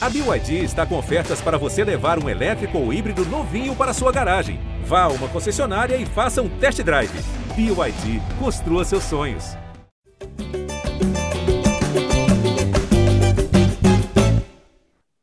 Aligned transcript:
A 0.00 0.08
BYD 0.08 0.62
está 0.62 0.86
com 0.86 0.96
ofertas 0.96 1.40
para 1.40 1.58
você 1.58 1.82
levar 1.82 2.22
um 2.22 2.28
elétrico 2.28 2.78
ou 2.78 2.92
híbrido 2.92 3.24
novinho 3.24 3.74
para 3.74 3.92
sua 3.92 4.12
garagem. 4.12 4.60
Vá 4.84 5.02
a 5.02 5.08
uma 5.08 5.28
concessionária 5.28 5.96
e 5.96 6.06
faça 6.06 6.40
um 6.40 6.48
test 6.60 6.80
drive. 6.82 7.10
BYD, 7.56 8.20
construa 8.38 8.84
seus 8.84 9.02
sonhos. 9.02 9.56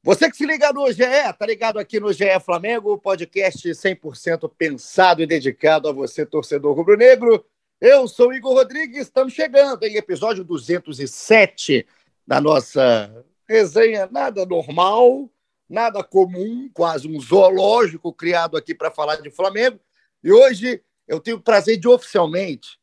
Você 0.04 0.30
que 0.30 0.36
se 0.36 0.46
liga 0.46 0.74
no 0.74 0.92
GE, 0.92 1.06
tá 1.40 1.46
ligado 1.46 1.80
aqui 1.80 1.98
no 1.98 2.12
GE 2.12 2.38
Flamengo, 2.44 2.98
podcast 2.98 3.70
100% 3.70 4.52
pensado 4.58 5.24
e 5.24 5.26
dedicado 5.26 5.88
a 5.88 5.94
você, 5.94 6.26
torcedor 6.26 6.76
rubro-negro. 6.76 7.46
Eu 7.80 8.10
sou 8.10 8.34
Igor 8.34 8.56
Rodrigues, 8.56 9.04
estamos 9.04 9.32
chegando 9.32 9.84
em 9.84 9.96
episódio 9.96 10.44
207 10.44 11.88
da 12.28 12.42
nossa 12.42 13.26
resenha 13.48 14.08
nada 14.12 14.46
normal, 14.46 15.30
nada 15.70 16.04
comum, 16.04 16.70
quase 16.74 17.08
um 17.08 17.20
zoológico 17.20 18.14
criado 18.14 18.58
aqui 18.58 18.74
para 18.74 18.92
falar 18.92 19.18
de 19.18 19.30
Flamengo. 19.30 19.80
E 20.24 20.32
hoje 20.32 20.82
eu 21.08 21.20
tenho 21.20 21.38
o 21.38 21.42
prazer 21.42 21.78
de 21.78 21.88
oficialmente 21.88 22.80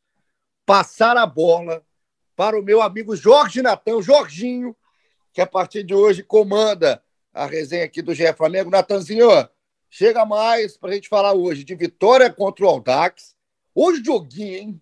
passar 0.65 1.17
a 1.17 1.25
bola 1.25 1.85
para 2.35 2.57
o 2.57 2.63
meu 2.63 2.81
amigo 2.81 3.15
Jorge 3.15 3.61
Natan, 3.61 4.01
Jorginho, 4.01 4.75
que 5.33 5.41
a 5.41 5.47
partir 5.47 5.83
de 5.83 5.93
hoje 5.93 6.23
comanda 6.23 7.03
a 7.33 7.45
resenha 7.45 7.85
aqui 7.85 8.01
do 8.01 8.13
GE 8.13 8.31
Flamengo. 8.33 8.69
Natanzinho, 8.69 9.27
chega 9.89 10.25
mais 10.25 10.77
para 10.77 10.91
a 10.91 10.93
gente 10.93 11.09
falar 11.09 11.33
hoje 11.33 11.63
de 11.63 11.75
vitória 11.75 12.31
contra 12.31 12.65
o 12.65 12.67
Aldax. 12.67 13.35
Hoje 13.75 14.03
joguinho, 14.03 14.55
hein? 14.55 14.81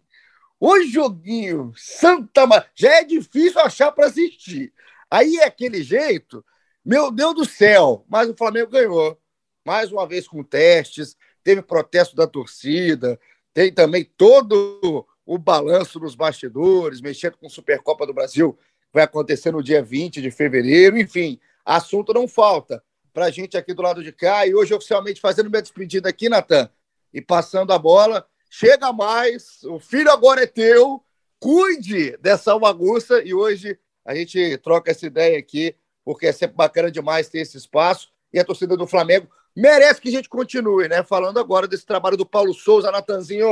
Hoje 0.59 0.91
joguinho, 0.91 1.73
Santa 1.75 2.45
Maria. 2.45 2.69
Já 2.75 2.99
é 2.99 3.03
difícil 3.03 3.59
achar 3.61 3.91
para 3.91 4.05
assistir. 4.05 4.71
Aí 5.11 5.35
é 5.35 5.43
aquele 5.43 5.83
jeito, 5.83 6.43
meu 6.83 7.11
Deus 7.11 7.35
do 7.35 7.45
céu, 7.45 8.05
mas 8.07 8.29
o 8.29 8.35
Flamengo 8.35 8.71
ganhou. 8.71 9.19
Mais 9.65 9.91
uma 9.91 10.07
vez 10.07 10.25
com 10.25 10.41
testes, 10.41 11.17
teve 11.43 11.61
protesto 11.61 12.15
da 12.15 12.25
torcida, 12.25 13.19
tem 13.53 13.73
também 13.73 14.05
todo 14.17 15.05
o 15.25 15.37
balanço 15.37 15.99
nos 15.99 16.15
bastidores, 16.15 17.01
mexendo 17.01 17.37
com 17.37 17.49
Supercopa 17.49 18.07
do 18.07 18.13
Brasil, 18.13 18.57
vai 18.93 19.03
acontecer 19.03 19.51
no 19.51 19.61
dia 19.61 19.83
20 19.83 20.21
de 20.21 20.31
fevereiro, 20.31 20.97
enfim, 20.97 21.39
assunto 21.65 22.13
não 22.13 22.27
falta 22.27 22.81
para 23.13 23.25
a 23.25 23.31
gente 23.31 23.57
aqui 23.57 23.73
do 23.73 23.81
lado 23.81 24.03
de 24.03 24.11
cá. 24.11 24.47
E 24.47 24.55
hoje, 24.55 24.73
oficialmente, 24.73 25.19
fazendo 25.19 25.49
minha 25.49 25.61
despedida 25.61 26.09
aqui, 26.09 26.29
Natan, 26.29 26.69
e 27.13 27.21
passando 27.21 27.73
a 27.73 27.77
bola. 27.77 28.25
Chega 28.49 28.91
mais, 28.91 29.63
o 29.63 29.79
filho 29.79 30.11
agora 30.11 30.43
é 30.43 30.47
teu, 30.47 31.03
cuide 31.39 32.17
dessa 32.17 32.57
bagunça 32.57 33.21
e 33.21 33.33
hoje 33.33 33.77
a 34.05 34.15
gente 34.15 34.57
troca 34.57 34.91
essa 34.91 35.05
ideia 35.05 35.37
aqui, 35.37 35.75
porque 36.03 36.27
é 36.27 36.31
sempre 36.31 36.55
bacana 36.55 36.91
demais 36.91 37.29
ter 37.29 37.39
esse 37.39 37.57
espaço. 37.57 38.09
E 38.33 38.39
a 38.39 38.45
torcida 38.45 38.75
do 38.77 38.87
Flamengo 38.87 39.27
merece 39.55 40.01
que 40.01 40.09
a 40.09 40.11
gente 40.11 40.29
continue, 40.29 40.87
né? 40.87 41.03
Falando 41.03 41.39
agora 41.39 41.67
desse 41.67 41.85
trabalho 41.85 42.17
do 42.17 42.25
Paulo 42.25 42.53
Souza, 42.53 42.91
Natanzinho. 42.91 43.51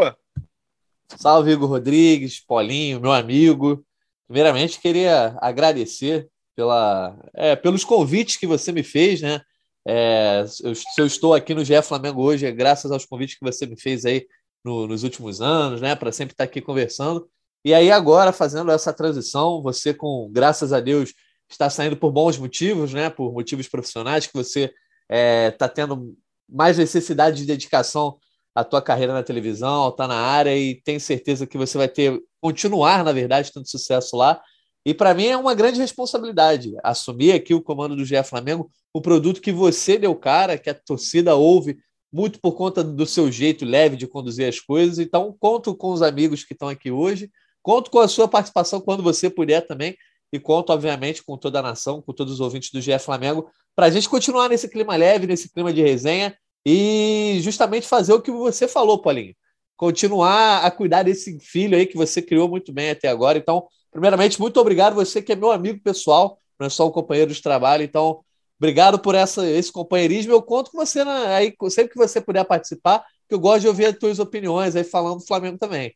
Salve, 1.18 1.52
Igor 1.52 1.70
Rodrigues, 1.70 2.40
Paulinho, 2.40 3.02
meu 3.02 3.12
amigo. 3.12 3.86
Primeiramente, 4.28 4.80
queria 4.80 5.38
agradecer 5.42 6.30
pela, 6.56 7.18
é, 7.34 7.56
pelos 7.56 7.84
convites 7.84 8.38
que 8.38 8.46
você 8.46 8.72
me 8.72 8.84
fez, 8.84 9.22
né? 9.22 9.42
É, 9.88 10.44
eu, 10.64 10.76
se 10.76 10.84
eu 10.98 11.06
estou 11.06 11.34
aqui 11.34 11.54
no 11.54 11.66
GE 11.66 11.82
Flamengo 11.82 12.22
hoje, 12.22 12.46
é 12.46 12.52
graças 12.52 12.92
aos 12.92 13.06
convites 13.06 13.38
que 13.38 13.46
você 13.46 13.66
me 13.66 13.80
fez 13.80 14.06
aí 14.06 14.28
no, 14.64 14.86
nos 14.86 15.04
últimos 15.04 15.42
anos, 15.42 15.82
né? 15.82 15.96
Para 15.96 16.12
sempre 16.12 16.34
estar 16.34 16.44
aqui 16.44 16.62
conversando. 16.62 17.30
E 17.64 17.74
aí, 17.74 17.92
agora, 17.92 18.32
fazendo 18.32 18.72
essa 18.72 18.94
transição, 18.94 19.62
você, 19.62 19.94
com 19.94 20.30
graças 20.32 20.72
a 20.72 20.80
Deus, 20.80 21.14
está 21.50 21.70
saindo 21.70 21.98
por 21.98 22.12
bons 22.12 22.38
motivos, 22.38 22.94
né? 22.94 23.10
Por 23.10 23.34
motivos 23.34 23.68
profissionais, 23.68 24.28
que 24.28 24.34
você 24.34 24.66
está 24.66 24.76
é, 25.10 25.52
tá 25.52 25.68
tendo 25.68 26.16
mais 26.48 26.78
necessidade 26.78 27.38
de 27.38 27.46
dedicação 27.46 28.18
à 28.56 28.64
tua 28.64 28.82
carreira 28.82 29.14
na 29.14 29.24
televisão, 29.24 29.90
está 29.90 30.08
na 30.08 30.16
área 30.16 30.56
e 30.56 30.82
tenho 30.82 31.00
certeza 31.00 31.46
que 31.46 31.58
você 31.58 31.78
vai 31.78 31.88
ter, 31.88 32.20
continuar, 32.42 33.04
na 33.04 33.12
verdade, 33.12 33.52
tendo 33.54 33.70
sucesso 33.70 34.16
lá. 34.16 34.42
E 34.86 34.94
para 34.94 35.14
mim 35.14 35.28
é 35.28 35.38
uma 35.38 35.54
grande 35.54 35.80
responsabilidade 35.80 36.74
assumir 36.84 37.34
aqui 37.34 37.54
o 37.54 37.62
comando 37.62 37.96
do 37.96 38.06
GE 38.06 38.24
Flamengo, 38.24 38.72
o 38.94 39.02
produto 39.02 39.42
que 39.42 39.52
você 39.52 39.98
deu 39.98 40.16
cara, 40.16 40.58
que 40.58 40.70
a 40.70 40.74
torcida 40.74 41.36
ouve 41.36 41.78
muito 42.12 42.40
por 42.40 42.54
conta 42.54 42.84
do 42.84 43.06
seu 43.06 43.32
jeito 43.32 43.66
leve 43.66 43.96
de 43.96 44.08
conduzir 44.08 44.48
as 44.48 44.60
coisas. 44.60 44.98
Então, 44.98 45.36
conto 45.40 45.76
com 45.76 45.92
os 45.92 46.02
amigos 46.02 46.44
que 46.44 46.54
estão 46.54 46.70
aqui 46.70 46.90
hoje 46.90 47.30
Conto 47.70 47.92
com 47.92 48.00
a 48.00 48.08
sua 48.08 48.28
participação 48.28 48.82
quando 48.82 49.04
você 49.04 49.30
puder 49.30 49.62
também. 49.62 49.96
E 50.34 50.40
conto, 50.40 50.74
obviamente, 50.74 51.24
com 51.24 51.38
toda 51.38 51.60
a 51.60 51.62
nação, 51.62 52.02
com 52.02 52.12
todos 52.12 52.34
os 52.34 52.40
ouvintes 52.40 52.72
do 52.72 52.82
GE 52.82 52.98
Flamengo, 52.98 53.48
para 53.76 53.86
a 53.86 53.90
gente 53.92 54.10
continuar 54.10 54.50
nesse 54.50 54.68
clima 54.68 54.96
leve, 54.96 55.28
nesse 55.28 55.54
clima 55.54 55.72
de 55.72 55.80
resenha 55.80 56.36
e 56.66 57.38
justamente 57.44 57.88
fazer 57.88 58.12
o 58.12 58.22
que 58.24 58.32
você 58.32 58.68
falou, 58.68 59.00
Paulinho. 59.00 59.36
Continuar 59.78 60.66
a 60.66 60.72
cuidar 60.72 61.04
desse 61.04 61.40
filho 61.40 61.78
aí 61.78 61.86
que 61.86 61.96
você 61.96 62.24
criou 62.24 62.50
muito 62.50 62.74
bem 62.74 62.90
até 62.90 63.08
agora. 63.08 63.38
Então, 63.38 63.68
primeiramente, 63.92 64.42
muito 64.42 64.60
obrigado. 64.60 64.96
Você 64.96 65.22
que 65.22 65.34
é 65.34 65.36
meu 65.36 65.52
amigo 65.52 65.80
pessoal, 65.84 66.40
não 66.60 66.66
é 66.66 66.70
só 66.72 66.88
um 66.88 66.92
companheiro 66.92 67.32
de 67.32 67.40
trabalho. 67.40 67.84
Então, 67.84 68.22
obrigado 68.58 68.98
por 68.98 69.14
essa, 69.14 69.48
esse 69.48 69.72
companheirismo. 69.72 70.34
Eu 70.34 70.42
conto 70.42 70.72
com 70.72 70.84
você 70.84 71.06
né, 71.06 71.36
aí, 71.36 71.56
sempre 71.70 71.94
que 71.94 72.00
você 72.00 72.20
puder 72.20 72.46
participar, 72.46 73.06
que 73.28 73.36
eu 73.36 73.40
gosto 73.40 73.62
de 73.62 73.68
ouvir 73.68 73.86
as 73.86 73.96
tuas 73.96 74.18
opiniões 74.18 74.76
aí 74.76 74.84
falando 74.84 75.20
do 75.20 75.28
Flamengo 75.28 75.60
também. 75.60 75.94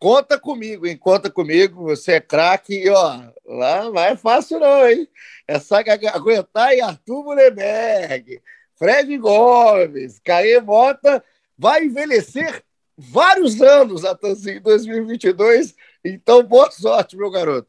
Conta 0.00 0.40
comigo, 0.40 0.86
hein? 0.86 0.96
Conta 0.96 1.30
comigo. 1.30 1.84
Você 1.84 2.12
é 2.12 2.20
craque 2.20 2.74
e, 2.74 2.88
ó, 2.88 3.20
lá 3.44 3.84
não 3.84 4.00
é 4.00 4.16
fácil 4.16 4.58
não, 4.58 4.88
hein? 4.88 5.06
Essa 5.46 5.80
aguentar 5.80 6.68
aí 6.68 6.80
Arthur 6.80 7.22
Mullenberg, 7.22 8.40
Fred 8.76 9.18
Gomes, 9.18 10.18
Caê 10.24 10.58
Mota, 10.58 11.22
vai 11.56 11.84
envelhecer 11.84 12.64
vários 12.96 13.60
anos 13.60 14.02
até 14.06 14.30
assim, 14.30 14.58
2022. 14.60 15.74
Então, 16.02 16.42
boa 16.42 16.70
sorte, 16.70 17.14
meu 17.14 17.30
garoto. 17.30 17.68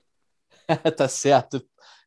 tá 0.96 1.10
certo. 1.10 1.62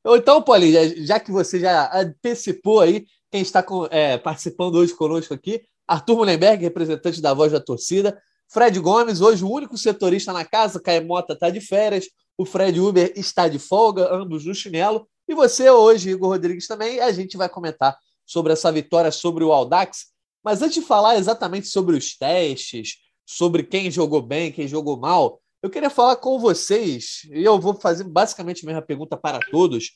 Então, 0.06 0.40
Paulinho, 0.40 1.04
já 1.04 1.20
que 1.20 1.30
você 1.30 1.60
já 1.60 1.94
antecipou 1.94 2.80
aí 2.80 3.06
quem 3.30 3.42
está 3.42 3.62
com, 3.62 3.86
é, 3.90 4.16
participando 4.16 4.76
hoje 4.76 4.94
conosco 4.94 5.34
aqui, 5.34 5.66
Arthur 5.86 6.16
Mullenberg, 6.16 6.64
representante 6.64 7.20
da 7.20 7.34
voz 7.34 7.52
da 7.52 7.60
torcida, 7.60 8.18
Fred 8.48 8.78
Gomes, 8.78 9.20
hoje 9.20 9.44
o 9.44 9.50
único 9.50 9.76
setorista 9.76 10.32
na 10.32 10.44
casa, 10.44 10.80
Caemota 10.80 11.32
está 11.32 11.50
de 11.50 11.60
férias, 11.60 12.06
o 12.36 12.44
Fred 12.44 12.80
Uber 12.80 13.12
está 13.16 13.48
de 13.48 13.58
folga, 13.58 14.12
ambos 14.14 14.44
no 14.44 14.54
chinelo. 14.54 15.08
E 15.28 15.34
você 15.34 15.70
hoje, 15.70 16.10
Igor 16.10 16.30
Rodrigues, 16.30 16.66
também, 16.66 17.00
a 17.00 17.10
gente 17.12 17.36
vai 17.36 17.48
comentar 17.48 17.96
sobre 18.26 18.52
essa 18.52 18.70
vitória 18.70 19.10
sobre 19.10 19.44
o 19.44 19.52
Aldax. 19.52 20.06
Mas 20.42 20.60
antes 20.60 20.74
de 20.74 20.82
falar 20.82 21.16
exatamente 21.16 21.68
sobre 21.68 21.96
os 21.96 22.16
testes, 22.16 22.96
sobre 23.24 23.62
quem 23.62 23.90
jogou 23.90 24.20
bem, 24.20 24.52
quem 24.52 24.68
jogou 24.68 24.98
mal, 24.98 25.40
eu 25.62 25.70
queria 25.70 25.88
falar 25.88 26.16
com 26.16 26.38
vocês, 26.38 27.22
e 27.32 27.42
eu 27.42 27.58
vou 27.58 27.74
fazer 27.74 28.04
basicamente 28.04 28.62
a 28.62 28.66
mesma 28.66 28.82
pergunta 28.82 29.16
para 29.16 29.40
todos. 29.50 29.92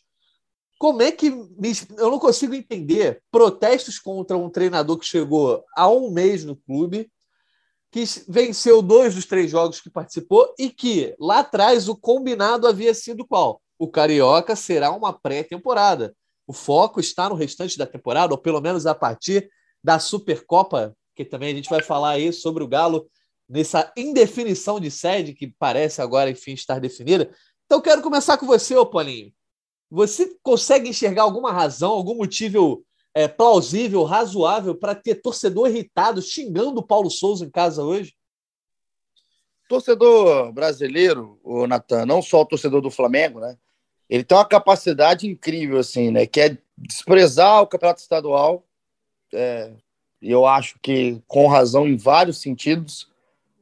Como 0.79 1.03
é 1.03 1.13
que 1.13 1.27
eu 1.27 2.11
não 2.11 2.19
consigo 2.19 2.55
entender 2.55 3.21
protestos 3.31 3.99
contra 3.99 4.39
um 4.39 4.49
treinador 4.49 4.97
que 4.97 5.05
chegou 5.05 5.63
há 5.77 5.89
um 5.89 6.11
mês 6.11 6.45
no 6.45 6.57
clube 6.57 7.11
que 7.91 8.05
venceu 8.29 8.83
dois 8.83 9.15
dos 9.15 9.25
três 9.25 9.51
jogos 9.51 9.81
que 9.81 9.91
participou 9.91 10.55
e 10.59 10.71
que 10.71 11.15
lá 11.19 11.41
atrás 11.41 11.89
o 11.89 11.97
combinado 11.97 12.67
havia 12.67 12.93
sido 12.93 13.27
qual? 13.27 13.63
O 13.79 13.89
Carioca 13.89 14.55
será 14.55 14.91
uma 14.91 15.13
pré-temporada. 15.13 16.15
O 16.47 16.53
foco 16.53 17.01
está 17.01 17.29
no 17.29 17.35
restante 17.35 17.79
da 17.79 17.87
temporada, 17.87 18.35
ou 18.35 18.39
pelo 18.39 18.61
menos 18.61 18.87
a 18.87 18.95
partir 18.95 19.51
da 19.83 19.99
Supercopa, 19.99 20.97
que 21.15 21.25
também 21.25 21.53
a 21.53 21.57
gente 21.57 21.71
vai 21.71 21.83
falar 21.83 22.11
aí 22.11 22.33
sobre 22.33 22.63
o 22.63 22.69
Galo 22.69 23.09
nessa 23.49 23.91
indefinição 23.97 24.79
de 24.79 24.91
sede 24.91 25.33
que 25.33 25.55
parece 25.59 26.03
agora, 26.03 26.31
enfim, 26.31 26.53
estar 26.53 26.81
definida. 26.81 27.31
Então, 27.67 27.81
quero 27.81 28.03
começar 28.03 28.37
com 28.37 28.47
você, 28.47 28.77
ô 28.77 28.85
Paulinho. 28.85 29.33
Você 29.91 30.37
consegue 30.43 30.91
enxergar 30.91 31.23
alguma 31.23 31.51
razão, 31.51 31.93
algum 31.93 32.17
motivo 32.17 32.85
é, 33.19 33.27
plausível, 33.27 34.05
razoável 34.05 34.77
para 34.77 34.95
ter 34.95 35.17
torcedor 35.17 35.69
irritado 35.69 36.23
xingando 36.23 36.79
o 36.79 36.87
Paulo 36.87 37.11
Souza 37.11 37.45
em 37.45 37.51
casa 37.51 37.83
hoje? 37.83 38.15
Torcedor 39.69 40.53
brasileiro, 40.53 41.37
o 41.43 41.67
Natan, 41.67 42.07
não 42.07 42.23
só 42.23 42.43
o 42.43 42.47
torcedor 42.47 42.81
do 42.81 42.93
Flamengo, 42.93 43.41
né? 43.41 43.59
Ele 44.09 44.23
tem 44.23 44.39
uma 44.39 44.45
capacidade 44.45 45.27
incrível, 45.27 45.79
assim, 45.79 46.13
né? 46.13 46.27
Que 46.27 46.41
é 46.43 46.59
desprezar 46.77 47.61
o 47.61 47.67
campeonato 47.67 48.01
estadual. 48.01 48.65
É, 49.35 49.73
eu 50.23 50.47
acho 50.47 50.79
que 50.81 51.21
com 51.27 51.49
razão 51.49 51.89
em 51.89 51.97
vários 51.97 52.41
sentidos, 52.41 53.11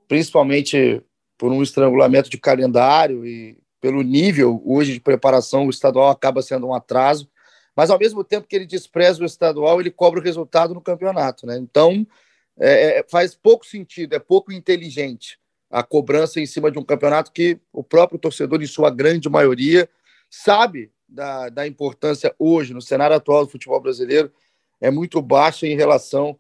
principalmente 0.07 1.03
por 1.39 1.51
um 1.51 1.63
estrangulamento 1.63 2.29
de 2.29 2.37
calendário 2.37 3.25
e 3.25 3.57
pelo 3.81 4.03
nível 4.03 4.63
hoje 4.67 4.93
de 4.93 5.01
preparação, 5.01 5.67
o 5.67 5.71
estadual 5.71 6.11
acaba 6.11 6.43
sendo 6.43 6.67
um 6.67 6.75
atraso 6.75 7.27
mas 7.77 7.91
ao 7.91 7.99
mesmo 7.99 8.25
tempo 8.25 8.49
que 8.49 8.57
ele 8.57 8.67
despreza 8.67 9.23
o 9.23 9.27
estadual, 9.27 9.79
ele 9.81 9.91
cobra 9.91 10.19
o 10.19 10.23
resultado 10.23 10.73
no 10.73 10.81
campeonato, 10.81 11.47
né? 11.47 11.59
Então 11.59 12.07
é, 12.59 13.01
é, 13.01 13.07
faz 13.09 13.35
pouco 13.35 13.67
sentido, 13.67 14.15
é 14.15 14.19
pouco 14.19 14.51
inteligente 14.51 15.39
a 15.71 15.83
cobrança 15.83 16.41
em 16.41 16.47
cima 16.47 16.71
de 16.71 16.79
um 16.79 16.85
campeonato 16.85 17.33
que 17.33 17.61
o 17.73 17.85
próprio 17.85 18.19
torcedor, 18.19 18.63
em 18.63 18.67
sua 18.67 18.89
grande 18.89 19.29
maioria, 19.29 19.89
sabe 20.31 20.91
da, 21.09 21.49
da 21.49 21.67
importância 21.67 22.35
hoje, 22.39 22.73
no 22.73 22.81
cenário 22.81 23.15
atual 23.15 23.45
do 23.45 23.51
futebol 23.51 23.81
brasileiro, 23.81 24.33
é 24.81 24.91
muito 24.91 25.21
baixa 25.21 25.67
em 25.67 25.77
relação 25.77 26.39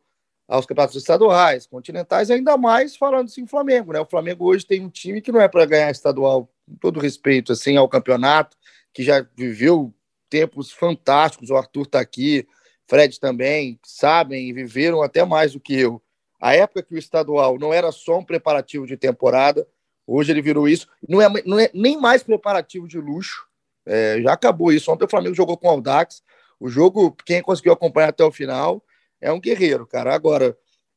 aos 0.48 0.64
campeonatos 0.64 0.96
estaduais, 0.96 1.66
continentais, 1.66 2.30
ainda 2.30 2.56
mais 2.56 2.96
falando-se 2.96 3.40
em 3.40 3.46
Flamengo, 3.46 3.92
né? 3.92 4.00
O 4.00 4.06
Flamengo 4.06 4.44
hoje 4.46 4.64
tem 4.64 4.80
um 4.80 4.88
time 4.88 5.20
que 5.20 5.32
não 5.32 5.40
é 5.40 5.48
para 5.48 5.66
ganhar 5.66 5.90
estadual, 5.90 6.48
com 6.66 6.76
todo 6.76 7.00
respeito 7.00 7.52
assim 7.52 7.76
ao 7.76 7.88
campeonato, 7.88 8.56
que 8.94 9.02
já 9.02 9.26
viveu 9.36 9.92
tempos 10.28 10.72
fantásticos, 10.72 11.50
o 11.50 11.56
Arthur 11.56 11.82
está 11.82 12.00
aqui, 12.00 12.46
Fred 12.86 13.18
também, 13.18 13.78
sabem 13.84 14.48
e 14.48 14.52
viveram 14.52 15.02
até 15.02 15.24
mais 15.24 15.52
do 15.52 15.60
que 15.60 15.78
eu. 15.78 16.00
A 16.40 16.54
época 16.54 16.82
que 16.82 16.94
o 16.94 16.98
estadual 16.98 17.58
não 17.58 17.72
era 17.72 17.90
só 17.90 18.18
um 18.18 18.24
preparativo 18.24 18.86
de 18.86 18.96
temporada, 18.96 19.66
hoje 20.06 20.30
ele 20.30 20.42
virou 20.42 20.68
isso, 20.68 20.86
não 21.08 21.20
é, 21.20 21.28
não 21.44 21.58
é 21.58 21.70
nem 21.74 21.98
mais 22.00 22.22
preparativo 22.22 22.86
de 22.86 22.98
luxo, 22.98 23.46
é, 23.84 24.20
já 24.20 24.32
acabou 24.32 24.72
isso. 24.72 24.90
Ontem 24.90 25.04
o 25.04 25.08
Flamengo 25.08 25.34
jogou 25.34 25.56
com 25.56 25.68
o 25.68 25.70
Aldax, 25.70 26.22
o 26.58 26.68
jogo, 26.68 27.16
quem 27.24 27.42
conseguiu 27.42 27.72
acompanhar 27.72 28.08
até 28.08 28.24
o 28.24 28.32
final, 28.32 28.82
é 29.20 29.32
um 29.32 29.40
guerreiro, 29.40 29.86
cara. 29.86 30.14
Agora, 30.14 30.56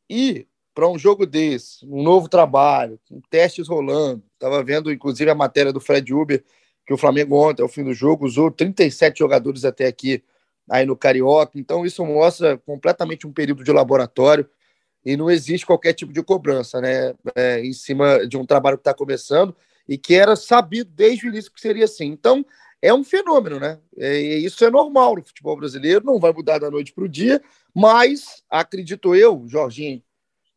ir 0.09 0.47
para 0.73 0.87
um 0.87 0.97
jogo 0.97 1.25
desse, 1.25 1.85
um 1.85 2.01
novo 2.01 2.29
trabalho, 2.29 2.99
com 3.07 3.19
testes 3.29 3.67
rolando, 3.67 4.23
estava 4.33 4.63
vendo 4.63 4.91
inclusive 4.91 5.29
a 5.29 5.35
matéria 5.35 5.73
do 5.73 5.79
Fred 5.79 6.13
Uber, 6.13 6.43
que 6.89 6.93
o 6.93 6.97
Flamengo 6.97 7.35
ontem, 7.35 7.61
ao 7.61 7.69
fim 7.69 7.83
do 7.83 7.93
jogo, 7.93 8.25
usou 8.25 8.49
37 8.49 9.19
jogadores 9.19 9.63
até 9.63 9.85
aqui 9.85 10.23
aí 10.67 10.87
no 10.87 10.97
Carioca. 10.97 11.51
Então, 11.59 11.85
isso 11.85 12.03
mostra 12.03 12.57
completamente 12.57 13.27
um 13.27 13.31
período 13.31 13.63
de 13.63 13.71
laboratório 13.71 14.49
e 15.05 15.15
não 15.15 15.29
existe 15.29 15.67
qualquer 15.67 15.93
tipo 15.93 16.11
de 16.11 16.23
cobrança, 16.23 16.81
né? 16.81 17.13
É, 17.35 17.63
em 17.63 17.73
cima 17.73 18.25
de 18.25 18.37
um 18.37 18.43
trabalho 18.43 18.75
que 18.75 18.81
está 18.81 18.91
começando 18.91 19.55
e 19.87 19.99
que 19.99 20.15
era 20.15 20.35
sabido 20.35 20.89
desde 20.89 21.27
o 21.27 21.29
início 21.29 21.51
que 21.51 21.61
seria 21.61 21.85
assim. 21.85 22.07
Então, 22.07 22.43
é 22.81 22.91
um 22.91 23.03
fenômeno, 23.03 23.59
né? 23.59 23.77
É, 23.95 24.19
isso 24.19 24.65
é 24.65 24.71
normal 24.71 25.15
no 25.15 25.23
futebol 25.23 25.55
brasileiro, 25.57 26.03
não 26.03 26.19
vai 26.19 26.33
mudar 26.33 26.57
da 26.57 26.71
noite 26.71 26.91
para 26.91 27.03
o 27.03 27.07
dia, 27.07 27.39
mas 27.71 28.43
acredito 28.49 29.13
eu, 29.13 29.43
Jorginho, 29.45 30.01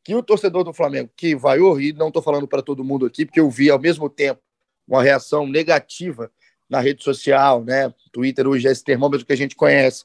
que 0.02 0.14
o 0.14 0.22
torcedor 0.22 0.64
do 0.64 0.72
Flamengo 0.72 1.10
que 1.14 1.36
vai 1.36 1.58
e 1.58 1.92
não 1.92 2.08
estou 2.08 2.22
falando 2.22 2.48
para 2.48 2.62
todo 2.62 2.82
mundo 2.82 3.04
aqui, 3.04 3.26
porque 3.26 3.40
eu 3.40 3.50
vi 3.50 3.68
ao 3.68 3.78
mesmo 3.78 4.08
tempo 4.08 4.40
uma 4.86 5.02
reação 5.02 5.46
negativa 5.46 6.30
na 6.68 6.80
rede 6.80 7.02
social, 7.04 7.64
né? 7.64 7.92
Twitter 8.12 8.46
hoje 8.46 8.66
é 8.66 8.72
esse 8.72 8.84
termômetro 8.84 9.26
que 9.26 9.32
a 9.32 9.36
gente 9.36 9.54
conhece. 9.54 10.04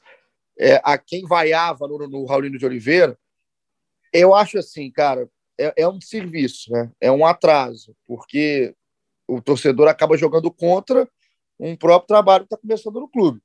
É, 0.59 0.81
a 0.83 0.97
quem 0.97 1.25
vaiava 1.25 1.88
no, 1.88 2.07
no 2.07 2.25
Raulino 2.25 2.57
de 2.57 2.65
Oliveira, 2.65 3.18
eu 4.12 4.33
acho 4.33 4.57
assim, 4.57 4.91
cara, 4.91 5.29
é, 5.57 5.74
é 5.83 5.88
um 5.88 6.01
serviço, 6.01 6.71
né? 6.71 6.91
É 7.00 7.12
um 7.12 7.25
atraso, 7.25 7.95
porque 8.06 8.75
o 9.27 9.41
torcedor 9.41 9.88
acaba 9.88 10.18
jogando 10.18 10.51
contra 10.51 11.07
um 11.59 11.75
próprio 11.75 12.07
trabalho 12.07 12.44
que 12.44 12.53
está 12.53 12.57
começando 12.57 13.00
no 13.00 13.09
clube. 13.09 13.41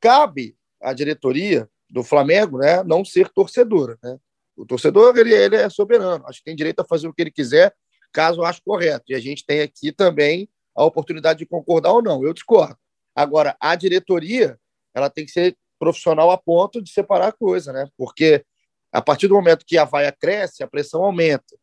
Cabe 0.00 0.56
à 0.80 0.92
diretoria 0.92 1.68
do 1.88 2.02
Flamengo 2.02 2.58
né, 2.58 2.82
não 2.84 3.04
ser 3.04 3.28
torcedora. 3.28 3.98
Né? 4.02 4.18
O 4.56 4.64
torcedor 4.64 5.16
ele, 5.16 5.34
ele 5.34 5.56
é 5.56 5.68
soberano, 5.68 6.24
acho 6.26 6.38
que 6.38 6.44
tem 6.44 6.56
direito 6.56 6.80
a 6.80 6.84
fazer 6.84 7.08
o 7.08 7.12
que 7.12 7.22
ele 7.22 7.30
quiser, 7.30 7.74
caso 8.12 8.42
ache 8.44 8.60
correto. 8.64 9.04
E 9.08 9.14
a 9.14 9.20
gente 9.20 9.44
tem 9.44 9.60
aqui 9.60 9.90
também 9.90 10.48
a 10.74 10.84
oportunidade 10.84 11.38
de 11.38 11.46
concordar 11.46 11.92
ou 11.92 12.02
não. 12.02 12.24
Eu 12.24 12.32
discordo. 12.32 12.76
Agora, 13.14 13.56
a 13.60 13.74
diretoria 13.74 14.58
ela 14.94 15.10
tem 15.10 15.24
que 15.24 15.32
ser 15.32 15.56
profissional 15.78 16.30
a 16.30 16.38
ponto 16.38 16.82
de 16.82 16.90
separar 16.90 17.28
a 17.28 17.32
coisa, 17.32 17.72
né? 17.72 17.88
Porque 17.96 18.44
a 18.92 19.02
partir 19.02 19.26
do 19.28 19.34
momento 19.34 19.66
que 19.66 19.76
a 19.76 19.84
vaia 19.84 20.12
cresce, 20.12 20.62
a 20.62 20.68
pressão 20.68 21.04
aumenta. 21.04 21.56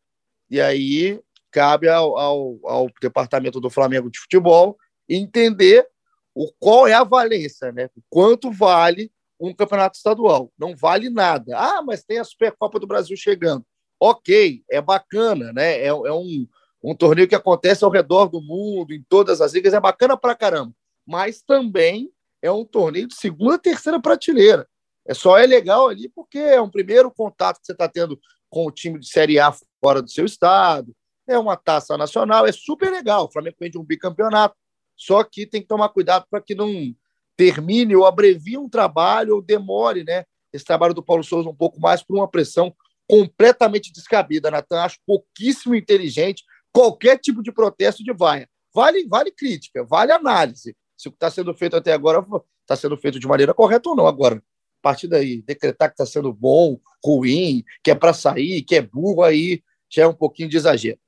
E 0.50 0.60
aí 0.60 1.20
cabe 1.50 1.88
ao, 1.88 2.18
ao, 2.18 2.58
ao 2.64 2.90
departamento 3.00 3.60
do 3.60 3.70
Flamengo 3.70 4.10
de 4.10 4.18
futebol 4.18 4.76
entender 5.08 5.86
o 6.34 6.50
qual 6.58 6.86
é 6.86 6.94
a 6.94 7.04
valência, 7.04 7.72
né? 7.72 7.88
Quanto 8.08 8.50
vale 8.50 9.10
um 9.38 9.54
campeonato 9.54 9.96
estadual? 9.96 10.52
Não 10.58 10.74
vale 10.74 11.10
nada. 11.10 11.56
Ah, 11.58 11.82
mas 11.82 12.04
tem 12.04 12.18
a 12.18 12.24
Supercopa 12.24 12.78
do 12.78 12.86
Brasil 12.86 13.16
chegando. 13.16 13.64
Ok, 14.00 14.62
é 14.70 14.80
bacana, 14.80 15.52
né? 15.52 15.78
É, 15.78 15.86
é 15.86 16.12
um, 16.12 16.46
um 16.82 16.94
torneio 16.94 17.28
que 17.28 17.34
acontece 17.34 17.84
ao 17.84 17.90
redor 17.90 18.26
do 18.26 18.40
mundo, 18.40 18.92
em 18.92 19.04
todas 19.08 19.40
as 19.40 19.52
ligas, 19.52 19.72
é 19.72 19.80
bacana 19.80 20.16
pra 20.16 20.34
caramba. 20.34 20.74
Mas 21.06 21.40
também 21.40 22.10
é 22.40 22.50
um 22.50 22.64
torneio 22.64 23.06
de 23.06 23.14
segunda, 23.14 23.58
terceira 23.58 24.00
prateleira. 24.00 24.68
É 25.06 25.14
só 25.14 25.38
é 25.38 25.46
legal 25.46 25.88
ali 25.88 26.08
porque 26.08 26.38
é 26.38 26.60
um 26.60 26.70
primeiro 26.70 27.10
contato 27.10 27.60
que 27.60 27.66
você 27.66 27.72
está 27.72 27.88
tendo 27.88 28.18
com 28.50 28.66
o 28.66 28.70
time 28.70 28.98
de 28.98 29.08
Série 29.08 29.38
A 29.38 29.54
fora 29.80 30.02
do 30.02 30.10
seu 30.10 30.24
estado. 30.24 30.94
É 31.26 31.38
uma 31.38 31.56
taça 31.56 31.96
nacional, 31.96 32.46
é 32.46 32.52
super 32.52 32.90
legal. 32.90 33.26
O 33.26 33.32
Flamengo 33.32 33.56
vende 33.60 33.78
um 33.78 33.84
bicampeonato. 33.84 34.56
Só 34.96 35.22
que 35.24 35.46
tem 35.46 35.62
que 35.62 35.68
tomar 35.68 35.88
cuidado 35.88 36.26
para 36.30 36.40
que 36.40 36.54
não 36.54 36.94
termine 37.36 37.96
ou 37.96 38.06
abrevie 38.06 38.58
um 38.58 38.68
trabalho 38.68 39.36
ou 39.36 39.42
demore, 39.42 40.04
né? 40.04 40.24
Esse 40.52 40.64
trabalho 40.64 40.92
do 40.92 41.02
Paulo 41.02 41.24
Souza 41.24 41.48
um 41.48 41.54
pouco 41.54 41.80
mais 41.80 42.02
por 42.02 42.16
uma 42.16 42.28
pressão 42.28 42.74
completamente 43.08 43.92
descabida, 43.92 44.50
Natan. 44.50 44.82
Acho 44.82 44.98
pouquíssimo 45.06 45.74
inteligente 45.74 46.44
qualquer 46.72 47.18
tipo 47.18 47.42
de 47.42 47.52
protesto 47.52 48.02
de 48.02 48.12
vaia. 48.12 48.48
Vale, 48.74 49.06
vale 49.06 49.30
crítica, 49.30 49.84
vale 49.84 50.12
análise. 50.12 50.74
Se 50.96 51.08
o 51.08 51.10
que 51.12 51.16
está 51.16 51.30
sendo 51.30 51.52
feito 51.54 51.76
até 51.76 51.92
agora 51.92 52.24
está 52.62 52.76
sendo 52.76 52.96
feito 52.96 53.20
de 53.20 53.26
maneira 53.26 53.52
correta 53.52 53.90
ou 53.90 53.96
não. 53.96 54.06
Agora, 54.06 54.36
a 54.36 54.82
partir 54.82 55.06
daí, 55.08 55.42
decretar 55.42 55.88
que 55.88 55.94
está 55.94 56.06
sendo 56.06 56.32
bom, 56.32 56.78
ruim, 57.04 57.62
que 57.84 57.90
é 57.90 57.94
para 57.94 58.12
sair, 58.12 58.62
que 58.62 58.76
é 58.76 58.82
burro, 58.82 59.22
aí 59.22 59.62
já 59.90 60.04
é 60.04 60.06
um 60.06 60.14
pouquinho 60.14 60.48
de 60.48 60.56
exagero. 60.56 60.98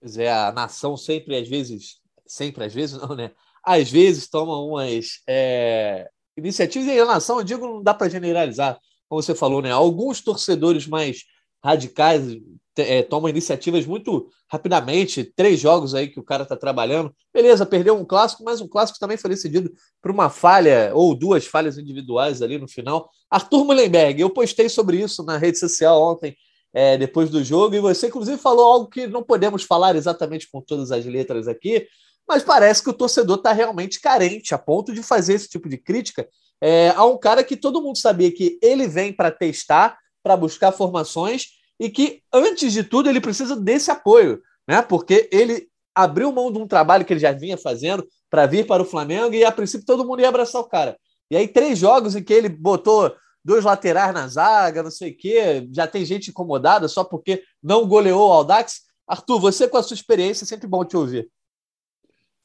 Pois 0.00 0.18
é, 0.18 0.32
a 0.32 0.50
nação 0.50 0.96
sempre, 0.96 1.36
às 1.36 1.48
vezes, 1.48 2.00
sempre, 2.26 2.64
às 2.64 2.74
vezes 2.74 3.00
não, 3.00 3.14
né? 3.14 3.30
Às 3.64 3.88
vezes 3.90 4.28
tomam 4.28 4.66
umas 4.66 5.22
é, 5.28 6.10
iniciativas 6.36 6.88
em 6.88 6.94
relação, 6.94 7.38
eu 7.38 7.44
digo, 7.44 7.64
não 7.64 7.82
dá 7.82 7.94
para 7.94 8.08
generalizar, 8.08 8.80
como 9.08 9.22
você 9.22 9.34
falou, 9.34 9.62
né? 9.62 9.70
Alguns 9.70 10.20
torcedores 10.20 10.88
mais 10.88 11.24
radicais 11.62 12.36
é, 12.76 13.02
tomam 13.02 13.28
iniciativas 13.28 13.84
muito 13.86 14.28
rapidamente, 14.50 15.24
três 15.24 15.60
jogos 15.60 15.94
aí 15.94 16.08
que 16.08 16.18
o 16.18 16.22
cara 16.22 16.42
está 16.44 16.56
trabalhando. 16.56 17.14
Beleza, 17.32 17.66
perdeu 17.66 17.96
um 17.96 18.04
clássico, 18.04 18.44
mas 18.44 18.60
um 18.60 18.68
clássico 18.68 18.98
também 18.98 19.16
foi 19.16 19.30
decidido 19.30 19.72
por 20.00 20.10
uma 20.10 20.30
falha 20.30 20.92
ou 20.94 21.14
duas 21.14 21.46
falhas 21.46 21.78
individuais 21.78 22.42
ali 22.42 22.58
no 22.58 22.68
final. 22.68 23.10
Arthur 23.30 23.64
Mullenberg, 23.64 24.20
eu 24.20 24.30
postei 24.30 24.68
sobre 24.68 25.00
isso 25.00 25.22
na 25.22 25.36
rede 25.36 25.58
social 25.58 26.00
ontem, 26.00 26.36
é, 26.72 26.96
depois 26.96 27.28
do 27.28 27.44
jogo, 27.44 27.74
e 27.74 27.80
você, 27.80 28.06
inclusive, 28.06 28.38
falou 28.38 28.64
algo 28.64 28.88
que 28.88 29.06
não 29.06 29.22
podemos 29.22 29.62
falar 29.62 29.94
exatamente 29.94 30.50
com 30.50 30.60
todas 30.62 30.90
as 30.90 31.04
letras 31.04 31.46
aqui, 31.46 31.86
mas 32.26 32.42
parece 32.42 32.82
que 32.82 32.88
o 32.88 32.94
torcedor 32.94 33.36
está 33.36 33.52
realmente 33.52 34.00
carente 34.00 34.54
a 34.54 34.58
ponto 34.58 34.92
de 34.94 35.02
fazer 35.02 35.34
esse 35.34 35.48
tipo 35.48 35.68
de 35.68 35.76
crítica 35.76 36.26
é, 36.62 36.90
a 36.90 37.04
um 37.04 37.18
cara 37.18 37.42
que 37.42 37.56
todo 37.56 37.82
mundo 37.82 37.98
sabia 37.98 38.32
que 38.32 38.56
ele 38.62 38.86
vem 38.86 39.12
para 39.12 39.32
testar, 39.32 39.98
para 40.22 40.36
buscar 40.36 40.70
formações 40.70 41.48
e 41.82 41.90
que, 41.90 42.22
antes 42.32 42.72
de 42.72 42.84
tudo, 42.84 43.10
ele 43.10 43.20
precisa 43.20 43.56
desse 43.56 43.90
apoio, 43.90 44.40
né? 44.68 44.80
Porque 44.82 45.28
ele 45.32 45.66
abriu 45.92 46.30
mão 46.30 46.52
de 46.52 46.56
um 46.56 46.66
trabalho 46.68 47.04
que 47.04 47.12
ele 47.12 47.18
já 47.18 47.32
vinha 47.32 47.58
fazendo 47.58 48.06
para 48.30 48.46
vir 48.46 48.68
para 48.68 48.84
o 48.84 48.86
Flamengo 48.86 49.34
e, 49.34 49.44
a 49.44 49.50
princípio, 49.50 49.84
todo 49.84 50.06
mundo 50.06 50.20
ia 50.20 50.28
abraçar 50.28 50.60
o 50.60 50.68
cara. 50.68 50.96
E 51.28 51.36
aí, 51.36 51.48
três 51.48 51.80
jogos 51.80 52.14
em 52.14 52.22
que 52.22 52.32
ele 52.32 52.48
botou 52.48 53.12
dois 53.44 53.64
laterais 53.64 54.14
na 54.14 54.28
zaga, 54.28 54.80
não 54.80 54.92
sei 54.92 55.10
o 55.10 55.16
quê, 55.16 55.68
já 55.72 55.84
tem 55.88 56.04
gente 56.04 56.30
incomodada 56.30 56.86
só 56.86 57.02
porque 57.02 57.42
não 57.60 57.84
goleou 57.84 58.28
o 58.28 58.32
Aldax. 58.32 58.82
Arthur, 59.04 59.40
você 59.40 59.66
com 59.66 59.76
a 59.76 59.82
sua 59.82 59.96
experiência, 59.96 60.44
é 60.44 60.46
sempre 60.46 60.68
bom 60.68 60.84
te 60.84 60.96
ouvir. 60.96 61.28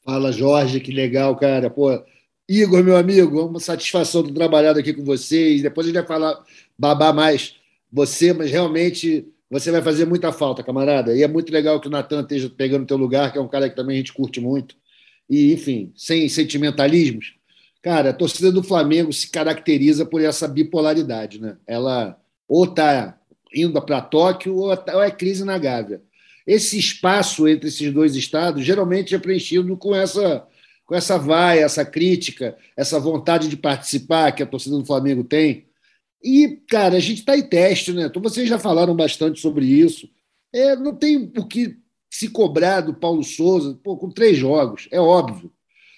Fala, 0.03 0.31
Jorge, 0.31 0.79
que 0.79 0.91
legal, 0.91 1.35
cara. 1.35 1.69
Pô, 1.69 1.91
Igor, 2.49 2.83
meu 2.83 2.97
amigo, 2.97 3.45
uma 3.45 3.59
satisfação 3.59 4.23
ter 4.23 4.33
trabalhado 4.33 4.79
aqui 4.79 4.95
com 4.95 5.05
vocês. 5.05 5.61
Depois 5.61 5.85
a 5.85 5.89
gente 5.89 5.99
vai 5.99 6.07
falar, 6.07 6.43
babar 6.75 7.13
mais 7.13 7.56
você, 7.91 8.33
mas 8.33 8.51
realmente 8.51 9.27
você 9.49 9.71
vai 9.71 9.81
fazer 9.81 10.05
muita 10.05 10.31
falta, 10.31 10.63
camarada. 10.63 11.15
E 11.15 11.23
é 11.23 11.27
muito 11.27 11.51
legal 11.51 11.79
que 11.79 11.87
o 11.87 11.91
Natan 11.91 12.21
esteja 12.21 12.49
pegando 12.49 12.83
o 12.83 12.87
teu 12.87 12.97
lugar, 12.97 13.31
que 13.31 13.37
é 13.37 13.41
um 13.41 13.47
cara 13.47 13.69
que 13.69 13.75
também 13.75 13.95
a 13.95 13.99
gente 13.99 14.13
curte 14.13 14.39
muito. 14.41 14.75
E, 15.29 15.53
enfim, 15.53 15.91
sem 15.95 16.27
sentimentalismos. 16.27 17.35
Cara, 17.81 18.09
a 18.09 18.13
torcida 18.13 18.51
do 18.51 18.63
Flamengo 18.63 19.13
se 19.13 19.29
caracteriza 19.29 20.05
por 20.05 20.21
essa 20.21 20.47
bipolaridade, 20.47 21.39
né? 21.39 21.57
Ela 21.65 22.19
ou 22.47 22.65
está 22.65 23.17
indo 23.53 23.81
para 23.81 24.01
Tóquio 24.01 24.55
ou 24.55 24.73
é 24.73 25.11
crise 25.11 25.43
na 25.43 25.57
Gávea 25.57 26.01
esse 26.47 26.79
espaço 26.79 27.45
entre 27.45 27.67
esses 27.67 27.91
dois 27.91 28.15
estados 28.15 28.63
geralmente 28.63 29.13
é 29.13 29.19
preenchido 29.19 29.75
com 29.75 29.93
essa 29.93 30.47
com 30.85 30.95
essa 30.95 31.17
vaia, 31.17 31.65
essa 31.65 31.83
crítica, 31.83 32.55
essa 32.77 32.97
vontade 32.97 33.49
de 33.49 33.57
participar 33.57 34.31
que 34.31 34.41
a 34.41 34.45
torcida 34.45 34.77
do 34.77 34.85
Flamengo 34.85 35.21
tem. 35.21 35.66
E, 36.23 36.61
cara, 36.69 36.97
a 36.97 36.99
gente 36.99 37.19
está 37.19 37.37
em 37.37 37.47
teste, 37.47 37.93
né? 37.93 38.05
Então, 38.05 38.21
vocês 38.21 38.47
já 38.47 38.57
falaram 38.57 38.95
bastante 38.95 39.39
sobre 39.39 39.65
isso. 39.65 40.09
É, 40.53 40.75
não 40.75 40.95
tem 40.95 41.31
o 41.37 41.45
que 41.45 41.77
se 42.09 42.29
cobrar 42.29 42.81
do 42.81 42.93
Paulo 42.93 43.23
Souza 43.23 43.79
pô, 43.83 43.97
com 43.97 44.09
três 44.09 44.37
jogos, 44.37 44.87
é 44.91 44.99
óbvio. 44.99 45.51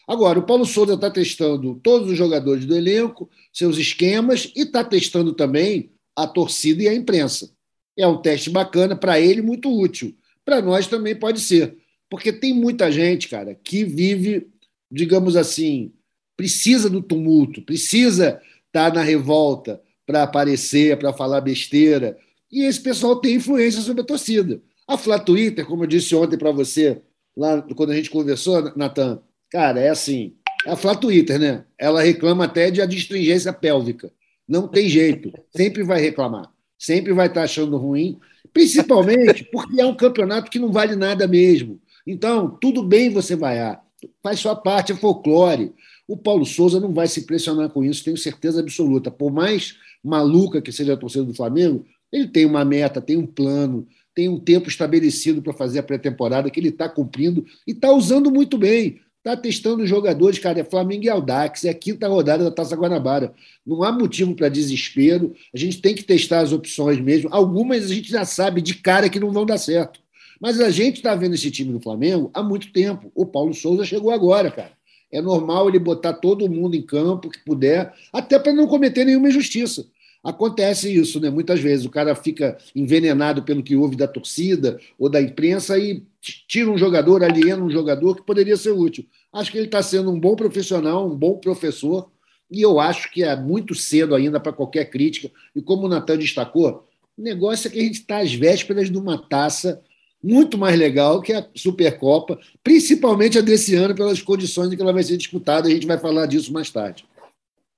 Agora, 0.08 0.40
o 0.40 0.46
Paulo 0.46 0.66
Souza 0.66 0.96
está 0.96 1.10
testando 1.10 1.80
todos 1.84 2.10
os 2.10 2.18
jogadores 2.18 2.66
do 2.66 2.76
elenco, 2.76 3.30
seus 3.54 3.78
esquemas, 3.78 4.52
e 4.56 4.62
está 4.62 4.84
testando 4.84 5.34
também 5.34 5.92
a 6.16 6.28
torcida 6.28 6.84
e 6.84 6.90
a 6.90 6.94
imprensa. 6.94 7.52
É 7.96 8.08
um 8.08 8.22
teste 8.22 8.50
bacana 8.50 8.96
para 8.96 9.20
ele, 9.20 9.42
muito 9.42 9.72
útil 9.72 10.16
para 10.50 10.64
nós 10.64 10.88
também 10.88 11.16
pode 11.16 11.40
ser. 11.40 11.78
Porque 12.10 12.34
tem 12.34 12.54
muita 12.54 12.92
gente, 12.92 13.30
cara, 13.30 13.54
que 13.54 13.84
vive, 13.84 14.48
digamos 14.92 15.36
assim, 15.36 15.94
precisa 16.36 16.90
do 16.90 17.04
tumulto, 17.04 17.62
precisa 17.62 18.42
estar 18.66 18.92
na 18.92 19.04
revolta 19.04 19.80
para 20.10 20.24
aparecer, 20.24 20.98
para 20.98 21.14
falar 21.14 21.40
besteira. 21.40 22.18
E 22.52 22.64
esse 22.64 22.82
pessoal 22.82 23.18
tem 23.18 23.36
influência 23.36 23.80
sobre 23.80 24.02
a 24.02 24.04
torcida. 24.04 24.60
A 24.88 24.98
Flá 24.98 25.20
Twitter, 25.20 25.64
como 25.68 25.84
eu 25.84 25.88
disse 25.88 26.16
ontem 26.16 26.36
para 26.36 26.52
você, 26.52 27.00
lá 27.38 27.62
quando 27.76 27.92
a 27.92 27.96
gente 27.96 28.10
conversou, 28.10 28.76
Natan, 28.76 29.20
cara, 29.52 29.80
é 29.80 29.90
assim, 29.90 30.34
é 30.66 30.72
a 30.72 30.76
Flá 30.76 30.96
Twitter, 30.96 31.38
né? 31.38 31.64
Ela 31.78 32.02
reclama 32.02 32.46
até 32.46 32.72
de 32.72 32.82
adstringência 32.82 33.54
pélvica. 33.54 34.12
Não 34.48 34.68
tem 34.68 34.90
jeito, 34.90 35.32
sempre 35.56 35.84
vai 35.84 36.02
reclamar, 36.02 36.52
sempre 36.76 37.14
vai 37.14 37.28
estar 37.28 37.44
achando 37.44 37.78
ruim, 37.78 38.18
principalmente 38.52 39.44
porque 39.54 39.80
é 39.80 39.86
um 39.86 39.96
campeonato 39.96 40.50
que 40.50 40.58
não 40.58 40.72
vale 40.72 40.96
nada 40.96 41.28
mesmo. 41.28 41.80
Então, 42.08 42.58
tudo 42.60 42.82
bem 42.82 43.12
você 43.12 43.36
vaiar, 43.36 43.80
faz 44.24 44.40
sua 44.40 44.56
parte, 44.56 44.92
é 44.92 44.96
folclore. 44.96 45.72
O 46.08 46.18
Paulo 46.18 46.48
Souza 46.48 46.80
não 46.80 46.92
vai 46.92 47.08
se 47.08 47.28
pressionar 47.28 47.70
com 47.70 47.84
isso, 47.84 48.04
tenho 48.04 48.18
certeza 48.18 48.60
absoluta. 48.60 49.12
Por 49.12 49.32
mais 49.32 49.76
maluca 50.04 50.62
que 50.62 50.72
seja 50.72 50.94
a 50.94 50.98
torcida 50.98 51.24
do 51.24 51.34
Flamengo, 51.34 51.86
ele 52.12 52.28
tem 52.28 52.46
uma 52.46 52.66
meta, 52.66 53.02
tem 53.02 53.18
um 53.18 53.26
plano, 53.26 53.88
tem 54.16 54.28
um 54.28 54.40
tempo 54.40 54.68
estabelecido 54.68 55.42
para 55.42 55.54
fazer 55.54 55.80
a 55.80 55.84
pré-temporada 55.84 56.50
que 56.50 56.60
ele 56.60 56.70
está 56.70 56.90
cumprindo 56.90 57.46
e 57.68 57.72
está 57.72 57.92
usando 57.92 58.32
muito 58.32 58.58
bem. 58.58 59.00
Está 59.18 59.36
testando 59.36 59.86
jogadores, 59.86 60.40
cara. 60.40 60.62
É 60.62 60.64
Flamengo 60.64 61.04
e 61.04 61.10
Aldax, 61.10 61.66
é 61.66 61.70
a 61.70 61.74
quinta 61.74 62.08
rodada 62.08 62.44
da 62.44 62.52
Taça 62.52 62.76
Guanabara. 62.76 63.34
Não 63.66 63.84
há 63.84 63.92
motivo 63.92 64.34
para 64.34 64.48
desespero. 64.48 65.34
A 65.54 65.58
gente 65.58 65.82
tem 65.82 65.94
que 65.94 66.04
testar 66.04 66.40
as 66.40 66.54
opções 66.54 67.00
mesmo. 67.00 67.30
Algumas 67.32 67.92
a 67.92 67.94
gente 67.94 68.10
já 68.10 68.24
sabe 68.24 68.62
de 68.62 68.76
cara 68.76 69.10
que 69.10 69.20
não 69.20 69.32
vão 69.32 69.46
dar 69.46 69.58
certo. 69.58 70.00
Mas 70.40 70.60
a 70.62 70.70
gente 70.70 70.98
está 70.98 71.14
vendo 71.16 71.36
esse 71.36 71.52
time 71.52 71.74
do 71.74 71.82
Flamengo 71.82 72.32
há 72.34 72.42
muito 72.42 72.72
tempo. 72.72 73.12
O 73.14 73.26
Paulo 73.26 73.54
Souza 73.54 73.84
chegou 73.84 74.10
agora, 74.10 74.50
cara. 74.50 74.72
É 75.12 75.22
normal 75.22 75.68
ele 75.68 75.80
botar 75.80 76.14
todo 76.14 76.50
mundo 76.50 76.76
em 76.76 76.82
campo 76.82 77.30
que 77.30 77.44
puder, 77.44 77.94
até 78.14 78.38
para 78.38 78.54
não 78.54 78.68
cometer 78.68 79.06
nenhuma 79.06 79.30
injustiça. 79.30 79.88
Acontece 80.24 80.94
isso, 80.94 81.20
né? 81.20 81.30
Muitas 81.30 81.62
vezes 81.62 81.86
o 81.86 81.90
cara 81.90 82.14
fica 82.14 82.58
envenenado 82.76 83.44
pelo 83.44 83.64
que 83.64 83.76
ouve 83.76 83.96
da 83.96 84.08
torcida 84.08 84.80
ou 84.98 85.10
da 85.10 85.22
imprensa 85.22 85.80
e 85.80 86.04
tira 86.48 86.70
um 86.70 86.78
jogador, 86.78 87.24
aliena 87.24 87.64
um 87.64 87.70
jogador 87.70 88.16
que 88.16 88.24
poderia 88.24 88.58
ser 88.58 88.72
útil. 88.72 89.06
Acho 89.32 89.52
que 89.52 89.58
ele 89.58 89.68
está 89.68 89.82
sendo 89.82 90.12
um 90.12 90.20
bom 90.20 90.36
profissional, 90.36 91.08
um 91.08 91.16
bom 91.16 91.38
professor, 91.38 92.10
e 92.52 92.62
eu 92.62 92.80
acho 92.80 93.12
que 93.12 93.24
é 93.24 93.36
muito 93.36 93.74
cedo 93.74 94.14
ainda 94.14 94.40
para 94.40 94.52
qualquer 94.52 94.90
crítica. 94.90 95.32
E 95.56 95.62
como 95.62 95.86
o 95.86 95.90
Natan 95.90 96.18
destacou, 96.18 96.86
o 97.18 97.22
negócio 97.22 97.68
é 97.68 97.72
que 97.72 97.80
a 97.80 97.84
gente 97.84 98.00
está 98.02 98.18
às 98.20 98.34
vésperas 98.34 98.90
de 98.92 98.98
uma 98.98 99.18
taça 99.18 99.82
muito 100.22 100.58
mais 100.58 100.78
legal 100.78 101.22
que 101.22 101.34
a 101.34 101.48
Supercopa, 101.56 102.38
principalmente 102.64 103.38
a 103.38 103.42
desse 103.42 103.76
ano, 103.76 103.96
pelas 103.96 104.22
condições 104.22 104.72
em 104.72 104.76
que 104.76 104.82
ela 104.82 104.94
vai 104.94 105.04
ser 105.04 105.18
disputada. 105.18 105.68
A 105.68 105.72
gente 105.72 105.88
vai 105.88 105.98
falar 105.98 106.26
disso 106.26 106.52
mais 106.52 106.70
tarde. 106.70 107.06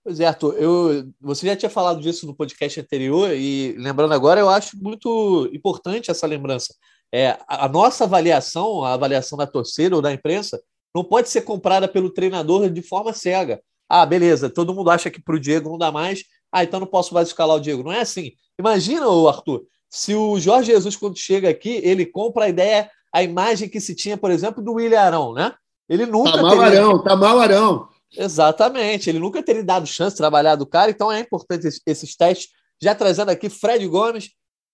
Pois 0.04 0.20
é, 0.20 0.26
Arthur, 0.26 0.56
eu, 0.58 1.12
você 1.22 1.46
já 1.46 1.56
tinha 1.56 1.70
falado 1.70 2.02
disso 2.02 2.26
no 2.26 2.34
podcast 2.34 2.80
anterior, 2.80 3.32
e 3.36 3.74
lembrando 3.78 4.14
agora, 4.16 4.40
eu 4.40 4.50
acho 4.50 4.76
muito 4.82 5.48
importante 5.54 6.10
essa 6.10 6.26
lembrança. 6.26 6.74
É, 7.14 7.38
a, 7.48 7.70
nossa 7.70 8.06
avaliação, 8.06 8.84
a 8.84 8.94
avaliação 8.94 9.38
da 9.38 9.46
torcida 9.46 9.96
ou 9.96 10.02
da 10.02 10.12
imprensa, 10.12 10.60
não 10.96 11.04
pode 11.04 11.30
ser 11.30 11.42
comprada 11.42 11.88
pelo 11.88 12.10
treinador 12.10 12.68
de 12.70 12.82
forma 12.82 13.14
cega. 13.14 13.62
Ah, 13.88 14.06
beleza, 14.06 14.50
todo 14.50 14.74
mundo 14.74 14.90
acha 14.90 15.12
que 15.12 15.22
para 15.22 15.36
o 15.36 15.40
Diego 15.40 15.70
não 15.70 15.78
dá 15.78 15.92
mais, 15.92 16.24
ah, 16.52 16.64
então 16.64 16.80
não 16.80 16.88
posso 16.88 17.14
mais 17.14 17.28
escalar 17.28 17.58
o 17.58 17.60
Diego. 17.60 17.84
Não 17.84 17.92
é 17.92 18.02
assim. 18.02 18.32
Imagina, 18.60 19.06
Arthur, 19.30 19.66
se 19.92 20.16
o 20.16 20.40
Jorge 20.40 20.72
Jesus, 20.72 20.96
quando 20.96 21.18
chega 21.18 21.50
aqui, 21.50 21.82
ele 21.84 22.06
compra 22.06 22.46
a 22.46 22.50
ideia, 22.50 22.90
a 23.14 23.22
imagem 23.22 23.68
que 23.68 23.82
se 23.82 23.94
tinha, 23.94 24.16
por 24.16 24.32
exemplo, 24.32 24.64
do 24.64 24.74
William 24.74 25.02
Arão, 25.02 25.34
né? 25.34 25.54
Ele 25.90 26.06
nunca. 26.06 26.32
Tá 26.32 26.42
mal 26.42 26.52
teria... 26.52 26.66
Arão, 26.66 27.04
tá 27.04 27.16
mal 27.16 27.40
Arão. 27.42 27.90
Exatamente, 28.18 29.10
ele 29.10 29.20
nunca 29.20 29.44
teria 29.44 29.64
dado 29.64 29.86
chance 29.86 30.16
de 30.16 30.18
trabalhar 30.18 30.56
do 30.56 30.66
cara, 30.66 30.90
então 30.90 31.12
é 31.12 31.20
importante 31.20 31.68
esses 31.86 32.16
testes. 32.16 32.50
Já 32.82 32.96
trazendo 32.96 33.30
aqui 33.30 33.50
Fred 33.50 33.86
Gomes. 33.88 34.30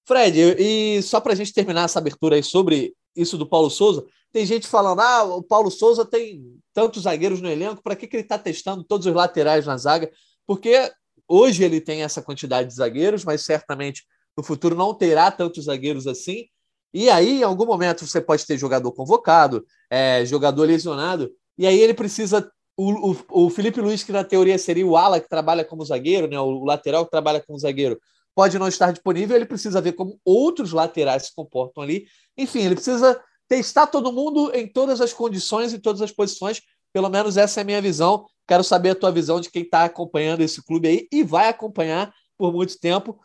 Fred, 0.08 0.56
e 0.58 1.02
só 1.02 1.20
para 1.20 1.34
a 1.34 1.36
gente 1.36 1.54
terminar 1.54 1.86
essa 1.86 2.00
abertura 2.00 2.36
aí 2.36 2.44
sobre 2.44 2.94
isso 3.16 3.38
do 3.38 3.46
Paulo 3.46 3.70
Souza, 3.70 4.06
tem 4.32 4.46
gente 4.46 4.68
falando: 4.68 5.02
ah, 5.02 5.24
o 5.24 5.42
Paulo 5.42 5.72
Souza 5.72 6.06
tem 6.06 6.44
tantos 6.74 7.04
zagueiros 7.04 7.42
no 7.42 7.50
elenco, 7.50 7.82
para 7.82 7.96
que, 7.96 8.06
que 8.06 8.16
ele 8.16 8.24
está 8.24 8.38
testando 8.38 8.84
todos 8.84 9.08
os 9.08 9.14
laterais 9.14 9.66
na 9.66 9.78
zaga? 9.78 10.12
Porque 10.46 10.92
hoje 11.28 11.64
ele 11.64 11.82
tem 11.82 12.04
essa 12.04 12.22
quantidade 12.22 12.70
de 12.70 12.76
zagueiros, 12.76 13.26
mas 13.26 13.42
certamente 13.42 14.04
no 14.38 14.44
futuro 14.44 14.76
não 14.76 14.94
terá 14.94 15.32
tantos 15.32 15.66
zagueiros 15.66 16.06
assim. 16.06 16.46
E 16.94 17.10
aí, 17.10 17.40
em 17.40 17.44
algum 17.44 17.66
momento, 17.66 18.06
você 18.06 18.22
pode 18.22 18.46
ter 18.46 18.58
jogador 18.58 18.92
convocado, 18.92 19.66
é, 19.90 20.24
jogador 20.26 20.64
lesionado, 20.64 21.30
e 21.58 21.66
aí 21.66 21.80
ele 21.80 21.94
precisa 21.94 22.50
o, 22.78 23.12
o, 23.12 23.46
o, 23.46 23.50
Felipe 23.50 23.82
Luiz, 23.82 24.04
que 24.04 24.12
na 24.12 24.24
teoria 24.24 24.58
seria 24.60 24.86
o 24.86 24.96
ala 24.96 25.20
que 25.20 25.28
trabalha 25.28 25.66
como 25.66 25.84
zagueiro, 25.84 26.28
né, 26.28 26.40
o 26.40 26.64
lateral 26.64 27.04
que 27.04 27.12
trabalha 27.12 27.44
como 27.46 27.58
zagueiro, 27.58 28.00
pode 28.36 28.60
não 28.60 28.68
estar 28.68 28.92
disponível, 28.92 29.36
ele 29.36 29.48
precisa 29.48 29.82
ver 29.82 29.94
como 29.94 30.20
outros 30.24 30.72
laterais 30.72 31.24
se 31.24 31.36
comportam 31.36 31.82
ali. 31.82 32.06
Enfim, 32.38 32.60
ele 32.60 32.76
precisa 32.76 33.20
testar 33.48 33.88
todo 33.88 34.14
mundo 34.14 34.52
em 34.54 34.68
todas 34.72 35.02
as 35.02 35.12
condições, 35.12 35.74
em 35.74 35.80
todas 35.80 36.04
as 36.04 36.12
posições. 36.12 36.62
Pelo 36.94 37.10
menos 37.10 37.36
essa 37.36 37.60
é 37.60 37.64
a 37.64 37.66
minha 37.66 37.82
visão. 37.82 38.28
Quero 38.48 38.64
saber 38.64 38.92
a 38.92 38.96
tua 38.96 39.12
visão 39.12 39.42
de 39.42 39.50
quem 39.50 39.64
está 39.64 39.86
acompanhando 39.86 40.42
esse 40.42 40.64
clube 40.64 40.88
aí 40.88 41.08
e 41.12 41.24
vai 41.24 41.50
acompanhar 41.50 42.14
por 42.38 42.54
muito 42.54 42.80
tempo, 42.80 43.20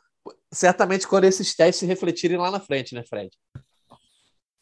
certamente 0.53 1.09
quando 1.09 1.25
esses 1.25 1.57
testes 1.57 1.81
se 1.81 1.87
refletirem 1.87 2.37
lá 2.37 2.51
na 2.51 2.61
frente, 2.61 2.95
né, 2.95 3.03
Fred? 3.09 3.31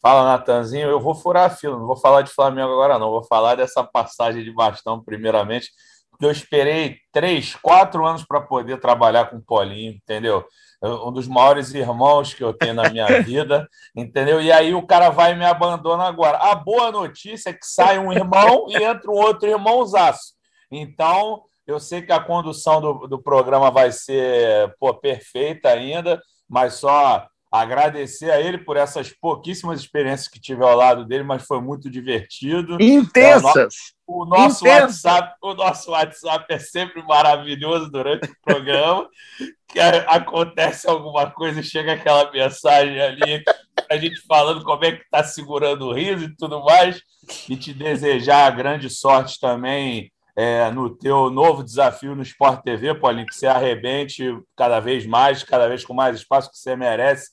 Fala, 0.00 0.24
Natanzinho. 0.24 0.88
Eu 0.88 1.00
vou 1.00 1.14
furar 1.14 1.46
a 1.46 1.50
fila, 1.50 1.78
não 1.78 1.86
vou 1.86 1.96
falar 1.96 2.22
de 2.22 2.30
Flamengo 2.30 2.72
agora, 2.72 2.98
não. 2.98 3.10
Vou 3.10 3.24
falar 3.24 3.56
dessa 3.56 3.84
passagem 3.84 4.42
de 4.42 4.52
bastão, 4.52 5.02
primeiramente, 5.02 5.68
porque 6.10 6.24
eu 6.24 6.30
esperei 6.30 6.96
três, 7.12 7.54
quatro 7.56 8.06
anos 8.06 8.24
para 8.24 8.40
poder 8.40 8.80
trabalhar 8.80 9.26
com 9.26 9.36
o 9.36 9.42
Paulinho, 9.42 9.92
entendeu? 9.92 10.44
Um 10.82 11.12
dos 11.12 11.28
maiores 11.28 11.74
irmãos 11.74 12.32
que 12.32 12.42
eu 12.42 12.54
tenho 12.54 12.72
na 12.72 12.88
minha 12.88 13.06
vida, 13.20 13.68
entendeu? 13.94 14.40
E 14.40 14.50
aí 14.50 14.74
o 14.74 14.86
cara 14.86 15.10
vai 15.10 15.32
e 15.32 15.36
me 15.36 15.44
abandona 15.44 16.04
agora. 16.04 16.38
A 16.38 16.54
boa 16.54 16.90
notícia 16.90 17.50
é 17.50 17.52
que 17.52 17.66
sai 17.66 17.98
um 17.98 18.10
irmão 18.10 18.66
e 18.70 18.82
entra 18.82 19.10
um 19.10 19.14
outro 19.14 19.46
irmãozaço. 19.46 20.32
Então, 20.70 21.42
eu 21.70 21.80
sei 21.80 22.02
que 22.02 22.12
a 22.12 22.20
condução 22.20 22.80
do, 22.80 23.06
do 23.06 23.22
programa 23.22 23.70
vai 23.70 23.92
ser 23.92 24.74
pô, 24.78 24.92
perfeita 24.94 25.68
ainda, 25.68 26.20
mas 26.48 26.74
só 26.74 27.26
agradecer 27.50 28.30
a 28.30 28.40
ele 28.40 28.58
por 28.58 28.76
essas 28.76 29.10
pouquíssimas 29.10 29.80
experiências 29.80 30.28
que 30.28 30.40
tive 30.40 30.62
ao 30.62 30.76
lado 30.76 31.04
dele, 31.04 31.24
mas 31.24 31.44
foi 31.44 31.60
muito 31.60 31.90
divertido. 31.90 32.80
Intensas. 32.80 33.74
É, 33.74 34.02
o, 34.06 34.24
nosso 34.24 34.64
WhatsApp, 34.64 35.34
o 35.42 35.54
nosso 35.54 35.90
WhatsApp 35.90 36.46
é 36.48 36.58
sempre 36.58 37.02
maravilhoso 37.02 37.90
durante 37.90 38.28
o 38.28 38.36
programa. 38.44 39.08
que 39.66 39.80
acontece 39.80 40.88
alguma 40.88 41.30
coisa, 41.30 41.62
chega 41.62 41.92
aquela 41.92 42.30
mensagem 42.30 43.00
ali, 43.00 43.42
a 43.88 43.96
gente 43.96 44.20
falando 44.26 44.64
como 44.64 44.84
é 44.84 44.92
que 44.92 45.02
está 45.02 45.22
segurando 45.22 45.86
o 45.86 45.92
riso 45.92 46.24
e 46.24 46.36
tudo 46.36 46.64
mais, 46.64 47.00
e 47.48 47.56
te 47.56 47.72
desejar 47.72 48.50
grande 48.56 48.90
sorte 48.90 49.38
também 49.38 50.10
é, 50.40 50.70
no 50.70 50.88
teu 50.88 51.28
novo 51.30 51.62
desafio 51.62 52.14
no 52.14 52.22
Sport 52.22 52.62
TV, 52.62 52.94
Paulinho, 52.94 53.26
que 53.26 53.34
você 53.34 53.46
arrebente 53.46 54.24
cada 54.56 54.80
vez 54.80 55.04
mais, 55.06 55.42
cada 55.42 55.68
vez 55.68 55.84
com 55.84 55.92
mais 55.92 56.16
espaço 56.16 56.50
que 56.50 56.56
você 56.56 56.74
merece 56.76 57.30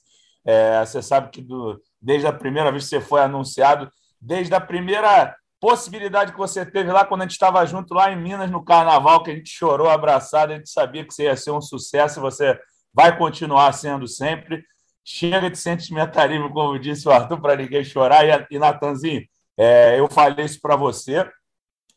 é, 0.48 0.86
você 0.86 1.02
sabe 1.02 1.30
que 1.30 1.42
do, 1.42 1.78
desde 2.02 2.26
a 2.26 2.32
primeira 2.32 2.72
vez 2.72 2.86
que 2.86 2.90
você 2.92 3.02
foi 3.02 3.20
anunciado, 3.20 3.92
desde 4.20 4.56
a 4.56 4.62
primeira 4.62 5.36
possibilidade 5.60 6.32
que 6.32 6.38
você 6.38 6.66
teve 6.66 6.90
lá 6.90 7.04
quando 7.04 7.22
a 7.22 7.24
gente 7.26 7.34
estava 7.34 7.66
junto 7.66 7.94
lá 7.94 8.10
em 8.12 8.16
Minas 8.16 8.50
no 8.50 8.64
Carnaval, 8.64 9.24
que 9.24 9.32
a 9.32 9.36
gente 9.36 9.50
chorou 9.50 9.90
abraçado, 9.90 10.54
a 10.54 10.56
gente 10.56 10.70
sabia 10.70 11.06
que 11.06 11.14
você 11.14 11.24
ia 11.24 11.36
ser 11.36 11.52
um 11.52 11.62
sucesso 11.62 12.20
e 12.20 12.22
você 12.22 12.58
vai 12.94 13.18
continuar 13.18 13.74
sendo 13.74 14.08
sempre. 14.08 14.64
Chega 15.04 15.50
de 15.50 15.58
sentimentalismo, 15.58 16.50
como 16.54 16.80
disse 16.80 17.08
o 17.10 17.12
Arthur, 17.12 17.42
para 17.42 17.58
ninguém 17.58 17.84
chorar. 17.84 18.26
E, 18.26 18.56
e 18.56 18.60
Natanzinho, 18.60 19.26
é, 19.58 20.00
eu 20.00 20.08
falei 20.10 20.46
isso 20.46 20.60
para 20.62 20.78
você, 20.78 21.30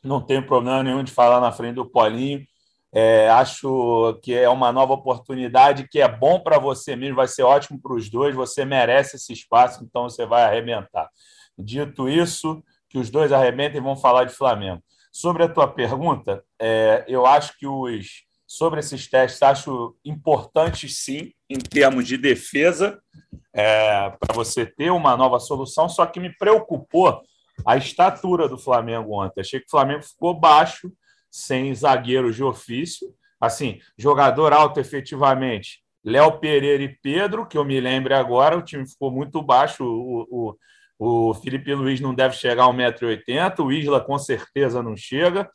não 0.03 0.21
tenho 0.21 0.47
problema 0.47 0.83
nenhum 0.83 1.05
de 1.05 1.13
falar 1.13 1.41
na 1.41 1.53
frente 1.53 1.75
do 1.75 1.89
Paulinho. 1.89 2.45
É, 2.93 3.31
acho 3.31 4.19
que 4.23 4.35
é 4.35 4.49
uma 4.49 4.73
nova 4.73 4.95
oportunidade 4.95 5.87
que 5.89 6.01
é 6.01 6.09
bom 6.09 6.41
para 6.41 6.59
você 6.59 6.97
mesmo, 6.97 7.17
vai 7.17 7.29
ser 7.29 7.45
ótimo 7.45 7.81
para 7.81 7.95
os 7.95 8.11
dois. 8.11 8.35
Você 8.35 8.65
merece 8.65 9.17
esse 9.17 9.33
espaço, 9.33 9.85
então 9.85 10.05
você 10.05 10.27
vai 10.27 10.43
arrebentar. 10.43 11.09
Dito 11.57 12.09
isso, 12.09 12.63
que 12.89 12.99
os 12.99 13.11
dois 13.11 13.31
arrebentem 13.31 13.79
e 13.79 13.83
vão 13.83 13.97
falar 13.97 14.25
de 14.25 14.33
Flamengo. 14.33 14.83
Sobre 15.13 15.45
a 15.45 15.49
tua 15.49 15.69
pergunta, 15.69 16.43
é, 16.61 17.05
eu 17.07 17.27
acho 17.27 17.57
que 17.59 17.67
os 17.67 18.29
sobre 18.47 18.81
esses 18.81 19.09
testes 19.09 19.41
acho 19.45 19.97
importantes 20.05 20.99
sim 21.05 21.33
em 21.49 21.57
termos 21.57 22.05
de 22.05 22.17
defesa 22.17 23.01
é, 23.55 24.11
para 24.11 24.35
você 24.35 24.67
ter 24.67 24.91
uma 24.91 25.17
nova 25.17 25.39
solução. 25.39 25.89
Só 25.89 26.05
que 26.05 26.19
me 26.19 26.37
preocupou 26.37 27.23
a 27.67 27.77
estatura 27.77 28.49
do 28.49 28.59
Flamengo 28.59 29.15
ontem. 29.15 29.41
Achei 29.41 29.61
que 29.61 29.67
o 29.67 29.71
Flamengo 29.71 30.03
ficou 30.03 30.39
baixo 30.39 30.93
sem 31.31 31.75
zagueiros 31.75 32.37
de 32.37 32.43
ofício. 32.43 33.09
Assim, 33.41 33.81
jogador 33.97 34.53
alto 34.53 34.81
efetivamente, 34.81 35.83
Léo 36.05 36.39
Pereira 36.39 36.83
e 36.83 36.97
Pedro, 37.03 37.47
que 37.47 37.57
eu 37.57 37.65
me 37.65 37.81
lembre 37.81 38.15
agora, 38.15 38.57
o 38.57 38.63
time 38.63 38.89
ficou 38.89 39.11
muito 39.11 39.43
baixo. 39.43 39.85
O, 39.85 40.57
o, 40.99 41.31
o 41.31 41.35
Felipe 41.35 41.75
Luiz 41.75 42.01
não 42.01 42.15
deve 42.15 42.37
chegar 42.37 42.65
a 42.65 42.69
1,80m, 42.69 43.65
o 43.65 43.73
Isla 43.73 44.01
com 44.01 44.19
certeza 44.19 44.83
não 44.83 44.97
chega. 44.97 45.49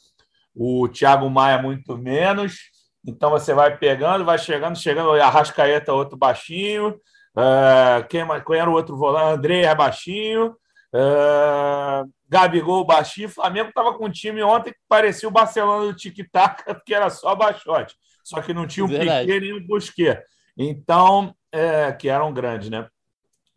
o 0.56 0.88
Thiago 0.88 1.30
Maia 1.30 1.62
muito 1.62 1.98
menos. 1.98 2.58
Então 3.06 3.30
você 3.30 3.54
vai 3.54 3.78
pegando, 3.78 4.26
vai 4.26 4.38
chegando, 4.38 4.78
chegando, 4.78 5.12
Arrascaeta, 5.12 5.94
outro 5.94 6.18
baixinho. 6.18 7.00
Uh, 7.38 8.08
quem, 8.10 8.26
quem 8.48 8.58
era 8.58 8.70
o 8.70 8.74
outro 8.74 8.98
volante? 8.98 9.38
André 9.38 9.62
é 9.62 9.76
baixinho. 9.76 10.56
Uh, 10.96 12.10
Gabigol 12.30 12.86
baixinho. 12.86 13.28
O 13.28 13.32
Flamengo 13.32 13.70
estava 13.70 13.94
com 13.98 14.06
um 14.06 14.12
time 14.12 14.42
ontem 14.42 14.72
que 14.72 14.80
parecia 14.88 15.28
o 15.28 15.32
Barcelona 15.32 15.92
do 15.92 15.96
Tic-Tac, 15.96 16.64
porque 16.74 16.94
era 16.94 17.10
só 17.10 17.36
baixote. 17.36 17.96
Só 18.24 18.42
que 18.42 18.54
não 18.54 18.66
tinha 18.66 18.86
um 18.86 18.90
Piquet 18.90 19.40
nem 19.40 19.54
um 19.54 19.68
Busquet. 19.68 20.24
Então, 20.58 21.36
é, 21.52 21.92
que 21.92 22.08
eram 22.08 22.34
grandes, 22.34 22.70
né? 22.70 22.88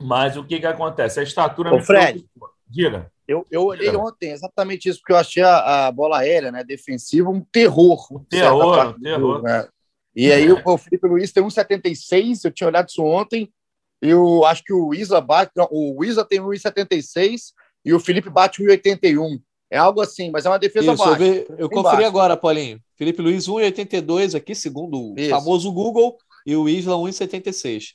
Mas 0.00 0.36
o 0.36 0.44
que, 0.44 0.58
que 0.58 0.66
acontece? 0.66 1.20
A 1.20 1.22
estatura... 1.22 1.74
Ô, 1.74 1.80
Fred, 1.80 2.24
Diga. 2.68 3.10
Eu, 3.26 3.46
eu 3.50 3.64
olhei 3.64 3.90
Diga. 3.90 3.98
ontem 3.98 4.30
exatamente 4.30 4.88
isso, 4.88 5.00
porque 5.00 5.12
eu 5.12 5.16
achei 5.16 5.42
a, 5.42 5.86
a, 5.86 5.92
bola 5.92 6.18
aérea 6.18 6.52
né, 6.52 6.62
defensiva 6.64 7.30
um 7.30 7.40
terror. 7.40 8.06
Um 8.12 8.24
terror, 8.24 8.88
um 8.88 9.00
terror. 9.00 9.42
né? 9.42 9.68
E 10.14 10.32
aí 10.32 10.50
o, 10.50 10.60
o 10.64 10.78
Felipe 10.78 11.06
Luiz 11.06 11.32
tem 11.32 11.42
1,76, 11.42 12.44
eu 12.44 12.50
tinha 12.50 12.66
olhado 12.66 12.88
isso 12.88 13.02
ontem, 13.02 13.52
eu 14.00 14.44
acho 14.44 14.62
que 14.62 14.72
o 14.72 14.94
Isa 14.94 15.20
bate, 15.20 15.52
o 15.70 16.04
Isa 16.04 16.24
tem 16.24 16.40
1,76 16.40 17.52
e 17.84 17.92
o 17.92 18.00
Felipe 18.00 18.30
bate 18.30 18.62
1,81. 18.62 19.40
É 19.70 19.76
algo 19.76 20.00
assim, 20.00 20.30
mas 20.30 20.46
é 20.46 20.48
uma 20.48 20.58
defesa 20.58 20.92
Isso, 20.92 21.04
baixa. 21.04 21.22
Eu, 21.22 21.56
eu 21.58 21.68
conferi 21.68 21.96
baixo. 21.96 22.08
agora, 22.08 22.36
Paulinho. 22.36 22.80
Felipe 22.96 23.20
Luiz 23.20 23.46
1,82 23.46 24.34
aqui, 24.34 24.54
segundo 24.54 25.12
o 25.12 25.14
Isso. 25.18 25.30
famoso 25.30 25.70
Google, 25.72 26.16
e 26.46 26.56
o 26.56 26.68
Isla 26.68 26.94
1,76. 26.94 27.94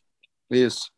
Isso. 0.52 0.92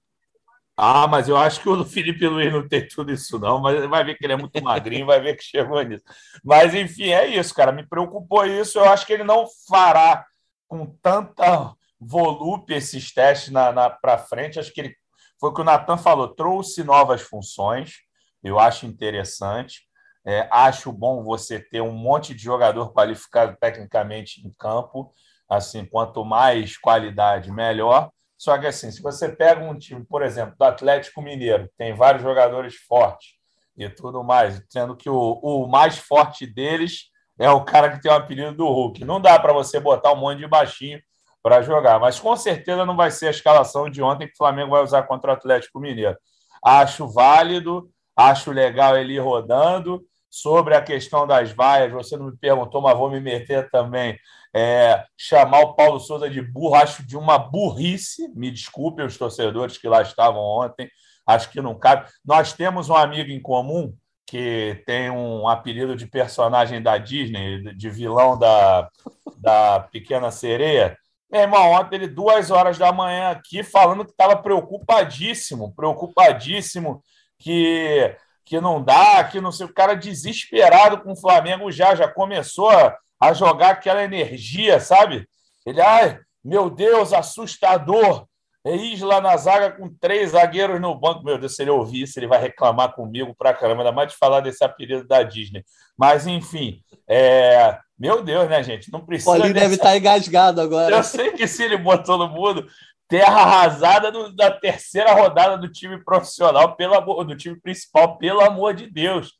Ah, 0.77 1.07
mas 1.07 1.29
eu 1.29 1.37
acho 1.37 1.61
que 1.61 1.69
o 1.69 1.85
Felipe 1.85 2.27
Luiz 2.27 2.51
não 2.51 2.67
tem 2.67 2.85
tudo 2.85 3.11
isso, 3.13 3.39
não. 3.39 3.61
Mas 3.61 3.87
vai 3.89 4.03
ver 4.03 4.17
que 4.17 4.25
ele 4.25 4.33
é 4.33 4.37
muito 4.37 4.61
magrinho, 4.61 5.05
vai 5.05 5.21
ver 5.21 5.37
que 5.37 5.43
chegou 5.43 5.81
nisso. 5.81 6.03
Mas, 6.43 6.75
enfim, 6.75 7.11
é 7.11 7.27
isso, 7.27 7.53
cara. 7.53 7.71
Me 7.71 7.87
preocupou 7.87 8.45
isso. 8.45 8.77
Eu 8.77 8.85
acho 8.85 9.05
que 9.05 9.13
ele 9.13 9.23
não 9.23 9.45
fará 9.69 10.25
com 10.67 10.85
tanta 11.01 11.73
volúpia 12.05 12.75
esses 12.75 13.13
testes 13.13 13.51
na, 13.51 13.71
na 13.71 13.89
para 13.89 14.17
frente. 14.17 14.59
Acho 14.59 14.71
que 14.71 14.81
ele 14.81 14.95
foi 15.39 15.49
o 15.49 15.53
que 15.53 15.61
o 15.61 15.65
Natan 15.65 15.97
falou, 15.97 16.29
trouxe 16.29 16.83
novas 16.83 17.21
funções. 17.21 17.95
Eu 18.43 18.59
acho 18.59 18.85
interessante. 18.85 19.81
É, 20.25 20.47
acho 20.51 20.91
bom 20.91 21.23
você 21.23 21.59
ter 21.59 21.81
um 21.81 21.91
monte 21.91 22.33
de 22.33 22.41
jogador 22.41 22.93
qualificado 22.93 23.55
tecnicamente 23.59 24.45
em 24.45 24.53
campo. 24.57 25.13
Assim, 25.47 25.85
quanto 25.85 26.25
mais 26.25 26.77
qualidade, 26.77 27.51
melhor. 27.51 28.09
Só 28.37 28.57
que 28.57 28.65
assim, 28.65 28.91
se 28.91 29.01
você 29.01 29.29
pega 29.29 29.63
um 29.63 29.77
time, 29.77 30.03
por 30.05 30.21
exemplo, 30.21 30.55
do 30.57 30.63
Atlético 30.63 31.21
Mineiro, 31.21 31.69
tem 31.77 31.93
vários 31.93 32.23
jogadores 32.23 32.75
fortes 32.75 33.35
e 33.77 33.89
tudo 33.89 34.23
mais, 34.23 34.61
sendo 34.69 34.95
que 34.95 35.09
o, 35.09 35.39
o 35.41 35.67
mais 35.67 35.97
forte 35.97 36.45
deles 36.47 37.09
é 37.37 37.49
o 37.49 37.63
cara 37.63 37.91
que 37.91 38.01
tem 38.01 38.11
o 38.11 38.15
apelido 38.15 38.55
do 38.55 38.67
Hulk. 38.67 39.03
Não 39.03 39.21
dá 39.21 39.37
para 39.37 39.53
você 39.53 39.79
botar 39.79 40.13
um 40.13 40.17
monte 40.17 40.39
de 40.39 40.47
baixinho 40.47 40.99
para 41.45 41.61
jogar, 41.61 41.99
mas 41.99 42.19
com 42.19 42.35
certeza 42.35 42.87
não 42.87 42.95
vai 42.95 43.11
ser 43.11 43.27
a 43.27 43.29
escalação 43.29 43.87
de 43.87 44.01
ontem 44.01 44.25
que 44.25 44.33
o 44.33 44.37
Flamengo 44.37 44.71
vai 44.71 44.81
usar 44.81 45.03
contra 45.03 45.29
o 45.29 45.33
Atlético 45.35 45.79
Mineiro. 45.79 46.17
Acho 46.65 47.07
válido, 47.07 47.87
acho 48.15 48.51
legal 48.51 48.97
ele 48.97 49.13
ir 49.13 49.19
rodando. 49.19 50.03
Sobre 50.27 50.73
a 50.73 50.81
questão 50.81 51.27
das 51.27 51.51
vaias, 51.51 51.91
você 51.91 52.17
não 52.17 52.25
me 52.31 52.35
perguntou, 52.35 52.81
mas 52.81 52.97
vou 52.97 53.11
me 53.11 53.19
meter 53.19 53.69
também. 53.69 54.17
É, 54.55 55.05
chamar 55.15 55.59
o 55.59 55.75
Paulo 55.75 55.99
Souza 55.99 56.27
de 56.27 56.41
burro, 56.41 56.73
acho 56.73 57.05
de 57.05 57.15
uma 57.15 57.37
burrice. 57.37 58.27
Me 58.35 58.49
desculpem 58.49 59.05
os 59.05 59.15
torcedores 59.15 59.77
que 59.77 59.87
lá 59.87 60.01
estavam 60.01 60.41
ontem, 60.41 60.89
acho 61.27 61.51
que 61.51 61.61
não 61.61 61.77
cabe. 61.77 62.09
Nós 62.25 62.53
temos 62.53 62.89
um 62.89 62.95
amigo 62.95 63.29
em 63.29 63.39
comum 63.39 63.93
que 64.25 64.81
tem 64.87 65.11
um 65.11 65.47
apelido 65.47 65.95
de 65.95 66.07
personagem 66.07 66.81
da 66.81 66.97
Disney, 66.97 67.75
de 67.75 67.87
vilão 67.87 68.35
da, 68.35 68.89
da 69.37 69.81
Pequena 69.91 70.31
Sereia. 70.31 70.97
Meu 71.35 71.41
irmão, 71.41 71.71
ontem 71.71 71.97
ele, 71.97 72.07
duas 72.07 72.49
horas 72.49 72.77
da 72.77 72.93
manhã 72.93 73.31
aqui, 73.31 73.61
falando 73.61 74.05
que 74.05 74.11
estava 74.11 74.37
preocupadíssimo, 74.37 75.75
preocupadíssimo, 75.75 77.03
que, 77.37 78.15
que 78.45 78.61
não 78.61 78.81
dá, 78.81 79.21
que 79.25 79.41
não 79.41 79.51
sei. 79.51 79.65
O 79.65 79.73
cara 79.73 79.97
desesperado 79.97 81.01
com 81.01 81.11
o 81.11 81.19
Flamengo 81.19 81.69
já, 81.73 81.93
já 81.93 82.07
começou 82.07 82.69
a 82.69 82.97
a 83.19 83.33
jogar 83.33 83.71
aquela 83.71 84.03
energia, 84.03 84.79
sabe? 84.79 85.27
Ele, 85.65 85.81
ai, 85.81 86.19
meu 86.43 86.69
Deus, 86.69 87.11
assustador. 87.11 88.27
Isla 88.65 89.21
na 89.21 89.37
zaga 89.37 89.71
com 89.71 89.93
três 89.99 90.31
zagueiros 90.31 90.81
no 90.81 90.95
banco. 90.95 91.23
Meu 91.23 91.37
Deus, 91.37 91.55
se 91.55 91.61
ele 91.61 91.69
ouvir 91.69 92.03
isso, 92.03 92.17
ele 92.17 92.27
vai 92.27 92.41
reclamar 92.41 92.93
comigo 92.93 93.35
pra 93.37 93.53
caramba, 93.53 93.81
ainda 93.81 93.91
mais 93.91 94.11
de 94.11 94.17
falar 94.17 94.39
desse 94.39 94.63
apelido 94.63 95.07
da 95.07 95.21
Disney. 95.21 95.63
Mas, 95.95 96.25
enfim, 96.25 96.81
é... 97.07 97.77
meu 97.97 98.23
Deus, 98.23 98.49
né, 98.49 98.63
gente? 98.63 98.91
Não 98.91 99.05
precisa. 99.05 99.35
Ele 99.35 99.53
dessa... 99.53 99.53
deve 99.53 99.75
estar 99.75 99.89
tá 99.89 99.97
engasgado 99.97 100.61
agora. 100.61 100.95
Eu 100.95 101.03
sei 101.03 101.31
que 101.33 101.47
se 101.47 101.63
ele 101.63 101.77
botou 101.77 102.17
no 102.17 102.27
mundo, 102.27 102.65
terra 103.07 103.41
arrasada 103.41 104.11
do, 104.11 104.35
da 104.35 104.49
terceira 104.49 105.13
rodada 105.13 105.57
do 105.57 105.71
time 105.71 106.03
profissional, 106.03 106.75
pelo 106.75 106.95
amor, 106.95 107.23
do 107.23 107.35
time 107.35 107.59
principal, 107.59 108.17
pelo 108.17 108.41
amor 108.41 108.73
de 108.73 108.89
Deus. 108.89 109.33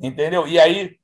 Entendeu? 0.00 0.48
E 0.48 0.58
aí, 0.58 0.96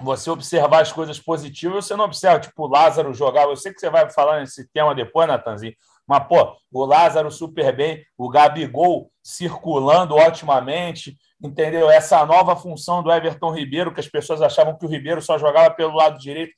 você 0.00 0.30
observar 0.30 0.82
as 0.82 0.92
coisas 0.92 1.18
positivas, 1.18 1.84
você 1.84 1.96
não 1.96 2.04
observa, 2.04 2.38
tipo, 2.38 2.62
o 2.62 2.68
Lázaro 2.68 3.12
jogar. 3.12 3.42
Eu 3.44 3.56
sei 3.56 3.72
que 3.72 3.80
você 3.80 3.90
vai 3.90 4.08
falar 4.08 4.38
nesse 4.38 4.68
tema 4.70 4.94
depois, 4.94 5.26
Natanzinho, 5.26 5.74
mas, 6.08 6.26
pô, 6.26 6.56
o 6.72 6.84
Lázaro 6.86 7.30
super 7.30 7.76
bem, 7.76 8.02
o 8.16 8.30
Gabigol 8.30 9.10
circulando 9.22 10.14
otimamente, 10.16 11.18
entendeu? 11.42 11.90
Essa 11.90 12.24
nova 12.24 12.56
função 12.56 13.02
do 13.02 13.12
Everton 13.12 13.52
Ribeiro, 13.52 13.92
que 13.92 14.00
as 14.00 14.08
pessoas 14.08 14.40
achavam 14.40 14.76
que 14.76 14.86
o 14.86 14.88
Ribeiro 14.88 15.20
só 15.20 15.38
jogava 15.38 15.70
pelo 15.74 15.94
lado 15.94 16.18
direito. 16.18 16.54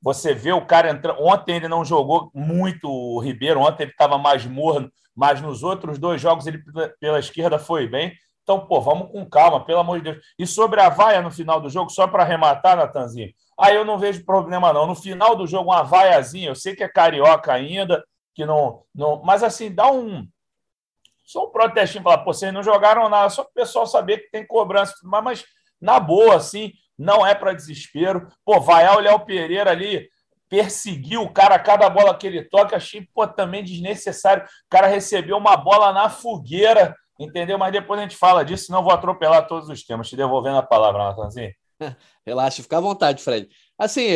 Você 0.00 0.32
vê 0.32 0.52
o 0.52 0.64
cara 0.64 0.88
entrando. 0.90 1.20
Ontem 1.20 1.56
ele 1.56 1.66
não 1.66 1.84
jogou 1.84 2.30
muito 2.32 2.88
o 2.88 3.18
Ribeiro, 3.18 3.60
ontem 3.60 3.82
ele 3.84 3.90
estava 3.90 4.16
mais 4.16 4.46
morno, 4.46 4.88
mas 5.16 5.40
nos 5.40 5.64
outros 5.64 5.98
dois 5.98 6.20
jogos 6.20 6.46
ele 6.46 6.62
pela 7.00 7.18
esquerda 7.18 7.58
foi 7.58 7.88
bem. 7.88 8.12
Então, 8.44 8.60
pô, 8.66 8.80
vamos 8.80 9.10
com 9.10 9.28
calma, 9.28 9.64
pelo 9.64 9.80
amor 9.80 9.98
de 9.98 10.12
Deus. 10.12 10.24
E 10.38 10.46
sobre 10.46 10.80
a 10.80 10.88
vaia 10.88 11.20
no 11.22 11.30
final 11.30 11.60
do 11.60 11.68
jogo, 11.68 11.90
só 11.90 12.06
para 12.06 12.22
arrematar, 12.22 12.76
Natanzinho, 12.76 13.32
aí 13.58 13.74
eu 13.74 13.84
não 13.84 13.98
vejo 13.98 14.24
problema, 14.24 14.72
não. 14.72 14.86
No 14.86 14.94
final 14.94 15.34
do 15.34 15.46
jogo, 15.46 15.70
uma 15.70 15.82
vaiazinha, 15.82 16.48
eu 16.48 16.54
sei 16.54 16.74
que 16.74 16.82
é 16.82 16.88
carioca 16.88 17.52
ainda, 17.52 18.02
que 18.34 18.46
não. 18.46 18.84
não 18.94 19.22
mas 19.22 19.42
assim, 19.42 19.72
dá 19.72 19.90
um. 19.90 20.26
Só 21.24 21.46
um 21.46 21.50
protestinho, 21.50 22.02
falar, 22.02 22.18
pô, 22.18 22.32
vocês 22.32 22.52
não 22.52 22.62
jogaram 22.62 23.08
nada, 23.08 23.30
só 23.30 23.42
para 23.44 23.50
o 23.50 23.54
pessoal 23.54 23.86
saber 23.86 24.18
que 24.18 24.30
tem 24.30 24.46
cobrança, 24.46 24.94
mas, 25.04 25.44
na 25.80 26.00
boa, 26.00 26.36
assim, 26.36 26.72
não 26.98 27.26
é 27.26 27.34
para 27.34 27.54
desespero. 27.54 28.26
Pô, 28.44 28.60
vaiar 28.60 28.96
o 28.96 29.00
Léo 29.00 29.24
Pereira 29.24 29.70
ali, 29.70 30.08
perseguiu 30.48 31.22
o 31.22 31.32
cara, 31.32 31.58
cada 31.58 31.88
bola 31.88 32.16
que 32.16 32.26
ele 32.26 32.42
toca, 32.42 32.76
achei 32.76 33.06
pô, 33.14 33.26
também 33.26 33.62
desnecessário. 33.62 34.44
O 34.44 34.68
cara 34.68 34.88
recebeu 34.88 35.36
uma 35.36 35.56
bola 35.56 35.92
na 35.92 36.10
fogueira 36.10 36.94
Entendeu? 37.22 37.56
Mas 37.56 37.72
depois 37.72 38.00
a 38.00 38.02
gente 38.02 38.16
fala 38.16 38.44
disso, 38.44 38.66
senão 38.66 38.82
vou 38.82 38.92
atropelar 38.92 39.46
todos 39.46 39.68
os 39.68 39.84
temas. 39.84 40.08
Te 40.08 40.16
devolvendo 40.16 40.56
a 40.56 40.62
palavra, 40.62 41.04
Natanzinho. 41.04 41.52
Relaxa, 42.26 42.62
fica 42.62 42.78
à 42.78 42.80
vontade, 42.80 43.22
Fred. 43.22 43.48
Assim, 43.78 44.08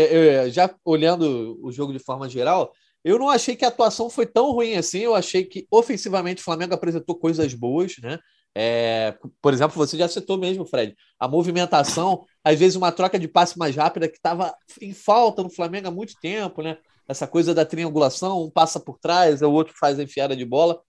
já 0.50 0.72
olhando 0.85 1.59
o 1.62 1.70
jogo 1.70 1.92
de 1.92 1.98
forma 1.98 2.29
geral, 2.29 2.72
eu 3.07 3.21
não 3.21 3.31
achei 3.31 3.55
que 3.55 3.64
a 3.64 3.69
atuação 3.69 4.11
foi 4.11 4.27
tão 4.27 4.51
ruim 4.51 4.75
assim. 4.75 4.99
Eu 4.99 5.14
achei 5.14 5.45
que 5.45 5.64
ofensivamente 5.71 6.42
o 6.42 6.45
Flamengo 6.45 6.75
apresentou 6.75 7.16
coisas 7.16 7.55
boas, 7.55 7.95
né? 8.03 8.19
É, 8.53 9.16
por 9.40 9.53
exemplo, 9.53 9.77
você 9.77 9.97
já 9.97 10.09
citou 10.09 10.37
mesmo, 10.37 10.66
Fred, 10.66 10.97
a 11.21 11.29
movimentação, 11.29 12.25
às 12.42 12.59
vezes 12.59 12.75
uma 12.75 12.90
troca 12.90 13.16
de 13.16 13.29
passe 13.29 13.57
mais 13.57 13.77
rápida 13.77 14.09
que 14.09 14.16
estava 14.16 14.53
em 14.83 14.92
falta 14.92 15.40
no 15.42 15.51
Flamengo 15.51 15.87
há 15.87 15.90
muito 15.90 16.14
tempo, 16.21 16.62
né? 16.62 16.79
Essa 17.07 17.29
coisa 17.29 17.55
da 17.55 17.64
triangulação, 17.64 18.42
um 18.42 18.51
passa 18.51 18.81
por 18.81 18.99
trás, 18.99 19.40
o 19.40 19.53
outro 19.53 19.73
faz 19.79 20.01
a 20.01 20.03
enfiada 20.03 20.35
de 20.35 20.45
bola. 20.45 20.81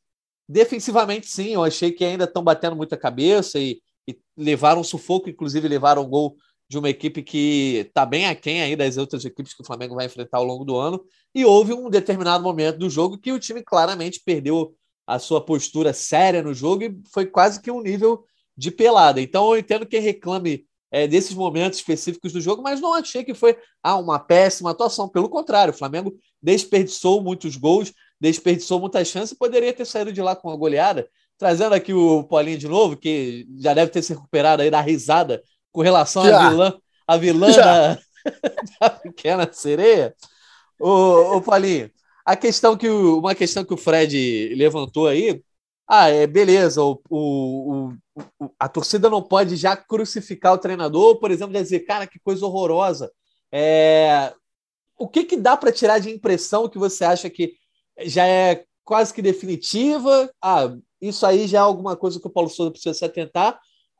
Defensivamente, 0.49 1.27
sim, 1.27 1.49
eu 1.53 1.63
achei 1.63 1.91
que 1.91 2.03
ainda 2.03 2.23
estão 2.23 2.43
batendo 2.43 2.75
muita 2.75 2.97
cabeça 2.97 3.59
e, 3.59 3.79
e 4.07 4.17
levaram 4.35 4.83
sufoco, 4.83 5.29
inclusive 5.29 5.67
levaram 5.67 6.09
gol 6.09 6.35
de 6.69 6.77
uma 6.77 6.89
equipe 6.89 7.23
que 7.23 7.85
está 7.87 8.05
bem 8.05 8.27
aquém 8.27 8.61
aí 8.61 8.75
das 8.75 8.97
outras 8.97 9.23
equipes 9.23 9.53
que 9.53 9.61
o 9.61 9.65
Flamengo 9.65 9.95
vai 9.95 10.05
enfrentar 10.05 10.37
ao 10.37 10.43
longo 10.43 10.65
do 10.65 10.75
ano. 10.75 11.03
E 11.33 11.45
houve 11.45 11.73
um 11.73 11.89
determinado 11.89 12.43
momento 12.43 12.77
do 12.77 12.89
jogo 12.89 13.17
que 13.17 13.31
o 13.31 13.39
time 13.39 13.63
claramente 13.63 14.21
perdeu 14.23 14.75
a 15.05 15.17
sua 15.19 15.39
postura 15.39 15.93
séria 15.93 16.43
no 16.43 16.53
jogo 16.53 16.83
e 16.83 16.97
foi 17.13 17.25
quase 17.25 17.61
que 17.61 17.71
um 17.71 17.81
nível 17.81 18.25
de 18.57 18.69
pelada. 18.69 19.21
Então 19.21 19.53
eu 19.53 19.59
entendo 19.59 19.85
quem 19.85 20.01
reclame 20.01 20.65
é, 20.91 21.07
desses 21.07 21.33
momentos 21.33 21.79
específicos 21.79 22.33
do 22.33 22.41
jogo, 22.41 22.61
mas 22.61 22.81
não 22.81 22.93
achei 22.93 23.23
que 23.23 23.33
foi 23.33 23.57
ah, 23.81 23.97
uma 23.97 24.19
péssima 24.19 24.71
atuação. 24.71 25.07
Pelo 25.07 25.29
contrário, 25.29 25.73
o 25.73 25.77
Flamengo 25.77 26.13
desperdiçou 26.41 27.21
muitos 27.21 27.55
gols, 27.55 27.93
desperdiçou 28.19 28.79
muitas 28.79 29.07
chances 29.07 29.31
e 29.31 29.37
poderia 29.37 29.73
ter 29.73 29.85
saído 29.85 30.11
de 30.11 30.21
lá 30.21 30.35
com 30.35 30.49
uma 30.49 30.57
goleada. 30.57 31.07
Trazendo 31.37 31.73
aqui 31.73 31.93
o 31.93 32.23
Paulinho 32.23 32.57
de 32.57 32.67
novo, 32.67 32.97
que 32.97 33.45
já 33.59 33.73
deve 33.73 33.91
ter 33.91 34.01
se 34.01 34.13
recuperado 34.13 34.61
aí 34.61 34.71
da 34.71 34.81
risada 34.81 35.41
com 35.77 35.83
relação 35.83 36.23
à 36.23 36.49
vilã, 36.49 36.79
a 37.07 37.17
vilã 37.17 37.51
da, 37.51 37.99
da, 38.81 38.89
pequena 38.89 39.47
sereia. 39.53 40.15
Ô, 40.79 41.35
ô 41.35 41.41
Paulinho, 41.41 41.91
a 42.25 42.35
questão 42.35 42.75
que 42.75 42.89
o, 42.89 43.19
uma 43.19 43.35
questão 43.35 43.63
que 43.63 43.75
o 43.75 43.77
Fred 43.77 44.55
levantou 44.55 45.05
aí, 45.05 45.39
ah, 45.87 46.09
é 46.09 46.25
beleza, 46.25 46.81
o, 46.81 46.99
o, 47.11 47.93
o, 48.39 48.49
a 48.57 48.67
torcida 48.67 49.07
não 49.07 49.21
pode 49.21 49.55
já 49.55 49.77
crucificar 49.77 50.53
o 50.53 50.57
treinador, 50.57 51.19
por 51.19 51.29
exemplo, 51.29 51.53
dizer, 51.53 51.81
cara, 51.81 52.07
que 52.07 52.19
coisa 52.19 52.43
horrorosa 52.43 53.11
É... 53.51 54.33
O 54.97 55.07
que, 55.07 55.25
que 55.25 55.37
dá 55.37 55.55
para 55.55 55.71
tirar 55.71 55.99
de 55.99 56.09
impressão 56.09 56.67
que 56.67 56.79
você 56.79 57.05
acha 57.05 57.29
que 57.29 57.53
já 57.99 58.25
é 58.25 58.65
quase 58.83 59.13
que 59.13 59.21
definitiva? 59.21 60.27
Ah, 60.41 60.75
isso 60.99 61.23
aí 61.23 61.45
já 61.45 61.59
é 61.59 61.61
alguma 61.61 61.95
coisa 61.95 62.19
que 62.19 62.25
o 62.25 62.31
Paulo 62.31 62.49
Souza 62.49 62.71
precisa 62.71 62.95
se 62.95 63.05
atentar? 63.05 63.59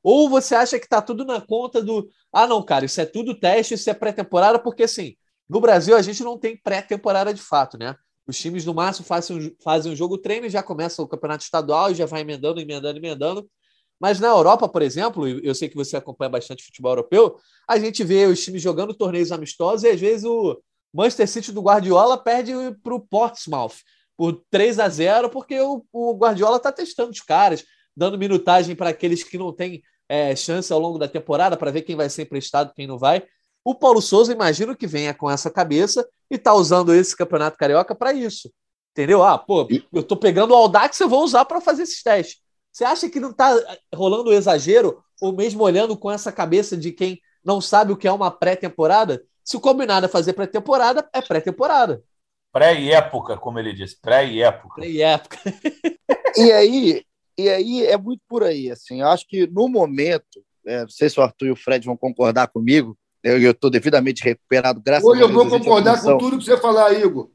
Ou 0.10 0.30
você 0.30 0.56
acha 0.56 0.80
que 0.80 0.86
está 0.86 1.02
tudo 1.02 1.26
na 1.26 1.42
conta 1.42 1.84
do. 1.84 2.10
Ah, 2.32 2.48
não, 2.48 2.64
cara, 2.64 2.86
isso 2.86 3.02
é 3.02 3.06
tudo 3.06 3.38
teste, 3.38 3.74
isso 3.74 3.90
é 3.90 3.94
pré-temporada, 3.94 4.58
porque 4.58 4.84
assim, 4.84 5.18
no 5.50 5.60
Brasil 5.60 5.98
a 5.98 6.02
gente 6.02 6.24
não 6.24 6.38
tem 6.38 6.56
pré-temporada 6.56 7.34
de 7.34 7.42
fato, 7.42 7.78
né? 7.78 7.94
Os 8.26 8.40
times 8.40 8.64
no 8.64 8.74
máximo 8.74 9.06
fazem, 9.06 9.54
fazem 9.62 9.92
um 9.92 9.96
jogo 9.98 10.18
treino 10.18 10.46
e 10.46 10.50
já 10.50 10.64
começa 10.64 11.02
o 11.02 11.08
campeonato 11.10 11.44
estadual 11.44 11.92
e 11.92 11.96
já 11.96 12.06
vai 12.06 12.22
emendando, 12.22 12.62
emendando, 12.62 12.98
emendando. 12.98 13.50
Mas 14.00 14.18
na 14.18 14.30
Europa, 14.30 14.70
por 14.70 14.82
exemplo, 14.82 15.28
eu 15.28 15.54
sei 15.54 15.68
que 15.68 15.76
você 15.76 15.98
acompanha 15.98 16.30
bastante 16.30 16.64
futebol 16.64 16.94
europeu, 16.94 17.36
a 17.68 17.78
gente 17.78 18.02
vê 18.06 18.28
os 18.28 18.42
times 18.42 18.62
jogando 18.62 18.94
torneios 18.94 19.34
amistosos 19.34 19.84
e 19.84 19.90
às 19.90 20.00
vezes 20.00 20.24
o 20.24 20.58
Manchester 20.94 21.28
City 21.28 21.52
do 21.52 21.62
Guardiola 21.62 22.18
perde 22.18 22.54
para 22.82 22.96
o 22.96 23.02
Portsmouth 23.02 23.76
por 24.16 24.42
3 24.50 24.80
a 24.80 24.88
0 24.88 25.30
porque 25.30 25.60
o, 25.60 25.84
o 25.92 26.14
Guardiola 26.16 26.56
está 26.56 26.72
testando 26.72 27.12
os 27.12 27.20
caras, 27.20 27.66
dando 27.94 28.18
minutagem 28.18 28.74
para 28.74 28.92
aqueles 28.92 29.22
que 29.22 29.38
não 29.38 29.52
têm 29.52 29.82
é, 30.10 30.36
chance 30.36 30.72
ao 30.72 30.80
longo 30.80 30.98
da 30.98 31.08
temporada 31.08 31.58
para 31.58 31.72
ver 31.72 31.82
quem 31.82 31.96
vai 31.96 32.10
ser 32.10 32.24
emprestado, 32.24 32.74
quem 32.74 32.88
não 32.88 32.98
vai. 32.98 33.24
O 33.64 33.76
Paulo 33.76 34.02
Souza, 34.02 34.32
imagino 34.32 34.76
que 34.76 34.88
venha 34.88 35.14
com 35.14 35.30
essa 35.30 35.52
cabeça 35.52 36.08
e 36.32 36.36
está 36.36 36.54
usando 36.54 36.94
esse 36.94 37.16
campeonato 37.16 37.58
carioca 37.58 37.94
para 37.94 38.14
isso. 38.14 38.52
Entendeu? 38.92 39.24
Ah, 39.24 39.38
pô, 39.38 39.68
eu 39.94 40.02
estou 40.02 40.18
pegando 40.18 40.52
o 40.52 40.56
Audax, 40.56 41.00
eu 41.00 41.10
vou 41.10 41.24
usar 41.24 41.46
para 41.46 41.62
fazer 41.62 41.84
esses 41.84 42.02
testes. 42.02 42.38
Você 42.72 42.84
acha 42.84 43.10
que 43.10 43.20
não 43.20 43.32
está 43.32 43.56
rolando 43.94 44.30
um 44.30 44.34
exagero, 44.34 45.04
ou 45.22 45.34
mesmo 45.34 45.64
olhando 45.64 45.98
com 45.98 46.12
essa 46.12 46.32
cabeça 46.32 46.78
de 46.78 46.92
quem 46.92 47.20
não 47.44 47.60
sabe 47.60 47.92
o 47.92 47.98
que 47.98 48.08
é 48.08 48.12
uma 48.12 48.32
pré-temporada? 48.32 49.24
Se 49.44 49.58
o 49.58 49.60
combinado 49.60 50.06
é 50.06 50.10
fazer 50.10 50.34
pré-temporada, 50.34 51.08
é 51.14 51.22
pré-temporada. 51.22 52.04
Pré-época, 52.52 53.38
como 53.38 53.60
ele 53.60 53.74
disse, 53.74 54.00
pré-época. 54.02 54.76
Pré-época. 54.76 55.38
e 56.38 56.52
aí, 56.52 57.04
e 57.38 57.50
aí 57.50 57.86
é 57.86 57.98
muito 57.98 58.22
por 58.28 58.44
aí. 58.44 58.72
Assim, 58.72 59.02
eu 59.02 59.08
acho 59.08 59.28
que 59.28 59.48
no 59.48 59.68
momento, 59.68 60.44
é, 60.66 60.82
não 60.82 60.90
sei 60.90 61.10
se 61.10 61.20
o 61.20 61.24
Arthur 61.24 61.48
e 61.48 61.52
o 61.52 61.56
Fred 61.56 61.86
vão 61.86 61.96
concordar 61.96 62.48
comigo, 62.48 62.98
eu 63.24 63.52
estou 63.52 63.70
devidamente 63.70 64.24
recuperado, 64.24 64.82
graças 64.82 65.04
Hoje 65.04 65.24
a 65.24 65.28
Deus. 65.28 65.36
Hoje 65.36 65.46
eu 65.46 65.50
vou 65.50 65.60
concordar 65.60 66.02
com 66.02 66.18
tudo 66.18 66.38
que 66.38 66.46
você 66.46 66.56
falar, 66.58 66.94
Igor. 66.94 67.30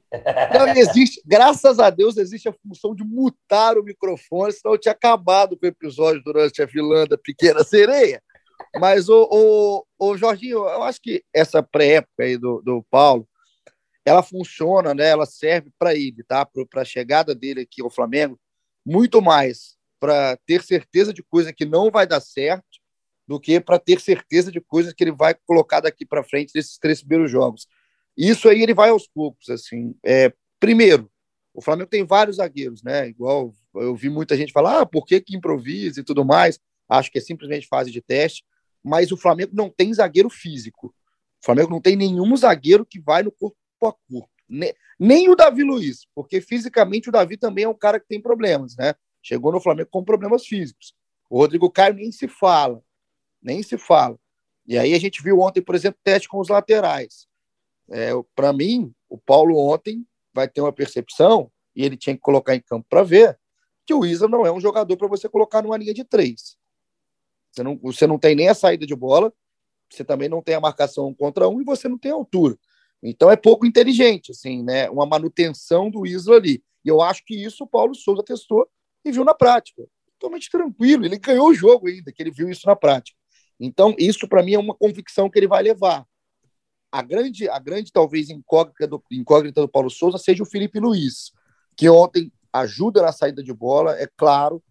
Não 0.55 0.69
existe, 0.69 1.21
graças 1.27 1.79
a 1.79 1.91
Deus, 1.91 2.17
existe 2.17 2.49
a 2.49 2.55
função 2.67 2.95
de 2.95 3.05
mutar 3.05 3.77
o 3.77 3.83
microfone, 3.83 4.53
senão 4.53 4.75
eu 4.75 4.79
tinha 4.79 4.93
acabado 4.93 5.57
com 5.57 5.67
o 5.67 5.69
episódio 5.69 6.23
durante 6.25 6.63
a 6.63 6.67
vilã 6.67 7.05
da 7.05 7.19
Pequena 7.19 7.63
Sereia. 7.63 8.23
Mas, 8.77 9.09
o, 9.09 9.29
o, 9.31 9.85
o 9.99 10.17
Jorginho, 10.17 10.59
eu 10.59 10.83
acho 10.85 11.01
que 11.03 11.23
essa 11.35 11.63
pré-época 11.63 12.23
aí 12.23 12.39
do, 12.39 12.63
do 12.63 12.83
Paulo, 12.91 13.29
ela 14.05 14.23
funciona, 14.23 14.95
né? 14.95 15.09
ela 15.09 15.27
serve 15.27 15.71
para 15.79 15.95
ele, 15.95 16.23
tá? 16.27 16.47
para 16.71 16.83
a 16.83 16.87
chegada 16.87 17.35
dele 17.35 17.63
aqui 17.63 17.83
ao 17.83 17.91
Flamengo, 17.91 18.39
muito 18.85 19.21
mais 19.21 19.77
para 20.03 20.37
ter 20.45 20.65
certeza 20.65 21.13
de 21.13 21.23
coisa 21.23 21.53
que 21.53 21.65
não 21.65 21.89
vai 21.89 22.09
dar 22.09 22.21
certo 22.21 22.81
do 23.25 23.39
que 23.39 23.61
para 23.61 23.79
ter 23.79 24.01
certeza 24.01 24.51
de 24.51 24.61
coisas 24.61 24.93
que 24.93 25.05
ele 25.05 25.13
vai 25.13 25.33
colocar 25.47 25.79
daqui 25.79 26.05
para 26.05 26.25
frente 26.25 26.51
nesses 26.57 26.77
três 26.77 26.99
primeiros 26.99 27.31
jogos. 27.31 27.69
Isso 28.17 28.49
aí 28.49 28.65
ele 28.65 28.75
vai 28.75 28.91
aos 28.91 29.07
poucos, 29.07 29.49
assim. 29.49 29.95
É, 30.05 30.33
primeiro, 30.59 31.09
o 31.55 31.63
Flamengo 31.63 31.89
tem 31.89 32.05
vários 32.05 32.39
zagueiros, 32.39 32.83
né? 32.83 33.11
Igual 33.11 33.55
eu 33.77 33.95
vi 33.95 34.11
muita 34.11 34.37
gente 34.37 34.53
falar, 34.53 34.81
ah, 34.81 34.87
por 34.87 35.07
que, 35.07 35.21
que 35.21 35.37
improvisa 35.37 36.01
e 36.01 36.05
tudo 36.05 36.25
mais. 36.25 36.59
Acho 36.89 37.09
que 37.09 37.19
é 37.19 37.21
simplesmente 37.21 37.69
fase 37.69 37.93
de 37.93 38.03
teste. 38.03 38.43
Mas 38.83 39.13
o 39.13 39.17
Flamengo 39.17 39.53
não 39.55 39.71
tem 39.71 39.95
zagueiro 39.95 40.29
físico. 40.29 40.89
O 41.41 41.45
Flamengo 41.45 41.71
não 41.71 41.81
tem 41.81 41.95
nenhum 41.95 42.37
zagueiro 42.37 42.85
que 42.85 43.01
vai 43.01 43.23
no 43.23 43.31
corpo 43.31 43.57
a 43.83 43.93
corpo. 43.93 44.29
Nem, 44.49 44.75
nem 44.99 45.31
o 45.31 45.37
Davi 45.37 45.63
Luiz, 45.63 46.09
porque 46.13 46.41
fisicamente 46.41 47.09
o 47.09 47.13
Davi 47.13 47.37
também 47.37 47.63
é 47.63 47.69
um 47.69 47.79
cara 47.79 48.01
que 48.01 48.09
tem 48.09 48.21
problemas, 48.21 48.75
né? 48.77 48.95
Chegou 49.23 49.53
no 49.53 49.61
Flamengo 49.61 49.89
com 49.91 50.05
problemas 50.05 50.47
físicos. 50.47 50.95
O 51.31 51.39
Rodrigo 51.39 51.71
Caio 51.71 51.95
nem 51.95 52.11
se 52.11 52.29
fala 52.29 52.83
nem 53.43 53.63
se 53.63 53.77
fala. 53.77 54.19
E 54.67 54.79
aí 54.79 54.95
a 54.95 55.01
gente 55.01 55.23
viu 55.23 55.41
ontem, 55.41 55.61
por 55.61 55.75
exemplo, 55.75 55.99
teste 56.05 56.29
com 56.29 56.39
os 56.39 56.49
laterais. 56.49 57.27
É, 57.91 58.11
Para 58.35 58.53
mim, 58.53 58.95
o 59.09 59.19
Paulo 59.19 59.59
ontem 59.59 60.07
vai 60.33 60.49
ter 60.49 60.61
uma 60.61 60.73
percepção, 60.73 61.51
e 61.75 61.85
ele 61.85 61.97
tinha 61.97 62.15
que 62.15 62.23
colocar 62.23 62.55
em 62.55 62.61
campo 62.61 62.87
para 62.89 63.03
ver, 63.03 63.39
que 63.85 63.93
o 63.93 64.07
Isa 64.07 64.29
não 64.29 64.47
é 64.47 64.53
um 64.53 64.61
jogador 64.61 64.97
para 64.97 65.09
você 65.09 65.29
colocar 65.29 65.61
numa 65.63 65.77
linha 65.77 65.93
de 65.93 66.05
três. 66.05 66.57
Você 67.51 67.63
não, 67.63 67.77
você 67.79 68.07
não 68.07 68.19
tem 68.19 68.35
nem 68.35 68.49
a 68.49 68.55
saída 68.55 68.87
de 68.87 68.95
bola, 68.95 69.33
você 69.91 70.05
também 70.05 70.29
não 70.29 70.41
tem 70.41 70.55
a 70.55 70.61
marcação 70.61 71.09
um 71.09 71.15
contra 71.15 71.49
um 71.49 71.61
e 71.61 71.65
você 71.65 71.89
não 71.89 71.99
tem 71.99 72.13
altura. 72.13 72.57
Então 73.03 73.31
é 73.31 73.37
pouco 73.37 73.67
inteligente, 73.67 74.31
assim, 74.31 74.63
né? 74.63 74.89
Uma 74.89 75.05
manutenção 75.05 75.91
do 75.91 76.07
Isla 76.07 76.37
ali. 76.37 76.63
E 76.85 76.89
eu 76.89 77.03
acho 77.03 77.25
que 77.25 77.35
isso 77.35 77.65
o 77.65 77.67
Paulo 77.67 77.95
Souza 77.95 78.23
testou 78.23 78.67
e 79.05 79.13
viu 79.13 79.25
na 79.25 79.35
prática. 79.35 79.83
Totalmente 80.19 80.51
tranquilo. 80.51 81.05
Ele 81.05 81.19
ganhou 81.19 81.49
o 81.49 81.55
jogo 81.55 81.89
ainda, 81.89 82.13
que 82.13 82.23
ele 82.23 82.31
viu 82.31 82.49
isso 82.49 82.67
na 82.67 82.77
prática. 82.77 83.17
Então, 83.59 83.95
isso 83.99 84.29
para 84.29 84.43
mim 84.43 84.55
é 84.55 84.59
uma 84.59 84.75
convicção 84.75 85.31
que 85.31 85.39
ele 85.39 85.49
vai 85.49 85.63
levar. 85.63 86.05
A 86.91 87.03
grande, 87.03 87.49
a 87.49 87.59
grande 87.59 87.91
talvez 87.91 88.29
incógnita 88.29 88.87
do, 88.87 89.03
incógnita 89.11 89.61
do 89.61 89.69
Paulo 89.69 89.89
Souza 89.89 90.19
seja 90.19 90.43
o 90.43 90.47
Felipe 90.47 90.79
Luiz, 90.79 91.33
que 91.77 91.89
ontem 91.89 92.31
ajuda 92.53 93.03
na 93.03 93.13
saída 93.13 93.43
de 93.43 93.53
bola, 93.53 93.97
é 93.99 94.07
claro, 94.17 94.63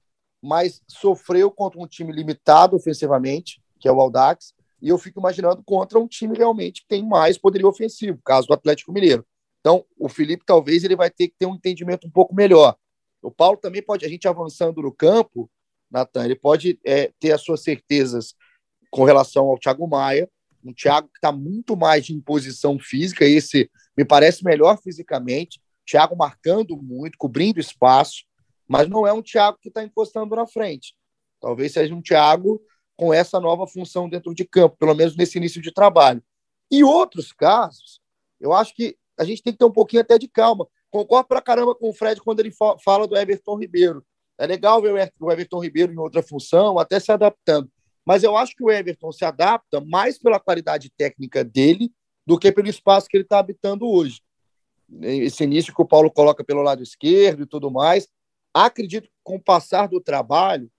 mas 0.41 0.81
sofreu 0.87 1.49
contra 1.49 1.79
um 1.79 1.87
time 1.87 2.11
limitado 2.11 2.75
ofensivamente, 2.75 3.61
que 3.79 3.87
é 3.87 3.91
o 3.91 3.99
Aldax, 3.99 4.53
e 4.81 4.89
eu 4.89 4.97
fico 4.97 5.19
imaginando 5.19 5.63
contra 5.63 5.99
um 5.99 6.07
time 6.07 6.37
realmente 6.37 6.81
que 6.81 6.87
tem 6.87 7.07
mais 7.07 7.37
poderio 7.37 7.67
ofensivo, 7.67 8.19
caso 8.23 8.47
do 8.47 8.53
Atlético 8.53 8.91
Mineiro. 8.91 9.25
Então, 9.59 9.85
o 9.97 10.09
Felipe 10.09 10.43
talvez 10.45 10.83
ele 10.83 10.95
vai 10.95 11.09
ter 11.09 11.27
que 11.27 11.35
ter 11.37 11.45
um 11.45 11.55
entendimento 11.55 12.07
um 12.07 12.11
pouco 12.11 12.33
melhor. 12.33 12.75
O 13.21 13.31
Paulo 13.31 13.57
também 13.57 13.81
pode, 13.81 14.05
a 14.05 14.09
gente 14.09 14.27
avançando 14.27 14.81
no 14.81 14.91
campo, 14.91 15.49
Natan, 15.89 16.25
ele 16.25 16.35
pode 16.35 16.79
é, 16.85 17.11
ter 17.19 17.31
as 17.31 17.41
suas 17.41 17.61
certezas 17.61 18.33
com 18.89 19.03
relação 19.03 19.47
ao 19.47 19.59
Thiago 19.59 19.87
Maia, 19.87 20.29
um 20.63 20.73
Thiago 20.73 21.07
que 21.07 21.17
está 21.17 21.31
muito 21.31 21.75
mais 21.75 22.05
de 22.05 22.13
imposição 22.13 22.79
física, 22.79 23.25
esse 23.25 23.69
me 23.97 24.05
parece 24.05 24.43
melhor 24.43 24.79
fisicamente, 24.81 25.61
Thiago 25.85 26.15
marcando 26.15 26.77
muito, 26.77 27.17
cobrindo 27.17 27.59
espaço, 27.59 28.23
mas 28.67 28.87
não 28.87 29.05
é 29.05 29.11
um 29.11 29.21
Thiago 29.21 29.57
que 29.61 29.67
está 29.67 29.83
encostando 29.83 30.35
na 30.35 30.47
frente. 30.47 30.95
Talvez 31.39 31.73
seja 31.73 31.93
um 31.93 32.01
Thiago 32.01 32.61
com 32.95 33.13
essa 33.13 33.39
nova 33.39 33.67
função 33.67 34.07
dentro 34.07 34.33
de 34.33 34.45
campo, 34.45 34.77
pelo 34.77 34.93
menos 34.93 35.15
nesse 35.15 35.37
início 35.37 35.61
de 35.61 35.73
trabalho. 35.73 36.23
E 36.69 36.83
outros 36.83 37.33
casos, 37.33 37.99
eu 38.39 38.53
acho 38.53 38.73
que 38.75 38.95
a 39.17 39.25
gente 39.25 39.43
tem 39.43 39.51
que 39.51 39.59
ter 39.59 39.65
um 39.65 39.71
pouquinho 39.71 40.01
até 40.01 40.17
de 40.17 40.27
calma. 40.27 40.67
Concordo 40.91 41.27
pra 41.27 41.41
caramba 41.41 41.73
com 41.73 41.89
o 41.89 41.93
Fred 41.93 42.21
quando 42.21 42.41
ele 42.41 42.51
fala 42.83 43.07
do 43.07 43.17
Everton 43.17 43.57
Ribeiro. 43.57 44.05
É 44.37 44.45
legal 44.45 44.81
ver 44.81 44.93
o 45.19 45.31
Everton 45.31 45.59
Ribeiro 45.59 45.93
em 45.93 45.97
outra 45.97 46.21
função, 46.21 46.77
até 46.77 46.99
se 46.99 47.11
adaptando. 47.11 47.71
Mas 48.05 48.23
eu 48.23 48.35
acho 48.35 48.55
que 48.55 48.63
o 48.63 48.69
Everton 48.69 49.11
se 49.11 49.23
adapta 49.23 49.79
mais 49.79 50.19
pela 50.19 50.39
qualidade 50.39 50.91
técnica 50.97 51.43
dele 51.43 51.91
do 52.25 52.37
que 52.37 52.51
pelo 52.51 52.67
espaço 52.67 53.07
que 53.07 53.15
ele 53.15 53.23
está 53.23 53.39
habitando 53.39 53.87
hoje. 53.87 54.21
Esse 55.01 55.43
início 55.43 55.73
que 55.73 55.81
o 55.81 55.87
Paulo 55.87 56.11
coloca 56.11 56.43
pelo 56.43 56.61
lado 56.61 56.83
esquerdo 56.83 57.43
e 57.43 57.45
tudo 57.45 57.71
mais. 57.71 58.07
Acredito 58.53 59.03
que 59.07 59.13
com 59.23 59.35
o 59.35 59.41
passar 59.41 59.87
do 59.87 60.01
trabalho, 60.01 60.69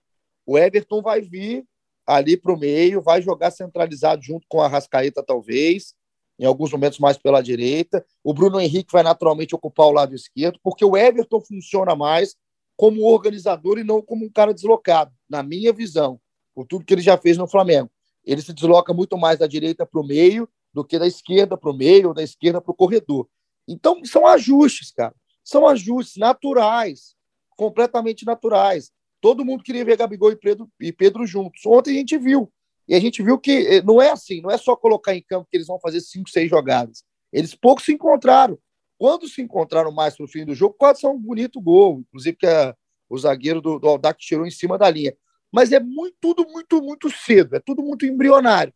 o 0.45 0.59
Everton 0.59 1.01
vai 1.01 1.21
vir 1.21 1.65
ali 2.05 2.37
para 2.37 2.53
o 2.53 2.59
meio, 2.59 3.01
vai 3.01 3.21
jogar 3.21 3.49
centralizado 3.49 4.21
junto 4.21 4.45
com 4.47 4.61
a 4.61 4.67
Rascaeta, 4.67 5.23
talvez, 5.23 5.95
em 6.39 6.45
alguns 6.45 6.71
momentos 6.71 6.99
mais 6.99 7.17
pela 7.17 7.41
direita. 7.41 8.05
O 8.23 8.33
Bruno 8.33 8.59
Henrique 8.59 8.91
vai 8.91 9.03
naturalmente 9.03 9.55
ocupar 9.55 9.87
o 9.87 9.91
lado 9.91 10.15
esquerdo, 10.15 10.59
porque 10.63 10.83
o 10.83 10.97
Everton 10.97 11.41
funciona 11.41 11.95
mais 11.95 12.35
como 12.75 13.03
organizador 13.03 13.77
e 13.77 13.83
não 13.83 14.01
como 14.01 14.25
um 14.25 14.29
cara 14.29 14.53
deslocado, 14.53 15.11
na 15.29 15.43
minha 15.43 15.71
visão 15.71 16.19
por 16.53 16.65
tudo 16.65 16.85
que 16.85 16.93
ele 16.93 17.01
já 17.01 17.17
fez 17.17 17.37
no 17.37 17.47
Flamengo. 17.47 17.89
Ele 18.23 18.41
se 18.41 18.53
desloca 18.53 18.93
muito 18.93 19.17
mais 19.17 19.39
da 19.39 19.47
direita 19.47 19.85
para 19.85 19.99
o 19.99 20.05
meio 20.05 20.47
do 20.73 20.83
que 20.83 20.97
da 20.97 21.07
esquerda 21.07 21.57
para 21.57 21.69
o 21.69 21.75
meio 21.75 22.09
ou 22.09 22.13
da 22.13 22.23
esquerda 22.23 22.61
para 22.61 22.71
o 22.71 22.75
corredor. 22.75 23.27
Então, 23.67 24.03
são 24.05 24.25
ajustes, 24.25 24.91
cara. 24.91 25.13
São 25.43 25.67
ajustes 25.67 26.17
naturais, 26.17 27.15
completamente 27.55 28.25
naturais. 28.25 28.91
Todo 29.19 29.45
mundo 29.45 29.63
queria 29.63 29.85
ver 29.85 29.97
Gabigol 29.97 30.31
e 30.31 30.35
Pedro, 30.35 30.69
e 30.79 30.91
Pedro 30.91 31.25
juntos. 31.25 31.65
Ontem 31.65 31.91
a 31.91 31.97
gente 31.99 32.17
viu. 32.17 32.51
E 32.87 32.95
a 32.95 32.99
gente 32.99 33.23
viu 33.23 33.39
que 33.39 33.51
eh, 33.51 33.81
não 33.81 34.01
é 34.01 34.11
assim, 34.11 34.41
não 34.41 34.51
é 34.51 34.57
só 34.57 34.75
colocar 34.75 35.15
em 35.15 35.21
campo 35.21 35.47
que 35.49 35.57
eles 35.57 35.67
vão 35.67 35.79
fazer 35.79 36.01
cinco, 36.01 36.29
seis 36.29 36.49
jogadas. 36.49 37.03
Eles 37.31 37.55
pouco 37.55 37.81
se 37.81 37.93
encontraram. 37.93 38.57
Quando 38.97 39.27
se 39.27 39.41
encontraram 39.41 39.91
mais 39.91 40.15
para 40.15 40.25
o 40.25 40.27
fim 40.27 40.45
do 40.45 40.53
jogo, 40.53 40.75
quase 40.77 41.01
são 41.01 41.13
um 41.13 41.19
bonito 41.19 41.59
gol. 41.59 41.99
Inclusive, 41.99 42.37
que 42.37 42.47
a, 42.47 42.75
o 43.09 43.17
zagueiro 43.17 43.61
do, 43.61 43.79
do 43.79 43.87
Aldac 43.87 44.19
tirou 44.19 44.45
em 44.45 44.51
cima 44.51 44.77
da 44.77 44.89
linha 44.89 45.15
mas 45.53 45.71
é 45.71 45.79
muito, 45.79 46.15
tudo 46.19 46.47
muito, 46.49 46.81
muito 46.81 47.11
cedo, 47.11 47.55
é 47.55 47.59
tudo 47.59 47.83
muito 47.83 48.07
embrionário. 48.07 48.73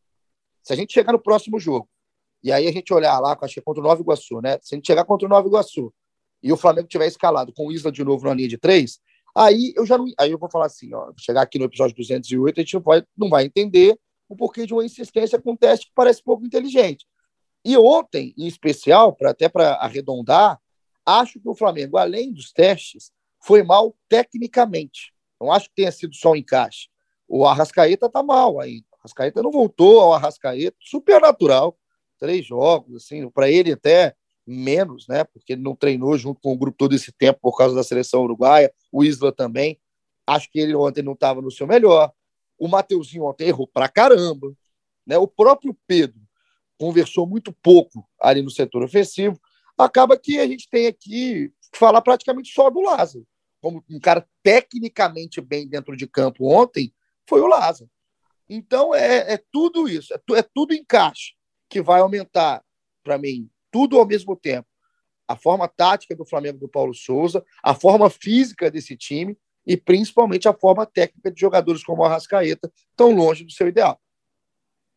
Se 0.61 0.71
a 0.71 0.75
gente 0.75 0.93
chegar 0.93 1.11
no 1.11 1.19
próximo 1.19 1.59
jogo, 1.59 1.89
e 2.43 2.51
aí 2.51 2.67
a 2.67 2.71
gente 2.71 2.93
olhar 2.93 3.19
lá, 3.19 3.35
acho 3.41 3.55
que 3.55 3.59
é 3.59 3.63
contra 3.63 3.81
o 3.81 3.83
Nova 3.83 3.99
Iguaçu, 3.99 4.39
né? 4.41 4.59
Se 4.61 4.75
a 4.75 4.77
gente 4.77 4.85
chegar 4.85 5.03
contra 5.03 5.25
o 5.25 5.29
Nova 5.29 5.47
Iguaçu 5.47 5.91
e 6.43 6.53
o 6.53 6.57
Flamengo 6.57 6.87
tiver 6.87 7.07
escalado 7.07 7.51
com 7.51 7.65
o 7.65 7.71
Isla 7.71 7.91
de 7.91 8.03
novo 8.03 8.27
na 8.27 8.33
linha 8.35 8.47
de 8.47 8.59
três, 8.59 8.99
aí 9.37 9.73
eu 9.75 9.85
já 9.85 9.97
não. 9.97 10.05
Aí 10.19 10.31
eu 10.31 10.37
vou 10.37 10.49
falar 10.49 10.65
assim, 10.65 10.93
ó, 10.93 11.11
chegar 11.17 11.41
aqui 11.41 11.59
no 11.59 11.65
episódio 11.65 11.95
208, 11.95 12.59
a 12.59 12.63
gente 12.63 12.73
não 12.73 12.81
vai, 12.81 13.03
não 13.17 13.29
vai 13.29 13.45
entender 13.45 13.97
o 14.27 14.35
porquê 14.35 14.65
de 14.65 14.73
uma 14.73 14.83
insistência 14.83 15.39
com 15.39 15.51
um 15.51 15.55
teste 15.55 15.87
que 15.87 15.91
parece 15.95 16.23
pouco 16.23 16.45
inteligente. 16.45 17.05
E 17.63 17.77
ontem, 17.77 18.33
em 18.37 18.47
especial, 18.47 19.13
para 19.13 19.31
até 19.31 19.47
para 19.47 19.73
arredondar, 19.75 20.59
acho 21.05 21.39
que 21.39 21.47
o 21.47 21.55
Flamengo, 21.55 21.97
além 21.97 22.33
dos 22.33 22.51
testes, 22.51 23.11
foi 23.41 23.63
mal 23.63 23.95
tecnicamente. 24.09 25.13
Não 25.39 25.51
acho 25.51 25.69
que 25.69 25.75
tenha 25.75 25.91
sido 25.91 26.15
só 26.15 26.31
um 26.31 26.35
encaixe. 26.35 26.87
O 27.27 27.45
Arrascaeta 27.45 28.07
está 28.07 28.23
mal 28.23 28.59
ainda. 28.59 28.85
O 28.91 28.95
Arrascaeta 28.99 29.43
não 29.43 29.51
voltou 29.51 29.99
ao 29.99 30.13
Arrascaeta, 30.13 30.77
super 30.81 31.21
natural. 31.21 31.77
Três 32.17 32.45
jogos, 32.45 33.03
assim, 33.03 33.29
para 33.29 33.49
ele 33.49 33.71
até 33.71 34.15
menos, 34.47 35.07
né? 35.07 35.23
Porque 35.25 35.53
ele 35.53 35.61
não 35.61 35.75
treinou 35.75 36.17
junto 36.17 36.39
com 36.39 36.53
o 36.53 36.57
grupo 36.57 36.77
todo 36.77 36.95
esse 36.95 37.11
tempo 37.11 37.39
por 37.41 37.57
causa 37.57 37.75
da 37.75 37.83
seleção 37.83 38.23
uruguaia. 38.23 38.73
O 38.91 39.03
Isla 39.03 39.31
também. 39.31 39.79
Acho 40.25 40.49
que 40.49 40.59
ele 40.59 40.75
ontem 40.75 41.01
não 41.01 41.13
estava 41.13 41.41
no 41.41 41.51
seu 41.51 41.67
melhor. 41.67 42.11
O 42.57 42.67
Mateuzinho 42.67 43.25
ontem 43.25 43.47
errou 43.47 43.67
pra 43.67 43.87
caramba. 43.87 44.53
Né? 45.05 45.17
O 45.17 45.27
próprio 45.27 45.77
Pedro 45.85 46.19
conversou 46.77 47.27
muito 47.27 47.51
pouco 47.51 48.07
ali 48.19 48.41
no 48.41 48.49
setor 48.49 48.83
ofensivo. 48.83 49.39
Acaba 49.77 50.17
que 50.17 50.39
a 50.39 50.47
gente 50.47 50.69
tem 50.69 50.87
aqui 50.87 51.51
que 51.71 51.77
falar 51.77 52.01
praticamente 52.01 52.51
só 52.53 52.69
do 52.69 52.81
Lázaro. 52.81 53.25
Como 53.61 53.83
um 53.89 53.99
cara 53.99 54.27
tecnicamente 54.43 55.41
bem 55.41 55.67
dentro 55.67 55.95
de 55.95 56.07
campo 56.07 56.45
ontem, 56.45 56.93
foi 57.27 57.41
o 57.41 57.47
Lázaro. 57.47 57.89
Então 58.49 58.95
é, 58.95 59.33
é 59.33 59.43
tudo 59.51 59.89
isso, 59.89 60.13
é, 60.13 60.19
é 60.37 60.41
tudo 60.41 60.73
encaixe 60.73 61.33
que 61.69 61.81
vai 61.81 61.99
aumentar, 61.99 62.63
para 63.03 63.17
mim, 63.17 63.49
tudo 63.77 63.99
ao 63.99 64.07
mesmo 64.07 64.35
tempo. 64.35 64.67
A 65.27 65.35
forma 65.35 65.67
tática 65.67 66.15
do 66.15 66.25
Flamengo 66.25 66.57
do 66.57 66.67
Paulo 66.67 66.95
Souza, 66.95 67.45
a 67.63 67.75
forma 67.75 68.09
física 68.09 68.71
desse 68.71 68.97
time 68.97 69.37
e 69.67 69.77
principalmente 69.77 70.47
a 70.47 70.53
forma 70.53 70.83
técnica 70.83 71.29
de 71.29 71.39
jogadores 71.39 71.83
como 71.83 72.01
o 72.01 72.05
Arrascaeta, 72.05 72.71
tão 72.95 73.11
longe 73.11 73.43
do 73.43 73.51
seu 73.51 73.67
ideal. 73.67 74.01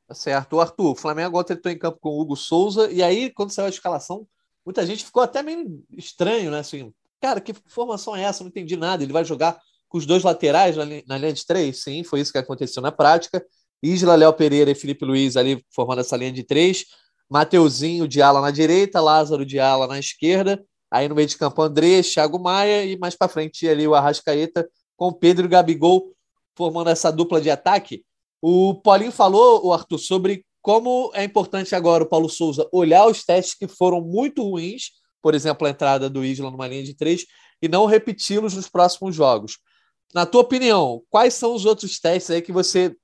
Tá 0.09 0.15
certo. 0.15 0.57
O 0.57 0.61
Arthur, 0.63 0.93
o 0.93 0.95
Flamengo 0.95 1.39
ontem 1.39 1.53
entrou 1.53 1.75
em 1.75 1.79
campo 1.79 1.99
com 2.01 2.09
o 2.09 2.21
Hugo 2.23 2.37
Souza, 2.37 2.91
e 2.91 3.03
aí, 3.03 3.29
quando 3.29 3.51
saiu 3.51 3.67
a 3.67 3.69
escalação, 3.69 4.27
muita 4.65 4.87
gente 4.87 5.05
ficou 5.05 5.23
até 5.23 5.43
meio 5.43 5.85
estranho, 5.91 6.51
né? 6.51 6.61
Assim, 6.61 6.91
cara, 7.21 7.39
que 7.39 7.53
formação 7.67 8.17
é 8.17 8.23
essa? 8.23 8.43
Não 8.43 8.49
entendi 8.49 8.79
nada. 8.79 9.03
Ele 9.03 9.13
vai 9.13 9.27
jogar 9.27 9.61
com 9.91 9.99
os 9.99 10.07
dois 10.07 10.23
laterais 10.23 10.75
na, 10.75 10.87
na 11.07 11.19
linha 11.19 11.35
de 11.35 11.45
três? 11.45 11.83
Sim, 11.83 12.03
foi 12.03 12.21
isso 12.21 12.33
que 12.33 12.39
aconteceu 12.39 12.83
na 12.83 12.91
prática. 12.91 13.45
Isla, 13.83 14.15
Léo 14.15 14.33
Pereira 14.33 14.71
e 14.71 14.75
Felipe 14.75 15.05
Luiz 15.05 15.37
ali 15.37 15.63
formando 15.71 16.01
essa 16.01 16.17
linha 16.17 16.33
de 16.33 16.45
três. 16.45 16.87
Mateuzinho 17.31 18.09
de 18.09 18.21
ala 18.21 18.41
na 18.41 18.51
direita, 18.51 19.01
Lázaro 19.01 19.47
de 19.47 19.61
ala 19.61 19.87
na 19.87 19.99
esquerda. 19.99 20.63
Aí 20.91 21.09
no 21.09 21.15
meio 21.15 21.29
de 21.29 21.39
campo, 21.39 21.63
André, 21.63 22.03
Thiago 22.03 22.39
Maia 22.39 22.85
e 22.85 22.99
mais 22.99 23.15
para 23.15 23.29
frente 23.29 23.69
ali 23.69 23.87
o 23.87 23.95
Arrascaeta 23.95 24.69
com 24.97 25.13
Pedro 25.13 25.47
e 25.47 25.49
Gabigol 25.49 26.13
formando 26.57 26.91
essa 26.91 27.11
dupla 27.11 27.41
de 27.41 27.49
ataque. 27.49 28.05
O 28.43 28.75
Paulinho 28.75 29.13
falou, 29.13 29.65
o 29.65 29.73
Arthur, 29.73 29.99
sobre 29.99 30.45
como 30.61 31.11
é 31.15 31.25
importante 31.25 31.75
agora 31.75 32.05
o 32.05 32.09
Paulo 32.09 32.29
Souza 32.29 32.69
olhar 32.73 33.07
os 33.07 33.25
testes 33.25 33.55
que 33.55 33.69
foram 33.69 34.01
muito 34.01 34.43
ruins, 34.43 34.91
por 35.23 35.35
exemplo, 35.35 35.67
a 35.67 35.71
entrada 35.71 36.11
do 36.11 36.25
Isla 36.25 36.51
numa 36.51 36.67
linha 36.67 36.83
de 36.83 36.95
três, 36.95 37.25
e 37.63 37.69
não 37.69 37.87
repeti-los 37.87 38.55
nos 38.55 38.69
próximos 38.69 39.15
jogos. 39.15 39.59
Na 40.13 40.27
tua 40.27 40.41
opinião, 40.41 41.03
quais 41.09 41.35
são 41.35 41.55
os 41.55 41.65
outros 41.65 42.01
testes 42.01 42.31
aí 42.31 42.43
que 42.43 42.53
você 42.53 42.95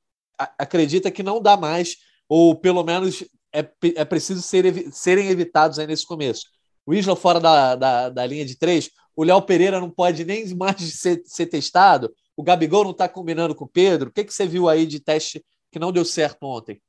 acredita 0.59 1.11
que 1.11 1.23
não 1.23 1.41
dá 1.41 1.57
mais, 1.57 1.97
ou 2.29 2.55
pelo 2.55 2.83
menos 2.83 3.25
é, 3.53 3.69
é 3.97 4.05
preciso 4.05 4.43
ser, 4.43 4.91
serem 4.93 5.29
evitados 5.29 5.79
aí 5.79 5.87
nesse 5.87 6.07
começo? 6.07 6.47
O 6.85 6.95
Isla 6.95 7.17
fora 7.17 7.41
da, 7.41 7.75
da, 7.75 8.09
da 8.11 8.27
linha 8.27 8.45
de 8.45 8.57
três, 8.57 8.91
o 9.15 9.25
Léo 9.25 9.43
Pereira 9.43 9.81
não 9.81 9.91
pode 9.91 10.25
nem 10.25 10.55
mais 10.55 10.77
ser, 10.95 11.23
ser 11.25 11.47
testado, 11.47 12.13
o 12.37 12.43
Gabigol 12.43 12.85
não 12.85 12.91
está 12.91 13.09
combinando 13.09 13.55
com 13.55 13.65
o 13.65 13.69
Pedro. 13.69 14.11
O 14.11 14.13
que, 14.13 14.25
que 14.25 14.33
você 14.33 14.47
viu 14.47 14.69
aí 14.69 14.87
de 14.87 15.01
teste 15.01 15.45
que 15.73 15.79
não 15.79 15.91
deu 15.91 16.05
certo 16.05 16.45
ontem? 16.45 16.81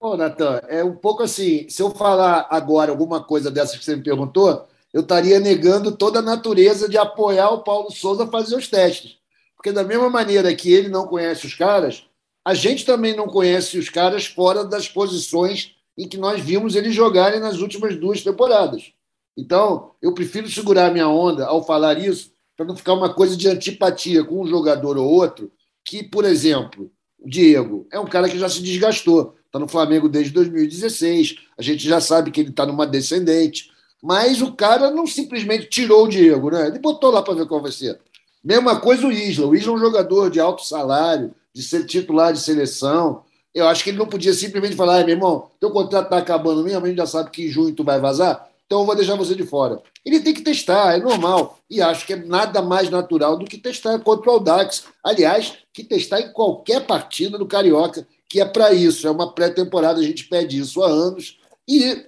Ô, 0.00 0.16
Natan, 0.16 0.60
é 0.68 0.84
um 0.84 0.96
pouco 0.96 1.22
assim, 1.22 1.68
se 1.68 1.80
eu 1.80 1.90
falar 1.90 2.46
agora 2.50 2.90
alguma 2.90 3.22
coisa 3.22 3.50
dessas 3.50 3.78
que 3.78 3.84
você 3.84 3.96
me 3.96 4.02
perguntou, 4.02 4.66
eu 4.92 5.00
estaria 5.00 5.38
negando 5.38 5.96
toda 5.96 6.18
a 6.18 6.22
natureza 6.22 6.88
de 6.88 6.98
apoiar 6.98 7.50
o 7.50 7.62
Paulo 7.62 7.90
Souza 7.90 8.24
a 8.24 8.30
fazer 8.30 8.56
os 8.56 8.68
testes. 8.68 9.18
Porque 9.56 9.72
da 9.72 9.84
mesma 9.84 10.10
maneira 10.10 10.54
que 10.54 10.72
ele 10.72 10.88
não 10.88 11.06
conhece 11.06 11.46
os 11.46 11.54
caras, 11.54 12.06
a 12.46 12.54
gente 12.54 12.84
também 12.84 13.16
não 13.16 13.26
conhece 13.26 13.76
os 13.76 13.88
caras 13.88 14.24
fora 14.24 14.64
das 14.64 14.88
posições 14.88 15.74
em 15.98 16.08
que 16.08 16.16
nós 16.16 16.40
vimos 16.40 16.76
eles 16.76 16.94
jogarem 16.94 17.40
nas 17.40 17.58
últimas 17.58 17.96
duas 17.96 18.22
temporadas. 18.22 18.92
Então, 19.36 19.90
eu 20.00 20.14
prefiro 20.14 20.48
segurar 20.48 20.92
minha 20.92 21.08
onda 21.08 21.44
ao 21.44 21.66
falar 21.66 21.98
isso, 21.98 22.30
para 22.56 22.64
não 22.64 22.76
ficar 22.76 22.92
uma 22.92 23.12
coisa 23.12 23.36
de 23.36 23.48
antipatia 23.48 24.22
com 24.22 24.42
um 24.42 24.46
jogador 24.46 24.96
ou 24.96 25.08
outro, 25.08 25.50
que, 25.84 26.04
por 26.04 26.24
exemplo, 26.24 26.88
o 27.18 27.28
Diego 27.28 27.84
é 27.90 27.98
um 27.98 28.06
cara 28.06 28.28
que 28.28 28.38
já 28.38 28.48
se 28.48 28.62
desgastou, 28.62 29.34
está 29.44 29.58
no 29.58 29.66
Flamengo 29.66 30.08
desde 30.08 30.32
2016, 30.32 31.38
a 31.58 31.62
gente 31.62 31.82
já 31.82 32.00
sabe 32.00 32.30
que 32.30 32.40
ele 32.40 32.50
está 32.50 32.64
numa 32.64 32.86
descendente, 32.86 33.72
mas 34.00 34.40
o 34.40 34.52
cara 34.52 34.88
não 34.92 35.04
simplesmente 35.04 35.66
tirou 35.66 36.04
o 36.04 36.08
Diego, 36.08 36.48
né? 36.52 36.68
ele 36.68 36.78
botou 36.78 37.10
lá 37.10 37.22
para 37.22 37.34
ver 37.34 37.48
qual 37.48 37.60
vai 37.60 37.72
ser. 37.72 37.98
Mesma 38.44 38.78
coisa 38.78 39.04
o 39.04 39.10
Isla, 39.10 39.48
o 39.48 39.56
Isla 39.56 39.72
é 39.72 39.74
um 39.74 39.80
jogador 39.80 40.30
de 40.30 40.38
alto 40.38 40.64
salário, 40.64 41.34
de 41.56 41.62
ser 41.62 41.86
titular 41.86 42.34
de 42.34 42.40
seleção, 42.40 43.22
eu 43.54 43.66
acho 43.66 43.82
que 43.82 43.88
ele 43.88 43.96
não 43.96 44.06
podia 44.06 44.34
simplesmente 44.34 44.76
falar, 44.76 45.02
meu 45.06 45.14
irmão, 45.14 45.50
teu 45.58 45.70
contrato 45.70 46.04
está 46.04 46.18
acabando 46.18 46.62
mesmo, 46.62 46.84
a 46.84 46.88
gente 46.88 46.98
já 46.98 47.06
sabe 47.06 47.30
que 47.30 47.46
em 47.46 47.48
junho 47.48 47.74
tu 47.74 47.82
vai 47.82 47.98
vazar, 47.98 48.46
então 48.66 48.80
eu 48.80 48.84
vou 48.84 48.94
deixar 48.94 49.14
você 49.14 49.34
de 49.34 49.46
fora. 49.46 49.80
Ele 50.04 50.20
tem 50.20 50.34
que 50.34 50.42
testar, 50.42 50.94
é 50.94 50.98
normal. 50.98 51.58
E 51.70 51.80
acho 51.80 52.04
que 52.06 52.12
é 52.12 52.16
nada 52.16 52.60
mais 52.60 52.90
natural 52.90 53.38
do 53.38 53.46
que 53.46 53.56
testar 53.56 53.98
contra 54.00 54.28
o 54.30 54.34
Audax. 54.34 54.84
Aliás, 55.02 55.54
que 55.72 55.82
testar 55.82 56.20
em 56.20 56.32
qualquer 56.32 56.84
partida 56.84 57.38
do 57.38 57.46
Carioca, 57.46 58.06
que 58.28 58.40
é 58.40 58.44
para 58.44 58.72
isso. 58.72 59.06
É 59.06 59.10
uma 59.10 59.32
pré-temporada, 59.32 60.00
a 60.00 60.02
gente 60.02 60.24
pede 60.24 60.58
isso 60.58 60.82
há 60.82 60.88
anos. 60.88 61.38
E, 61.66 62.04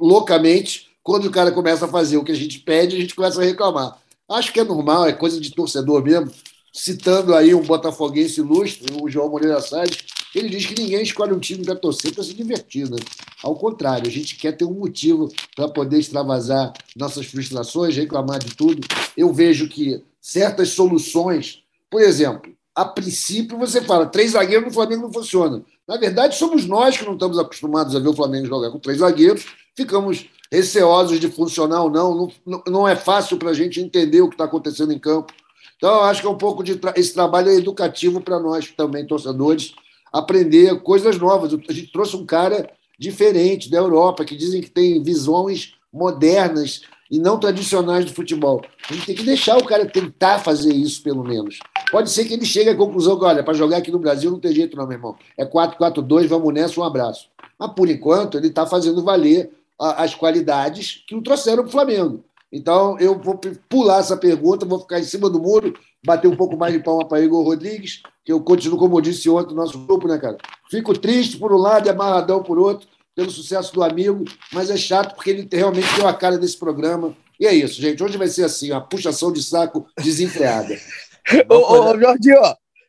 loucamente, 0.00 0.88
quando 1.02 1.26
o 1.26 1.30
cara 1.30 1.50
começa 1.50 1.84
a 1.86 1.88
fazer 1.88 2.16
o 2.16 2.24
que 2.24 2.32
a 2.32 2.36
gente 2.36 2.60
pede, 2.60 2.96
a 2.96 3.00
gente 3.00 3.14
começa 3.14 3.40
a 3.40 3.44
reclamar. 3.44 3.98
Acho 4.28 4.52
que 4.52 4.60
é 4.60 4.64
normal, 4.64 5.06
é 5.06 5.12
coisa 5.12 5.40
de 5.40 5.50
torcedor 5.50 6.02
mesmo. 6.02 6.30
Citando 6.76 7.34
aí 7.34 7.54
um 7.54 7.62
botafoguense 7.62 8.38
ilustre, 8.38 8.92
o 9.00 9.08
João 9.08 9.30
Moreira 9.30 9.62
Salles, 9.62 9.96
ele 10.34 10.50
diz 10.50 10.66
que 10.66 10.78
ninguém 10.78 11.02
escolhe 11.02 11.32
um 11.32 11.38
time 11.38 11.64
para 11.64 11.74
torcer 11.74 12.12
para 12.12 12.22
se 12.22 12.34
divertir. 12.34 12.86
Né? 12.86 12.98
Ao 13.42 13.56
contrário, 13.56 14.06
a 14.06 14.10
gente 14.10 14.36
quer 14.36 14.52
ter 14.52 14.66
um 14.66 14.74
motivo 14.74 15.32
para 15.56 15.70
poder 15.70 15.98
extravasar 15.98 16.74
nossas 16.94 17.24
frustrações, 17.24 17.96
reclamar 17.96 18.40
de 18.40 18.54
tudo. 18.54 18.86
Eu 19.16 19.32
vejo 19.32 19.70
que 19.70 20.04
certas 20.20 20.68
soluções, 20.68 21.62
por 21.88 22.02
exemplo, 22.02 22.52
a 22.74 22.84
princípio 22.84 23.56
você 23.56 23.80
fala, 23.80 24.04
três 24.04 24.32
zagueiros 24.32 24.66
no 24.66 24.74
Flamengo 24.74 25.04
não 25.04 25.12
funciona. 25.12 25.64
Na 25.88 25.96
verdade, 25.96 26.36
somos 26.36 26.66
nós 26.66 26.98
que 26.98 27.06
não 27.06 27.14
estamos 27.14 27.38
acostumados 27.38 27.96
a 27.96 27.98
ver 27.98 28.08
o 28.08 28.14
Flamengo 28.14 28.48
jogar 28.48 28.70
com 28.70 28.78
três 28.78 28.98
zagueiros, 28.98 29.46
ficamos 29.74 30.26
receosos 30.52 31.18
de 31.18 31.28
funcionar 31.30 31.84
ou 31.84 31.90
não, 31.90 32.30
não, 32.44 32.62
não 32.66 32.86
é 32.86 32.94
fácil 32.94 33.38
para 33.38 33.48
a 33.48 33.54
gente 33.54 33.80
entender 33.80 34.20
o 34.20 34.28
que 34.28 34.34
está 34.34 34.44
acontecendo 34.44 34.92
em 34.92 34.98
campo. 34.98 35.32
Então, 35.76 36.02
acho 36.02 36.20
que 36.20 36.26
é 36.26 36.30
um 36.30 36.38
pouco 36.38 36.62
de 36.62 36.76
tra 36.76 36.94
esse 36.96 37.12
trabalho 37.12 37.50
é 37.50 37.54
educativo 37.54 38.20
para 38.20 38.40
nós 38.40 38.72
também, 38.76 39.06
torcedores, 39.06 39.74
aprender 40.12 40.80
coisas 40.82 41.18
novas. 41.18 41.52
A 41.52 41.72
gente 41.72 41.92
trouxe 41.92 42.16
um 42.16 42.24
cara 42.24 42.70
diferente 42.98 43.70
da 43.70 43.78
Europa, 43.78 44.24
que 44.24 44.36
dizem 44.36 44.62
que 44.62 44.70
tem 44.70 45.02
visões 45.02 45.74
modernas 45.92 46.82
e 47.10 47.18
não 47.18 47.38
tradicionais 47.38 48.04
do 48.04 48.12
futebol. 48.12 48.62
A 48.88 48.92
gente 48.92 49.06
tem 49.06 49.14
que 49.14 49.22
deixar 49.22 49.56
o 49.56 49.64
cara 49.64 49.86
tentar 49.86 50.38
fazer 50.38 50.72
isso, 50.72 51.02
pelo 51.02 51.22
menos. 51.22 51.58
Pode 51.90 52.10
ser 52.10 52.24
que 52.24 52.34
ele 52.34 52.44
chegue 52.44 52.70
à 52.70 52.74
conclusão 52.74 53.18
que, 53.18 53.24
olha, 53.24 53.44
para 53.44 53.54
jogar 53.54 53.78
aqui 53.78 53.90
no 53.90 53.98
Brasil 53.98 54.30
não 54.30 54.40
tem 54.40 54.54
jeito, 54.54 54.76
não, 54.76 54.86
meu 54.86 54.96
irmão. 54.96 55.16
É 55.36 55.44
4-4-2, 55.44 56.26
vamos 56.26 56.52
nessa, 56.52 56.80
um 56.80 56.84
abraço. 56.84 57.28
Mas, 57.58 57.72
por 57.72 57.88
enquanto, 57.88 58.36
ele 58.36 58.48
está 58.48 58.66
fazendo 58.66 59.04
valer 59.04 59.50
as 59.78 60.14
qualidades 60.14 61.04
que 61.06 61.14
o 61.14 61.22
trouxeram 61.22 61.62
para 61.62 61.68
o 61.68 61.72
Flamengo. 61.72 62.24
Então, 62.52 62.98
eu 62.98 63.18
vou 63.18 63.38
pular 63.68 63.98
essa 63.98 64.16
pergunta, 64.16 64.64
vou 64.64 64.80
ficar 64.80 65.00
em 65.00 65.04
cima 65.04 65.28
do 65.28 65.40
muro, 65.40 65.74
bater 66.04 66.28
um 66.28 66.36
pouco 66.36 66.56
mais 66.56 66.72
de 66.72 66.80
palma 66.80 67.06
para 67.06 67.20
Igor 67.20 67.44
Rodrigues, 67.44 68.02
que 68.24 68.32
eu 68.32 68.40
continuo, 68.40 68.78
como 68.78 68.96
eu 68.96 69.00
disse 69.00 69.28
ontem, 69.28 69.54
no 69.54 69.62
nosso 69.62 69.78
grupo, 69.84 70.06
né, 70.06 70.18
cara? 70.18 70.38
Fico 70.70 70.96
triste 70.96 71.36
por 71.38 71.52
um 71.52 71.58
lado 71.58 71.86
e 71.86 71.90
amarradão 71.90 72.42
por 72.42 72.58
outro, 72.58 72.88
pelo 73.14 73.30
sucesso 73.30 73.72
do 73.74 73.82
amigo, 73.82 74.24
mas 74.52 74.70
é 74.70 74.76
chato 74.76 75.14
porque 75.14 75.30
ele 75.30 75.48
realmente 75.50 75.92
deu 75.96 76.06
a 76.06 76.14
cara 76.14 76.38
desse 76.38 76.56
programa. 76.56 77.16
E 77.40 77.46
é 77.46 77.54
isso, 77.54 77.80
gente. 77.80 78.02
Hoje 78.02 78.16
vai 78.16 78.28
ser 78.28 78.44
assim, 78.44 78.70
uma 78.70 78.80
puxação 78.80 79.32
de 79.32 79.42
saco 79.42 79.86
desenfreada. 79.98 80.76
ô, 81.48 81.54
ô, 81.54 81.90
ô, 81.90 81.98
Jorginho, 81.98 82.40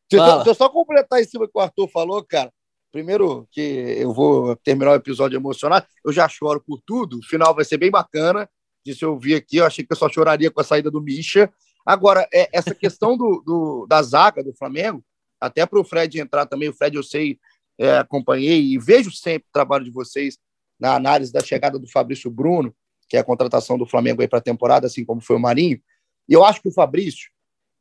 deixa, 0.10 0.36
deixa 0.36 0.50
eu 0.50 0.56
só 0.56 0.70
completar 0.70 1.22
em 1.22 1.26
cima 1.26 1.46
do 1.46 1.52
que 1.52 1.58
o 1.58 1.62
Arthur 1.62 1.88
falou, 1.90 2.24
cara. 2.24 2.52
Primeiro, 2.92 3.48
que 3.52 3.62
eu 3.62 4.14
vou 4.14 4.56
terminar 4.58 4.92
o 4.92 4.96
episódio 4.96 5.38
emocionado, 5.38 5.86
eu 6.06 6.12
já 6.12 6.28
choro 6.28 6.64
por 6.66 6.82
tudo, 6.86 7.20
o 7.20 7.24
final 7.24 7.54
vai 7.54 7.66
ser 7.66 7.78
bem 7.78 7.92
bacana. 7.92 8.50
Disso 8.88 9.04
eu 9.04 9.20
vi 9.20 9.36
aqui, 9.36 9.58
eu 9.58 9.66
achei 9.66 9.86
que 9.86 9.92
eu 9.92 9.98
só 9.98 10.08
choraria 10.08 10.50
com 10.50 10.62
a 10.62 10.64
saída 10.64 10.90
do 10.90 11.02
Misha. 11.02 11.52
Agora, 11.86 12.26
é, 12.34 12.48
essa 12.54 12.74
questão 12.74 13.18
do, 13.18 13.44
do, 13.46 13.86
da 13.86 14.02
zaga 14.02 14.42
do 14.42 14.54
Flamengo, 14.54 15.04
até 15.42 15.66
para 15.66 15.78
o 15.78 15.84
Fred 15.84 16.18
entrar 16.22 16.46
também, 16.46 16.70
o 16.70 16.74
Fred 16.74 16.96
eu 16.96 17.04
sei, 17.04 17.38
é, 17.78 17.98
acompanhei 17.98 18.62
e 18.62 18.78
vejo 18.78 19.12
sempre 19.12 19.46
o 19.50 19.52
trabalho 19.52 19.84
de 19.84 19.92
vocês 19.92 20.38
na 20.80 20.96
análise 20.96 21.34
da 21.34 21.42
chegada 21.42 21.78
do 21.78 21.86
Fabrício 21.86 22.32
Bruno, 22.32 22.74
que 23.10 23.18
é 23.18 23.20
a 23.20 23.26
contratação 23.26 23.78
do 23.78 23.86
Flamengo 23.86 24.22
aí 24.22 24.28
para 24.28 24.40
a 24.40 24.42
temporada, 24.42 24.88
assim 24.88 25.04
como 25.04 25.20
foi 25.20 25.36
o 25.36 25.40
Marinho. 25.40 25.82
E 26.30 26.34
eu 26.34 26.46
acho 26.46 26.62
que 26.62 26.70
o 26.70 26.74
Fabrício 26.74 27.30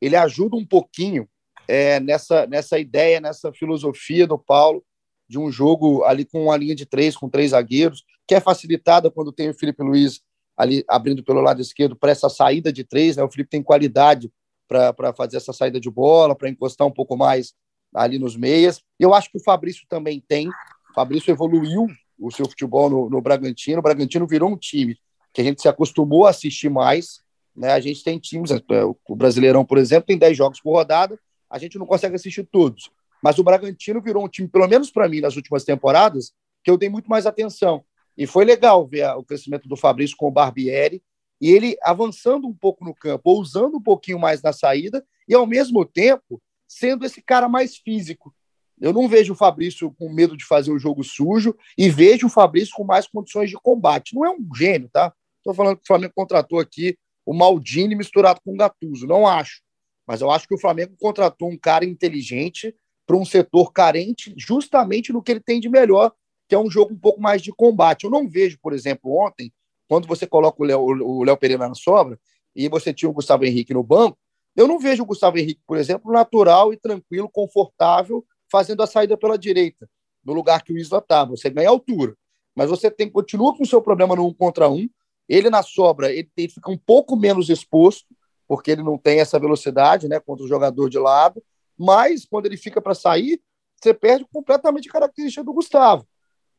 ele 0.00 0.16
ajuda 0.16 0.56
um 0.56 0.66
pouquinho 0.66 1.28
é, 1.68 2.00
nessa, 2.00 2.48
nessa 2.48 2.80
ideia, 2.80 3.20
nessa 3.20 3.52
filosofia 3.52 4.26
do 4.26 4.36
Paulo 4.36 4.84
de 5.28 5.38
um 5.38 5.52
jogo 5.52 6.02
ali 6.02 6.24
com 6.24 6.46
uma 6.46 6.56
linha 6.56 6.74
de 6.74 6.84
três, 6.84 7.16
com 7.16 7.28
três 7.28 7.52
zagueiros. 7.52 8.04
que 8.26 8.34
é 8.34 8.40
facilitada 8.40 9.08
quando 9.08 9.32
tem 9.32 9.50
o 9.50 9.54
Felipe 9.54 9.84
Luiz 9.84 10.20
ali 10.56 10.84
abrindo 10.88 11.22
pelo 11.22 11.40
lado 11.40 11.60
esquerdo 11.60 11.94
para 11.94 12.10
essa 12.10 12.28
saída 12.28 12.72
de 12.72 12.82
três, 12.82 13.16
né? 13.16 13.22
O 13.22 13.30
Felipe 13.30 13.50
tem 13.50 13.62
qualidade 13.62 14.30
para 14.66 15.12
fazer 15.14 15.36
essa 15.36 15.52
saída 15.52 15.78
de 15.78 15.90
bola, 15.90 16.34
para 16.34 16.48
encostar 16.48 16.86
um 16.86 16.90
pouco 16.90 17.16
mais 17.16 17.54
ali 17.94 18.18
nos 18.18 18.36
meias. 18.36 18.80
Eu 18.98 19.14
acho 19.14 19.30
que 19.30 19.38
o 19.38 19.42
Fabrício 19.42 19.86
também 19.88 20.22
tem. 20.26 20.48
O 20.48 20.94
Fabrício 20.94 21.30
evoluiu 21.30 21.86
o 22.18 22.30
seu 22.30 22.46
futebol 22.46 22.90
no, 22.90 23.10
no 23.10 23.20
Bragantino. 23.20 23.78
O 23.78 23.82
Bragantino 23.82 24.26
virou 24.26 24.50
um 24.50 24.56
time 24.56 24.96
que 25.32 25.40
a 25.40 25.44
gente 25.44 25.60
se 25.60 25.68
acostumou 25.68 26.26
a 26.26 26.30
assistir 26.30 26.70
mais. 26.70 27.20
Né? 27.54 27.72
A 27.72 27.80
gente 27.80 28.02
tem 28.02 28.18
times, 28.18 28.50
é, 28.50 28.60
o 28.84 29.16
Brasileirão, 29.16 29.64
por 29.64 29.78
exemplo, 29.78 30.06
tem 30.06 30.18
10 30.18 30.36
jogos 30.36 30.60
por 30.60 30.72
rodada, 30.72 31.18
a 31.48 31.58
gente 31.58 31.78
não 31.78 31.86
consegue 31.86 32.16
assistir 32.16 32.44
todos. 32.44 32.90
Mas 33.22 33.38
o 33.38 33.44
Bragantino 33.44 34.00
virou 34.00 34.24
um 34.24 34.28
time, 34.28 34.48
pelo 34.48 34.66
menos 34.66 34.90
para 34.90 35.08
mim, 35.08 35.20
nas 35.20 35.36
últimas 35.36 35.64
temporadas, 35.64 36.32
que 36.62 36.70
eu 36.70 36.76
dei 36.76 36.88
muito 36.88 37.08
mais 37.08 37.26
atenção. 37.26 37.84
E 38.16 38.26
foi 38.26 38.44
legal 38.44 38.86
ver 38.86 39.08
o 39.16 39.24
crescimento 39.24 39.68
do 39.68 39.76
Fabrício 39.76 40.16
com 40.16 40.28
o 40.28 40.30
Barbieri 40.30 41.02
e 41.40 41.50
ele 41.50 41.76
avançando 41.82 42.46
um 42.46 42.54
pouco 42.54 42.84
no 42.84 42.94
campo, 42.94 43.30
ousando 43.30 43.76
um 43.76 43.82
pouquinho 43.82 44.18
mais 44.18 44.42
na 44.42 44.52
saída 44.52 45.04
e, 45.28 45.34
ao 45.34 45.46
mesmo 45.46 45.84
tempo, 45.84 46.40
sendo 46.66 47.04
esse 47.04 47.20
cara 47.20 47.48
mais 47.48 47.76
físico. 47.76 48.34
Eu 48.80 48.92
não 48.92 49.08
vejo 49.08 49.32
o 49.32 49.36
Fabrício 49.36 49.94
com 49.98 50.12
medo 50.12 50.36
de 50.36 50.44
fazer 50.44 50.70
o 50.70 50.78
jogo 50.78 51.02
sujo 51.02 51.54
e 51.76 51.88
vejo 51.88 52.26
o 52.26 52.30
Fabrício 52.30 52.74
com 52.74 52.84
mais 52.84 53.06
condições 53.06 53.50
de 53.50 53.56
combate. 53.56 54.14
Não 54.14 54.24
é 54.24 54.30
um 54.30 54.46
gênio, 54.54 54.88
tá? 54.92 55.12
Estou 55.38 55.54
falando 55.54 55.76
que 55.76 55.84
o 55.84 55.86
Flamengo 55.86 56.12
contratou 56.14 56.58
aqui 56.58 56.96
o 57.24 57.34
Maldini 57.34 57.94
misturado 57.94 58.40
com 58.44 58.52
o 58.52 58.56
Gattuso. 58.56 59.06
Não 59.06 59.26
acho. 59.26 59.62
Mas 60.06 60.20
eu 60.20 60.30
acho 60.30 60.46
que 60.46 60.54
o 60.54 60.58
Flamengo 60.58 60.94
contratou 61.00 61.50
um 61.50 61.58
cara 61.58 61.84
inteligente 61.84 62.74
para 63.06 63.16
um 63.16 63.24
setor 63.24 63.72
carente 63.72 64.34
justamente 64.36 65.12
no 65.12 65.22
que 65.22 65.32
ele 65.32 65.40
tem 65.40 65.60
de 65.60 65.68
melhor, 65.68 66.12
que 66.48 66.54
é 66.54 66.58
um 66.58 66.70
jogo 66.70 66.94
um 66.94 66.98
pouco 66.98 67.20
mais 67.20 67.42
de 67.42 67.52
combate. 67.52 68.04
Eu 68.04 68.10
não 68.10 68.28
vejo, 68.28 68.58
por 68.60 68.72
exemplo, 68.72 69.16
ontem, 69.18 69.52
quando 69.88 70.06
você 70.06 70.26
coloca 70.26 70.62
o 70.62 71.24
Léo 71.24 71.36
Pereira 71.36 71.68
na 71.68 71.74
sobra 71.74 72.18
e 72.54 72.68
você 72.68 72.92
tinha 72.92 73.08
o 73.08 73.12
Gustavo 73.12 73.44
Henrique 73.44 73.74
no 73.74 73.82
banco, 73.82 74.18
eu 74.56 74.66
não 74.66 74.78
vejo 74.78 75.02
o 75.02 75.06
Gustavo 75.06 75.38
Henrique, 75.38 75.60
por 75.66 75.76
exemplo, 75.76 76.10
natural 76.10 76.72
e 76.72 76.76
tranquilo, 76.76 77.28
confortável, 77.28 78.24
fazendo 78.50 78.82
a 78.82 78.86
saída 78.86 79.16
pela 79.16 79.36
direita, 79.36 79.88
no 80.24 80.32
lugar 80.32 80.62
que 80.62 80.72
o 80.72 80.78
Isla 80.78 80.98
estava. 80.98 81.32
Você 81.32 81.50
ganha 81.50 81.68
altura. 81.68 82.16
Mas 82.54 82.70
você 82.70 82.90
tem, 82.90 83.10
continua 83.10 83.54
com 83.54 83.64
o 83.64 83.66
seu 83.66 83.82
problema 83.82 84.16
no 84.16 84.26
um 84.26 84.32
contra 84.32 84.68
um. 84.68 84.88
Ele 85.28 85.50
na 85.50 85.62
sobra, 85.62 86.10
ele, 86.10 86.30
ele 86.36 86.48
fica 86.48 86.70
um 86.70 86.78
pouco 86.78 87.14
menos 87.16 87.50
exposto, 87.50 88.06
porque 88.48 88.70
ele 88.70 88.82
não 88.82 88.96
tem 88.96 89.20
essa 89.20 89.38
velocidade 89.38 90.08
né, 90.08 90.18
contra 90.18 90.44
o 90.44 90.48
jogador 90.48 90.88
de 90.88 90.98
lado. 90.98 91.42
Mas 91.78 92.24
quando 92.24 92.46
ele 92.46 92.56
fica 92.56 92.80
para 92.80 92.94
sair, 92.94 93.40
você 93.76 93.92
perde 93.92 94.24
completamente 94.32 94.88
a 94.88 94.92
característica 94.92 95.44
do 95.44 95.52
Gustavo. 95.52 96.06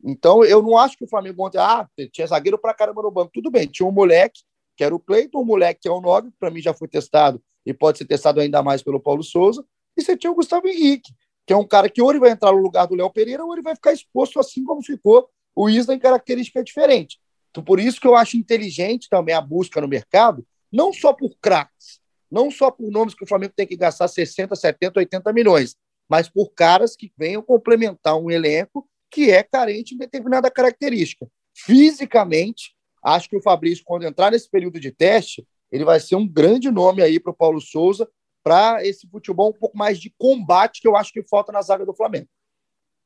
Então, 0.04 0.44
eu 0.44 0.62
não 0.62 0.78
acho 0.78 0.98
que 0.98 1.04
o 1.04 1.10
Flamengo 1.10 1.46
ontem, 1.46 1.58
ah, 1.58 1.88
tinha 2.12 2.28
zagueiro 2.28 2.58
para 2.58 2.74
caramba 2.74 3.02
no 3.02 3.12
banco. 3.12 3.32
Tudo 3.34 3.50
bem, 3.50 3.68
tinha 3.68 3.88
um 3.88 3.92
moleque, 3.92 4.42
que 4.76 4.84
era 4.84 4.96
o 4.96 5.00
Cleiton, 5.00 5.42
um 5.42 5.46
moleque 5.46 5.82
que 5.82 5.88
é 5.88 5.92
o 5.92 6.00
Nog, 6.00 6.30
que 6.30 6.38
para 6.40 6.52
mim 6.52 6.62
já 6.62 6.74
foi 6.74 6.88
testado 6.88 7.42
e 7.66 7.74
pode 7.74 7.98
ser 7.98 8.06
testado 8.06 8.40
ainda 8.40 8.62
mais 8.62 8.84
pelo 8.84 9.00
Paulo 9.00 9.24
Souza. 9.24 9.66
E 9.98 10.02
você 10.02 10.16
tinha 10.16 10.32
o 10.32 10.36
Gustavo 10.36 10.68
Henrique, 10.68 11.12
que 11.46 11.54
é 11.54 11.58
um 11.58 11.66
cara 11.66 11.90
que 11.90 12.02
ou 12.02 12.12
ele 12.12 12.20
vai 12.20 12.32
entrar 12.32 12.52
no 12.52 12.60
lugar 12.60 12.86
do 12.88 12.96
Léo 12.96 13.10
Pereira 13.10 13.44
ou 13.44 13.54
ele 13.54 13.64
vai 13.64 13.76
ficar 13.76 13.92
exposto 13.92 14.40
assim 14.40 14.64
como 14.64 14.84
ficou 14.84 15.28
o 15.56 15.70
Isla 15.70 15.96
em 15.96 16.00
característica 16.00 16.64
diferente. 16.64 17.20
Então, 17.50 17.64
por 17.64 17.80
isso 17.80 18.00
que 18.00 18.08
eu 18.08 18.16
acho 18.16 18.38
inteligente 18.38 19.10
também 19.10 19.34
a 19.34 19.42
busca 19.42 19.82
no 19.82 19.88
mercado, 19.88 20.46
não 20.72 20.94
só 20.94 21.12
por 21.12 21.36
craques, 21.42 22.00
não 22.30 22.52
só 22.52 22.70
por 22.70 22.92
nomes 22.92 23.16
que 23.16 23.24
o 23.24 23.28
Flamengo 23.28 23.54
tem 23.56 23.66
que 23.66 23.76
gastar 23.76 24.08
60, 24.08 24.56
70, 24.56 25.00
80 25.00 25.34
milhões, 25.34 25.76
mas 26.08 26.30
por 26.30 26.52
caras 26.54 26.96
que 26.96 27.12
venham 27.18 27.42
complementar 27.42 28.16
um 28.16 28.30
elenco 28.30 28.88
que 29.12 29.32
é 29.32 29.43
carente 29.43 29.96
em 29.96 29.98
determinada 29.98 30.50
característica. 30.52 31.28
Fisicamente, 31.56 32.76
acho 33.04 33.30
que 33.30 33.38
o 33.38 33.41
Fabrício, 33.41 33.84
quando 33.86 34.06
entrar 34.06 34.32
nesse 34.32 34.50
período 34.50 34.80
de 34.80 34.91
teste, 34.91 35.46
ele 35.72 35.84
vai 35.84 36.00
ser 36.00 36.15
um 36.15 36.28
grande 36.28 36.70
nome 36.72 37.02
aí 37.02 37.20
para 37.20 37.32
o 37.32 37.36
Paulo 37.36 37.60
Souza 37.60 38.08
para 38.43 38.86
esse 38.86 39.08
futebol 39.10 39.50
um 39.50 39.60
pouco 39.60 39.78
mais 39.78 40.00
de 40.00 40.13
combate 40.17 40.82
que 40.82 40.88
eu 40.88 40.96
acho 40.96 41.12
que 41.12 41.22
falta 41.24 41.52
na 41.52 41.62
zaga 41.62 41.86
do 41.86 41.93
Flamengo. 41.93 42.28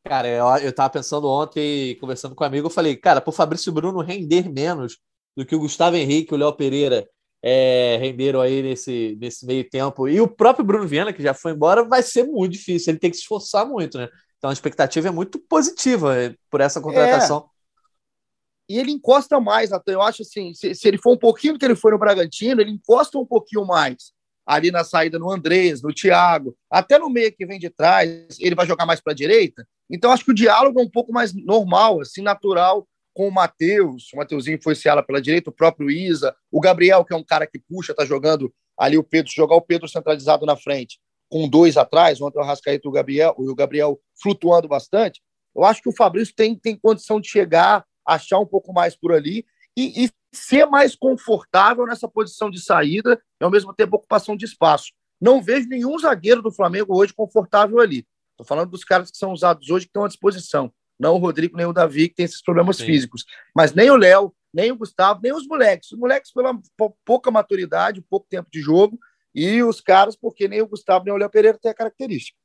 Cara, 0.04 0.28
eu, 0.28 0.46
eu 0.66 0.74
tava 0.74 0.90
pensando 0.90 1.28
ontem, 1.28 1.96
conversando 2.00 2.36
com 2.36 2.44
um 2.44 2.48
amigo, 2.48 2.68
eu 2.68 2.72
falei, 2.72 2.96
cara, 2.96 3.22
para 3.22 3.30
o 3.30 3.34
Fabrício 3.34 3.72
Bruno 3.72 4.02
render 4.02 4.52
menos 4.52 5.00
do 5.36 5.46
que 5.46 5.56
o 5.56 5.60
Gustavo 5.60 5.96
Henrique, 5.96 6.34
o 6.34 6.38
Léo 6.38 6.54
Pereira 6.54 7.08
é, 7.42 7.98
renderam 7.98 8.42
aí 8.42 8.62
nesse, 8.62 9.18
nesse 9.20 9.46
meio 9.46 9.68
tempo, 9.68 10.08
e 10.08 10.20
o 10.20 10.28
próprio 10.28 10.66
Bruno 10.66 10.88
Viana, 10.88 11.14
que 11.14 11.24
já 11.24 11.34
foi 11.34 11.54
embora, 11.54 11.84
vai 11.84 12.04
ser 12.04 12.24
muito 12.24 12.54
difícil, 12.54 12.92
ele 12.92 13.00
tem 13.00 13.10
que 13.10 13.18
se 13.18 13.24
esforçar 13.24 13.66
muito, 13.66 13.98
né? 13.98 14.08
Então 14.42 14.50
a 14.50 14.54
expectativa 14.54 15.08
é 15.08 15.12
muito 15.12 15.38
positiva 15.38 16.18
eh, 16.18 16.36
por 16.50 16.62
essa 16.62 16.82
contratação. 16.82 17.48
É. 17.48 18.74
E 18.74 18.80
ele 18.80 18.92
encosta 18.92 19.40
mais, 19.40 19.70
Natan. 19.70 19.92
Eu 19.92 20.02
acho 20.02 20.24
assim, 20.24 20.52
se, 20.56 20.74
se, 20.74 20.88
ele 20.88 20.98
for 20.98 21.14
um 21.14 21.18
pouquinho 21.18 21.60
que 21.60 21.64
ele 21.64 21.76
foi 21.76 21.92
no 21.92 22.00
Bragantino, 22.00 22.60
ele 22.60 22.72
encosta 22.72 23.20
um 23.20 23.26
pouquinho 23.26 23.64
mais 23.68 24.14
ali 24.44 24.72
na 24.72 24.84
saída 24.84 25.20
no 25.20 25.32
Andrés, 25.32 25.84
no 25.84 25.94
Thiago, 25.94 26.58
até 26.72 26.98
no 26.98 27.08
meio 27.08 27.32
que 27.32 27.46
vem 27.46 27.60
de 27.60 27.70
trás, 27.70 28.10
ele 28.40 28.56
vai 28.56 28.66
jogar 28.66 28.88
mais 28.88 29.00
para 29.00 29.14
a 29.14 29.16
direita. 29.16 29.64
Então 29.88 30.12
acho 30.12 30.26
que 30.26 30.32
o 30.32 30.36
diálogo 30.36 30.80
é 30.80 30.84
um 30.84 30.90
pouco 30.90 31.14
mais 31.14 31.32
normal, 31.34 32.02
assim, 32.02 32.24
natural 32.24 32.88
com 33.14 33.28
o 33.28 33.32
Matheus. 33.32 34.12
O 34.12 34.18
Mateuzinho 34.18 34.60
foi 34.64 34.74
se 34.74 34.90
ala 34.90 35.04
pela 35.04 35.22
direita, 35.22 35.52
o 35.52 35.54
próprio 35.54 35.92
Isa, 35.92 36.36
o 36.52 36.60
Gabriel, 36.60 37.06
que 37.06 37.14
é 37.14 37.16
um 37.16 37.24
cara 37.24 37.46
que 37.46 37.60
puxa, 37.60 37.94
tá 37.94 38.04
jogando 38.04 38.52
ali 38.76 38.98
o 38.98 39.04
Pedro, 39.04 39.32
jogar 39.32 39.56
o 39.56 39.62
Pedro 39.62 39.88
centralizado 39.88 40.48
na 40.48 40.58
frente 40.58 41.00
com 41.32 41.48
dois 41.48 41.78
atrás, 41.78 42.22
ontem 42.22 42.38
o 42.38 42.42
Arrascaeta 42.42 42.86
e 42.86 42.90
o 42.90 42.92
Gabriel, 42.92 43.34
o 43.38 43.56
Gabriel 43.56 43.98
flutuando 44.22 44.68
bastante, 44.68 45.22
eu 45.56 45.64
acho 45.64 45.82
que 45.82 45.88
o 45.88 45.96
Fabrício 45.96 46.36
tem, 46.36 46.56
tem 46.56 46.76
condição 46.76 47.22
de 47.22 47.30
chegar, 47.30 47.86
achar 48.06 48.38
um 48.38 48.46
pouco 48.46 48.74
mais 48.74 48.98
por 48.98 49.14
ali 49.14 49.46
e, 49.78 50.06
e 50.06 50.10
ser 50.34 50.66
mais 50.66 50.94
confortável 50.94 51.86
nessa 51.86 52.08
posição 52.08 52.50
de 52.50 52.62
saída 52.62 53.22
e, 53.40 53.44
ao 53.44 53.50
mesmo 53.50 53.74
tempo, 53.74 53.96
ocupação 53.96 54.36
de 54.36 54.46
espaço. 54.46 54.92
Não 55.20 55.42
vejo 55.42 55.70
nenhum 55.70 55.98
zagueiro 55.98 56.42
do 56.42 56.52
Flamengo 56.52 56.96
hoje 56.96 57.14
confortável 57.14 57.80
ali. 57.80 58.06
Estou 58.32 58.46
falando 58.46 58.72
dos 58.72 58.84
caras 58.84 59.10
que 59.10 59.18
são 59.18 59.32
usados 59.32 59.70
hoje, 59.70 59.86
que 59.86 59.90
estão 59.90 60.04
à 60.04 60.08
disposição. 60.08 60.74
Não 61.00 61.16
o 61.16 61.18
Rodrigo, 61.18 61.56
nem 61.56 61.66
o 61.66 61.74
Davi, 61.74 62.10
que 62.10 62.16
tem 62.16 62.26
esses 62.26 62.42
problemas 62.42 62.78
Sim. 62.78 62.86
físicos. 62.86 63.26
Mas 63.56 63.74
nem 63.74 63.90
o 63.90 63.96
Léo, 63.96 64.34
nem 64.54 64.72
o 64.72 64.76
Gustavo, 64.76 65.22
nem 65.24 65.34
os 65.34 65.48
moleques. 65.48 65.92
Os 65.92 65.98
moleques, 65.98 66.32
pela 66.34 66.58
pouca 67.06 67.32
maturidade, 67.32 68.04
pouco 68.10 68.28
tempo 68.30 68.50
de 68.52 68.62
jogo, 68.62 69.00
e 69.34 69.64
os 69.64 69.82
caras, 69.82 70.16
porque 70.16 70.48
nem 70.48 70.62
o 70.62 70.68
Gustavo 70.68 71.06
nem 71.06 71.14
o 71.14 71.18
Léo 71.18 71.30
Pereira 71.30 71.58
tem 71.62 71.72
a 71.72 71.76
característica. 71.76 72.38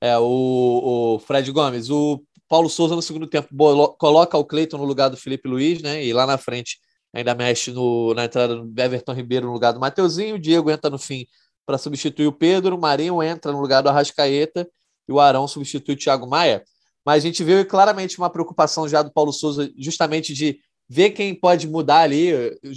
É, 0.00 0.16
o, 0.18 1.14
o 1.14 1.18
Fred 1.18 1.50
Gomes, 1.50 1.90
o 1.90 2.22
Paulo 2.48 2.68
Souza 2.68 2.94
no 2.94 3.02
segundo 3.02 3.26
tempo 3.26 3.48
coloca 3.98 4.36
o 4.36 4.44
Cleiton 4.44 4.78
no 4.78 4.84
lugar 4.84 5.08
do 5.08 5.16
Felipe 5.16 5.48
Luiz, 5.48 5.82
né? 5.82 6.04
E 6.04 6.12
lá 6.12 6.26
na 6.26 6.38
frente 6.38 6.78
ainda 7.12 7.34
mexe 7.34 7.72
no, 7.72 8.14
na 8.14 8.26
entrada 8.26 8.56
do 8.56 8.80
Everton 8.80 9.12
Ribeiro 9.12 9.46
no 9.46 9.52
lugar 9.52 9.72
do 9.72 9.80
Mateuzinho, 9.80 10.36
o 10.36 10.38
Diego 10.38 10.70
entra 10.70 10.90
no 10.90 10.98
fim 10.98 11.26
para 11.64 11.78
substituir 11.78 12.26
o 12.26 12.32
Pedro, 12.32 12.76
o 12.76 12.80
Marinho 12.80 13.22
entra 13.22 13.50
no 13.50 13.60
lugar 13.60 13.82
do 13.82 13.88
Arrascaeta 13.88 14.68
e 15.08 15.12
o 15.12 15.18
Arão 15.18 15.48
substitui 15.48 15.94
o 15.94 15.98
Thiago 15.98 16.28
Maia. 16.28 16.62
Mas 17.04 17.24
a 17.24 17.26
gente 17.26 17.42
viu 17.42 17.64
claramente 17.66 18.18
uma 18.18 18.30
preocupação 18.30 18.86
já 18.88 19.02
do 19.02 19.12
Paulo 19.12 19.32
Souza, 19.32 19.72
justamente 19.76 20.34
de 20.34 20.60
ver 20.88 21.10
quem 21.10 21.34
pode 21.34 21.66
mudar 21.66 22.00
ali, 22.00 22.30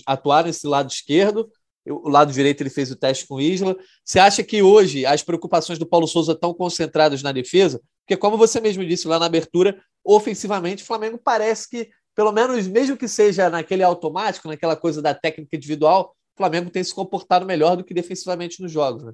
atuar 0.05 0.45
nesse 0.45 0.65
lado 0.65 0.89
esquerdo 0.89 1.49
o 1.87 2.09
lado 2.09 2.31
direito 2.31 2.61
ele 2.61 2.69
fez 2.69 2.91
o 2.91 2.95
teste 2.95 3.27
com 3.27 3.35
o 3.35 3.41
Isla. 3.41 3.75
Você 4.03 4.19
acha 4.19 4.43
que 4.43 4.61
hoje 4.61 5.05
as 5.05 5.23
preocupações 5.23 5.79
do 5.79 5.85
Paulo 5.85 6.07
Souza 6.07 6.33
estão 6.33 6.53
concentradas 6.53 7.23
na 7.23 7.31
defesa? 7.31 7.81
Porque, 8.01 8.17
como 8.17 8.37
você 8.37 8.59
mesmo 8.59 8.85
disse 8.85 9.07
lá 9.07 9.19
na 9.19 9.25
abertura, 9.25 9.79
ofensivamente 10.03 10.83
o 10.83 10.85
Flamengo 10.85 11.19
parece 11.23 11.69
que, 11.69 11.89
pelo 12.15 12.31
menos, 12.31 12.67
mesmo 12.67 12.97
que 12.97 13.07
seja 13.07 13.49
naquele 13.49 13.83
automático, 13.83 14.47
naquela 14.47 14.75
coisa 14.75 15.01
da 15.01 15.13
técnica 15.13 15.55
individual, 15.55 16.15
o 16.33 16.37
Flamengo 16.37 16.69
tem 16.69 16.83
se 16.83 16.93
comportado 16.93 17.45
melhor 17.45 17.77
do 17.77 17.83
que 17.83 17.93
defensivamente 17.93 18.61
nos 18.61 18.71
jogos. 18.71 19.03
Né? 19.03 19.13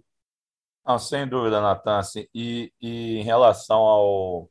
Não, 0.86 1.00
sem 1.00 1.28
dúvida, 1.28 1.60
Natan. 1.60 1.98
Assim, 1.98 2.26
e, 2.34 2.72
e 2.80 3.18
em 3.18 3.24
relação 3.24 3.80
ao, 3.80 4.50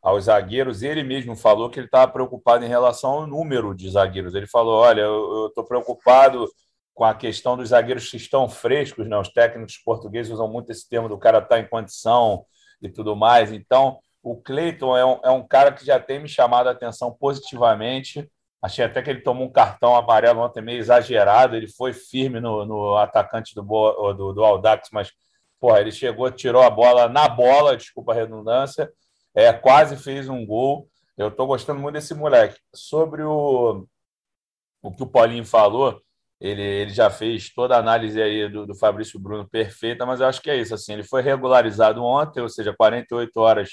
aos 0.00 0.24
zagueiros, 0.24 0.82
ele 0.82 1.02
mesmo 1.02 1.36
falou 1.36 1.68
que 1.68 1.80
ele 1.80 1.86
estava 1.86 2.10
preocupado 2.10 2.64
em 2.64 2.68
relação 2.68 3.10
ao 3.10 3.26
número 3.26 3.74
de 3.74 3.90
zagueiros. 3.90 4.34
Ele 4.34 4.46
falou: 4.46 4.76
olha, 4.76 5.02
eu 5.02 5.48
estou 5.48 5.64
preocupado 5.64 6.48
com 6.96 7.04
a 7.04 7.14
questão 7.14 7.58
dos 7.58 7.68
zagueiros 7.68 8.10
que 8.10 8.16
estão 8.16 8.48
frescos, 8.48 9.06
né? 9.06 9.18
Os 9.18 9.28
técnicos 9.28 9.76
portugueses 9.76 10.32
usam 10.32 10.48
muito 10.48 10.72
esse 10.72 10.88
termo 10.88 11.10
do 11.10 11.18
cara 11.18 11.38
estar 11.38 11.56
tá 11.56 11.60
em 11.60 11.68
condição 11.68 12.46
e 12.80 12.88
tudo 12.88 13.14
mais. 13.14 13.52
Então, 13.52 13.98
o 14.22 14.34
Cleiton 14.34 14.96
é 14.96 15.04
um, 15.04 15.20
é 15.22 15.30
um 15.30 15.46
cara 15.46 15.70
que 15.72 15.84
já 15.84 16.00
tem 16.00 16.18
me 16.18 16.26
chamado 16.26 16.68
a 16.68 16.72
atenção 16.72 17.12
positivamente. 17.12 18.26
Achei 18.62 18.82
até 18.82 19.02
que 19.02 19.10
ele 19.10 19.20
tomou 19.20 19.46
um 19.46 19.52
cartão 19.52 19.94
amarelo 19.94 20.40
ontem 20.40 20.62
meio 20.62 20.78
exagerado. 20.78 21.54
Ele 21.54 21.68
foi 21.68 21.92
firme 21.92 22.40
no, 22.40 22.64
no 22.64 22.96
atacante 22.96 23.54
do, 23.54 23.62
do, 24.14 24.32
do 24.32 24.42
Aldax, 24.42 24.88
mas 24.90 25.12
porra, 25.60 25.82
ele 25.82 25.92
chegou, 25.92 26.30
tirou 26.30 26.62
a 26.62 26.70
bola 26.70 27.10
na 27.10 27.28
bola, 27.28 27.76
desculpa 27.76 28.12
a 28.12 28.14
redundância, 28.14 28.90
é, 29.34 29.52
quase 29.52 29.98
fez 29.98 30.30
um 30.30 30.46
gol. 30.46 30.88
Eu 31.14 31.28
estou 31.28 31.46
gostando 31.46 31.78
muito 31.78 31.96
desse 31.96 32.14
moleque. 32.14 32.58
Sobre 32.74 33.22
o, 33.22 33.86
o 34.80 34.90
que 34.92 35.02
o 35.02 35.06
Paulinho 35.06 35.44
falou, 35.44 36.00
ele, 36.40 36.62
ele 36.62 36.90
já 36.90 37.10
fez 37.10 37.52
toda 37.52 37.76
a 37.76 37.78
análise 37.78 38.20
aí 38.20 38.48
do, 38.48 38.66
do 38.66 38.74
Fabrício 38.74 39.18
Bruno 39.18 39.48
perfeita, 39.48 40.04
mas 40.04 40.20
eu 40.20 40.26
acho 40.26 40.42
que 40.42 40.50
é 40.50 40.56
isso. 40.56 40.74
Assim, 40.74 40.92
ele 40.92 41.04
foi 41.04 41.22
regularizado 41.22 42.02
ontem, 42.04 42.40
ou 42.40 42.48
seja, 42.48 42.74
48 42.76 43.36
horas 43.40 43.70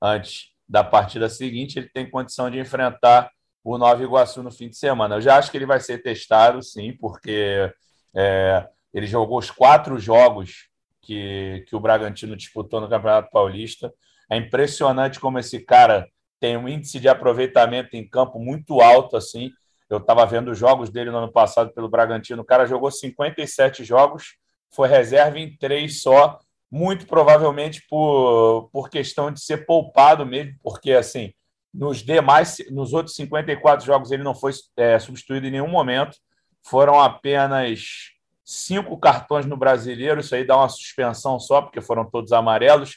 antes 0.00 0.50
da 0.68 0.82
partida 0.84 1.28
seguinte, 1.28 1.78
ele 1.78 1.88
tem 1.88 2.10
condição 2.10 2.50
de 2.50 2.58
enfrentar 2.58 3.30
o 3.62 3.78
Nova 3.78 4.02
Iguaçu 4.02 4.42
no 4.42 4.50
fim 4.50 4.68
de 4.68 4.76
semana. 4.76 5.16
Eu 5.16 5.20
já 5.20 5.36
acho 5.36 5.50
que 5.50 5.56
ele 5.56 5.66
vai 5.66 5.80
ser 5.80 6.02
testado, 6.02 6.62
sim, 6.62 6.96
porque 6.96 7.72
é, 8.14 8.68
ele 8.94 9.06
jogou 9.06 9.38
os 9.38 9.50
quatro 9.50 9.98
jogos 9.98 10.68
que, 11.02 11.64
que 11.68 11.74
o 11.74 11.80
Bragantino 11.80 12.36
disputou 12.36 12.80
no 12.80 12.88
Campeonato 12.88 13.30
Paulista. 13.30 13.92
É 14.30 14.36
impressionante 14.36 15.20
como 15.20 15.38
esse 15.38 15.60
cara 15.60 16.06
tem 16.40 16.56
um 16.56 16.68
índice 16.68 17.00
de 17.00 17.08
aproveitamento 17.08 17.96
em 17.96 18.08
campo 18.08 18.38
muito 18.38 18.80
alto, 18.80 19.16
assim. 19.16 19.50
Eu 19.88 19.98
estava 19.98 20.26
vendo 20.26 20.50
os 20.50 20.58
jogos 20.58 20.90
dele 20.90 21.10
no 21.10 21.18
ano 21.18 21.32
passado 21.32 21.72
pelo 21.72 21.88
Bragantino. 21.88 22.42
O 22.42 22.46
cara 22.46 22.66
jogou 22.66 22.90
57 22.90 23.84
jogos, 23.84 24.36
foi 24.74 24.88
reserva 24.88 25.38
em 25.38 25.56
três 25.56 26.02
só, 26.02 26.38
muito 26.70 27.06
provavelmente 27.06 27.86
por, 27.88 28.68
por 28.72 28.90
questão 28.90 29.30
de 29.30 29.40
ser 29.40 29.64
poupado 29.66 30.26
mesmo, 30.26 30.54
porque 30.62 30.92
assim 30.92 31.32
nos 31.76 32.02
demais, 32.02 32.56
nos 32.70 32.94
outros 32.94 33.14
54 33.16 33.84
jogos, 33.84 34.10
ele 34.10 34.22
não 34.22 34.34
foi 34.34 34.52
é, 34.78 34.98
substituído 34.98 35.46
em 35.46 35.50
nenhum 35.50 35.68
momento. 35.68 36.16
Foram 36.64 36.98
apenas 36.98 38.12
cinco 38.42 38.98
cartões 38.98 39.44
no 39.44 39.56
brasileiro, 39.56 40.20
isso 40.20 40.34
aí 40.34 40.44
dá 40.44 40.56
uma 40.56 40.68
suspensão 40.68 41.38
só, 41.38 41.60
porque 41.60 41.82
foram 41.82 42.08
todos 42.08 42.32
amarelos. 42.32 42.94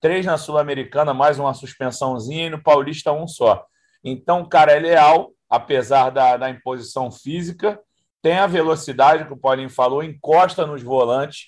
Três 0.00 0.26
na 0.26 0.36
Sul-Americana, 0.36 1.14
mais 1.14 1.38
uma 1.38 1.54
suspensãozinha, 1.54 2.46
e 2.46 2.50
no 2.50 2.62
Paulista, 2.62 3.12
um 3.12 3.26
só. 3.26 3.64
Então, 4.04 4.46
cara 4.46 4.72
é 4.72 4.78
leal, 4.78 5.32
apesar 5.48 6.10
da, 6.10 6.36
da 6.36 6.50
imposição 6.50 7.10
física, 7.10 7.80
tem 8.20 8.38
a 8.38 8.46
velocidade 8.46 9.26
que 9.26 9.32
o 9.32 9.38
Paulinho 9.38 9.70
falou, 9.70 10.02
encosta 10.02 10.66
nos 10.66 10.82
volantes. 10.82 11.46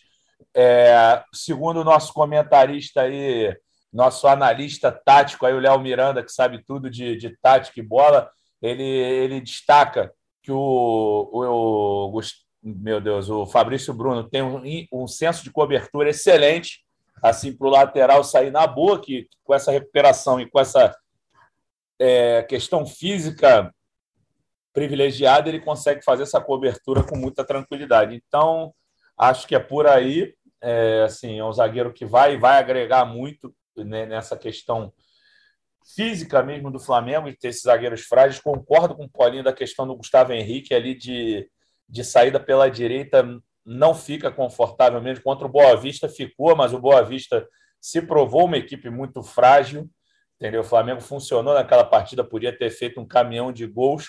É, 0.54 1.22
segundo 1.32 1.80
o 1.80 1.84
nosso 1.84 2.12
comentarista 2.12 3.02
aí, 3.02 3.54
nosso 3.92 4.26
analista 4.26 4.90
tático, 4.90 5.44
aí, 5.44 5.52
o 5.52 5.58
Léo 5.58 5.80
Miranda, 5.80 6.22
que 6.22 6.32
sabe 6.32 6.64
tudo 6.64 6.88
de, 6.88 7.16
de 7.16 7.36
tática 7.42 7.80
e 7.80 7.82
bola, 7.82 8.30
ele, 8.62 8.84
ele 8.84 9.40
destaca 9.40 10.12
que 10.42 10.52
o, 10.52 11.28
o, 11.32 12.18
o, 12.18 12.20
meu 12.62 13.00
Deus, 13.00 13.28
o 13.28 13.46
Fabrício 13.46 13.92
Bruno 13.92 14.28
tem 14.28 14.42
um, 14.42 14.62
um 14.92 15.06
senso 15.06 15.42
de 15.42 15.50
cobertura 15.50 16.08
excelente, 16.08 16.84
assim, 17.22 17.52
para 17.52 17.66
o 17.66 17.70
lateral 17.70 18.24
sair 18.24 18.50
na 18.50 18.66
boa, 18.66 19.00
que 19.00 19.28
com 19.44 19.54
essa 19.54 19.72
recuperação 19.72 20.40
e 20.40 20.48
com 20.48 20.58
essa 20.58 20.96
é, 21.98 22.42
questão 22.44 22.86
física 22.86 23.74
privilegiada, 24.72 25.48
ele 25.48 25.60
consegue 25.60 26.02
fazer 26.02 26.24
essa 26.24 26.40
cobertura 26.40 27.02
com 27.02 27.16
muita 27.16 27.44
tranquilidade. 27.44 28.14
Então, 28.14 28.72
acho 29.18 29.46
que 29.46 29.54
é 29.54 29.58
por 29.58 29.86
aí. 29.86 30.34
É, 30.62 31.02
assim, 31.04 31.38
é 31.38 31.44
um 31.44 31.52
zagueiro 31.52 31.92
que 31.92 32.04
vai 32.04 32.36
vai 32.36 32.58
agregar 32.58 33.04
muito 33.06 33.54
né, 33.76 34.04
nessa 34.04 34.36
questão 34.36 34.92
física 35.94 36.42
mesmo 36.42 36.70
do 36.70 36.78
Flamengo, 36.78 37.30
de 37.30 37.38
ter 37.38 37.48
esses 37.48 37.62
zagueiros 37.62 38.02
frágeis. 38.02 38.40
Concordo 38.40 38.94
com 38.94 39.04
o 39.04 39.10
Paulinho 39.10 39.44
da 39.44 39.52
questão 39.52 39.86
do 39.86 39.96
Gustavo 39.96 40.32
Henrique 40.32 40.74
ali 40.74 40.94
de, 40.94 41.48
de 41.88 42.04
saída 42.04 42.38
pela 42.38 42.70
direita, 42.70 43.26
não 43.64 43.94
fica 43.94 44.30
confortável 44.30 45.00
mesmo. 45.00 45.24
Contra 45.24 45.46
o 45.46 45.50
Boa 45.50 45.76
Vista 45.76 46.08
ficou, 46.08 46.54
mas 46.56 46.72
o 46.72 46.78
Boa 46.78 47.02
Vista 47.02 47.46
se 47.80 48.02
provou 48.02 48.44
uma 48.44 48.56
equipe 48.56 48.90
muito 48.90 49.22
frágil. 49.22 49.88
Entendeu? 50.36 50.62
O 50.62 50.64
Flamengo 50.64 51.02
funcionou 51.02 51.52
naquela 51.52 51.84
partida, 51.84 52.24
podia 52.24 52.56
ter 52.56 52.70
feito 52.70 52.98
um 52.98 53.06
caminhão 53.06 53.52
de 53.52 53.66
gols, 53.66 54.08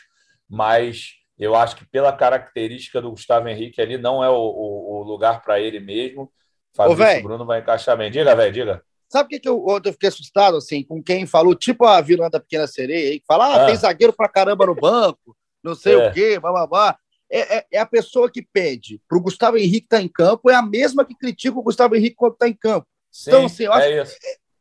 mas 0.51 1.13
eu 1.39 1.55
acho 1.55 1.77
que 1.77 1.85
pela 1.85 2.11
característica 2.11 3.01
do 3.01 3.11
Gustavo 3.11 3.47
Henrique 3.47 3.81
ali, 3.81 3.97
não 3.97 4.21
é 4.23 4.29
o, 4.29 4.33
o, 4.33 4.99
o 4.99 5.03
lugar 5.03 5.41
para 5.41 5.59
ele 5.61 5.79
mesmo. 5.79 6.31
Fabrício 6.75 7.23
Bruno 7.23 7.45
vai 7.45 7.61
encaixar 7.61 7.97
bem. 7.97 8.11
Diga, 8.11 8.35
velho, 8.35 8.51
diga. 8.51 8.83
Sabe 9.09 9.25
o 9.25 9.29
que, 9.29 9.39
que 9.39 9.49
eu, 9.49 9.65
eu 9.83 9.91
fiquei 9.93 10.09
assustado, 10.09 10.57
assim, 10.57 10.83
com 10.83 11.01
quem 11.01 11.25
falou, 11.25 11.55
tipo 11.55 11.85
a 11.85 11.99
vilã 11.99 12.29
da 12.29 12.39
Pequena 12.39 12.67
Sereia, 12.67 13.19
que 13.19 13.25
fala, 13.25 13.45
ah, 13.45 13.63
ah. 13.63 13.65
tem 13.65 13.75
zagueiro 13.75 14.13
pra 14.13 14.29
caramba 14.29 14.65
no 14.65 14.75
banco, 14.75 15.35
não 15.63 15.75
sei 15.75 15.95
é. 15.95 16.09
o 16.09 16.13
quê, 16.13 16.39
blá, 16.39 16.97
É, 17.29 17.57
é, 17.57 17.65
é, 17.73 17.79
a 17.79 17.85
pessoa 17.85 18.31
que 18.31 18.41
pede 18.41 19.01
para 19.07 19.17
o 19.17 19.21
Gustavo 19.21 19.57
Henrique 19.57 19.85
estar 19.85 19.97
tá 19.97 20.03
em 20.03 20.07
campo, 20.07 20.49
é 20.49 20.55
a 20.55 20.61
mesma 20.61 21.03
que 21.03 21.15
critica 21.15 21.57
o 21.57 21.63
Gustavo 21.63 21.95
Henrique 21.95 22.15
quando 22.15 22.33
está 22.33 22.47
em 22.47 22.53
campo. 22.53 22.87
Sim, 23.11 23.29
então, 23.29 23.45
assim, 23.45 23.63
eu 23.63 23.73
acho 23.73 23.87
é 23.87 24.03
que 24.05 24.11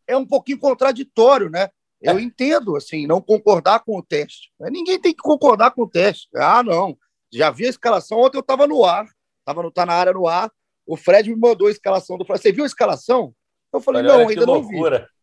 é, 0.08 0.16
um 0.16 0.26
pouquinho 0.26 0.58
contraditório, 0.58 1.48
né? 1.48 1.68
Eu 2.00 2.18
é. 2.18 2.22
entendo, 2.22 2.76
assim, 2.76 3.06
não 3.06 3.20
concordar 3.20 3.80
com 3.80 3.98
o 3.98 4.02
teste. 4.02 4.50
Ninguém 4.58 4.98
tem 4.98 5.12
que 5.12 5.22
concordar 5.22 5.70
com 5.72 5.82
o 5.82 5.88
teste. 5.88 6.28
Ah, 6.34 6.62
não. 6.62 6.96
Já 7.32 7.50
vi 7.50 7.66
a 7.66 7.70
escalação. 7.70 8.18
Ontem 8.18 8.38
eu 8.38 8.40
estava 8.42 8.66
no 8.66 8.84
ar, 8.84 9.06
estava 9.38 9.70
tá 9.70 9.84
na 9.84 9.92
área 9.92 10.12
no 10.12 10.26
ar. 10.26 10.50
O 10.86 10.96
Fred 10.96 11.28
me 11.28 11.36
mandou 11.36 11.68
a 11.68 11.70
escalação 11.70 12.16
do 12.16 12.24
Flamengo. 12.24 12.42
Você 12.42 12.52
viu 12.52 12.64
a 12.64 12.66
escalação? 12.66 13.34
Eu 13.72 13.80
falei, 13.80 14.02
Olha, 14.02 14.12
não, 14.12 14.28
ainda 14.28 14.46
não 14.46 14.66
vi. 14.66 14.76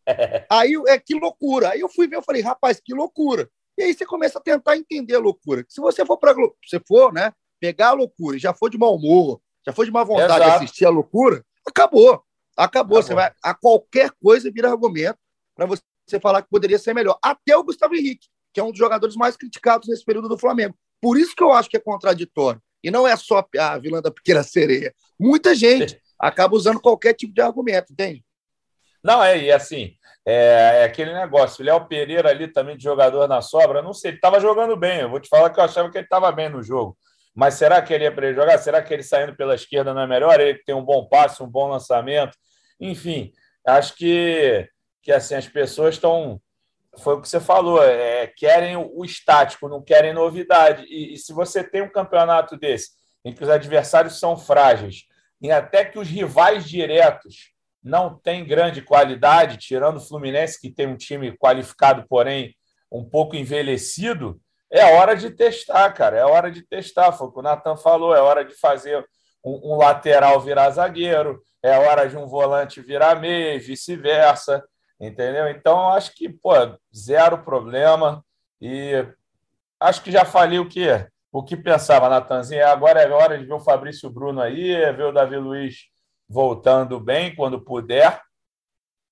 aí, 0.48 0.72
é 0.86 0.98
que 0.98 1.14
loucura. 1.14 1.70
Aí 1.70 1.80
eu 1.80 1.88
fui 1.88 2.06
ver, 2.06 2.16
eu 2.16 2.22
falei, 2.22 2.40
rapaz, 2.40 2.80
que 2.82 2.94
loucura. 2.94 3.50
E 3.76 3.82
aí 3.82 3.94
você 3.94 4.06
começa 4.06 4.38
a 4.38 4.42
tentar 4.42 4.76
entender 4.76 5.14
a 5.14 5.20
loucura. 5.20 5.64
Se 5.68 5.80
você 5.80 6.06
for 6.06 6.16
para 6.16 6.34
você 6.34 6.80
for, 6.86 7.12
né, 7.12 7.32
pegar 7.60 7.88
a 7.88 7.92
loucura 7.92 8.36
e 8.36 8.40
já 8.40 8.54
for 8.54 8.70
de 8.70 8.78
mau 8.78 8.94
humor, 8.96 9.40
já 9.66 9.72
for 9.72 9.84
de 9.84 9.90
má 9.90 10.02
vontade 10.02 10.32
Exato. 10.32 10.44
de 10.44 10.56
assistir 10.56 10.84
a 10.86 10.90
loucura, 10.90 11.44
acabou. 11.66 12.22
Acabou. 12.56 13.02
Você 13.02 13.14
vai 13.14 13.30
a 13.42 13.54
qualquer 13.54 14.10
coisa 14.20 14.50
vira 14.50 14.70
argumento 14.70 15.18
para 15.54 15.66
você 15.66 15.82
falar 16.20 16.42
que 16.42 16.48
poderia 16.48 16.78
ser 16.78 16.94
melhor. 16.94 17.18
Até 17.22 17.56
o 17.56 17.64
Gustavo 17.64 17.94
Henrique, 17.94 18.28
que 18.52 18.60
é 18.60 18.64
um 18.64 18.70
dos 18.70 18.78
jogadores 18.78 19.16
mais 19.16 19.36
criticados 19.36 19.88
nesse 19.88 20.04
período 20.04 20.28
do 20.28 20.38
Flamengo. 20.38 20.74
Por 21.00 21.18
isso 21.18 21.34
que 21.34 21.42
eu 21.42 21.52
acho 21.52 21.68
que 21.68 21.76
é 21.76 21.80
contraditório. 21.80 22.60
E 22.82 22.90
não 22.90 23.06
é 23.06 23.16
só 23.16 23.46
a 23.58 23.78
vilã 23.78 24.00
da 24.00 24.10
pequena 24.10 24.42
sereia. 24.42 24.94
Muita 25.18 25.54
gente 25.54 26.00
acaba 26.18 26.56
usando 26.56 26.80
qualquer 26.80 27.14
tipo 27.14 27.34
de 27.34 27.40
argumento, 27.40 27.92
entende? 27.92 28.24
Não, 29.02 29.22
é, 29.22 29.38
e 29.38 29.52
assim, 29.52 29.92
é, 30.26 30.80
é 30.80 30.84
aquele 30.84 31.12
negócio. 31.12 31.62
O 31.62 31.66
Léo 31.66 31.86
Pereira 31.86 32.30
ali 32.30 32.48
também 32.48 32.76
de 32.76 32.82
jogador 32.82 33.26
na 33.28 33.40
sobra, 33.40 33.82
não 33.82 33.92
sei, 33.92 34.10
ele 34.10 34.18
estava 34.18 34.40
jogando 34.40 34.76
bem. 34.76 35.00
Eu 35.00 35.10
vou 35.10 35.20
te 35.20 35.28
falar 35.28 35.50
que 35.50 35.58
eu 35.58 35.64
achava 35.64 35.90
que 35.90 35.98
ele 35.98 36.04
estava 36.04 36.30
bem 36.32 36.48
no 36.48 36.62
jogo. 36.62 36.96
Mas 37.34 37.54
será 37.54 37.80
que 37.80 37.94
ele 37.94 38.04
ia 38.04 38.12
para 38.12 38.26
ele 38.26 38.34
jogar? 38.34 38.58
Será 38.58 38.82
que 38.82 38.92
ele 38.92 39.02
saindo 39.02 39.36
pela 39.36 39.54
esquerda 39.54 39.94
não 39.94 40.02
é 40.02 40.06
melhor? 40.06 40.40
Ele 40.40 40.58
tem 40.64 40.74
um 40.74 40.84
bom 40.84 41.06
passe, 41.06 41.42
um 41.42 41.48
bom 41.48 41.68
lançamento. 41.68 42.36
Enfim, 42.80 43.32
acho 43.64 43.94
que, 43.96 44.68
que 45.02 45.12
assim, 45.12 45.34
as 45.34 45.48
pessoas 45.48 45.94
estão. 45.94 46.40
Foi 46.98 47.14
o 47.14 47.20
que 47.20 47.28
você 47.28 47.38
falou, 47.38 47.82
é, 47.82 48.26
querem 48.26 48.76
o 48.76 49.04
estático, 49.04 49.68
não 49.68 49.82
querem 49.82 50.12
novidade. 50.12 50.84
E, 50.88 51.14
e 51.14 51.16
se 51.16 51.32
você 51.32 51.62
tem 51.62 51.82
um 51.82 51.90
campeonato 51.90 52.56
desse, 52.56 52.90
em 53.24 53.32
que 53.32 53.42
os 53.42 53.48
adversários 53.48 54.18
são 54.18 54.36
frágeis, 54.36 55.04
e 55.40 55.50
até 55.50 55.84
que 55.84 55.98
os 55.98 56.08
rivais 56.08 56.64
diretos 56.64 57.52
não 57.82 58.18
tem 58.18 58.44
grande 58.44 58.82
qualidade, 58.82 59.58
tirando 59.58 59.98
o 59.98 60.00
Fluminense, 60.00 60.60
que 60.60 60.70
tem 60.70 60.86
um 60.86 60.96
time 60.96 61.36
qualificado, 61.36 62.04
porém 62.08 62.56
um 62.90 63.04
pouco 63.04 63.36
envelhecido, 63.36 64.40
é 64.70 64.84
hora 64.96 65.16
de 65.16 65.30
testar, 65.30 65.90
cara. 65.92 66.18
É 66.18 66.24
hora 66.24 66.50
de 66.50 66.62
testar. 66.62 67.12
Foi 67.12 67.28
o 67.28 67.32
que 67.32 67.38
o 67.38 67.42
Natan 67.42 67.76
falou. 67.76 68.14
É 68.14 68.20
hora 68.20 68.44
de 68.44 68.54
fazer 68.54 69.04
um, 69.44 69.72
um 69.72 69.76
lateral 69.76 70.40
virar 70.40 70.70
zagueiro, 70.70 71.42
é 71.62 71.76
hora 71.78 72.08
de 72.08 72.16
um 72.16 72.26
volante 72.26 72.80
virar 72.80 73.18
meio, 73.18 73.60
vice-versa. 73.60 74.62
Entendeu? 75.00 75.48
Então, 75.48 75.90
acho 75.90 76.14
que, 76.14 76.28
pô, 76.28 76.52
zero 76.94 77.38
problema. 77.44 78.24
E 78.60 79.06
acho 79.78 80.02
que 80.02 80.10
já 80.10 80.24
falei 80.24 80.58
o 80.58 80.68
que 80.68 80.88
o 81.30 81.42
que 81.42 81.56
pensava, 81.56 82.08
Natanzinho. 82.08 82.66
Agora 82.66 83.00
é 83.00 83.10
hora 83.10 83.38
de 83.38 83.44
ver 83.44 83.52
o 83.52 83.60
Fabrício 83.60 84.10
Bruno 84.10 84.40
aí, 84.40 84.74
é 84.74 84.92
ver 84.92 85.04
o 85.04 85.12
Davi 85.12 85.36
Luiz 85.36 85.86
voltando 86.28 86.98
bem 86.98 87.34
quando 87.34 87.60
puder. 87.60 88.20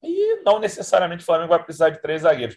E 0.03 0.43
não 0.43 0.59
necessariamente 0.59 1.23
o 1.23 1.27
Flamengo 1.27 1.51
vai 1.51 1.63
precisar 1.63 1.91
de 1.91 2.01
três 2.01 2.23
zagueiros. 2.23 2.57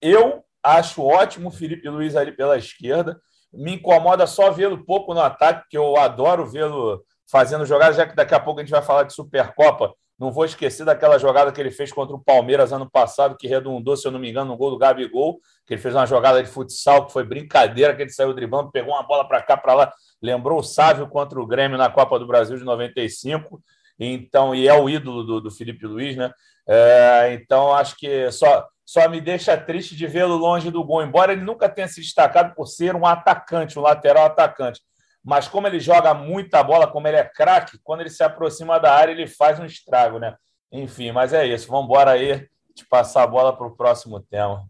Eu 0.00 0.44
acho 0.62 1.02
ótimo 1.02 1.48
o 1.48 1.52
Felipe 1.52 1.88
Luiz 1.88 2.16
ali 2.16 2.32
pela 2.32 2.56
esquerda. 2.56 3.20
Me 3.52 3.74
incomoda 3.74 4.26
só 4.26 4.50
vê-lo 4.50 4.84
pouco 4.84 5.12
no 5.14 5.20
ataque, 5.20 5.62
porque 5.62 5.76
eu 5.78 5.96
adoro 5.96 6.46
vê-lo 6.46 7.04
fazendo 7.30 7.66
jogadas, 7.66 7.96
já 7.96 8.06
que 8.06 8.16
daqui 8.16 8.34
a 8.34 8.40
pouco 8.40 8.60
a 8.60 8.62
gente 8.62 8.72
vai 8.72 8.82
falar 8.82 9.04
de 9.04 9.14
Supercopa. 9.14 9.94
Não 10.22 10.30
vou 10.30 10.44
esquecer 10.44 10.84
daquela 10.84 11.18
jogada 11.18 11.50
que 11.50 11.60
ele 11.60 11.72
fez 11.72 11.92
contra 11.92 12.14
o 12.14 12.22
Palmeiras 12.22 12.72
ano 12.72 12.88
passado, 12.88 13.36
que 13.36 13.48
redundou, 13.48 13.96
se 13.96 14.06
eu 14.06 14.12
não 14.12 14.20
me 14.20 14.30
engano, 14.30 14.52
no 14.52 14.56
gol 14.56 14.70
do 14.70 14.78
Gabigol, 14.78 15.40
que 15.66 15.74
ele 15.74 15.80
fez 15.80 15.96
uma 15.96 16.06
jogada 16.06 16.40
de 16.40 16.48
futsal 16.48 17.06
que 17.06 17.12
foi 17.12 17.24
brincadeira, 17.24 17.92
que 17.92 18.02
ele 18.02 18.10
saiu 18.10 18.32
driblando, 18.32 18.70
pegou 18.70 18.94
uma 18.94 19.02
bola 19.02 19.26
para 19.26 19.42
cá, 19.42 19.56
para 19.56 19.74
lá. 19.74 19.92
Lembrou 20.22 20.60
o 20.60 20.62
Sávio 20.62 21.08
contra 21.08 21.40
o 21.40 21.44
Grêmio 21.44 21.76
na 21.76 21.90
Copa 21.90 22.20
do 22.20 22.26
Brasil 22.28 22.56
de 22.56 22.62
95. 22.62 23.60
Então, 23.98 24.54
e 24.54 24.68
é 24.68 24.74
o 24.74 24.88
ídolo 24.88 25.24
do, 25.24 25.40
do 25.40 25.50
Felipe 25.50 25.88
Luiz, 25.88 26.16
né? 26.16 26.30
É, 26.68 27.32
então, 27.32 27.74
acho 27.74 27.96
que 27.96 28.30
só, 28.30 28.64
só 28.86 29.08
me 29.08 29.20
deixa 29.20 29.56
triste 29.56 29.96
de 29.96 30.06
vê-lo 30.06 30.36
longe 30.36 30.70
do 30.70 30.84
gol, 30.84 31.02
embora 31.02 31.32
ele 31.32 31.42
nunca 31.42 31.68
tenha 31.68 31.88
se 31.88 32.00
destacado 32.00 32.54
por 32.54 32.68
ser 32.68 32.94
um 32.94 33.04
atacante, 33.04 33.76
um 33.76 33.82
lateral 33.82 34.26
atacante. 34.26 34.80
Mas 35.24 35.46
como 35.46 35.66
ele 35.66 35.78
joga 35.78 36.12
muita 36.14 36.62
bola, 36.62 36.90
como 36.90 37.06
ele 37.06 37.16
é 37.16 37.24
craque, 37.24 37.78
quando 37.82 38.00
ele 38.00 38.10
se 38.10 38.22
aproxima 38.22 38.78
da 38.80 38.92
área, 38.92 39.12
ele 39.12 39.26
faz 39.26 39.60
um 39.60 39.64
estrago, 39.64 40.18
né? 40.18 40.36
Enfim, 40.70 41.12
mas 41.12 41.32
é 41.32 41.46
isso. 41.46 41.68
Vamos 41.68 41.84
embora 41.84 42.12
aí 42.12 42.48
de 42.74 42.84
passar 42.86 43.22
a 43.22 43.26
bola 43.26 43.56
para 43.56 43.66
o 43.66 43.76
próximo 43.76 44.20
tema. 44.20 44.66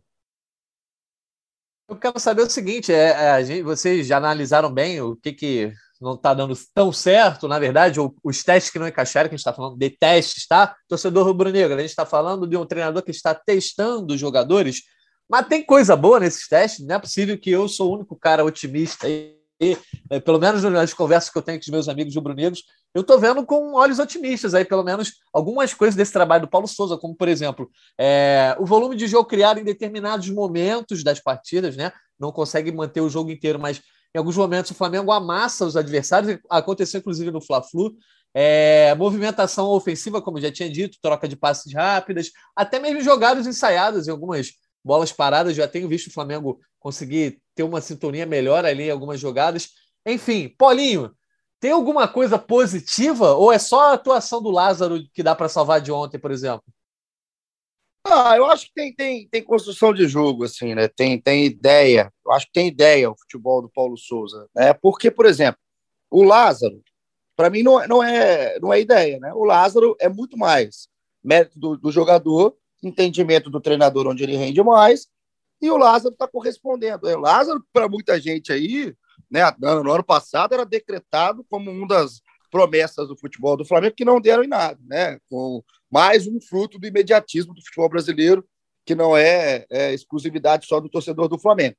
Eu 1.88 1.96
quero 1.96 2.18
saber 2.18 2.42
o 2.42 2.50
seguinte: 2.50 2.92
é, 2.92 3.38
é, 3.38 3.44
gente, 3.44 3.62
vocês 3.62 4.06
já 4.06 4.16
analisaram 4.16 4.72
bem 4.72 5.00
o 5.00 5.16
que, 5.16 5.32
que 5.32 5.72
não 6.00 6.14
está 6.14 6.34
dando 6.34 6.54
tão 6.74 6.92
certo, 6.92 7.46
na 7.46 7.58
verdade, 7.58 8.00
ou 8.00 8.14
os 8.24 8.42
testes 8.42 8.72
que 8.72 8.78
não 8.78 8.88
encaixaram, 8.88 9.28
que 9.28 9.34
a 9.34 9.36
gente 9.36 9.46
está 9.46 9.52
falando 9.52 9.78
de 9.78 9.90
testes, 9.90 10.46
tá? 10.46 10.74
Torcedor 10.88 11.24
rubro-negro, 11.24 11.76
a 11.76 11.80
gente 11.80 11.90
está 11.90 12.04
falando 12.04 12.46
de 12.46 12.56
um 12.56 12.66
treinador 12.66 13.02
que 13.02 13.12
está 13.12 13.34
testando 13.34 14.14
os 14.14 14.20
jogadores. 14.20 14.82
Mas 15.28 15.46
tem 15.46 15.64
coisa 15.64 15.94
boa 15.94 16.18
nesses 16.18 16.48
testes, 16.48 16.84
não 16.84 16.96
é 16.96 16.98
possível 16.98 17.38
que 17.38 17.50
eu 17.50 17.68
sou 17.68 17.90
o 17.90 17.94
único 17.94 18.16
cara 18.16 18.44
otimista 18.44 19.06
aí, 19.06 19.38
pelo 20.24 20.38
menos 20.38 20.62
nas 20.64 20.92
conversas 20.92 21.30
que 21.30 21.38
eu 21.38 21.42
tenho 21.42 21.58
com 21.58 21.62
os 21.62 21.68
meus 21.68 21.88
amigos 21.88 22.14
rubro-negros, 22.14 22.62
eu 22.94 23.02
estou 23.02 23.18
vendo 23.18 23.44
com 23.46 23.74
olhos 23.74 23.98
otimistas 23.98 24.54
aí, 24.54 24.64
pelo 24.64 24.82
menos 24.82 25.12
algumas 25.32 25.72
coisas 25.72 25.94
desse 25.94 26.12
trabalho 26.12 26.42
do 26.42 26.50
Paulo 26.50 26.66
Souza, 26.66 26.96
como 26.98 27.14
por 27.14 27.28
exemplo, 27.28 27.70
é, 27.98 28.56
o 28.58 28.66
volume 28.66 28.96
de 28.96 29.06
jogo 29.06 29.28
criado 29.28 29.58
em 29.58 29.64
determinados 29.64 30.28
momentos 30.28 31.02
das 31.02 31.20
partidas, 31.20 31.76
né? 31.76 31.92
Não 32.18 32.32
consegue 32.32 32.70
manter 32.70 33.00
o 33.00 33.08
jogo 33.08 33.30
inteiro, 33.30 33.58
mas 33.58 33.80
em 34.14 34.18
alguns 34.18 34.36
momentos 34.36 34.70
o 34.70 34.74
Flamengo 34.74 35.10
amassa 35.10 35.64
os 35.64 35.76
adversários, 35.76 36.38
aconteceu 36.50 37.00
inclusive 37.00 37.30
no 37.30 37.40
Fla-Flu. 37.40 37.94
É, 38.34 38.94
movimentação 38.94 39.66
ofensiva, 39.68 40.22
como 40.22 40.40
já 40.40 40.50
tinha 40.50 40.70
dito, 40.70 40.96
troca 41.02 41.28
de 41.28 41.36
passes 41.36 41.72
rápidas, 41.72 42.30
até 42.56 42.78
mesmo 42.78 43.02
jogadas 43.02 43.46
ensaiadas 43.46 44.08
em 44.08 44.10
algumas 44.10 44.52
bolas 44.84 45.12
paradas. 45.12 45.56
Já 45.56 45.68
tenho 45.68 45.88
visto 45.88 46.08
o 46.08 46.12
Flamengo 46.12 46.60
conseguir 46.78 47.40
ter 47.54 47.62
uma 47.62 47.80
sintonia 47.80 48.26
melhor 48.26 48.64
ali 48.64 48.84
em 48.84 48.90
algumas 48.90 49.20
jogadas. 49.20 49.70
Enfim, 50.06 50.48
Paulinho, 50.58 51.14
tem 51.60 51.70
alguma 51.70 52.08
coisa 52.08 52.38
positiva 52.38 53.34
ou 53.34 53.52
é 53.52 53.58
só 53.58 53.90
a 53.90 53.92
atuação 53.92 54.42
do 54.42 54.50
Lázaro 54.50 55.00
que 55.14 55.22
dá 55.22 55.34
para 55.34 55.48
salvar 55.48 55.80
de 55.80 55.92
ontem, 55.92 56.18
por 56.18 56.30
exemplo? 56.30 56.64
Ah, 58.04 58.36
eu 58.36 58.46
acho 58.46 58.66
que 58.66 58.72
tem, 58.74 58.92
tem, 58.92 59.28
tem 59.28 59.44
construção 59.44 59.94
de 59.94 60.08
jogo, 60.08 60.44
assim, 60.44 60.74
né? 60.74 60.88
Tem, 60.88 61.20
tem 61.20 61.46
ideia. 61.46 62.12
Eu 62.26 62.32
acho 62.32 62.46
que 62.46 62.52
tem 62.52 62.66
ideia 62.66 63.10
o 63.10 63.16
futebol 63.16 63.62
do 63.62 63.68
Paulo 63.68 63.96
Souza. 63.96 64.48
Né? 64.54 64.74
Porque, 64.74 65.08
por 65.10 65.24
exemplo, 65.24 65.60
o 66.10 66.24
Lázaro, 66.24 66.82
para 67.36 67.48
mim, 67.48 67.62
não, 67.62 67.86
não, 67.86 68.02
é, 68.02 68.58
não 68.58 68.72
é 68.72 68.80
ideia, 68.80 69.20
né? 69.20 69.32
O 69.32 69.44
Lázaro 69.44 69.96
é 70.00 70.08
muito 70.08 70.36
mais 70.36 70.88
mérito 71.22 71.58
do, 71.58 71.76
do 71.76 71.92
jogador, 71.92 72.56
entendimento 72.82 73.48
do 73.48 73.60
treinador 73.60 74.06
onde 74.06 74.22
ele 74.22 74.36
rende 74.36 74.62
mais, 74.62 75.06
e 75.60 75.70
o 75.70 75.76
Lázaro 75.76 76.12
está 76.12 76.26
correspondendo. 76.26 77.06
O 77.06 77.20
Lázaro, 77.20 77.64
para 77.72 77.88
muita 77.88 78.20
gente 78.20 78.52
aí, 78.52 78.94
né, 79.30 79.42
no 79.58 79.92
ano 79.92 80.04
passado, 80.04 80.52
era 80.52 80.66
decretado 80.66 81.44
como 81.48 81.70
uma 81.70 81.86
das 81.86 82.20
promessas 82.50 83.08
do 83.08 83.16
futebol 83.16 83.56
do 83.56 83.64
Flamengo 83.64 83.94
que 83.96 84.04
não 84.04 84.20
deram 84.20 84.44
em 84.44 84.48
nada, 84.48 84.78
né? 84.84 85.18
Com 85.30 85.62
mais 85.90 86.26
um 86.26 86.38
fruto 86.40 86.78
do 86.78 86.86
imediatismo 86.86 87.54
do 87.54 87.62
futebol 87.62 87.88
brasileiro, 87.88 88.44
que 88.84 88.94
não 88.94 89.16
é, 89.16 89.64
é 89.70 89.94
exclusividade 89.94 90.66
só 90.66 90.80
do 90.80 90.88
torcedor 90.88 91.28
do 91.28 91.38
Flamengo. 91.38 91.76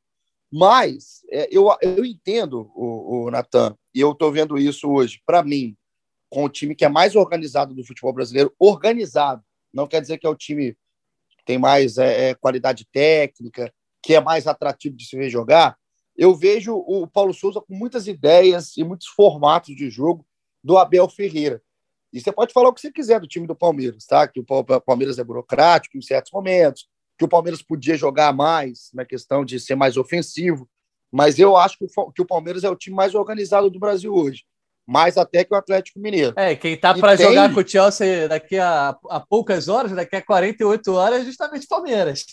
Mas 0.52 1.22
é, 1.30 1.48
eu, 1.52 1.68
eu 1.82 2.06
entendo, 2.06 2.72
o, 2.76 3.26
o 3.26 3.32
Natan, 3.32 3.76
e 3.94 4.00
eu 4.00 4.12
estou 4.12 4.32
vendo 4.32 4.58
isso 4.58 4.90
hoje, 4.90 5.22
para 5.26 5.44
mim, 5.44 5.76
com 6.30 6.46
o 6.46 6.50
time 6.50 6.74
que 6.74 6.86
é 6.86 6.90
mais 6.90 7.16
organizado 7.16 7.76
do 7.76 7.86
futebol 7.86 8.14
brasileiro, 8.14 8.54
organizado, 8.58 9.44
não 9.72 9.88
quer 9.88 10.02
dizer 10.02 10.18
que 10.18 10.26
é 10.26 10.30
o 10.30 10.36
time 10.36 10.76
tem 11.46 11.58
mais 11.58 11.98
é, 11.98 12.30
é 12.30 12.36
qualidade 12.36 12.86
técnica, 12.92 13.74
que 14.02 14.14
é 14.14 14.22
mais 14.22 14.48
atrativo 14.48 14.96
de 14.96 15.06
se 15.06 15.16
ver 15.16 15.30
jogar. 15.30 15.78
Eu 16.16 16.36
vejo 16.36 16.76
o 16.76 17.08
Paulo 17.08 17.34
Souza 17.34 17.60
com 17.62 17.74
muitas 17.74 18.08
ideias 18.08 18.78
e 18.78 18.84
muitos 18.84 19.08
formatos 19.08 19.76
de 19.76 19.90
jogo 19.90 20.26
do 20.64 20.78
Abel 20.78 21.10
Ferreira. 21.10 21.62
E 22.12 22.22
você 22.22 22.32
pode 22.32 22.54
falar 22.54 22.70
o 22.70 22.74
que 22.74 22.82
você 22.82 22.92
quiser 22.92 23.20
do 23.20 23.28
time 23.28 23.48
do 23.48 23.56
Palmeiras, 23.56 24.06
tá? 24.06 24.28
Que 24.28 24.40
o 24.40 24.46
Palmeiras 24.82 25.18
é 25.18 25.24
burocrático 25.24 25.98
em 25.98 26.02
certos 26.02 26.32
momentos, 26.32 26.88
que 27.18 27.26
o 27.26 27.28
Palmeiras 27.28 27.64
podia 27.64 27.98
jogar 27.98 28.32
mais 28.32 28.92
na 28.94 29.04
questão 29.04 29.44
de 29.44 29.60
ser 29.60 29.76
mais 29.76 29.98
ofensivo. 29.98 30.70
Mas 31.12 31.40
eu 31.40 31.58
acho 31.58 31.78
que 32.14 32.22
o 32.22 32.26
Palmeiras 32.26 32.64
é 32.64 32.70
o 32.70 32.76
time 32.76 32.96
mais 32.96 33.16
organizado 33.16 33.70
do 33.70 33.80
Brasil 33.80 34.14
hoje. 34.14 34.46
Mais 34.86 35.18
até 35.18 35.44
que 35.44 35.54
o 35.54 35.58
Atlético 35.58 36.00
Mineiro. 36.00 36.34
É, 36.36 36.56
quem 36.56 36.78
tá 36.78 36.94
para 36.94 37.16
tem... 37.16 37.28
jogar 37.28 37.54
com 37.54 37.62
o 37.62 37.68
Chelsea 37.68 38.28
daqui 38.28 38.58
a, 38.58 38.98
a 39.10 39.20
poucas 39.20 39.68
horas, 39.70 39.94
daqui 39.94 40.16
a 40.16 40.22
48 40.22 40.94
horas, 40.94 41.22
é 41.22 41.26
justamente 41.26 41.66
o 41.66 41.70
Palmeiras. 41.70 42.26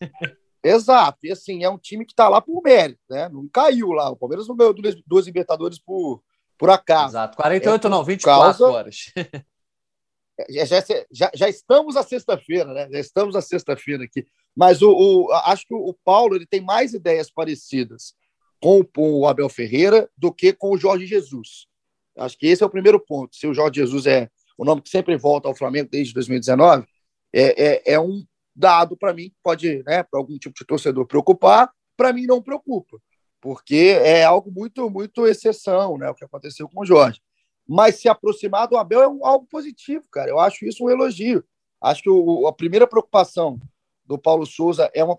Exato. 0.62 1.18
E 1.24 1.32
assim, 1.32 1.64
é 1.64 1.70
um 1.70 1.78
time 1.78 2.04
que 2.04 2.12
está 2.12 2.28
lá 2.28 2.40
por 2.40 2.62
mérito, 2.62 3.00
né? 3.08 3.28
Não 3.28 3.48
caiu 3.48 3.92
lá. 3.92 4.10
O 4.10 4.16
Palmeiras 4.16 4.46
não 4.46 4.56
ganhou 4.56 4.74
duas 5.06 5.26
Libertadores 5.26 5.78
por, 5.78 6.22
por 6.58 6.70
acaso. 6.70 7.12
Exato, 7.12 7.36
48 7.36 7.86
é, 7.86 7.90
não, 7.90 8.04
24 8.04 8.58
causa... 8.58 8.64
horas. 8.66 8.96
já, 10.50 10.64
já, 10.64 10.84
já, 11.10 11.30
já, 11.34 11.48
estamos 11.48 11.96
à 11.96 12.02
sexta-feira, 12.02 12.72
né? 12.72 12.88
Já 12.90 12.98
estamos 12.98 13.34
à 13.36 13.40
sexta-feira 13.40 14.04
aqui. 14.04 14.26
Mas 14.54 14.82
o, 14.82 14.90
o, 14.90 15.32
acho 15.32 15.66
que 15.66 15.74
o 15.74 15.94
Paulo 16.04 16.34
ele 16.34 16.46
tem 16.46 16.60
mais 16.60 16.92
ideias 16.92 17.30
parecidas 17.30 18.14
com, 18.60 18.84
com 18.84 19.12
o 19.20 19.26
Abel 19.26 19.48
Ferreira 19.48 20.08
do 20.16 20.32
que 20.32 20.52
com 20.52 20.72
o 20.72 20.78
Jorge 20.78 21.06
Jesus. 21.06 21.69
Acho 22.16 22.38
que 22.38 22.46
esse 22.46 22.62
é 22.62 22.66
o 22.66 22.70
primeiro 22.70 22.98
ponto. 23.00 23.34
Se 23.36 23.46
o 23.46 23.54
Jorge 23.54 23.80
Jesus 23.80 24.06
é 24.06 24.28
o 24.58 24.64
nome 24.64 24.82
que 24.82 24.90
sempre 24.90 25.16
volta 25.16 25.48
ao 25.48 25.54
Flamengo 25.54 25.88
desde 25.90 26.12
2019, 26.14 26.86
é, 27.32 27.64
é, 27.64 27.92
é 27.94 28.00
um 28.00 28.24
dado 28.54 28.96
para 28.96 29.14
mim 29.14 29.32
pode, 29.42 29.82
né, 29.84 30.02
para 30.02 30.20
algum 30.20 30.36
tipo 30.38 30.54
de 30.58 30.66
torcedor 30.66 31.06
preocupar, 31.06 31.70
para 31.96 32.12
mim 32.12 32.26
não 32.26 32.42
preocupa 32.42 32.98
porque 33.40 33.98
é 34.02 34.22
algo 34.22 34.52
muito, 34.52 34.88
muito 34.90 35.26
exceção, 35.26 35.96
né? 35.96 36.10
O 36.10 36.14
que 36.14 36.24
aconteceu 36.24 36.68
com 36.68 36.82
o 36.82 36.86
Jorge. 36.86 37.20
Mas 37.66 37.96
se 37.96 38.08
aproximar 38.08 38.68
do 38.68 38.76
Abel 38.76 39.02
é 39.02 39.08
um, 39.08 39.24
algo 39.24 39.46
positivo, 39.46 40.04
cara. 40.10 40.28
Eu 40.28 40.38
acho 40.38 40.64
isso 40.64 40.84
um 40.84 40.90
elogio. 40.90 41.42
Acho 41.80 42.02
que 42.02 42.10
o, 42.10 42.46
a 42.46 42.52
primeira 42.52 42.86
preocupação 42.86 43.58
do 44.04 44.18
Paulo 44.18 44.44
Souza 44.44 44.90
é 44.94 45.02
uma 45.02 45.16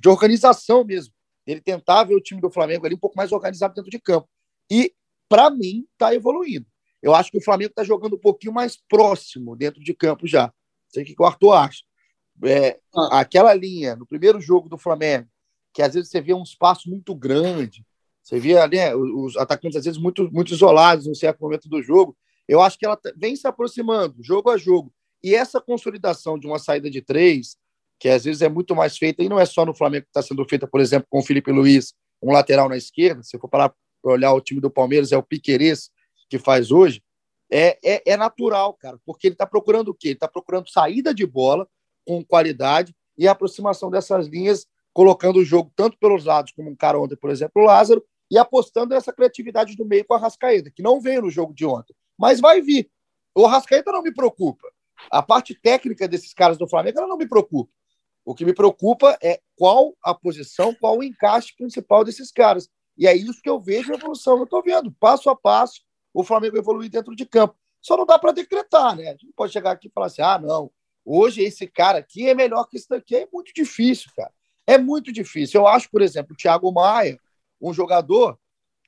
de 0.00 0.08
organização 0.08 0.84
mesmo. 0.84 1.12
Ele 1.46 1.60
tentar 1.60 2.04
ver 2.04 2.14
o 2.14 2.20
time 2.20 2.40
do 2.40 2.50
Flamengo 2.50 2.86
ali 2.86 2.94
um 2.94 2.98
pouco 2.98 3.16
mais 3.16 3.32
organizado 3.32 3.74
dentro 3.74 3.90
de 3.90 3.98
campo. 3.98 4.28
E, 4.70 4.94
para 5.30 5.48
mim, 5.48 5.86
está 5.92 6.12
evoluindo. 6.12 6.66
Eu 7.00 7.14
acho 7.14 7.30
que 7.30 7.38
o 7.38 7.42
Flamengo 7.42 7.70
está 7.70 7.84
jogando 7.84 8.16
um 8.16 8.20
pouquinho 8.20 8.52
mais 8.52 8.76
próximo 8.76 9.54
dentro 9.54 9.80
de 9.80 9.94
campo 9.94 10.26
já. 10.26 10.46
Não 10.46 10.52
sei 10.88 11.04
o 11.04 11.06
que 11.06 11.14
o 11.16 11.24
Arthur 11.24 11.52
acha. 11.52 11.84
É, 12.44 12.80
ah. 12.94 13.20
Aquela 13.20 13.54
linha, 13.54 13.94
no 13.94 14.04
primeiro 14.04 14.40
jogo 14.40 14.68
do 14.68 14.76
Flamengo, 14.76 15.28
que 15.72 15.82
às 15.82 15.94
vezes 15.94 16.10
você 16.10 16.20
vê 16.20 16.34
um 16.34 16.42
espaço 16.42 16.90
muito 16.90 17.14
grande, 17.14 17.86
você 18.20 18.40
vê 18.40 18.54
né, 18.66 18.94
os 18.94 19.36
atacantes 19.36 19.76
às 19.78 19.84
vezes 19.84 20.00
muito, 20.00 20.28
muito 20.32 20.52
isolados 20.52 21.06
em 21.06 21.12
um 21.12 21.14
certo 21.14 21.40
momento 21.40 21.68
do 21.68 21.80
jogo. 21.80 22.16
Eu 22.48 22.60
acho 22.60 22.76
que 22.76 22.84
ela 22.84 22.98
vem 23.16 23.36
se 23.36 23.46
aproximando, 23.46 24.16
jogo 24.20 24.50
a 24.50 24.58
jogo. 24.58 24.92
E 25.22 25.32
essa 25.32 25.60
consolidação 25.60 26.36
de 26.36 26.46
uma 26.46 26.58
saída 26.58 26.90
de 26.90 27.00
três, 27.00 27.56
que 28.00 28.08
às 28.08 28.24
vezes 28.24 28.42
é 28.42 28.48
muito 28.48 28.74
mais 28.74 28.98
feita, 28.98 29.22
e 29.22 29.28
não 29.28 29.38
é 29.38 29.46
só 29.46 29.64
no 29.64 29.74
Flamengo 29.74 30.06
que 30.06 30.10
está 30.10 30.22
sendo 30.22 30.44
feita, 30.48 30.66
por 30.66 30.80
exemplo, 30.80 31.06
com 31.08 31.20
o 31.20 31.22
Felipe 31.22 31.52
Luiz, 31.52 31.94
um 32.20 32.32
lateral 32.32 32.68
na 32.68 32.76
esquerda, 32.76 33.22
se 33.22 33.38
for 33.38 33.48
parar 33.48 33.72
para 34.02 34.12
olhar 34.12 34.32
o 34.32 34.40
time 34.40 34.60
do 34.60 34.70
Palmeiras, 34.70 35.12
é 35.12 35.16
o 35.16 35.22
Piquerez 35.22 35.90
que 36.28 36.38
faz 36.38 36.70
hoje, 36.70 37.02
é, 37.50 37.78
é, 37.84 38.12
é 38.12 38.16
natural, 38.16 38.72
cara, 38.74 38.98
porque 39.04 39.26
ele 39.26 39.34
está 39.34 39.46
procurando 39.46 39.88
o 39.88 39.94
quê? 39.94 40.08
Ele 40.08 40.14
está 40.14 40.28
procurando 40.28 40.70
saída 40.70 41.12
de 41.12 41.26
bola 41.26 41.68
com 42.06 42.24
qualidade 42.24 42.94
e 43.18 43.26
aproximação 43.26 43.90
dessas 43.90 44.28
linhas 44.28 44.66
colocando 44.92 45.38
o 45.38 45.44
jogo 45.44 45.72
tanto 45.74 45.98
pelos 45.98 46.24
lados, 46.24 46.52
como 46.52 46.70
um 46.70 46.76
cara 46.76 46.98
ontem, 46.98 47.16
por 47.16 47.30
exemplo, 47.30 47.62
o 47.62 47.64
Lázaro, 47.64 48.04
e 48.30 48.38
apostando 48.38 48.94
nessa 48.94 49.12
criatividade 49.12 49.76
do 49.76 49.84
meio 49.84 50.04
com 50.04 50.14
a 50.14 50.18
Rascaeta, 50.18 50.70
que 50.70 50.82
não 50.82 51.00
veio 51.00 51.22
no 51.22 51.30
jogo 51.30 51.52
de 51.52 51.64
ontem, 51.66 51.94
mas 52.16 52.40
vai 52.40 52.60
vir. 52.60 52.88
O 53.34 53.46
Rascaeta 53.46 53.90
não 53.90 54.02
me 54.02 54.12
preocupa. 54.12 54.68
A 55.10 55.22
parte 55.22 55.54
técnica 55.54 56.06
desses 56.06 56.32
caras 56.32 56.58
do 56.58 56.68
Flamengo 56.68 56.98
ela 56.98 57.08
não 57.08 57.16
me 57.16 57.28
preocupa. 57.28 57.72
O 58.24 58.34
que 58.34 58.44
me 58.44 58.52
preocupa 58.52 59.16
é 59.22 59.40
qual 59.56 59.94
a 60.02 60.14
posição, 60.14 60.74
qual 60.74 60.98
o 60.98 61.02
encaixe 61.02 61.54
principal 61.56 62.04
desses 62.04 62.30
caras. 62.30 62.68
E 63.00 63.06
é 63.06 63.16
isso 63.16 63.40
que 63.40 63.48
eu 63.48 63.58
vejo 63.58 63.90
a 63.90 63.96
evolução. 63.96 64.36
Eu 64.36 64.44
estou 64.44 64.62
vendo, 64.62 64.92
passo 64.92 65.30
a 65.30 65.34
passo, 65.34 65.80
o 66.12 66.22
Flamengo 66.22 66.58
evoluir 66.58 66.90
dentro 66.90 67.16
de 67.16 67.24
campo. 67.24 67.56
Só 67.80 67.96
não 67.96 68.04
dá 68.04 68.18
para 68.18 68.30
decretar, 68.30 68.94
né? 68.94 69.08
A 69.08 69.12
gente 69.12 69.32
pode 69.34 69.54
chegar 69.54 69.70
aqui 69.70 69.88
e 69.88 69.90
falar 69.90 70.06
assim: 70.06 70.20
ah, 70.20 70.38
não, 70.38 70.70
hoje 71.02 71.42
esse 71.42 71.66
cara 71.66 71.98
aqui 71.98 72.28
é 72.28 72.34
melhor 72.34 72.64
que 72.66 72.76
esse 72.76 72.86
daqui. 72.86 73.16
É 73.16 73.26
muito 73.32 73.54
difícil, 73.54 74.10
cara. 74.14 74.30
É 74.66 74.76
muito 74.76 75.10
difícil. 75.10 75.62
Eu 75.62 75.66
acho, 75.66 75.90
por 75.90 76.02
exemplo, 76.02 76.34
o 76.34 76.36
Thiago 76.36 76.70
Maia, 76.70 77.18
um 77.58 77.72
jogador 77.72 78.38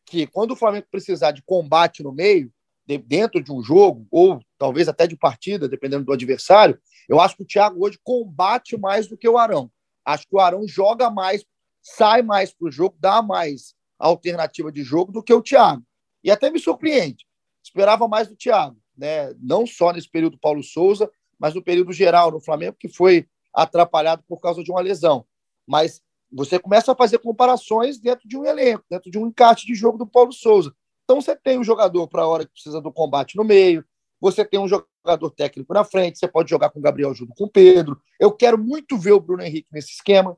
que, 0.04 0.26
quando 0.26 0.50
o 0.50 0.56
Flamengo 0.56 0.86
precisar 0.90 1.30
de 1.30 1.42
combate 1.42 2.02
no 2.02 2.12
meio, 2.12 2.52
de, 2.86 2.98
dentro 2.98 3.42
de 3.42 3.50
um 3.50 3.62
jogo, 3.62 4.06
ou 4.10 4.42
talvez 4.58 4.90
até 4.90 5.06
de 5.06 5.16
partida, 5.16 5.66
dependendo 5.66 6.04
do 6.04 6.12
adversário, 6.12 6.78
eu 7.08 7.18
acho 7.18 7.34
que 7.34 7.44
o 7.44 7.46
Thiago 7.46 7.82
hoje 7.82 7.98
combate 8.04 8.76
mais 8.76 9.06
do 9.06 9.16
que 9.16 9.26
o 9.26 9.38
Arão. 9.38 9.72
Acho 10.04 10.28
que 10.28 10.36
o 10.36 10.38
Arão 10.38 10.68
joga 10.68 11.08
mais, 11.08 11.46
sai 11.80 12.20
mais 12.20 12.52
para 12.52 12.68
o 12.68 12.70
jogo, 12.70 12.94
dá 13.00 13.22
mais 13.22 13.74
alternativa 14.06 14.70
de 14.70 14.82
jogo 14.82 15.12
do 15.12 15.22
que 15.22 15.32
o 15.32 15.42
Thiago. 15.42 15.82
E 16.22 16.30
até 16.30 16.50
me 16.50 16.58
surpreende. 16.58 17.26
Esperava 17.62 18.08
mais 18.08 18.28
do 18.28 18.36
Thiago, 18.36 18.76
né? 18.96 19.34
não 19.40 19.66
só 19.66 19.92
nesse 19.92 20.08
período 20.08 20.38
Paulo 20.38 20.62
Souza, 20.62 21.10
mas 21.38 21.54
no 21.54 21.62
período 21.62 21.92
geral 21.92 22.30
no 22.30 22.40
Flamengo, 22.40 22.76
que 22.78 22.88
foi 22.88 23.26
atrapalhado 23.52 24.22
por 24.28 24.40
causa 24.40 24.62
de 24.62 24.70
uma 24.70 24.80
lesão 24.80 25.26
mas 25.66 26.02
você 26.30 26.58
começa 26.58 26.92
a 26.92 26.96
fazer 26.96 27.18
comparações 27.18 27.98
dentro 27.98 28.28
de 28.28 28.36
um 28.36 28.44
elenco, 28.44 28.84
dentro 28.90 29.10
de 29.10 29.18
um 29.18 29.26
encaixe 29.26 29.66
de 29.66 29.74
jogo 29.74 29.98
do 29.98 30.06
Paulo 30.06 30.32
Souza. 30.32 30.74
Então 31.04 31.20
você 31.20 31.36
tem 31.36 31.58
um 31.58 31.64
jogador 31.64 32.08
para 32.08 32.22
a 32.22 32.26
hora 32.26 32.46
que 32.46 32.52
precisa 32.52 32.80
do 32.80 32.92
combate 32.92 33.36
no 33.36 33.44
meio, 33.44 33.84
você 34.20 34.44
tem 34.44 34.58
um 34.58 34.68
jogador 34.68 35.30
técnico 35.30 35.74
na 35.74 35.84
frente, 35.84 36.18
você 36.18 36.28
pode 36.28 36.48
jogar 36.48 36.70
com 36.70 36.78
o 36.78 36.82
Gabriel 36.82 37.12
junto 37.12 37.34
com 37.34 37.44
o 37.44 37.50
Pedro. 37.50 38.00
Eu 38.18 38.32
quero 38.32 38.56
muito 38.56 38.96
ver 38.96 39.12
o 39.12 39.20
Bruno 39.20 39.42
Henrique 39.42 39.68
nesse 39.72 39.92
esquema. 39.92 40.36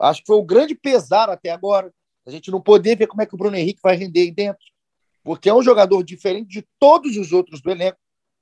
Acho 0.00 0.20
que 0.20 0.26
foi 0.26 0.36
o 0.36 0.44
grande 0.44 0.74
pesar 0.74 1.28
até 1.28 1.50
agora. 1.50 1.92
A 2.26 2.30
gente 2.30 2.50
não 2.50 2.60
poder 2.60 2.96
ver 2.96 3.06
como 3.06 3.22
é 3.22 3.26
que 3.26 3.34
o 3.34 3.38
Bruno 3.38 3.56
Henrique 3.56 3.80
vai 3.80 3.96
render 3.96 4.20
aí 4.20 4.30
dentro. 4.32 4.64
Porque 5.22 5.48
é 5.48 5.54
um 5.54 5.62
jogador 5.62 6.02
diferente 6.02 6.48
de 6.48 6.66
todos 6.78 7.16
os 7.16 7.32
outros 7.32 7.60
do 7.60 7.70
elenco, 7.70 7.98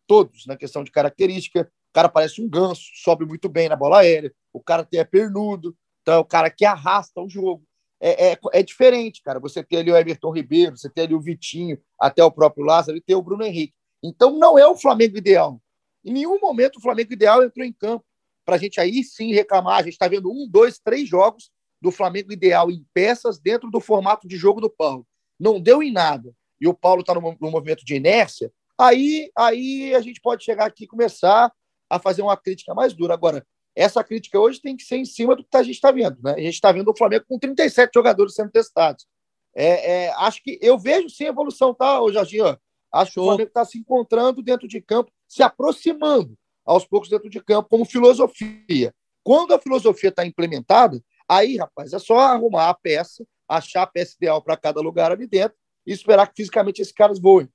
todos, 0.06 0.46
na 0.46 0.56
questão 0.56 0.82
de 0.82 0.90
característica. 0.90 1.70
O 1.90 1.92
cara 1.92 2.08
parece 2.08 2.42
um 2.42 2.48
ganso, 2.48 2.82
sobe 2.94 3.24
muito 3.24 3.48
bem 3.48 3.68
na 3.68 3.76
bola 3.76 4.00
aérea, 4.00 4.34
o 4.52 4.60
cara 4.60 4.86
é 4.92 5.04
pernudo, 5.04 5.76
Então 6.02 6.14
é 6.14 6.18
o 6.18 6.24
cara 6.24 6.50
que 6.50 6.64
arrasta 6.64 7.20
o 7.20 7.28
jogo. 7.28 7.62
É, 8.00 8.32
é, 8.32 8.38
é 8.52 8.62
diferente, 8.62 9.22
cara. 9.22 9.38
Você 9.40 9.62
tem 9.62 9.78
ali 9.78 9.90
o 9.90 9.96
Everton 9.96 10.30
Ribeiro, 10.30 10.76
você 10.76 10.90
tem 10.90 11.04
ali 11.04 11.14
o 11.14 11.20
Vitinho, 11.20 11.78
até 11.98 12.22
o 12.24 12.30
próprio 12.30 12.64
Lázaro 12.64 12.98
e 12.98 13.00
tem 13.00 13.14
o 13.16 13.22
Bruno 13.22 13.44
Henrique. 13.44 13.74
Então 14.02 14.38
não 14.38 14.58
é 14.58 14.66
o 14.66 14.76
Flamengo 14.76 15.16
ideal. 15.16 15.60
Em 16.04 16.12
nenhum 16.12 16.38
momento 16.38 16.76
o 16.76 16.82
Flamengo 16.82 17.12
ideal 17.12 17.42
entrou 17.42 17.64
em 17.64 17.72
campo 17.72 18.04
para 18.44 18.56
a 18.56 18.58
gente 18.58 18.78
aí 18.78 19.02
sim 19.02 19.32
reclamar. 19.32 19.78
A 19.78 19.82
gente 19.82 19.94
está 19.94 20.08
vendo 20.08 20.30
um, 20.30 20.46
dois, 20.46 20.78
três 20.78 21.08
jogos 21.08 21.50
do 21.84 21.90
Flamengo 21.90 22.32
ideal 22.32 22.70
em 22.70 22.82
peças 22.94 23.38
dentro 23.38 23.70
do 23.70 23.78
formato 23.78 24.26
de 24.26 24.38
jogo 24.38 24.58
do 24.58 24.70
Paulo. 24.70 25.06
Não 25.38 25.60
deu 25.60 25.82
em 25.82 25.92
nada. 25.92 26.34
E 26.58 26.66
o 26.66 26.72
Paulo 26.72 27.02
está 27.02 27.12
num, 27.12 27.36
movimento 27.38 27.84
de 27.84 27.94
inércia. 27.94 28.50
Aí, 28.78 29.30
aí 29.36 29.94
a 29.94 30.00
gente 30.00 30.18
pode 30.18 30.42
chegar 30.42 30.64
aqui 30.64 30.84
e 30.84 30.86
começar 30.86 31.52
a 31.90 31.98
fazer 31.98 32.22
uma 32.22 32.38
crítica 32.38 32.72
mais 32.74 32.94
dura. 32.94 33.12
Agora, 33.12 33.46
essa 33.76 34.02
crítica 34.02 34.40
hoje 34.40 34.62
tem 34.62 34.74
que 34.74 34.82
ser 34.82 34.96
em 34.96 35.04
cima 35.04 35.36
do 35.36 35.44
que 35.44 35.54
a 35.54 35.62
gente 35.62 35.74
está 35.74 35.92
vendo. 35.92 36.16
Né? 36.22 36.32
A 36.32 36.40
gente 36.40 36.54
está 36.54 36.72
vendo 36.72 36.90
o 36.90 36.96
Flamengo 36.96 37.26
com 37.28 37.38
37 37.38 37.90
jogadores 37.92 38.34
sendo 38.34 38.50
testados. 38.50 39.06
É, 39.54 40.06
é, 40.06 40.12
acho 40.14 40.42
que 40.42 40.58
eu 40.62 40.78
vejo 40.78 41.10
sim 41.10 41.24
evolução, 41.24 41.74
tá, 41.74 42.00
Jorginho? 42.10 42.58
Acho 42.90 43.12
que 43.12 43.20
o 43.20 43.24
Flamengo 43.24 43.48
está 43.48 43.64
se 43.66 43.76
encontrando 43.76 44.42
dentro 44.42 44.66
de 44.66 44.80
campo, 44.80 45.12
se 45.28 45.42
aproximando 45.42 46.34
aos 46.64 46.86
poucos 46.86 47.10
dentro 47.10 47.28
de 47.28 47.42
campo, 47.42 47.68
como 47.68 47.84
filosofia. 47.84 48.94
Quando 49.22 49.52
a 49.52 49.58
filosofia 49.58 50.08
está 50.08 50.24
implementada, 50.24 50.98
aí, 51.28 51.56
rapaz, 51.56 51.92
é 51.92 51.98
só 51.98 52.18
arrumar 52.18 52.70
a 52.70 52.74
peça, 52.74 53.24
achar 53.48 53.82
a 53.82 53.86
peça 53.86 54.14
ideal 54.16 54.42
para 54.42 54.56
cada 54.56 54.80
lugar 54.80 55.12
ali 55.12 55.26
dentro 55.26 55.56
e 55.86 55.92
esperar 55.92 56.26
que 56.28 56.34
fisicamente 56.36 56.80
esses 56.80 56.92
caras 56.92 57.18
voem. 57.18 57.48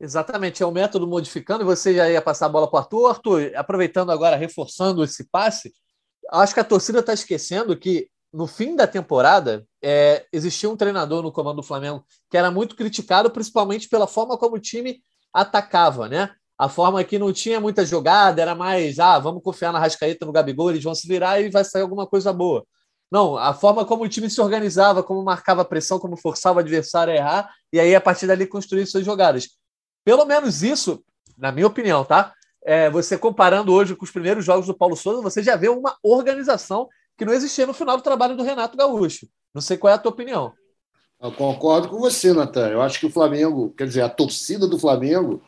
Exatamente, 0.00 0.62
é 0.62 0.66
o 0.66 0.72
método 0.72 1.06
modificando, 1.06 1.62
e 1.62 1.64
você 1.64 1.94
já 1.94 2.10
ia 2.10 2.20
passar 2.20 2.46
a 2.46 2.48
bola 2.48 2.68
para 2.68 2.76
o 2.76 2.80
Arthur. 2.80 3.08
Arthur, 3.08 3.52
aproveitando 3.56 4.10
agora, 4.10 4.36
reforçando 4.36 5.04
esse 5.04 5.24
passe, 5.30 5.72
acho 6.30 6.52
que 6.52 6.60
a 6.60 6.64
torcida 6.64 6.98
está 6.98 7.12
esquecendo 7.12 7.76
que 7.76 8.08
no 8.32 8.48
fim 8.48 8.74
da 8.74 8.86
temporada 8.86 9.64
é, 9.80 10.26
existia 10.32 10.68
um 10.68 10.76
treinador 10.76 11.22
no 11.22 11.30
comando 11.30 11.56
do 11.56 11.62
Flamengo 11.62 12.04
que 12.28 12.36
era 12.36 12.50
muito 12.50 12.74
criticado, 12.74 13.30
principalmente 13.30 13.88
pela 13.88 14.08
forma 14.08 14.36
como 14.36 14.56
o 14.56 14.60
time 14.60 15.00
atacava, 15.32 16.08
né? 16.08 16.30
A 16.58 16.68
forma 16.68 17.02
que 17.04 17.18
não 17.18 17.32
tinha 17.32 17.60
muita 17.60 17.84
jogada, 17.86 18.42
era 18.42 18.54
mais, 18.54 18.98
ah, 18.98 19.18
vamos 19.18 19.42
confiar 19.42 19.72
na 19.72 19.78
Rascaeta, 19.78 20.26
no 20.26 20.32
Gabigol, 20.32 20.70
eles 20.70 20.82
vão 20.82 20.94
se 20.94 21.06
virar 21.06 21.40
e 21.40 21.48
vai 21.48 21.64
sair 21.64 21.82
alguma 21.82 22.06
coisa 22.06 22.32
boa. 22.32 22.66
Não, 23.14 23.36
a 23.36 23.54
forma 23.54 23.84
como 23.84 24.02
o 24.02 24.08
time 24.08 24.28
se 24.28 24.40
organizava, 24.40 25.00
como 25.00 25.22
marcava 25.22 25.64
pressão, 25.64 26.00
como 26.00 26.16
forçava 26.16 26.56
o 26.56 26.58
adversário 26.58 27.12
a 27.12 27.16
errar, 27.16 27.54
e 27.72 27.78
aí 27.78 27.94
a 27.94 28.00
partir 28.00 28.26
dali 28.26 28.44
construir 28.44 28.84
suas 28.86 29.04
jogadas. 29.04 29.50
Pelo 30.04 30.24
menos 30.24 30.64
isso, 30.64 31.00
na 31.38 31.52
minha 31.52 31.68
opinião, 31.68 32.04
tá? 32.04 32.34
É, 32.64 32.90
você 32.90 33.16
comparando 33.16 33.72
hoje 33.72 33.94
com 33.94 34.04
os 34.04 34.10
primeiros 34.10 34.44
jogos 34.44 34.66
do 34.66 34.74
Paulo 34.74 34.96
Souza, 34.96 35.22
você 35.22 35.44
já 35.44 35.54
vê 35.54 35.68
uma 35.68 35.96
organização 36.02 36.88
que 37.16 37.24
não 37.24 37.32
existia 37.32 37.64
no 37.64 37.72
final 37.72 37.96
do 37.96 38.02
trabalho 38.02 38.36
do 38.36 38.42
Renato 38.42 38.76
Gaúcho. 38.76 39.28
Não 39.54 39.62
sei 39.62 39.76
qual 39.76 39.92
é 39.92 39.94
a 39.94 39.98
tua 39.98 40.10
opinião. 40.10 40.52
Eu 41.22 41.30
concordo 41.30 41.88
com 41.88 42.00
você, 42.00 42.32
Natan. 42.32 42.68
Eu 42.70 42.82
acho 42.82 42.98
que 42.98 43.06
o 43.06 43.12
Flamengo, 43.12 43.72
quer 43.78 43.86
dizer, 43.86 44.02
a 44.02 44.08
torcida 44.08 44.66
do 44.66 44.76
Flamengo 44.76 45.40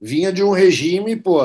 vinha 0.00 0.32
de 0.32 0.44
um 0.44 0.52
regime, 0.52 1.16
pô, 1.16 1.40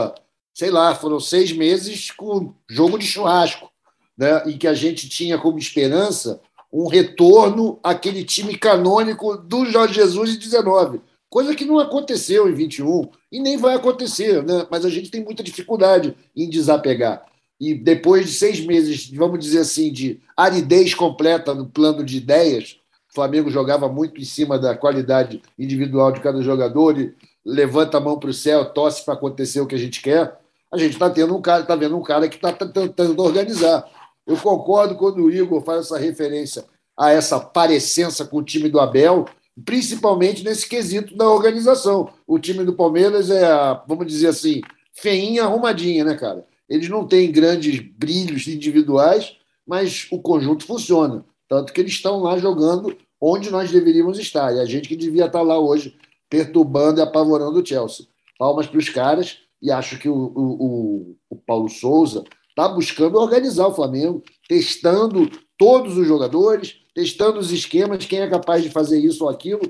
sei 0.54 0.70
lá, 0.70 0.94
foram 0.94 1.20
seis 1.20 1.52
meses 1.52 2.12
com 2.12 2.54
jogo 2.70 3.00
de 3.00 3.08
churrasco, 3.08 3.73
né? 4.18 4.44
E 4.48 4.58
que 4.58 4.68
a 4.68 4.74
gente 4.74 5.10
tinha 5.10 5.38
como 5.38 5.58
esperança 5.58 6.42
um 6.72 6.88
retorno 6.88 7.80
àquele 7.84 8.24
time 8.24 8.58
canônico 8.58 9.38
do 9.38 9.66
Jorge 9.66 9.94
Jesus 9.94 10.32
de 10.32 10.38
19. 10.38 11.02
Coisa 11.30 11.56
que 11.56 11.66
não 11.66 11.80
aconteceu 11.80 12.50
em 12.50 12.54
21 12.54 13.10
e 13.32 13.40
nem 13.40 13.58
vai 13.58 13.76
acontecer, 13.76 14.44
né? 14.44 14.68
Mas 14.70 14.86
a 14.86 14.90
gente 14.90 15.10
tem 15.10 15.24
muita 15.24 15.44
dificuldade 15.44 16.16
em 16.36 16.50
desapegar. 16.50 17.24
E 17.60 17.74
depois 17.74 18.26
de 18.26 18.34
seis 18.34 18.60
meses, 18.60 19.10
vamos 19.10 19.40
dizer 19.40 19.60
assim, 19.60 19.92
de 19.92 20.20
aridez 20.36 20.94
completa 20.94 21.54
no 21.54 21.66
plano 21.66 22.04
de 22.04 22.18
ideias, 22.18 22.78
o 23.10 23.14
Flamengo 23.14 23.50
jogava 23.50 23.88
muito 23.88 24.20
em 24.20 24.26
cima 24.26 24.58
da 24.58 24.76
qualidade 24.76 25.42
individual 25.58 26.12
de 26.12 26.20
cada 26.20 26.42
jogador 26.42 27.00
e 27.00 27.14
levanta 27.46 27.98
a 27.98 28.02
mão 28.02 28.20
para 28.20 28.32
o 28.32 28.34
céu, 28.34 28.66
tosse 28.66 29.06
para 29.06 29.14
acontecer 29.14 29.62
o 29.62 29.68
que 29.68 29.76
a 29.76 29.80
gente 29.80 30.02
quer. 30.02 30.38
A 30.72 30.78
gente 30.78 30.94
está 30.94 31.10
tendo 31.10 31.36
um 31.36 31.42
cara, 31.42 31.62
está 31.62 31.76
vendo 31.76 31.96
um 31.96 32.02
cara 32.02 32.28
que 32.28 32.36
está 32.36 32.52
tentando 32.52 33.22
organizar. 33.22 33.88
Eu 34.26 34.38
concordo 34.38 34.96
quando 34.96 35.24
o 35.24 35.32
Igor 35.32 35.62
faz 35.62 35.86
essa 35.86 35.98
referência 35.98 36.66
a 36.98 37.12
essa 37.12 37.40
parecença 37.40 38.26
com 38.26 38.38
o 38.38 38.44
time 38.44 38.70
do 38.70 38.80
Abel, 38.80 39.26
principalmente 39.66 40.44
nesse 40.44 40.68
quesito 40.68 41.16
da 41.16 41.30
organização. 41.30 42.10
O 42.26 42.40
time 42.40 42.64
do 42.64 42.74
Palmeiras 42.74 43.30
é, 43.30 43.46
vamos 43.88 44.08
dizer 44.08 44.28
assim, 44.28 44.62
feinha 44.94 45.44
arrumadinha, 45.44 46.04
né, 46.04 46.16
cara? 46.16 46.46
Eles 46.70 46.88
não 46.90 47.06
têm 47.06 47.32
grandes 47.32 47.80
brilhos 47.80 48.48
individuais, 48.48 49.36
mas 49.66 50.08
o 50.12 50.20
conjunto 50.20 50.66
funciona. 50.66 51.26
Tanto 51.48 51.74
que 51.74 51.82
eles 51.82 51.94
estão 51.94 52.22
lá 52.22 52.38
jogando 52.38 52.96
onde 53.20 53.50
nós 53.50 53.72
deveríamos 53.72 54.18
estar. 54.20 54.56
E 54.56 54.60
a 54.60 54.66
gente 54.66 54.88
que 54.88 54.96
devia 54.96 55.26
estar 55.26 55.42
lá 55.42 55.60
hoje, 55.60 55.96
perturbando 56.30 57.00
e 57.00 57.04
apavorando 57.04 57.62
o 57.62 57.66
Chelsea. 57.66 58.06
Palmas 58.38 58.68
para 58.68 58.80
os 58.80 58.90
caras, 58.90 59.40
e 59.62 59.72
acho 59.72 59.98
que 59.98 60.10
o, 60.10 60.16
o, 60.36 61.16
o 61.30 61.36
Paulo 61.36 61.70
Souza 61.70 62.24
está 62.54 62.68
buscando 62.68 63.18
organizar 63.18 63.68
o 63.68 63.74
Flamengo, 63.74 64.24
testando 64.48 65.30
todos 65.58 65.98
os 65.98 66.08
jogadores, 66.08 66.76
testando 66.94 67.40
os 67.40 67.52
esquemas, 67.52 68.06
quem 68.06 68.20
é 68.20 68.30
capaz 68.30 68.62
de 68.62 68.70
fazer 68.70 69.00
isso 69.00 69.24
ou 69.24 69.30
aquilo. 69.30 69.62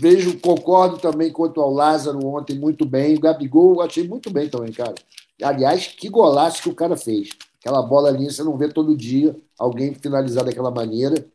Vejo, 0.00 0.38
concordo 0.40 0.96
também 0.96 1.30
quanto 1.30 1.60
ao 1.60 1.70
Lázaro 1.70 2.26
ontem, 2.26 2.58
muito 2.58 2.86
bem. 2.86 3.16
O 3.16 3.20
Gabigol, 3.20 3.82
achei 3.82 4.08
muito 4.08 4.30
bem 4.30 4.48
também, 4.48 4.72
cara. 4.72 4.94
Aliás, 5.42 5.86
que 5.88 6.08
golaço 6.08 6.62
que 6.62 6.70
o 6.70 6.74
cara 6.74 6.96
fez. 6.96 7.28
Aquela 7.60 7.82
bola 7.82 8.08
ali, 8.08 8.30
você 8.30 8.42
não 8.42 8.56
vê 8.56 8.68
todo 8.68 8.96
dia 8.96 9.36
alguém 9.58 9.94
finalizar 9.94 10.44
daquela 10.44 10.70
maneira. 10.70 11.26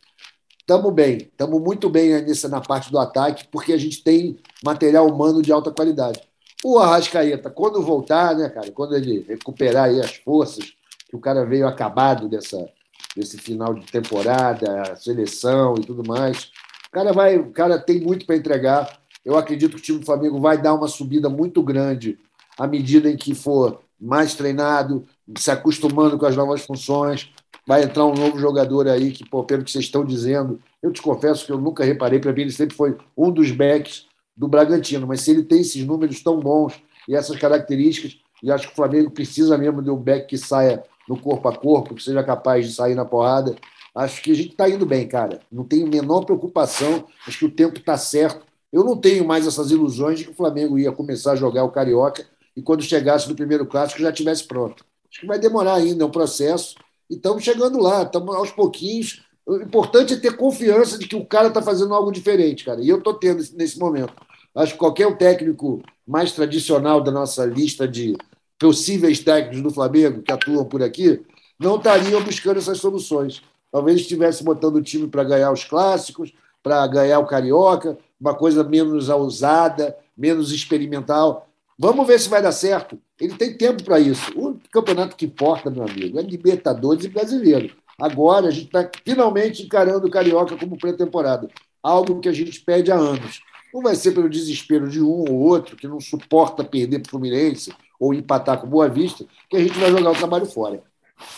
Estamos 0.57 0.93
bem, 0.93 1.17
estamos 1.17 1.61
muito 1.61 1.89
bem 1.89 2.23
nessa, 2.23 2.49
na 2.49 2.61
parte 2.61 2.89
do 2.89 2.97
ataque, 2.97 3.47
porque 3.51 3.73
a 3.73 3.77
gente 3.77 4.03
tem 4.03 4.39
material 4.63 5.07
humano 5.07 5.41
de 5.41 5.51
alta 5.51 5.71
qualidade. 5.71 6.19
O 6.63 6.79
Arrascaeta, 6.79 7.49
quando 7.49 7.81
voltar, 7.81 8.33
né, 8.35 8.47
cara, 8.47 8.71
quando 8.71 8.95
ele 8.95 9.25
recuperar 9.27 9.89
aí 9.89 9.99
as 9.99 10.15
forças, 10.15 10.73
que 11.09 11.15
o 11.15 11.19
cara 11.19 11.45
veio 11.45 11.67
acabado 11.67 12.29
dessa, 12.29 12.69
desse 13.15 13.37
final 13.37 13.73
de 13.73 13.85
temporada, 13.85 14.95
seleção 14.95 15.75
e 15.77 15.81
tudo 15.81 16.07
mais, 16.07 16.51
o 16.87 16.91
cara, 16.91 17.11
vai, 17.11 17.37
o 17.37 17.51
cara 17.51 17.77
tem 17.77 17.99
muito 17.99 18.25
para 18.25 18.37
entregar. 18.37 18.97
Eu 19.25 19.37
acredito 19.37 19.71
que 19.71 19.77
o 19.77 19.83
time 19.83 19.99
do 19.99 20.05
Flamengo 20.05 20.39
vai 20.39 20.57
dar 20.57 20.73
uma 20.73 20.87
subida 20.87 21.27
muito 21.27 21.61
grande 21.61 22.17
à 22.57 22.65
medida 22.65 23.09
em 23.09 23.17
que 23.17 23.35
for 23.35 23.81
mais 23.99 24.33
treinado, 24.33 25.05
se 25.37 25.51
acostumando 25.51 26.17
com 26.17 26.25
as 26.25 26.35
novas 26.35 26.61
funções. 26.61 27.29
Vai 27.67 27.83
entrar 27.83 28.05
um 28.05 28.13
novo 28.13 28.39
jogador 28.39 28.87
aí 28.87 29.11
que, 29.11 29.27
pô, 29.27 29.43
pelo 29.43 29.63
que 29.63 29.71
vocês 29.71 29.85
estão 29.85 30.05
dizendo, 30.05 30.61
eu 30.81 30.91
te 30.91 31.01
confesso 31.01 31.45
que 31.45 31.51
eu 31.51 31.57
nunca 31.57 31.83
reparei, 31.83 32.19
para 32.19 32.31
mim 32.31 32.41
ele 32.41 32.51
sempre 32.51 32.75
foi 32.75 32.97
um 33.17 33.31
dos 33.31 33.51
backs 33.51 34.05
do 34.35 34.47
Bragantino, 34.47 35.07
mas 35.07 35.21
se 35.21 35.31
ele 35.31 35.43
tem 35.43 35.61
esses 35.61 35.85
números 35.85 36.21
tão 36.21 36.39
bons 36.39 36.81
e 37.07 37.15
essas 37.15 37.37
características, 37.37 38.17
e 38.41 38.51
acho 38.51 38.67
que 38.67 38.73
o 38.73 38.75
Flamengo 38.75 39.11
precisa 39.11 39.57
mesmo 39.57 39.81
de 39.81 39.89
um 39.89 39.95
back 39.95 40.27
que 40.27 40.37
saia 40.37 40.83
no 41.07 41.17
corpo 41.17 41.47
a 41.47 41.55
corpo, 41.55 41.95
que 41.95 42.03
seja 42.03 42.23
capaz 42.23 42.67
de 42.67 42.73
sair 42.73 42.95
na 42.95 43.05
porrada. 43.05 43.55
Acho 43.95 44.21
que 44.21 44.31
a 44.31 44.35
gente 44.35 44.51
está 44.51 44.69
indo 44.69 44.85
bem, 44.85 45.07
cara. 45.07 45.39
Não 45.51 45.63
tenho 45.63 45.85
a 45.85 45.89
menor 45.89 46.25
preocupação, 46.25 47.05
acho 47.27 47.39
que 47.39 47.45
o 47.45 47.51
tempo 47.51 47.77
está 47.77 47.97
certo. 47.97 48.45
Eu 48.71 48.83
não 48.83 48.97
tenho 48.97 49.25
mais 49.25 49.45
essas 49.45 49.69
ilusões 49.69 50.19
de 50.19 50.25
que 50.25 50.31
o 50.31 50.35
Flamengo 50.35 50.79
ia 50.79 50.91
começar 50.91 51.33
a 51.33 51.35
jogar 51.35 51.63
o 51.63 51.71
Carioca 51.71 52.25
e 52.55 52.61
quando 52.61 52.81
chegasse 52.81 53.29
no 53.29 53.35
primeiro 53.35 53.65
clássico 53.65 54.01
já 54.01 54.11
tivesse 54.11 54.45
pronto. 54.45 54.83
Acho 55.09 55.21
que 55.21 55.27
vai 55.27 55.37
demorar 55.37 55.75
ainda, 55.75 56.03
é 56.03 56.07
um 56.07 56.11
processo. 56.11 56.75
E 57.09 57.15
estamos 57.15 57.43
chegando 57.43 57.79
lá, 57.79 58.03
estamos 58.03 58.35
aos 58.35 58.51
pouquinhos. 58.51 59.23
O 59.45 59.57
importante 59.57 60.13
é 60.13 60.17
ter 60.17 60.37
confiança 60.37 60.97
de 60.97 61.07
que 61.07 61.15
o 61.15 61.25
cara 61.25 61.49
está 61.49 61.61
fazendo 61.61 61.93
algo 61.93 62.11
diferente, 62.11 62.63
cara. 62.63 62.81
E 62.81 62.89
eu 62.89 62.97
estou 62.97 63.13
tendo 63.13 63.43
nesse 63.55 63.77
momento. 63.77 64.13
Acho 64.55 64.73
que 64.73 64.79
qualquer 64.79 65.17
técnico 65.17 65.81
mais 66.07 66.31
tradicional 66.31 67.01
da 67.01 67.11
nossa 67.11 67.45
lista 67.45 67.87
de 67.87 68.15
possíveis 68.59 69.19
técnicos 69.19 69.61
do 69.61 69.71
Flamengo 69.71 70.21
que 70.21 70.31
atuam 70.31 70.63
por 70.63 70.81
aqui 70.81 71.21
não 71.59 71.77
estariam 71.77 72.23
buscando 72.23 72.57
essas 72.57 72.77
soluções. 72.77 73.41
Talvez 73.71 74.01
estivesse 74.01 74.43
botando 74.43 74.75
o 74.75 74.81
time 74.81 75.07
para 75.07 75.23
ganhar 75.23 75.51
os 75.51 75.63
clássicos, 75.63 76.31
para 76.61 76.85
ganhar 76.87 77.19
o 77.19 77.25
Carioca, 77.25 77.97
uma 78.19 78.33
coisa 78.33 78.63
menos 78.63 79.09
ousada, 79.09 79.97
menos 80.15 80.51
experimental. 80.51 81.49
Vamos 81.77 82.05
ver 82.07 82.19
se 82.19 82.29
vai 82.29 82.41
dar 82.41 82.51
certo. 82.51 82.97
Ele 83.19 83.35
tem 83.35 83.57
tempo 83.57 83.83
para 83.83 83.99
isso. 83.99 84.31
O 84.39 84.59
campeonato 84.71 85.15
que 85.15 85.25
importa, 85.25 85.69
meu 85.69 85.83
amigo, 85.83 86.19
é 86.19 86.21
Libertadores 86.21 87.03
e 87.03 87.09
Brasileiro. 87.09 87.75
Agora 87.99 88.47
a 88.47 88.51
gente 88.51 88.65
está 88.65 88.89
finalmente 89.05 89.63
encarando 89.63 90.07
o 90.07 90.11
Carioca 90.11 90.57
como 90.57 90.77
pré-temporada. 90.77 91.47
Algo 91.81 92.19
que 92.19 92.29
a 92.29 92.33
gente 92.33 92.61
pede 92.61 92.91
há 92.91 92.95
anos. 92.95 93.41
Não 93.73 93.81
vai 93.81 93.95
ser 93.95 94.11
pelo 94.11 94.29
desespero 94.29 94.87
de 94.87 95.01
um 95.01 95.25
ou 95.29 95.39
outro 95.39 95.75
que 95.75 95.87
não 95.87 95.99
suporta 95.99 96.63
perder 96.63 96.99
para 96.99 97.07
o 97.07 97.11
Fluminense 97.11 97.73
ou 97.99 98.13
empatar 98.13 98.59
com 98.59 98.67
Boa 98.67 98.87
Vista, 98.87 99.25
que 99.49 99.57
a 99.57 99.59
gente 99.59 99.77
vai 99.79 99.89
jogar 99.89 100.11
o 100.11 100.15
trabalho 100.15 100.45
fora. 100.45 100.83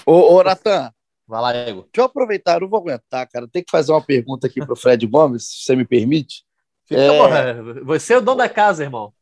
Ô, 0.05 0.35
ô 0.35 0.43
Natan, 0.43 0.91
vai 1.27 1.41
lá, 1.41 1.55
Ego. 1.55 1.81
Deixa 1.81 2.01
eu 2.01 2.05
aproveitar, 2.05 2.55
eu 2.55 2.61
não 2.61 2.69
vou 2.69 2.79
aguentar, 2.79 3.27
cara. 3.29 3.47
Tem 3.47 3.63
que 3.63 3.71
fazer 3.71 3.91
uma 3.91 4.01
pergunta 4.01 4.47
aqui 4.47 4.59
para 4.59 4.73
o 4.73 4.75
Fred 4.75 5.05
Gomes, 5.07 5.47
se 5.47 5.63
você 5.63 5.75
me 5.75 5.85
permite. 5.85 6.43
Fica 6.85 7.01
é... 7.01 7.61
Você 7.83 8.13
é 8.13 8.17
o 8.17 8.21
dono 8.21 8.37
da 8.37 8.49
casa, 8.49 8.83
irmão. 8.83 9.13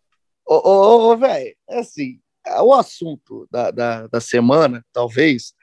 Ô, 0.46 0.56
ô, 0.56 1.12
ô 1.12 1.18
velho, 1.18 1.56
é 1.70 1.80
assim, 1.80 2.20
o 2.62 2.74
assunto 2.74 3.48
da, 3.50 3.72
da, 3.72 4.08
da 4.08 4.20
semana, 4.20 4.86
talvez, 4.92 5.54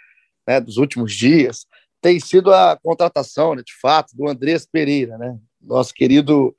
né, 0.47 0.61
dos 0.61 0.77
últimos 0.77 1.13
dias, 1.15 1.67
tem 2.01 2.19
sido 2.19 2.53
a 2.53 2.79
contratação, 2.83 3.55
né, 3.55 3.63
de 3.65 3.75
fato, 3.81 4.17
do 4.17 4.29
Andrés 4.29 4.67
Pereira, 4.67 5.19
né? 5.19 5.39
Nosso 5.61 5.93
querido 5.93 6.55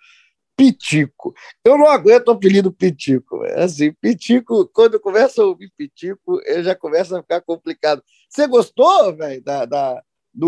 Pitico. 0.55 1.34
Eu 1.65 1.77
não 1.77 1.88
aguento 1.88 2.27
o 2.27 2.32
apelido 2.32 2.71
Pitico. 2.71 3.43
Assim, 3.55 3.91
Pitico, 3.93 4.67
quando 4.67 4.99
começa 4.99 5.41
a 5.41 5.45
ouvir 5.45 5.71
Pitico, 5.75 6.39
ele 6.45 6.63
já 6.63 6.75
começa 6.75 7.17
a 7.17 7.21
ficar 7.21 7.41
complicado. 7.41 8.03
Você 8.29 8.45
gostou, 8.47 9.15
velho, 9.15 9.43
da, 9.43 9.65
da, 9.65 10.03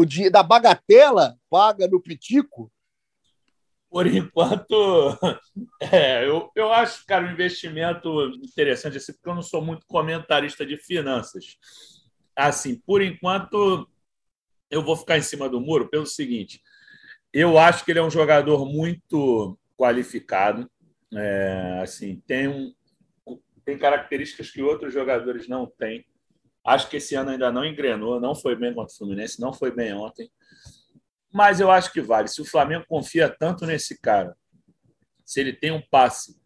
dia, 0.05 0.29
da 0.29 0.43
bagatela 0.43 1.36
paga 1.49 1.88
no 1.88 1.99
Pitico? 1.99 2.71
Por 3.89 4.07
enquanto, 4.07 4.75
é, 5.79 6.27
eu, 6.27 6.49
eu 6.55 6.71
acho, 6.71 7.05
cara, 7.07 7.27
um 7.27 7.31
investimento 7.31 8.29
interessante, 8.43 8.97
assim, 8.97 9.13
porque 9.13 9.29
eu 9.29 9.36
não 9.36 9.43
sou 9.43 9.63
muito 9.63 9.86
comentarista 9.88 10.65
de 10.65 10.77
finanças. 10.77 11.57
Assim, 12.36 12.75
por 12.75 13.01
enquanto, 13.01 13.88
eu 14.69 14.84
vou 14.84 14.95
ficar 14.95 15.17
em 15.17 15.21
cima 15.21 15.47
do 15.47 15.61
muro 15.61 15.89
pelo 15.89 16.05
seguinte: 16.05 16.61
eu 17.31 17.57
acho 17.57 17.86
que 17.86 17.91
ele 17.91 17.99
é 17.99 18.03
um 18.03 18.09
jogador 18.09 18.65
muito 18.65 19.57
qualificado, 19.77 20.69
é, 21.13 21.79
assim, 21.81 22.21
tem, 22.27 22.47
um, 22.47 22.73
tem 23.63 23.77
características 23.77 24.51
que 24.51 24.61
outros 24.61 24.93
jogadores 24.93 25.47
não 25.47 25.65
têm. 25.65 26.05
Acho 26.65 26.89
que 26.89 26.97
esse 26.97 27.13
ano 27.13 27.31
ainda 27.31 27.51
não 27.51 27.65
engrenou, 27.65 28.21
não 28.21 28.34
foi 28.34 28.55
bem 28.55 28.73
contra 28.73 28.93
o 28.93 28.97
Fluminense, 28.97 29.41
não 29.41 29.53
foi 29.53 29.71
bem 29.71 29.93
ontem. 29.93 30.31
Mas 31.31 31.59
eu 31.59 31.69
acho 31.69 31.91
que 31.91 32.01
vale. 32.01 32.27
Se 32.27 32.41
o 32.41 32.45
Flamengo 32.45 32.86
confia 32.88 33.27
tanto 33.27 33.65
nesse 33.65 33.99
cara, 33.99 34.36
se 35.25 35.39
ele 35.39 35.51
tem 35.51 35.71
um 35.71 35.81
passe 35.81 36.39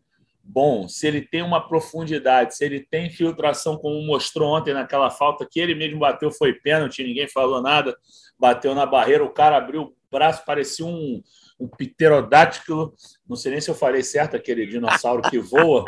bom, 0.48 0.88
se 0.88 1.06
ele 1.06 1.22
tem 1.22 1.42
uma 1.42 1.68
profundidade, 1.68 2.56
se 2.56 2.64
ele 2.64 2.80
tem 2.80 3.10
filtração, 3.10 3.78
como 3.78 4.02
mostrou 4.06 4.56
ontem 4.56 4.74
naquela 4.74 5.10
falta 5.10 5.46
que 5.46 5.60
ele 5.60 5.76
mesmo 5.76 6.00
bateu, 6.00 6.32
foi 6.32 6.54
pênalti, 6.54 7.04
ninguém 7.04 7.28
falou 7.28 7.62
nada, 7.62 7.96
bateu 8.40 8.74
na 8.74 8.86
barreira, 8.86 9.26
o 9.26 9.30
cara 9.30 9.58
abriu 9.58 9.82
o 9.82 9.94
braço, 10.10 10.46
parecia 10.46 10.86
um, 10.86 11.22
um 11.60 11.68
pterodátilo, 11.68 12.94
não 13.28 13.36
sei 13.36 13.52
nem 13.52 13.60
se 13.62 13.70
eu 13.70 13.76
falei 13.76 14.02
certo, 14.02 14.38
aquele 14.38 14.66
dinossauro 14.66 15.22
que 15.30 15.38
voa. 15.38 15.84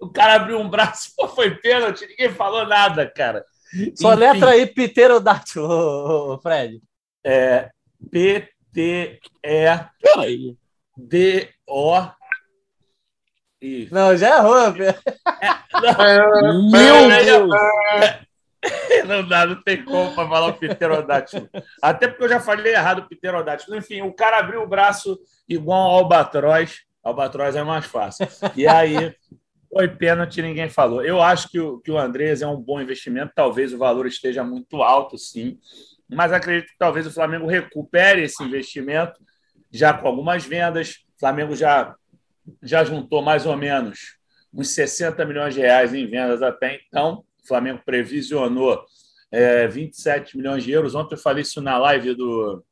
O 0.00 0.08
cara 0.10 0.34
abriu 0.34 0.58
um 0.58 0.68
braço, 0.68 1.12
pô, 1.16 1.28
foi 1.36 1.54
pênalti, 1.54 2.04
ninguém 2.06 2.30
falou 2.30 2.66
nada, 2.66 3.08
cara. 3.08 3.44
Só 3.94 4.12
Enfim, 4.12 4.20
letra 4.20 4.50
aí, 4.50 4.66
pterodátilo, 4.66 6.40
Fred. 6.42 6.82
É 7.24 7.70
P-T-E-D-O. 8.10 9.20
Não, 13.90 14.16
já 14.16 14.38
errou. 14.38 14.56
É, 14.58 14.96
não, 15.80 16.70
Meu 16.70 17.08
Deus! 17.08 17.50
não 19.06 19.26
dá, 19.26 19.46
não 19.46 19.62
tem 19.62 19.84
como 19.84 20.14
para 20.14 20.28
falar 20.28 20.46
o 20.48 20.54
pterodátilo. 20.54 21.48
Até 21.82 22.08
porque 22.08 22.24
eu 22.24 22.28
já 22.28 22.40
falei 22.40 22.72
errado 22.72 23.00
o 23.00 23.08
pterodátilo. 23.08 23.76
Enfim, 23.76 24.02
o 24.02 24.12
cara 24.12 24.38
abriu 24.38 24.62
o 24.62 24.68
braço 24.68 25.18
igual 25.48 25.90
ao 25.90 25.98
albatroz. 25.98 26.80
Albatroz 27.02 27.56
é 27.56 27.62
mais 27.62 27.86
fácil. 27.86 28.26
E 28.54 28.66
aí 28.66 29.14
foi 29.72 29.88
pênalti, 29.88 30.42
ninguém 30.42 30.68
falou. 30.68 31.02
Eu 31.02 31.22
acho 31.22 31.48
que 31.48 31.60
o, 31.60 31.78
que 31.78 31.90
o 31.90 31.98
Andrés 31.98 32.42
é 32.42 32.46
um 32.46 32.60
bom 32.60 32.80
investimento. 32.80 33.32
Talvez 33.34 33.72
o 33.72 33.78
valor 33.78 34.06
esteja 34.06 34.44
muito 34.44 34.82
alto, 34.82 35.16
sim. 35.16 35.58
Mas 36.08 36.32
acredito 36.32 36.68
que 36.68 36.78
talvez 36.78 37.06
o 37.06 37.12
Flamengo 37.12 37.46
recupere 37.46 38.22
esse 38.22 38.42
investimento 38.42 39.20
já 39.70 39.94
com 39.94 40.08
algumas 40.08 40.44
vendas. 40.44 41.04
O 41.16 41.20
Flamengo 41.20 41.54
já, 41.54 41.94
já 42.62 42.84
juntou 42.84 43.22
mais 43.22 43.46
ou 43.46 43.56
menos 43.56 44.18
uns 44.52 44.70
60 44.70 45.24
milhões 45.24 45.54
de 45.54 45.60
reais 45.60 45.94
em 45.94 46.06
vendas 46.06 46.42
até 46.42 46.80
então 46.86 47.24
o 47.42 47.46
Flamengo 47.46 47.80
previsionou 47.84 48.84
é, 49.30 49.66
27 49.68 50.36
milhões 50.36 50.64
de 50.64 50.72
euros. 50.72 50.94
Ontem 50.94 51.14
eu 51.14 51.18
falei 51.18 51.42
isso 51.42 51.60
na 51.60 51.78
live 51.78 52.14
do, 52.14 52.64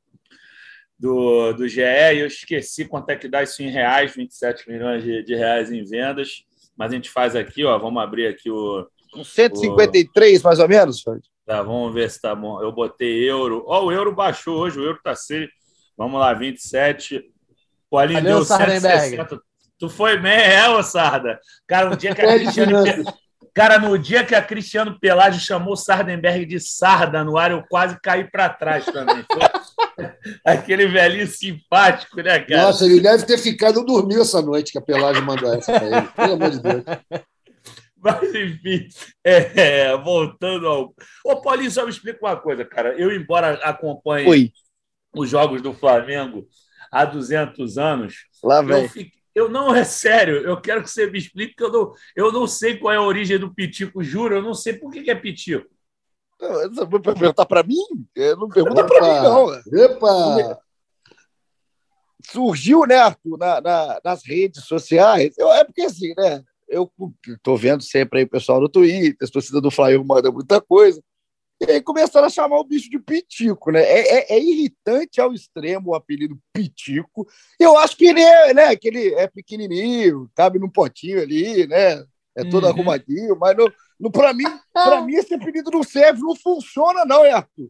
do, 0.98 1.52
do 1.52 1.68
GE 1.68 1.80
e 1.80 2.18
eu 2.18 2.26
esqueci 2.26 2.84
quanto 2.84 3.10
é 3.10 3.16
que 3.16 3.28
dá 3.28 3.42
isso 3.42 3.62
em 3.62 3.70
reais, 3.70 4.14
27 4.14 4.68
milhões 4.68 5.02
de, 5.02 5.22
de 5.22 5.34
reais 5.34 5.70
em 5.70 5.84
vendas. 5.84 6.44
Mas 6.76 6.92
a 6.92 6.94
gente 6.94 7.10
faz 7.10 7.34
aqui, 7.34 7.64
ó, 7.64 7.76
vamos 7.78 8.02
abrir 8.02 8.26
aqui 8.26 8.50
o. 8.50 8.86
153, 9.24 10.40
o... 10.40 10.44
mais 10.44 10.58
ou 10.58 10.68
menos, 10.68 11.02
Tá, 11.46 11.62
vamos 11.62 11.94
ver 11.94 12.10
se 12.10 12.20
tá 12.20 12.34
bom. 12.34 12.62
Eu 12.62 12.70
botei 12.70 13.28
euro. 13.28 13.64
Ó, 13.66 13.86
o 13.86 13.92
euro 13.92 14.14
baixou 14.14 14.58
hoje, 14.58 14.78
o 14.78 14.84
euro 14.84 15.00
tá 15.02 15.14
seis. 15.14 15.48
Vamos 15.96 16.20
lá, 16.20 16.34
27. 16.34 17.24
O 17.90 17.96
Aline 17.96 18.20
deu 18.20 18.44
160. 18.44 19.40
Tu 19.78 19.88
foi 19.88 20.18
bem, 20.18 20.32
é, 20.32 20.68
ô 20.68 20.82
Sarda. 20.82 21.38
Cara, 21.66 21.90
um 21.90 21.96
dia 21.96 22.14
que 22.14 22.20
a 22.20 22.34
Cristiane. 22.34 23.04
Cara, 23.54 23.78
no 23.78 23.98
dia 23.98 24.24
que 24.24 24.34
a 24.34 24.42
Cristiano 24.42 24.98
Pelagio 25.00 25.40
chamou 25.40 25.76
Sardenberg 25.76 26.46
de 26.46 26.60
Sarda 26.60 27.24
no 27.24 27.36
ar, 27.36 27.50
eu 27.50 27.64
quase 27.68 27.98
caí 28.00 28.28
para 28.30 28.48
trás 28.48 28.84
também. 28.84 29.24
Aquele 30.44 30.86
velhinho 30.86 31.26
simpático, 31.26 32.20
né, 32.22 32.38
cara? 32.40 32.62
Nossa, 32.62 32.84
ele 32.84 33.00
deve 33.00 33.26
ter 33.26 33.36
ficado 33.38 33.84
dormindo 33.84 34.20
essa 34.20 34.40
noite 34.40 34.70
que 34.70 34.78
a 34.78 34.82
Pelagio 34.82 35.24
mandou 35.24 35.52
essa 35.52 35.72
para 35.72 35.86
ele. 35.86 36.08
Pelo 36.08 36.32
amor 36.34 36.50
de 36.50 36.60
Deus. 36.60 36.84
Mas, 38.00 38.32
enfim, 38.32 38.88
é, 39.24 39.96
voltando 39.96 40.68
ao. 40.68 40.94
Ô, 41.24 41.40
Paulinho, 41.40 41.70
só 41.70 41.84
me 41.84 41.90
explica 41.90 42.24
uma 42.24 42.36
coisa, 42.36 42.64
cara. 42.64 42.94
Eu, 42.96 43.12
embora 43.12 43.54
acompanhe 43.64 44.28
Oi. 44.28 44.52
os 45.16 45.28
jogos 45.28 45.60
do 45.60 45.74
Flamengo 45.74 46.46
há 46.92 47.04
200 47.04 47.76
anos, 47.76 48.14
Lá 48.42 48.62
vem. 48.62 48.84
eu, 48.84 48.88
fiquei, 48.88 49.17
eu 49.38 49.48
não, 49.48 49.74
é 49.74 49.84
sério, 49.84 50.38
eu 50.38 50.60
quero 50.60 50.82
que 50.82 50.90
você 50.90 51.08
me 51.08 51.18
explique, 51.18 51.54
porque 51.54 51.64
eu 51.64 51.72
não, 51.72 51.92
eu 52.16 52.32
não 52.32 52.46
sei 52.46 52.76
qual 52.76 52.92
é 52.92 52.96
a 52.96 53.02
origem 53.02 53.38
do 53.38 53.54
pitico, 53.54 54.02
juro, 54.02 54.36
eu 54.36 54.42
não 54.42 54.54
sei 54.54 54.72
por 54.72 54.90
que, 54.90 55.02
que 55.02 55.10
é 55.10 55.14
pitico. 55.14 55.68
Você 56.40 56.84
vai 56.86 57.00
perguntar 57.00 57.46
para 57.46 57.62
mim? 57.62 57.82
Não 58.36 58.48
pergunta 58.48 58.84
para 58.84 59.00
mim, 59.00 59.22
não. 59.22 59.54
Epa! 59.80 60.60
Surgiu, 62.30 62.84
né, 62.86 62.96
Arthur, 62.96 63.38
na, 63.38 63.60
na, 63.60 64.00
nas 64.04 64.24
redes 64.24 64.64
sociais. 64.64 65.34
Eu, 65.38 65.52
é 65.52 65.64
porque 65.64 65.82
assim, 65.82 66.12
né? 66.16 66.42
Eu 66.68 66.92
estou 67.26 67.56
vendo 67.56 67.82
sempre 67.82 68.18
aí 68.18 68.24
o 68.24 68.28
pessoal 68.28 68.60
no 68.60 68.68
Twitter, 68.68 69.16
a 69.26 69.32
torcida 69.32 69.60
do 69.60 69.70
Flamengo 69.70 70.04
manda 70.04 70.30
muita 70.30 70.60
coisa. 70.60 71.02
E 71.60 71.72
aí 71.72 71.82
começaram 71.82 72.26
a 72.26 72.30
chamar 72.30 72.58
o 72.58 72.64
bicho 72.64 72.88
de 72.88 72.98
Pitico, 73.00 73.72
né? 73.72 73.82
É, 73.82 74.34
é, 74.34 74.36
é, 74.36 74.40
irritante 74.40 75.20
ao 75.20 75.32
extremo 75.32 75.90
o 75.90 75.94
apelido 75.94 76.38
Pitico. 76.52 77.26
Eu 77.58 77.76
acho 77.76 77.96
que 77.96 78.06
ele 78.06 78.20
é, 78.20 78.54
né? 78.54 78.76
Que 78.76 78.88
ele 78.88 79.14
é 79.14 79.26
pequenininho, 79.26 80.30
cabe 80.36 80.58
num 80.58 80.70
potinho 80.70 81.20
ali, 81.20 81.66
né? 81.66 82.04
É 82.36 82.44
todo 82.48 82.64
uhum. 82.64 82.70
arrumadinho, 82.70 83.36
mas 83.36 83.56
no, 83.56 83.72
no, 83.98 84.12
para 84.12 84.32
mim, 84.32 84.44
para 84.72 85.02
mim 85.02 85.16
esse 85.16 85.34
apelido 85.34 85.72
não 85.72 85.82
serve, 85.82 86.20
não 86.20 86.36
funciona 86.36 87.04
não, 87.04 87.24
é 87.24 87.32
Arthur. 87.32 87.68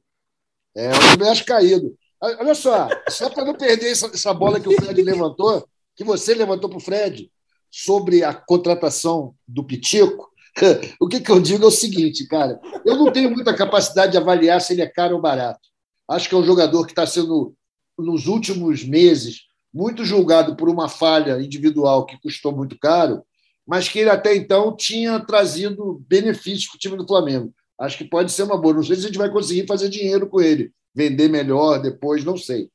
É 0.77 0.91
um 0.91 1.31
acho 1.31 1.45
caído. 1.47 1.97
Olha 2.21 2.55
só, 2.55 2.89
só 3.09 3.31
para 3.31 3.45
não 3.45 3.55
perder 3.55 3.91
essa, 3.91 4.07
essa 4.09 4.35
bola 4.35 4.61
que 4.61 4.69
o 4.69 4.73
Fred 4.73 5.01
levantou, 5.03 5.67
que 5.97 6.05
você 6.05 6.35
levantou 6.35 6.69
para 6.69 6.77
o 6.77 6.83
Fred 6.83 7.31
sobre 7.71 8.23
a 8.23 8.35
contratação 8.35 9.35
do 9.47 9.65
Pitico, 9.65 10.31
o 11.01 11.09
que, 11.09 11.21
que 11.21 11.31
eu 11.31 11.41
digo 11.41 11.65
é 11.65 11.69
o 11.69 11.71
seguinte, 11.71 12.27
cara. 12.27 12.61
Eu 12.85 12.97
não 12.97 13.13
tenho 13.13 13.31
muita 13.31 13.55
capacidade 13.55 14.13
de 14.13 14.19
avaliar 14.19 14.61
se 14.61 14.73
ele 14.73 14.83
é 14.83 14.87
caro 14.87 15.17
ou 15.17 15.21
barato. 15.21 15.61
Acho 16.09 16.29
que 16.29 16.35
é 16.35 16.39
um 16.39 16.45
jogador 16.45 16.85
que 16.87 16.93
está 16.93 17.07
sendo, 17.07 17.55
nos 17.99 18.27
últimos 18.27 18.85
meses, 18.85 19.43
muito 19.73 20.05
julgado 20.05 20.57
por 20.57 20.69
uma 20.69 20.89
falha 20.89 21.41
individual 21.41 22.07
que 22.07 22.21
custou 22.21 22.53
muito 22.53 22.79
caro, 22.79 23.23
mas 23.67 23.89
que 23.89 23.99
ele 23.99 24.11
até 24.11 24.35
então 24.35 24.75
tinha 24.75 25.21
trazido 25.21 26.03
benefícios 26.09 26.67
para 26.67 26.77
o 26.77 26.79
time 26.79 26.97
do 26.97 27.07
Flamengo. 27.07 27.53
Acho 27.79 27.99
que 27.99 28.05
pode 28.05 28.33
ser 28.33 28.45
uma 28.45 28.57
boa. 28.57 28.75
Não 28.75 28.83
sei 28.83 28.97
se 28.97 29.03
a 29.03 29.07
gente 29.07 29.19
vai 29.19 29.31
conseguir 29.31 29.67
fazer 29.67 29.89
dinheiro 29.89 30.27
com 30.27 30.41
ele, 30.41 30.73
vender 30.95 31.29
melhor 31.29 31.81
depois, 31.81 32.25
não 32.25 32.37
sei. 32.37 32.71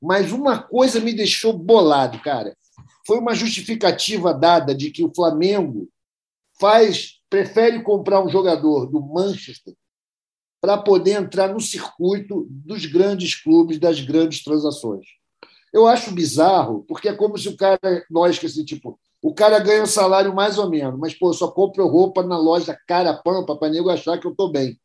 Mas 0.00 0.30
uma 0.30 0.62
coisa 0.62 1.00
me 1.00 1.12
deixou 1.12 1.52
bolado, 1.52 2.20
cara. 2.20 2.56
Foi 3.06 3.18
uma 3.18 3.34
justificativa 3.34 4.32
dada 4.32 4.74
de 4.74 4.90
que 4.90 5.04
o 5.04 5.12
Flamengo 5.14 5.88
faz 6.60 7.15
prefere 7.36 7.82
comprar 7.82 8.24
um 8.24 8.30
jogador 8.30 8.86
do 8.86 8.98
Manchester 8.98 9.74
para 10.58 10.78
poder 10.78 11.20
entrar 11.20 11.52
no 11.52 11.60
circuito 11.60 12.46
dos 12.48 12.86
grandes 12.86 13.34
clubes, 13.34 13.78
das 13.78 14.00
grandes 14.00 14.42
transações. 14.42 15.04
Eu 15.70 15.86
acho 15.86 16.12
bizarro, 16.12 16.82
porque 16.88 17.10
é 17.10 17.14
como 17.14 17.36
se 17.36 17.50
o 17.50 17.56
cara, 17.56 17.78
lógico, 18.10 18.46
assim, 18.46 18.64
tipo, 18.64 18.98
o 19.20 19.34
cara 19.34 19.58
ganha 19.58 19.82
um 19.82 19.86
salário 19.86 20.34
mais 20.34 20.56
ou 20.56 20.70
menos, 20.70 20.98
mas, 20.98 21.12
pô, 21.12 21.30
só 21.34 21.48
compro 21.48 21.86
roupa 21.86 22.22
na 22.22 22.38
loja 22.38 22.78
cara 22.88 23.12
pampa 23.12 23.54
para 23.54 23.68
nego 23.68 23.90
achar 23.90 24.18
que 24.18 24.26
eu 24.26 24.30
estou 24.30 24.50
bem. 24.50 24.80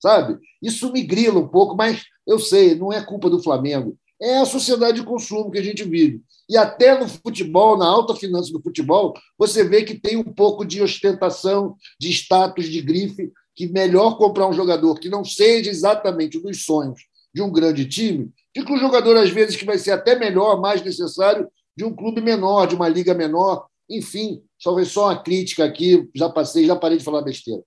Sabe? 0.00 0.38
Isso 0.62 0.92
me 0.92 1.02
grila 1.02 1.40
um 1.40 1.48
pouco, 1.48 1.74
mas 1.74 2.04
eu 2.24 2.38
sei, 2.38 2.76
não 2.76 2.92
é 2.92 3.04
culpa 3.04 3.28
do 3.28 3.42
Flamengo. 3.42 3.98
É 4.20 4.38
a 4.38 4.44
sociedade 4.44 5.00
de 5.00 5.06
consumo 5.06 5.50
que 5.50 5.58
a 5.58 5.62
gente 5.62 5.84
vive. 5.84 6.20
E 6.48 6.56
até 6.56 6.98
no 6.98 7.08
futebol, 7.08 7.76
na 7.76 7.86
alta 7.86 8.14
finança 8.14 8.52
do 8.52 8.60
futebol, 8.60 9.14
você 9.38 9.62
vê 9.62 9.84
que 9.84 9.98
tem 9.98 10.16
um 10.16 10.24
pouco 10.24 10.64
de 10.64 10.82
ostentação, 10.82 11.76
de 12.00 12.10
status, 12.10 12.66
de 12.66 12.80
grife, 12.80 13.30
que 13.54 13.68
melhor 13.68 14.16
comprar 14.16 14.48
um 14.48 14.52
jogador 14.52 14.98
que 14.98 15.08
não 15.08 15.24
seja 15.24 15.70
exatamente 15.70 16.40
dos 16.40 16.64
sonhos 16.64 17.00
de 17.34 17.42
um 17.42 17.52
grande 17.52 17.86
time, 17.86 18.30
do 18.56 18.64
que 18.64 18.72
um 18.72 18.78
jogador, 18.78 19.16
às 19.16 19.30
vezes, 19.30 19.56
que 19.56 19.64
vai 19.64 19.78
ser 19.78 19.92
até 19.92 20.18
melhor, 20.18 20.60
mais 20.60 20.82
necessário, 20.82 21.48
de 21.76 21.84
um 21.84 21.94
clube 21.94 22.20
menor, 22.20 22.66
de 22.66 22.74
uma 22.74 22.88
liga 22.88 23.14
menor. 23.14 23.66
Enfim, 23.88 24.42
só 24.58 24.82
só 24.84 25.04
uma 25.04 25.22
crítica 25.22 25.64
aqui, 25.64 26.08
já 26.14 26.28
passei, 26.28 26.66
já 26.66 26.74
parei 26.74 26.98
de 26.98 27.04
falar 27.04 27.22
besteira. 27.22 27.62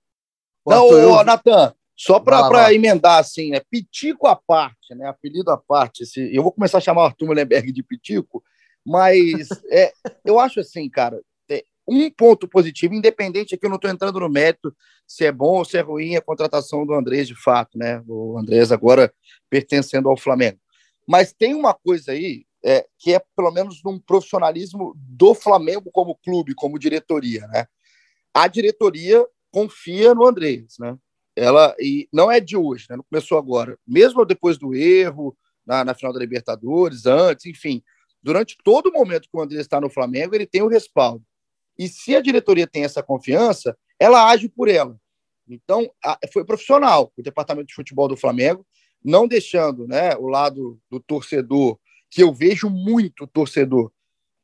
Não, 0.66 0.86
ô, 0.86 1.24
Natan, 1.24 1.74
Só 2.04 2.18
para 2.18 2.74
emendar, 2.74 3.20
assim, 3.20 3.50
né? 3.50 3.60
Pitico 3.70 4.26
à 4.26 4.34
parte, 4.34 4.92
né? 4.92 5.06
Apelido 5.06 5.52
à 5.52 5.56
parte. 5.56 6.02
Esse, 6.02 6.34
eu 6.34 6.42
vou 6.42 6.50
começar 6.50 6.78
a 6.78 6.80
chamar 6.80 7.02
o 7.02 7.04
Arthur 7.04 7.26
Mullenberg 7.26 7.70
de 7.70 7.80
Pitico, 7.80 8.42
mas 8.84 9.48
é, 9.70 9.92
eu 10.24 10.40
acho 10.40 10.58
assim, 10.58 10.90
cara, 10.90 11.22
é, 11.48 11.62
um 11.86 12.10
ponto 12.10 12.48
positivo, 12.48 12.92
independente 12.92 13.54
aqui, 13.54 13.64
eu 13.64 13.70
não 13.70 13.76
estou 13.76 13.88
entrando 13.88 14.18
no 14.18 14.28
mérito 14.28 14.74
se 15.06 15.24
é 15.24 15.30
bom 15.30 15.58
ou 15.58 15.64
se 15.64 15.76
é 15.76 15.80
ruim 15.80 16.16
a 16.16 16.20
contratação 16.20 16.84
do 16.84 16.92
Andrés 16.92 17.28
de 17.28 17.40
fato, 17.40 17.78
né? 17.78 18.02
O 18.08 18.36
Andrés 18.36 18.72
agora 18.72 19.14
pertencendo 19.48 20.08
ao 20.08 20.16
Flamengo. 20.16 20.58
Mas 21.06 21.32
tem 21.32 21.54
uma 21.54 21.72
coisa 21.72 22.10
aí 22.10 22.44
é, 22.64 22.84
que 22.98 23.14
é 23.14 23.22
pelo 23.36 23.52
menos 23.52 23.80
num 23.84 24.00
profissionalismo 24.00 24.92
do 24.96 25.36
Flamengo 25.36 25.88
como 25.92 26.18
clube, 26.18 26.52
como 26.52 26.80
diretoria, 26.80 27.46
né? 27.46 27.64
A 28.34 28.48
diretoria 28.48 29.24
confia 29.52 30.16
no 30.16 30.26
Andrés, 30.26 30.74
né? 30.80 30.96
Ela 31.34 31.74
e 31.80 32.08
não 32.12 32.30
é 32.30 32.40
de 32.40 32.56
hoje, 32.56 32.86
né? 32.90 32.96
Não 32.96 33.04
começou 33.04 33.38
agora. 33.38 33.78
Mesmo 33.86 34.24
depois 34.24 34.58
do 34.58 34.74
erro 34.74 35.36
na, 35.66 35.84
na 35.84 35.94
final 35.94 36.12
da 36.12 36.18
Libertadores, 36.18 37.06
antes, 37.06 37.46
enfim, 37.46 37.82
durante 38.22 38.56
todo 38.62 38.88
o 38.88 38.92
momento 38.92 39.28
que 39.28 39.36
o 39.36 39.40
Andrés 39.40 39.62
está 39.62 39.80
no 39.80 39.90
Flamengo, 39.90 40.34
ele 40.34 40.46
tem 40.46 40.62
o 40.62 40.68
respaldo. 40.68 41.24
E 41.78 41.88
se 41.88 42.14
a 42.14 42.20
diretoria 42.20 42.66
tem 42.66 42.84
essa 42.84 43.02
confiança, 43.02 43.76
ela 43.98 44.28
age 44.30 44.48
por 44.48 44.68
ela. 44.68 44.96
Então, 45.48 45.90
a, 46.04 46.18
foi 46.32 46.44
profissional 46.44 47.12
o 47.16 47.22
departamento 47.22 47.68
de 47.68 47.74
futebol 47.74 48.08
do 48.08 48.16
Flamengo, 48.16 48.66
não 49.04 49.26
deixando 49.26 49.86
né, 49.86 50.14
o 50.16 50.28
lado 50.28 50.78
do 50.90 51.00
torcedor, 51.00 51.78
que 52.10 52.22
eu 52.22 52.32
vejo 52.32 52.68
muito 52.68 53.26
torcedor 53.26 53.90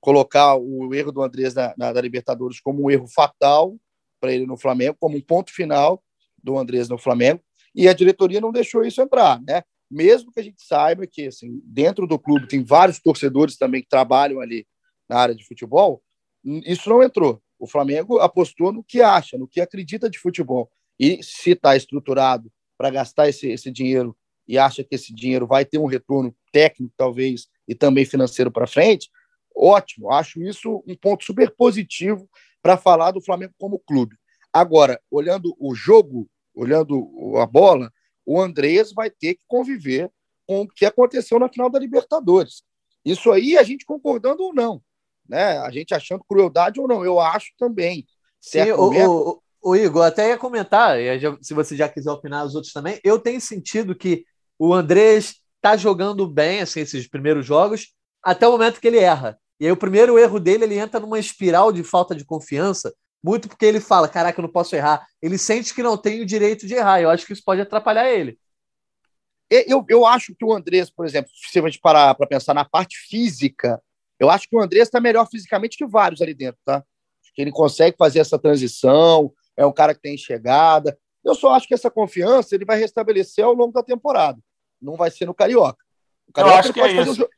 colocar 0.00 0.56
o 0.56 0.94
erro 0.94 1.12
do 1.12 1.22
Andrés 1.22 1.54
na, 1.54 1.74
na 1.76 1.92
da 1.92 2.00
Libertadores 2.00 2.60
como 2.60 2.84
um 2.84 2.90
erro 2.90 3.06
fatal 3.06 3.76
para 4.20 4.32
ele 4.32 4.46
no 4.46 4.56
Flamengo, 4.56 4.96
como 4.98 5.16
um 5.16 5.20
ponto 5.20 5.52
final 5.52 6.02
do 6.42 6.58
Andrés 6.58 6.88
no 6.88 6.98
Flamengo, 6.98 7.40
e 7.74 7.88
a 7.88 7.92
diretoria 7.92 8.40
não 8.40 8.52
deixou 8.52 8.84
isso 8.84 9.00
entrar, 9.00 9.40
né? 9.42 9.62
Mesmo 9.90 10.32
que 10.32 10.40
a 10.40 10.42
gente 10.42 10.62
saiba 10.62 11.06
que 11.06 11.26
assim, 11.26 11.60
dentro 11.64 12.06
do 12.06 12.18
clube 12.18 12.48
tem 12.48 12.62
vários 12.62 13.00
torcedores 13.00 13.56
também 13.56 13.82
que 13.82 13.88
trabalham 13.88 14.40
ali 14.40 14.66
na 15.08 15.18
área 15.18 15.34
de 15.34 15.46
futebol, 15.46 16.02
isso 16.44 16.88
não 16.88 17.02
entrou. 17.02 17.42
O 17.58 17.66
Flamengo 17.66 18.18
apostou 18.18 18.72
no 18.72 18.84
que 18.84 19.02
acha, 19.02 19.36
no 19.36 19.48
que 19.48 19.60
acredita 19.60 20.08
de 20.08 20.18
futebol. 20.18 20.70
E 20.98 21.22
se 21.22 21.50
está 21.50 21.76
estruturado 21.76 22.50
para 22.76 22.90
gastar 22.90 23.28
esse, 23.28 23.48
esse 23.48 23.70
dinheiro 23.70 24.16
e 24.46 24.56
acha 24.56 24.84
que 24.84 24.94
esse 24.94 25.12
dinheiro 25.12 25.46
vai 25.46 25.64
ter 25.64 25.78
um 25.78 25.86
retorno 25.86 26.34
técnico, 26.52 26.94
talvez, 26.96 27.48
e 27.66 27.74
também 27.74 28.04
financeiro 28.04 28.50
para 28.50 28.66
frente, 28.66 29.10
ótimo. 29.54 30.10
Acho 30.10 30.42
isso 30.42 30.82
um 30.86 30.94
ponto 30.94 31.24
super 31.24 31.54
positivo 31.54 32.28
para 32.62 32.76
falar 32.76 33.10
do 33.10 33.20
Flamengo 33.20 33.52
como 33.58 33.78
clube. 33.78 34.16
Agora, 34.52 35.00
olhando 35.10 35.54
o 35.58 35.74
jogo, 35.74 36.28
olhando 36.54 37.36
a 37.36 37.46
bola, 37.46 37.92
o 38.24 38.40
Andrés 38.40 38.92
vai 38.92 39.10
ter 39.10 39.34
que 39.34 39.44
conviver 39.46 40.10
com 40.46 40.62
o 40.62 40.68
que 40.68 40.84
aconteceu 40.84 41.38
na 41.38 41.48
final 41.48 41.70
da 41.70 41.78
Libertadores. 41.78 42.62
Isso 43.04 43.30
aí, 43.30 43.56
a 43.56 43.62
gente 43.62 43.84
concordando 43.84 44.42
ou 44.42 44.54
não, 44.54 44.82
né? 45.28 45.58
A 45.58 45.70
gente 45.70 45.94
achando 45.94 46.24
crueldade 46.28 46.80
ou 46.80 46.88
não, 46.88 47.04
eu 47.04 47.20
acho 47.20 47.52
também. 47.58 48.06
Sim, 48.40 48.70
o, 48.72 49.30
o, 49.30 49.42
o, 49.62 49.76
Igor, 49.76 50.04
até 50.04 50.28
ia 50.30 50.38
comentar, 50.38 50.96
se 51.40 51.54
você 51.54 51.76
já 51.76 51.88
quiser 51.88 52.10
opinar 52.10 52.44
os 52.44 52.54
outros 52.54 52.72
também, 52.72 53.00
eu 53.04 53.18
tenho 53.18 53.40
sentido 53.40 53.94
que 53.94 54.24
o 54.58 54.72
Andrés 54.72 55.36
está 55.56 55.76
jogando 55.76 56.26
bem 56.26 56.60
assim, 56.60 56.80
esses 56.80 57.08
primeiros 57.08 57.44
jogos, 57.44 57.94
até 58.22 58.46
o 58.46 58.52
momento 58.52 58.80
que 58.80 58.88
ele 58.88 58.98
erra. 58.98 59.38
E 59.60 59.66
aí 59.66 59.72
o 59.72 59.76
primeiro 59.76 60.18
erro 60.18 60.38
dele, 60.38 60.64
ele 60.64 60.78
entra 60.78 61.00
numa 61.00 61.18
espiral 61.18 61.72
de 61.72 61.82
falta 61.82 62.14
de 62.14 62.24
confiança, 62.24 62.94
muito 63.22 63.48
porque 63.48 63.66
ele 63.66 63.80
fala, 63.80 64.08
caraca, 64.08 64.40
eu 64.40 64.42
não 64.42 64.50
posso 64.50 64.76
errar. 64.76 65.06
Ele 65.20 65.36
sente 65.38 65.74
que 65.74 65.82
não 65.82 65.96
tem 65.96 66.20
o 66.20 66.26
direito 66.26 66.66
de 66.66 66.74
errar. 66.74 67.00
Eu 67.00 67.10
acho 67.10 67.26
que 67.26 67.32
isso 67.32 67.42
pode 67.44 67.60
atrapalhar 67.60 68.08
ele. 68.08 68.38
Eu, 69.50 69.84
eu 69.88 70.04
acho 70.04 70.34
que 70.34 70.44
o 70.44 70.52
Andrés, 70.52 70.90
por 70.90 71.06
exemplo, 71.06 71.30
se 71.34 71.58
a 71.58 71.62
gente 71.62 71.80
parar 71.80 72.14
para 72.14 72.26
pensar 72.26 72.52
na 72.52 72.64
parte 72.64 72.98
física, 73.08 73.82
eu 74.20 74.28
acho 74.28 74.48
que 74.48 74.54
o 74.54 74.60
Andrés 74.60 74.88
está 74.88 75.00
melhor 75.00 75.26
fisicamente 75.26 75.76
que 75.76 75.86
vários 75.86 76.20
ali 76.20 76.34
dentro, 76.34 76.60
tá? 76.64 76.76
Acho 77.22 77.32
que 77.34 77.40
ele 77.40 77.50
consegue 77.50 77.96
fazer 77.96 78.18
essa 78.18 78.38
transição, 78.38 79.32
é 79.56 79.64
um 79.64 79.72
cara 79.72 79.94
que 79.94 80.02
tem 80.02 80.18
chegada. 80.18 80.96
Eu 81.24 81.34
só 81.34 81.54
acho 81.54 81.66
que 81.66 81.74
essa 81.74 81.90
confiança 81.90 82.54
ele 82.54 82.64
vai 82.64 82.78
restabelecer 82.78 83.44
ao 83.44 83.54
longo 83.54 83.72
da 83.72 83.82
temporada. 83.82 84.38
Não 84.80 84.96
vai 84.96 85.10
ser 85.10 85.24
no 85.24 85.34
Carioca. 85.34 85.82
O 86.28 86.32
Carioca 86.32 86.54
eu 86.54 86.60
acho 86.60 86.72
que 86.72 86.80
é 86.80 86.92
isso. 86.92 87.28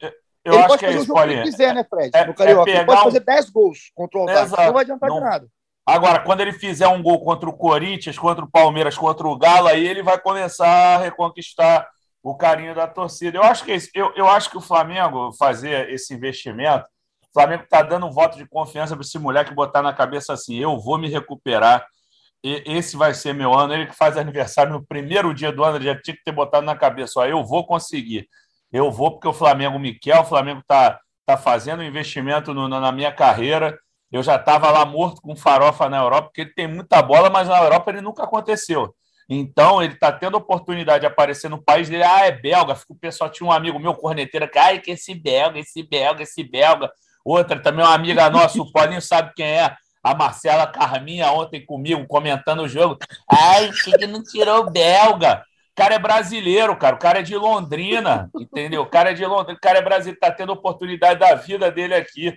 Eu 0.45 0.55
ele 0.55 0.59
acho 0.59 0.69
pode 0.69 0.81
que 0.81 0.87
fazer 0.87 0.99
é 0.99 1.01
o 1.01 1.05
jogo 1.05 1.23
que 1.23 1.29
ele 1.29 1.43
quiser, 1.43 1.75
né, 1.75 1.85
Fred? 1.85 2.11
É, 2.15 2.27
no 2.27 2.35
Carioca. 2.35 2.71
É 2.71 2.77
ele 2.77 2.87
pode 2.87 3.03
fazer 3.03 3.21
10 3.21 3.51
gols 3.51 3.91
contra 3.95 4.19
o 4.19 4.23
Aldax. 4.23 4.51
Não 4.51 4.73
vai 4.73 4.83
adiantar 4.83 5.09
não... 5.09 5.17
de 5.17 5.25
nada. 5.25 5.49
Agora, 5.91 6.21
quando 6.21 6.41
ele 6.41 6.53
fizer 6.53 6.87
um 6.87 7.03
gol 7.03 7.21
contra 7.25 7.49
o 7.51 7.53
Corinthians, 7.53 8.17
contra 8.17 8.45
o 8.45 8.51
Palmeiras, 8.51 8.97
contra 8.97 9.27
o 9.27 9.37
Galo, 9.37 9.67
aí 9.67 9.85
ele 9.85 10.05
vai 10.05 10.21
começar 10.21 10.95
a 10.95 10.99
reconquistar 10.99 11.89
o 12.23 12.37
carinho 12.37 12.77
da 12.77 12.87
torcida. 12.87 13.37
Eu 13.37 13.43
acho 13.43 13.65
que, 13.65 13.77
eu, 13.95 14.13
eu 14.15 14.29
acho 14.29 14.51
que 14.51 14.57
o 14.57 14.61
Flamengo 14.61 15.33
fazer 15.33 15.91
esse 15.91 16.15
investimento, 16.15 16.85
o 17.29 17.33
Flamengo 17.33 17.65
está 17.65 17.83
dando 17.83 18.07
um 18.07 18.13
voto 18.13 18.37
de 18.37 18.47
confiança 18.47 18.95
para 18.95 19.05
esse 19.05 19.19
moleque 19.19 19.53
botar 19.53 19.83
na 19.83 19.93
cabeça 19.93 20.33
assim: 20.33 20.57
eu 20.59 20.79
vou 20.79 20.97
me 20.97 21.09
recuperar, 21.09 21.85
e 22.45 22.63
esse 22.67 22.97
vai 22.97 23.13
ser 23.13 23.33
meu 23.33 23.53
ano. 23.53 23.75
Ele 23.75 23.87
que 23.87 23.97
faz 23.97 24.17
aniversário 24.17 24.73
no 24.73 24.87
primeiro 24.87 25.35
dia 25.35 25.51
do 25.51 25.65
ano, 25.65 25.77
ele 25.77 25.87
já 25.87 26.01
tinha 26.01 26.17
que 26.17 26.23
ter 26.23 26.33
botado 26.33 26.65
na 26.65 26.77
cabeça: 26.77 27.19
ó, 27.19 27.27
eu 27.27 27.45
vou 27.45 27.67
conseguir. 27.67 28.29
Eu 28.73 28.93
vou 28.93 29.11
porque 29.11 29.27
o 29.27 29.33
Flamengo 29.33 29.77
me 29.77 29.93
quer, 29.99 30.21
o 30.21 30.25
Flamengo 30.25 30.61
está 30.61 31.01
tá 31.27 31.37
fazendo 31.37 31.81
um 31.81 31.85
investimento 31.85 32.55
no, 32.55 32.69
na 32.69 32.93
minha 32.93 33.11
carreira. 33.11 33.77
Eu 34.13 34.23
já 34.23 34.37
estava 34.37 34.71
lá 34.71 34.85
morto 34.85 35.23
com 35.23 35.37
farofa 35.37 35.89
na 35.89 35.99
Europa, 35.99 36.29
porque 36.29 36.41
ele 36.41 36.55
tem 36.55 36.67
muita 36.67 37.01
bola, 37.01 37.31
mas 37.31 37.49
na 37.49 37.63
Europa 37.63 37.91
ele 37.91 38.01
nunca 38.01 38.25
aconteceu. 38.25 38.95
Então, 39.33 39.81
ele 39.81 39.95
está 39.95 40.11
tendo 40.11 40.37
oportunidade 40.37 41.03
de 41.03 41.07
aparecer 41.07 41.49
no 41.49 41.63
país 41.63 41.89
dele. 41.89 42.03
Ah, 42.03 42.27
é 42.27 42.33
belga. 42.33 42.77
O 42.89 42.97
pessoal 42.97 43.31
tinha 43.31 43.47
um 43.47 43.53
amigo 43.53 43.79
meu, 43.79 43.95
corneteira, 43.95 44.49
que, 44.49 44.59
ai, 44.59 44.81
que 44.81 44.91
esse 44.91 45.15
belga, 45.15 45.61
esse 45.61 45.85
belga, 45.85 46.25
esse 46.25 46.43
belga. 46.43 46.91
Outra 47.25 47.61
também, 47.61 47.85
uma 47.85 47.95
amiga 47.95 48.29
nossa, 48.29 48.61
o 48.61 48.73
Paulinho 48.73 49.01
sabe 49.01 49.33
quem 49.37 49.47
é. 49.47 49.77
A 50.03 50.15
Marcela 50.15 50.67
Carminha, 50.67 51.31
ontem 51.31 51.65
comigo, 51.65 52.05
comentando 52.09 52.63
o 52.63 52.69
jogo. 52.69 52.99
Ai, 53.31 53.71
que 53.71 54.07
não 54.07 54.23
tirou 54.25 54.69
belga. 54.69 55.45
O 55.73 55.75
cara 55.77 55.95
é 55.95 55.99
brasileiro, 55.99 56.77
cara. 56.77 56.97
O 56.97 56.99
cara 56.99 57.21
é 57.21 57.23
de 57.23 57.37
Londrina, 57.37 58.29
entendeu? 58.35 58.83
O 58.83 58.87
cara 58.87 59.11
é 59.11 59.15
de 59.15 59.25
Londrina. 59.25 59.57
O 59.57 59.61
cara 59.61 59.79
é 59.79 59.83
brasileiro, 59.83 60.17
está 60.17 60.33
tendo 60.33 60.53
oportunidade 60.53 61.21
da 61.21 61.35
vida 61.37 61.71
dele 61.71 61.95
aqui. 61.95 62.37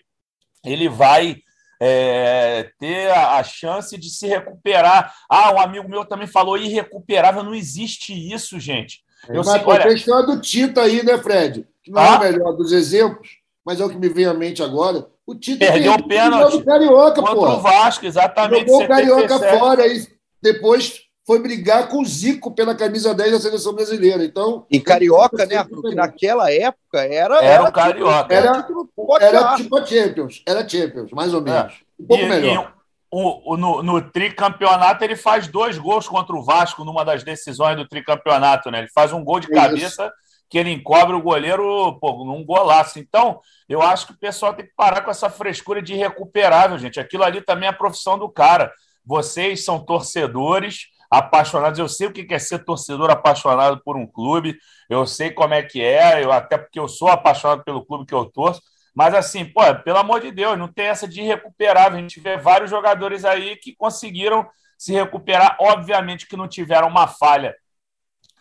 Ele 0.63 0.87
vai 0.87 1.37
é, 1.85 2.71
ter 2.79 3.09
a, 3.11 3.39
a, 3.39 3.43
chance 3.43 3.97
de 3.97 4.09
se 4.09 4.25
recuperar. 4.25 5.13
Ah, 5.29 5.53
um 5.53 5.59
amigo 5.59 5.89
meu 5.89 6.05
também 6.05 6.27
falou 6.27 6.57
irrecuperável. 6.57 7.43
Não 7.43 7.53
existe 7.53 8.13
isso, 8.13 8.57
gente. 8.57 9.03
Eu 9.27 9.43
mas 9.43 9.47
sei, 9.47 9.61
olha... 9.65 9.83
a 9.83 9.87
questão 9.89 10.25
do 10.25 10.39
Tito 10.39 10.79
aí, 10.79 11.03
né, 11.03 11.17
Fred? 11.17 11.67
Que 11.83 11.91
não 11.91 12.01
ah? 12.01 12.05
é 12.05 12.17
o 12.17 12.19
melhor 12.19 12.53
dos 12.53 12.71
exemplos, 12.71 13.27
mas 13.65 13.81
é 13.81 13.85
o 13.85 13.89
que 13.89 13.97
me 13.97 14.07
vem 14.07 14.25
à 14.25 14.33
mente 14.33 14.63
agora. 14.63 15.05
O 15.27 15.35
Tito 15.35 15.59
perdeu 15.59 15.93
o 15.93 16.07
pênalti 16.07 16.57
do 16.57 16.63
Carioca, 16.63 17.21
contra 17.21 17.35
porra. 17.35 17.55
o 17.55 17.61
Vasco, 17.61 18.05
exatamente. 18.05 18.69
Jogou 18.69 18.83
o 18.83 18.87
Carioca 18.87 19.39
fora 19.39 19.85
e 19.85 20.07
depois 20.41 21.01
foi 21.25 21.39
brigar 21.39 21.87
com 21.87 22.01
o 22.01 22.05
Zico 22.05 22.51
pela 22.51 22.75
camisa 22.75 23.13
10 23.13 23.31
da 23.31 23.39
seleção 23.39 23.73
brasileira. 23.73 24.23
Então, 24.23 24.65
e 24.69 24.79
carioca, 24.79 25.45
né? 25.45 25.63
Porque 25.63 25.95
naquela 25.95 26.51
época 26.51 27.01
era. 27.05 27.37
Era, 27.37 27.45
era 27.45 27.63
o 27.63 27.71
carioca. 27.71 28.33
Era, 28.33 28.67
era, 29.09 29.37
era 29.37 29.55
tipo 29.55 29.77
a 29.77 29.85
Champions. 29.85 30.43
Era 30.45 30.67
Champions, 30.67 31.11
mais 31.11 31.33
ou 31.33 31.41
é. 31.41 31.43
menos. 31.43 31.73
É. 31.73 32.03
Um 32.03 32.07
pouco 32.07 32.23
e, 32.23 32.27
melhor. 32.27 32.73
E, 32.77 32.83
o, 33.15 33.53
o, 33.53 33.57
no, 33.57 33.83
no 33.83 34.01
tricampeonato, 34.01 35.03
ele 35.03 35.15
faz 35.15 35.47
dois 35.47 35.77
gols 35.77 36.07
contra 36.07 36.35
o 36.35 36.43
Vasco 36.43 36.83
numa 36.83 37.05
das 37.05 37.23
decisões 37.23 37.77
do 37.77 37.87
tricampeonato, 37.87 38.71
né? 38.71 38.79
Ele 38.79 38.89
faz 38.89 39.13
um 39.13 39.23
gol 39.23 39.39
de 39.39 39.47
cabeça 39.49 40.05
Isso. 40.05 40.13
que 40.49 40.57
ele 40.57 40.71
encobre 40.71 41.15
o 41.15 41.21
goleiro 41.21 41.97
pô, 42.01 42.25
num 42.25 42.43
golaço. 42.43 42.97
Então, 42.97 43.39
eu 43.69 43.83
acho 43.83 44.07
que 44.07 44.13
o 44.13 44.17
pessoal 44.17 44.55
tem 44.55 44.65
que 44.65 44.73
parar 44.75 45.01
com 45.01 45.11
essa 45.11 45.29
frescura 45.29 45.79
de 45.79 45.93
irrecuperável, 45.93 46.77
gente. 46.79 46.99
Aquilo 46.99 47.23
ali 47.23 47.39
também 47.39 47.67
é 47.67 47.69
a 47.69 47.75
profissão 47.75 48.17
do 48.17 48.27
cara. 48.27 48.73
Vocês 49.05 49.63
são 49.63 49.79
torcedores, 49.79 50.87
apaixonados. 51.13 51.77
Eu 51.77 51.87
sei 51.87 52.07
o 52.07 52.11
que 52.11 52.33
é 52.33 52.39
ser 52.39 52.65
torcedor 52.65 53.11
apaixonado 53.11 53.81
por 53.83 53.95
um 53.95 54.07
clube, 54.07 54.57
eu 54.89 55.05
sei 55.05 55.29
como 55.31 55.53
é 55.53 55.61
que 55.61 55.81
é, 55.81 56.23
eu, 56.23 56.31
até 56.31 56.57
porque 56.57 56.79
eu 56.79 56.87
sou 56.87 57.07
apaixonado 57.07 57.63
pelo 57.63 57.85
clube 57.85 58.05
que 58.05 58.13
eu 58.13 58.25
torço. 58.25 58.61
Mas 58.95 59.13
assim, 59.13 59.45
pô, 59.45 59.61
pelo 59.83 59.97
amor 59.97 60.21
de 60.21 60.31
Deus, 60.31 60.57
não 60.57 60.67
tem 60.67 60.85
essa 60.87 61.07
de 61.07 61.21
recuperar. 61.21 61.93
A 61.93 61.97
gente 61.97 62.19
vê 62.19 62.37
vários 62.37 62.69
jogadores 62.69 63.25
aí 63.25 63.55
que 63.55 63.75
conseguiram 63.75 64.47
se 64.77 64.93
recuperar. 64.93 65.57
Obviamente 65.59 66.27
que 66.27 66.37
não 66.37 66.47
tiveram 66.47 66.87
uma 66.87 67.07
falha 67.07 67.55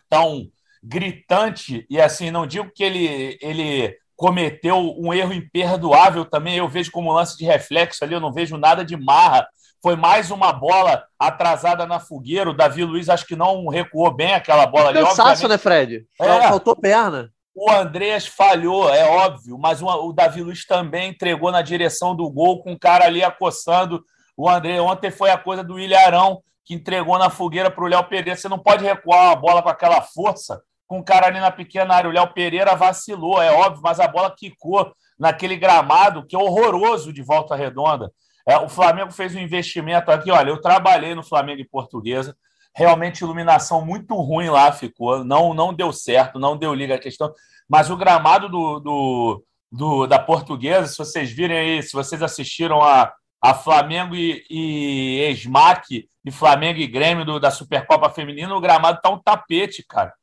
tão 0.09 0.47
gritante, 0.83 1.85
e 1.89 1.99
assim, 1.99 2.29
não 2.29 2.45
digo 2.45 2.69
que 2.75 2.83
ele, 2.83 3.37
ele 3.41 3.97
cometeu 4.15 4.77
um 4.97 5.13
erro 5.13 5.33
imperdoável 5.33 6.25
também, 6.25 6.57
eu 6.57 6.67
vejo 6.67 6.91
como 6.91 7.13
lance 7.13 7.37
de 7.37 7.45
reflexo 7.45 8.03
ali, 8.03 8.13
eu 8.13 8.19
não 8.19 8.33
vejo 8.33 8.57
nada 8.57 8.83
de 8.83 8.97
marra 8.97 9.47
foi 9.83 9.97
mais 9.97 10.31
uma 10.31 10.53
bola 10.53 11.05
atrasada 11.19 11.85
na 11.85 11.99
fogueira. 11.99 12.49
O 12.49 12.55
Davi 12.55 12.85
Luiz 12.85 13.09
acho 13.09 13.27
que 13.27 13.35
não 13.35 13.67
recuou 13.67 14.09
bem 14.09 14.33
aquela 14.33 14.65
bola 14.65 14.87
ali. 14.87 14.99
Cansaço, 15.01 15.45
né, 15.45 15.57
Fred? 15.57 16.07
É, 16.21 16.47
Faltou 16.47 16.73
perna. 16.73 17.29
O 17.53 17.69
Andrés 17.69 18.25
falhou, 18.25 18.89
é 18.89 19.05
óbvio, 19.05 19.57
mas 19.59 19.81
o, 19.83 20.13
Davi 20.13 20.41
Luiz 20.41 20.65
também 20.65 21.09
entregou 21.09 21.51
na 21.51 21.61
direção 21.61 22.15
do 22.15 22.27
gol 22.31 22.63
com 22.63 22.71
o 22.71 22.79
cara 22.79 23.05
ali 23.05 23.21
acossando. 23.21 24.01
O 24.37 24.49
André 24.49 24.79
ontem 24.79 25.11
foi 25.11 25.29
a 25.29 25.37
coisa 25.37 25.63
do 25.63 25.77
Ilharão, 25.77 26.41
que 26.65 26.73
entregou 26.73 27.19
na 27.19 27.29
fogueira 27.29 27.69
para 27.69 27.83
o 27.83 27.87
Léo 27.87 28.05
Pereira. 28.05 28.39
Você 28.39 28.47
não 28.47 28.57
pode 28.57 28.85
recuar 28.85 29.31
a 29.31 29.35
bola 29.35 29.61
com 29.61 29.69
aquela 29.69 30.01
força 30.01 30.61
com 30.87 30.99
o 30.99 31.03
cara 31.03 31.27
ali 31.27 31.39
na 31.39 31.51
pequena 31.51 31.93
área. 31.93 32.09
O 32.09 32.13
Léo 32.13 32.33
Pereira 32.33 32.73
vacilou, 32.73 33.41
é 33.41 33.51
óbvio, 33.51 33.81
mas 33.83 33.99
a 33.99 34.07
bola 34.07 34.33
quicou 34.35 34.93
naquele 35.19 35.57
gramado 35.57 36.25
que 36.25 36.35
é 36.35 36.39
horroroso 36.39 37.11
de 37.11 37.21
volta 37.21 37.53
redonda. 37.53 38.09
É, 38.45 38.57
o 38.57 38.67
Flamengo 38.67 39.11
fez 39.11 39.33
um 39.35 39.39
investimento 39.39 40.11
aqui. 40.11 40.31
Olha, 40.31 40.49
eu 40.49 40.61
trabalhei 40.61 41.15
no 41.15 41.23
Flamengo 41.23 41.61
e 41.61 41.67
Portuguesa. 41.67 42.35
Realmente, 42.75 43.21
iluminação 43.21 43.85
muito 43.85 44.15
ruim 44.15 44.49
lá 44.49 44.71
ficou. 44.71 45.23
Não, 45.23 45.53
não 45.53 45.73
deu 45.73 45.93
certo, 45.93 46.39
não 46.39 46.57
deu 46.57 46.73
liga 46.73 46.95
a 46.95 46.99
questão. 46.99 47.33
Mas 47.69 47.89
o 47.89 47.97
gramado 47.97 48.49
do, 48.49 48.79
do, 48.79 49.43
do 49.71 50.07
da 50.07 50.19
Portuguesa, 50.19 50.87
se 50.87 50.97
vocês 50.97 51.31
virem 51.31 51.57
aí, 51.57 51.83
se 51.83 51.93
vocês 51.93 52.21
assistiram 52.21 52.81
a, 52.81 53.13
a 53.41 53.53
Flamengo 53.53 54.15
e, 54.15 54.45
e 54.49 55.29
Esmac, 55.31 56.07
e 56.25 56.31
Flamengo 56.31 56.79
e 56.79 56.87
Grêmio 56.87 57.25
do, 57.25 57.39
da 57.39 57.51
Supercopa 57.51 58.09
Feminina, 58.09 58.53
o 58.55 58.61
gramado 58.61 58.99
tá 59.01 59.09
um 59.09 59.19
tapete, 59.19 59.85
cara. 59.87 60.13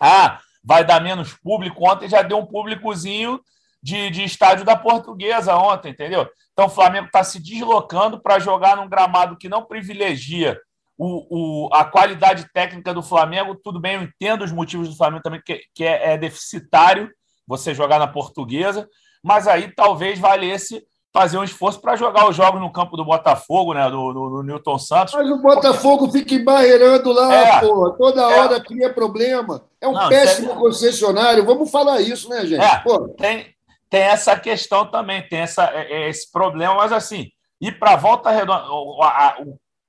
Ah, 0.00 0.40
vai 0.64 0.84
dar 0.84 1.00
menos 1.00 1.34
público. 1.34 1.88
Ontem 1.88 2.08
já 2.08 2.22
deu 2.22 2.38
um 2.38 2.46
públicozinho 2.46 3.40
de, 3.82 4.10
de 4.10 4.24
estádio 4.24 4.64
da 4.64 4.76
Portuguesa 4.76 5.56
ontem, 5.56 5.90
entendeu? 5.90 6.28
Então 6.52 6.66
o 6.66 6.70
Flamengo 6.70 7.06
está 7.06 7.24
se 7.24 7.40
deslocando 7.40 8.20
para 8.20 8.38
jogar 8.38 8.76
num 8.76 8.88
gramado 8.88 9.36
que 9.36 9.48
não 9.48 9.64
privilegia 9.64 10.60
o, 10.98 11.66
o, 11.66 11.68
a 11.72 11.84
qualidade 11.84 12.46
técnica 12.52 12.92
do 12.92 13.02
Flamengo. 13.02 13.54
Tudo 13.54 13.80
bem, 13.80 13.94
eu 13.94 14.02
entendo 14.02 14.44
os 14.44 14.52
motivos 14.52 14.88
do 14.88 14.96
Flamengo 14.96 15.22
também, 15.22 15.40
que, 15.44 15.62
que 15.74 15.84
é, 15.84 16.12
é 16.12 16.18
deficitário 16.18 17.10
você 17.46 17.74
jogar 17.74 17.98
na 17.98 18.06
Portuguesa, 18.06 18.86
mas 19.24 19.48
aí 19.48 19.74
talvez 19.74 20.18
valesse 20.18 20.84
fazer 21.12 21.38
um 21.38 21.44
esforço 21.44 21.80
para 21.80 21.96
jogar 21.96 22.28
os 22.28 22.36
jogos 22.36 22.60
no 22.60 22.72
campo 22.72 22.96
do 22.96 23.04
Botafogo, 23.04 23.74
né? 23.74 23.90
Do, 23.90 24.12
do, 24.12 24.30
do 24.30 24.42
Newton 24.42 24.78
Santos. 24.78 25.14
Mas 25.14 25.28
o 25.28 25.38
Botafogo 25.38 26.04
porque... 26.04 26.18
fica 26.20 26.34
embarreirando 26.34 27.12
lá, 27.12 27.34
é, 27.34 27.60
porra. 27.60 27.96
Toda 27.96 28.20
é. 28.20 28.40
hora 28.40 28.60
cria 28.60 28.92
problema. 28.92 29.64
É 29.80 29.88
um 29.88 29.92
Não, 29.92 30.08
péssimo 30.08 30.52
é... 30.52 30.54
concessionário. 30.54 31.44
Vamos 31.44 31.70
falar 31.70 32.00
isso, 32.00 32.28
né, 32.28 32.46
gente? 32.46 32.62
É, 32.62 32.82
tem, 33.18 33.46
tem 33.90 34.02
essa 34.02 34.38
questão 34.38 34.86
também, 34.86 35.26
tem 35.28 35.40
essa, 35.40 35.64
é, 35.74 35.92
é, 35.92 36.08
esse 36.08 36.30
problema, 36.30 36.76
mas 36.76 36.92
assim, 36.92 37.30
ir 37.60 37.78
para 37.78 37.92
a 37.92 37.96
volta 37.96 38.30
redonda. 38.30 38.64
A, 39.02 39.28
a, 39.28 39.36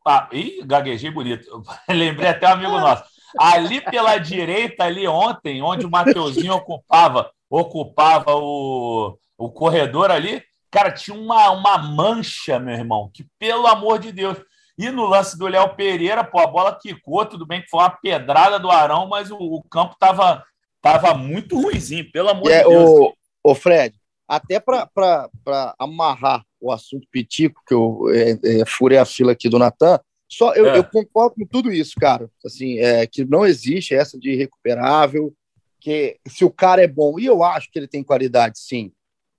a, 0.08 0.30
ih, 0.34 0.62
gaguejei 0.66 1.12
bonito. 1.12 1.46
Lembrei 1.88 2.30
até 2.30 2.48
um 2.50 2.54
amigo 2.54 2.80
nosso. 2.80 3.04
Ali 3.40 3.80
pela 3.80 4.18
direita, 4.18 4.84
ali 4.84 5.08
ontem, 5.08 5.62
onde 5.62 5.86
o 5.86 5.90
Mateuzinho 5.90 6.56
ocupava, 6.56 7.32
ocupava 7.50 8.36
o, 8.36 9.18
o 9.38 9.50
corredor 9.52 10.12
ali, 10.12 10.44
Cara, 10.72 10.90
tinha 10.90 11.16
uma, 11.16 11.52
uma 11.52 11.78
mancha, 11.78 12.58
meu 12.58 12.74
irmão, 12.74 13.12
que 13.14 13.26
pelo 13.38 13.68
amor 13.68 14.00
de 14.00 14.14
Deus. 14.14 14.38
E 14.78 14.90
no 14.90 15.06
lance 15.06 15.38
do 15.38 15.46
Léo 15.46 15.76
Pereira, 15.76 16.24
pô, 16.24 16.40
a 16.40 16.48
bola 16.48 16.80
quicou, 16.82 17.26
tudo 17.26 17.46
bem 17.46 17.62
que 17.62 17.70
foi 17.70 17.82
uma 17.82 17.90
pedrada 17.90 18.58
do 18.58 18.72
Arão, 18.72 19.06
mas 19.06 19.30
o, 19.30 19.38
o 19.38 19.62
campo 19.64 19.96
tava, 20.00 20.44
tava 20.82 21.14
muito 21.14 21.60
ruimzinho, 21.62 22.10
pelo 22.10 22.30
amor 22.30 22.50
é, 22.50 22.64
de 22.64 22.70
Deus. 22.70 22.90
O, 22.90 23.14
o 23.44 23.56
Fred, 23.56 23.96
até 24.28 24.60
para 24.60 25.76
amarrar 25.78 26.46
o 26.60 26.72
assunto 26.72 27.08
Pitico, 27.12 27.62
que 27.68 27.74
eu 27.74 28.04
é, 28.14 28.62
é, 28.62 28.66
furei 28.66 28.98
a 28.98 29.06
fila 29.06 29.32
aqui 29.34 29.50
do 29.50 29.60
Natan, 29.60 30.00
só 30.32 30.54
eu, 30.54 30.68
é. 30.68 30.78
eu, 30.78 30.84
concordo 30.86 31.36
com 31.36 31.46
tudo 31.46 31.74
isso, 31.74 31.96
cara. 32.00 32.30
Assim, 32.46 32.78
é, 32.80 33.06
que 33.06 33.26
não 33.26 33.46
existe 33.46 33.94
essa 33.94 34.18
de 34.18 34.32
irrecuperável, 34.32 35.34
que 35.78 36.18
se 36.28 36.46
o 36.46 36.50
cara 36.50 36.82
é 36.82 36.88
bom, 36.88 37.20
e 37.20 37.26
eu 37.26 37.44
acho 37.44 37.70
que 37.70 37.78
ele 37.78 37.88
tem 37.88 38.02
qualidade, 38.02 38.58
sim. 38.60 38.94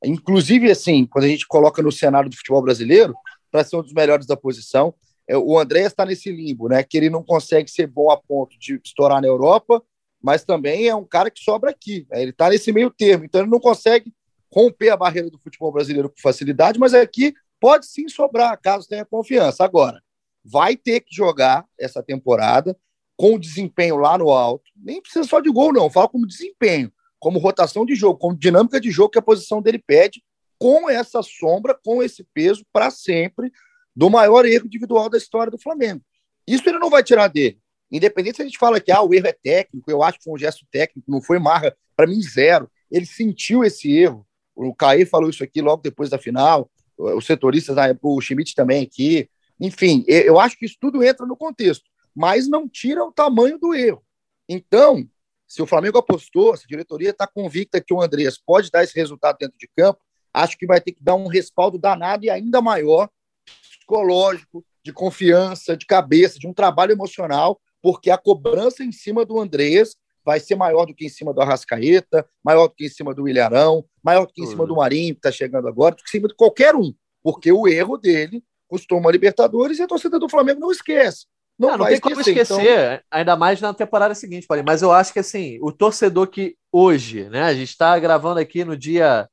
Inclusive, 0.05 0.71
assim, 0.71 1.07
quando 1.07 1.25
a 1.25 1.29
gente 1.29 1.47
coloca 1.47 1.81
no 1.81 1.91
cenário 1.91 2.29
do 2.29 2.37
futebol 2.37 2.61
brasileiro, 2.61 3.15
para 3.51 3.65
ser 3.65 3.77
um 3.77 3.83
dos 3.83 3.95
melhores 3.95 4.27
da 4.27 4.37
posição, 4.37 4.95
é, 5.27 5.37
o 5.37 5.59
André 5.59 5.83
está 5.83 6.05
nesse 6.05 6.31
limbo, 6.31 6.69
né? 6.69 6.83
Que 6.83 6.99
ele 6.99 7.09
não 7.09 7.23
consegue 7.23 7.71
ser 7.71 7.87
bom 7.87 8.11
a 8.11 8.17
ponto 8.17 8.59
de 8.59 8.79
estourar 8.85 9.23
na 9.23 9.29
Europa, 9.29 9.83
mas 10.23 10.45
também 10.45 10.87
é 10.87 10.95
um 10.95 11.05
cara 11.05 11.31
que 11.31 11.43
sobra 11.43 11.71
aqui. 11.71 12.07
Né? 12.11 12.23
Ele 12.23 12.31
está 12.31 12.49
nesse 12.49 12.73
meio 12.73 12.91
termo, 12.91 13.25
então 13.25 13.41
ele 13.41 13.51
não 13.51 13.61
consegue 13.61 14.13
romper 14.53 14.91
a 14.91 14.97
barreira 14.97 15.31
do 15.31 15.39
futebol 15.39 15.73
brasileiro 15.73 16.09
com 16.09 16.21
facilidade, 16.21 16.79
mas 16.79 16.95
aqui 16.95 17.35
pode 17.61 17.87
sim 17.87 18.09
sobrar, 18.09 18.59
caso 18.61 18.89
tenha 18.89 19.05
confiança. 19.05 19.65
Agora, 19.65 20.03
vai 20.45 20.77
ter 20.77 21.01
que 21.01 21.15
jogar 21.15 21.65
essa 21.79 22.03
temporada 22.03 22.77
com 23.17 23.35
o 23.35 23.39
desempenho 23.39 23.97
lá 23.97 24.19
no 24.19 24.31
alto. 24.31 24.71
Nem 24.77 25.01
precisa 25.01 25.25
só 25.25 25.41
de 25.41 25.51
gol, 25.51 25.73
não. 25.73 25.91
Fala 25.91 26.09
como 26.09 26.27
desempenho 26.27 26.93
como 27.23 27.39
rotação 27.39 27.87
de 27.87 27.95
jogo, 27.95 28.19
como 28.19 28.37
dinâmica 28.37 28.81
de 28.81 28.91
jogo 28.91 29.11
que 29.11 29.19
a 29.19 29.23
posição 29.23 29.63
dele 29.63 29.79
pede, 29.79 30.21
com 30.59 30.91
essa 30.91 31.23
sombra, 31.23 31.73
com 31.73 32.03
esse 32.03 32.25
peso 32.35 32.67
para 32.73 32.91
sempre 32.91 33.53
do 33.95 34.11
maior 34.11 34.45
erro 34.45 34.67
individual 34.67 35.09
da 35.09 35.19
história 35.19 35.49
do 35.49 35.57
Flamengo. 35.57 36.03
Isso 36.45 36.69
ele 36.69 36.81
não 36.81 36.91
vai 36.91 37.05
tirar 37.05 37.29
dele. 37.29 37.62
Independente 37.93 38.37
se 38.37 38.43
a 38.43 38.45
gente 38.47 38.59
fala 38.59 38.81
que 38.81 38.91
ah, 38.91 39.03
o 39.03 39.13
erro 39.13 39.27
é 39.27 39.33
técnico, 39.33 39.91
eu 39.91 40.03
acho 40.03 40.19
que 40.19 40.25
foi 40.25 40.33
um 40.33 40.39
gesto 40.39 40.67
técnico, 40.73 41.11
não 41.11 41.21
foi 41.21 41.39
marra, 41.39 41.77
para 41.95 42.07
mim, 42.07 42.21
zero. 42.23 42.71
Ele 42.91 43.05
sentiu 43.05 43.63
esse 43.63 43.95
erro. 43.95 44.27
O 44.57 44.75
Caê 44.75 45.05
falou 45.05 45.29
isso 45.29 45.45
aqui 45.45 45.61
logo 45.61 45.83
depois 45.83 46.09
da 46.09 46.19
final, 46.19 46.71
os 46.97 47.27
setoristas, 47.27 47.77
o 48.01 48.21
Schmidt 48.21 48.55
também 48.55 48.83
aqui. 48.83 49.29
Enfim, 49.61 50.05
eu 50.09 50.41
acho 50.41 50.59
que 50.59 50.65
isso 50.65 50.77
tudo 50.81 51.05
entra 51.05 51.27
no 51.27 51.37
contexto, 51.37 51.85
mas 52.15 52.49
não 52.49 52.69
tira 52.69 53.05
o 53.05 53.13
tamanho 53.13 53.59
do 53.59 53.75
erro. 53.75 54.03
Então, 54.49 55.07
se 55.47 55.61
o 55.61 55.67
Flamengo 55.67 55.99
apostou, 55.99 56.57
se 56.57 56.65
a 56.65 56.69
diretoria 56.69 57.11
está 57.11 57.27
convicta 57.27 57.81
que 57.81 57.93
o 57.93 58.01
Andreas 58.01 58.39
pode 58.39 58.71
dar 58.71 58.83
esse 58.83 58.95
resultado 58.95 59.37
dentro 59.39 59.57
de 59.59 59.69
campo, 59.77 60.01
acho 60.33 60.57
que 60.57 60.67
vai 60.67 60.81
ter 60.81 60.93
que 60.93 61.03
dar 61.03 61.15
um 61.15 61.27
respaldo 61.27 61.79
danado 61.79 62.25
e 62.25 62.31
ainda 62.31 62.63
maior, 62.63 63.09
psicológico, 63.45 64.65
de 64.83 64.93
confiança, 64.93 65.77
de 65.77 65.87
cabeça, 65.87 66.39
de 66.39 66.47
um 66.47 66.55
trabalho 66.55 66.93
emocional, 66.93 67.61
porque 67.83 68.11
a 68.11 68.17
cobrança 68.17 68.85
em 68.85 68.93
cima 68.93 69.25
do 69.27 69.41
Andreas 69.41 69.97
vai 70.25 70.39
ser 70.39 70.55
maior 70.55 70.87
do 70.87 70.95
que 70.95 71.05
em 71.05 71.09
cima 71.09 71.35
do 71.35 71.41
Arrascaeta, 71.41 72.25
maior 72.45 72.69
do 72.69 72.75
que 72.75 72.87
em 72.87 72.89
cima 72.89 73.13
do 73.13 73.29
Ilharão, 73.29 73.85
maior 74.03 74.25
do 74.25 74.33
que 74.33 74.43
em 74.43 74.47
cima 74.47 74.65
do 74.67 74.77
Marinho, 74.77 75.15
que 75.15 75.19
está 75.19 75.33
chegando 75.33 75.67
agora, 75.67 75.97
do 75.97 76.03
que 76.03 76.09
em 76.09 76.13
cima 76.13 76.29
de 76.29 76.35
qualquer 76.35 76.77
um, 76.77 76.95
porque 77.23 77.51
o 77.51 77.67
erro 77.67 77.99
dele 77.99 78.43
custou 78.69 78.99
uma 78.99 79.11
Libertadores 79.11 79.79
e 79.79 79.83
a 79.83 79.87
torcida 79.87 80.19
do 80.19 80.29
Flamengo 80.29 80.61
não 80.61 80.71
esquece. 80.71 81.27
Não, 81.59 81.71
não, 81.71 81.79
não 81.79 81.87
tem 81.87 82.01
como 82.01 82.21
esquecer, 82.21 82.95
então... 82.95 83.01
ainda 83.11 83.37
mais 83.37 83.61
na 83.61 83.75
temporada 83.75 84.15
seguinte, 84.15 84.47
Paulinho. 84.47 84.67
Mas 84.67 84.81
eu 84.81 84.91
acho 84.91 85.13
que 85.13 85.19
assim, 85.19 85.59
o 85.61 85.71
torcedor 85.71 86.29
que 86.29 86.57
hoje, 86.73 87.29
né? 87.29 87.43
A 87.43 87.55
gente 87.55 87.69
está 87.69 87.99
gravando 87.99 88.41
aqui 88.41 88.65
no 88.65 88.77
dia 88.77 89.29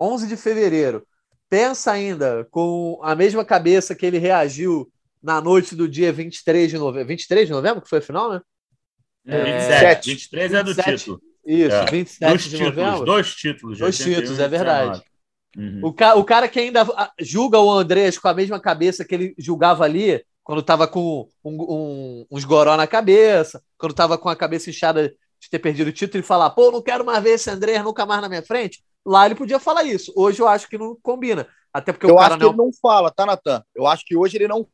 11 0.00 0.28
de 0.28 0.36
fevereiro, 0.36 1.06
pensa 1.50 1.92
ainda 1.92 2.46
com 2.50 2.98
a 3.02 3.14
mesma 3.14 3.44
cabeça 3.44 3.94
que 3.94 4.06
ele 4.06 4.18
reagiu 4.18 4.90
na 5.22 5.40
noite 5.40 5.74
do 5.74 5.88
dia 5.88 6.12
23 6.12 6.70
de 6.70 6.78
novembro. 6.78 7.08
23 7.08 7.46
de 7.46 7.52
novembro, 7.52 7.82
que 7.82 7.88
foi 7.88 7.98
a 7.98 8.02
final, 8.02 8.30
né? 8.32 8.40
É, 9.26 9.94
27. 9.94 10.10
23 10.10 10.52
é 10.52 10.62
do 10.62 10.74
27. 10.74 10.98
título. 10.98 11.22
Isso, 11.46 11.74
é. 11.74 11.90
27 11.90 12.30
dois 12.30 12.42
de 12.42 12.50
títulos, 12.50 12.76
novembro. 12.76 13.04
Dois 13.04 13.34
títulos. 13.34 13.78
Dois 13.78 13.98
títulos, 13.98 14.38
é 14.38 14.48
verdade. 14.48 15.02
Uhum. 15.56 15.80
O, 15.84 15.92
ca 15.92 16.14
o 16.14 16.24
cara 16.24 16.48
que 16.48 16.58
ainda 16.58 16.86
julga 17.20 17.58
o 17.58 17.70
Andrés 17.70 18.18
com 18.18 18.28
a 18.28 18.34
mesma 18.34 18.58
cabeça 18.58 19.04
que 19.04 19.14
ele 19.14 19.34
julgava 19.38 19.84
ali, 19.84 20.24
quando 20.42 20.62
tava 20.62 20.88
com 20.88 21.28
um, 21.44 21.62
um, 21.62 22.26
uns 22.30 22.44
goró 22.44 22.76
na 22.76 22.86
cabeça, 22.86 23.62
quando 23.78 23.94
tava 23.94 24.16
com 24.16 24.28
a 24.28 24.36
cabeça 24.36 24.70
inchada 24.70 25.14
de 25.40 25.50
ter 25.50 25.58
perdido 25.58 25.88
o 25.88 25.92
título 25.92 26.22
e 26.22 26.26
falar, 26.26 26.50
pô, 26.50 26.70
não 26.70 26.80
quero 26.80 27.04
mais 27.04 27.22
ver 27.22 27.30
esse 27.30 27.50
André 27.50 27.82
nunca 27.82 28.06
mais 28.06 28.22
na 28.22 28.28
minha 28.28 28.42
frente. 28.42 28.82
Lá 29.04 29.26
ele 29.26 29.34
podia 29.34 29.58
falar 29.58 29.82
isso. 29.84 30.12
Hoje 30.16 30.40
eu 30.40 30.48
acho 30.48 30.68
que 30.68 30.78
não 30.78 30.96
combina. 31.02 31.46
Até 31.72 31.92
porque 31.92 32.06
eu 32.06 32.14
o 32.14 32.18
cara 32.18 32.34
acho 32.34 32.38
que 32.38 32.44
não... 32.44 32.50
ele 32.50 32.58
não 32.58 32.70
fala, 32.80 33.10
tá, 33.10 33.26
Natan? 33.26 33.62
Eu 33.74 33.86
acho 33.86 34.04
que 34.04 34.16
hoje 34.16 34.36
ele 34.36 34.46
não. 34.46 34.66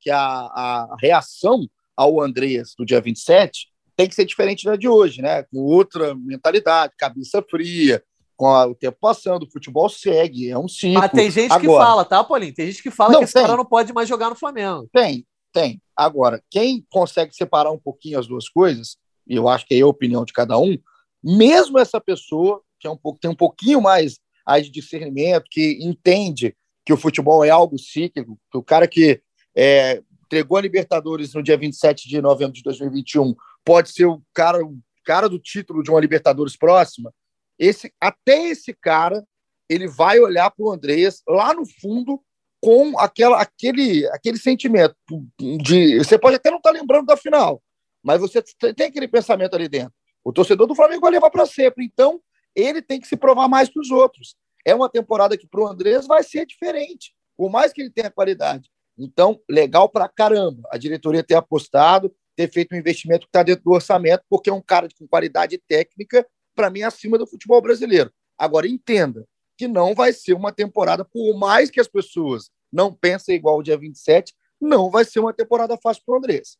Que 0.00 0.10
a, 0.10 0.20
a 0.20 0.96
reação 1.00 1.66
ao 1.96 2.20
Andreas 2.20 2.74
do 2.78 2.84
dia 2.84 3.00
27 3.00 3.68
tem 3.96 4.08
que 4.08 4.14
ser 4.14 4.24
diferente 4.24 4.64
da 4.64 4.76
de 4.76 4.88
hoje, 4.88 5.20
né? 5.20 5.42
Com 5.44 5.58
outra 5.58 6.14
mentalidade, 6.14 6.94
cabeça 6.96 7.42
fria, 7.42 8.02
com 8.36 8.46
a, 8.46 8.64
o 8.66 8.74
tempo 8.74 8.96
passando, 9.00 9.42
o 9.42 9.50
futebol 9.50 9.88
segue, 9.88 10.48
é 10.48 10.56
um 10.56 10.68
ciclo. 10.68 11.00
Mas 11.00 11.10
tem 11.10 11.28
gente 11.28 11.50
Agora, 11.50 11.60
que 11.60 11.66
fala, 11.66 12.04
tá, 12.04 12.22
Paulinho? 12.22 12.54
Tem 12.54 12.66
gente 12.66 12.80
que 12.80 12.90
fala 12.92 13.14
não, 13.14 13.18
que 13.18 13.24
esse 13.24 13.34
tem. 13.34 13.42
cara 13.42 13.56
não 13.56 13.64
pode 13.64 13.92
mais 13.92 14.08
jogar 14.08 14.30
no 14.30 14.36
Flamengo. 14.36 14.88
Tem, 14.92 15.26
tem. 15.52 15.82
Agora, 15.96 16.40
quem 16.48 16.86
consegue 16.88 17.34
separar 17.34 17.72
um 17.72 17.78
pouquinho 17.78 18.20
as 18.20 18.28
duas 18.28 18.48
coisas, 18.48 18.96
e 19.26 19.34
eu 19.34 19.48
acho 19.48 19.66
que 19.66 19.74
é 19.74 19.80
a 19.80 19.86
opinião 19.86 20.24
de 20.24 20.32
cada 20.32 20.56
um, 20.56 20.78
mesmo 21.22 21.80
essa 21.80 22.00
pessoa, 22.00 22.62
que 22.78 22.86
é 22.86 22.90
um 22.90 22.96
pouco, 22.96 23.18
tem 23.18 23.28
um 23.28 23.34
pouquinho 23.34 23.80
mais 23.80 24.20
aí 24.46 24.62
de 24.62 24.70
discernimento, 24.70 25.46
que 25.50 25.76
entende 25.82 26.56
que 26.86 26.92
o 26.92 26.96
futebol 26.96 27.44
é 27.44 27.50
algo 27.50 27.76
cíclico, 27.76 28.38
que 28.52 28.56
o 28.56 28.62
cara 28.62 28.86
que 28.86 29.20
é, 29.58 30.00
entregou 30.22 30.56
a 30.56 30.60
Libertadores 30.60 31.34
no 31.34 31.42
dia 31.42 31.58
27 31.58 32.08
de 32.08 32.22
novembro 32.22 32.52
de 32.52 32.62
2021 32.62 33.34
pode 33.64 33.90
ser 33.90 34.06
o 34.06 34.22
cara, 34.32 34.64
o 34.64 34.78
cara 35.04 35.28
do 35.28 35.38
título 35.38 35.82
de 35.82 35.90
uma 35.90 36.00
Libertadores 36.00 36.56
próxima, 36.56 37.12
esse, 37.58 37.92
até 38.00 38.46
esse 38.46 38.72
cara 38.72 39.26
ele 39.68 39.88
vai 39.88 40.20
olhar 40.20 40.48
para 40.50 40.64
o 40.64 40.70
Andreas 40.70 41.22
lá 41.28 41.52
no 41.52 41.66
fundo 41.66 42.22
com 42.62 42.98
aquela, 42.98 43.40
aquele, 43.40 44.06
aquele 44.08 44.38
sentimento 44.38 44.96
de. 45.38 45.98
Você 45.98 46.18
pode 46.18 46.36
até 46.36 46.50
não 46.50 46.58
estar 46.58 46.72
tá 46.72 46.78
lembrando 46.78 47.06
da 47.06 47.16
final, 47.16 47.60
mas 48.02 48.20
você 48.20 48.42
tem 48.74 48.86
aquele 48.86 49.08
pensamento 49.08 49.54
ali 49.54 49.68
dentro. 49.68 49.92
O 50.24 50.32
torcedor 50.32 50.66
do 50.66 50.74
Flamengo 50.74 51.02
vai 51.02 51.10
levar 51.10 51.30
para 51.30 51.46
sempre. 51.46 51.84
Então, 51.84 52.20
ele 52.54 52.80
tem 52.80 53.00
que 53.00 53.06
se 53.06 53.16
provar 53.16 53.48
mais 53.48 53.68
que 53.68 53.78
os 53.78 53.90
outros. 53.90 54.36
É 54.64 54.74
uma 54.74 54.88
temporada 54.88 55.36
que 55.36 55.46
para 55.46 55.60
o 55.60 55.66
Andrés 55.66 56.06
vai 56.06 56.22
ser 56.22 56.46
diferente, 56.46 57.12
por 57.36 57.50
mais 57.50 57.72
que 57.72 57.82
ele 57.82 57.90
tenha 57.90 58.10
qualidade. 58.10 58.70
Então, 58.98 59.40
legal 59.48 59.88
pra 59.88 60.08
caramba 60.08 60.68
a 60.70 60.76
diretoria 60.76 61.22
ter 61.22 61.34
apostado, 61.34 62.12
ter 62.34 62.50
feito 62.50 62.74
um 62.74 62.78
investimento 62.78 63.20
que 63.20 63.28
está 63.28 63.42
dentro 63.42 63.64
do 63.64 63.70
orçamento, 63.70 64.24
porque 64.28 64.50
é 64.50 64.52
um 64.52 64.60
cara 64.62 64.88
com 64.98 65.06
qualidade 65.06 65.58
técnica, 65.68 66.26
para 66.54 66.70
mim, 66.70 66.82
acima 66.82 67.16
do 67.16 67.26
futebol 67.26 67.62
brasileiro. 67.62 68.12
Agora, 68.36 68.66
entenda 68.66 69.26
que 69.56 69.68
não 69.68 69.94
vai 69.94 70.12
ser 70.12 70.34
uma 70.34 70.52
temporada, 70.52 71.04
por 71.04 71.36
mais 71.36 71.70
que 71.70 71.80
as 71.80 71.88
pessoas 71.88 72.50
não 72.72 72.92
pensem 72.92 73.34
igual 73.34 73.58
o 73.58 73.62
dia 73.62 73.76
27, 73.76 74.34
não 74.60 74.90
vai 74.90 75.04
ser 75.04 75.20
uma 75.20 75.32
temporada 75.32 75.76
fácil 75.80 76.02
para 76.04 76.14
o 76.14 76.18
Andrés. 76.18 76.56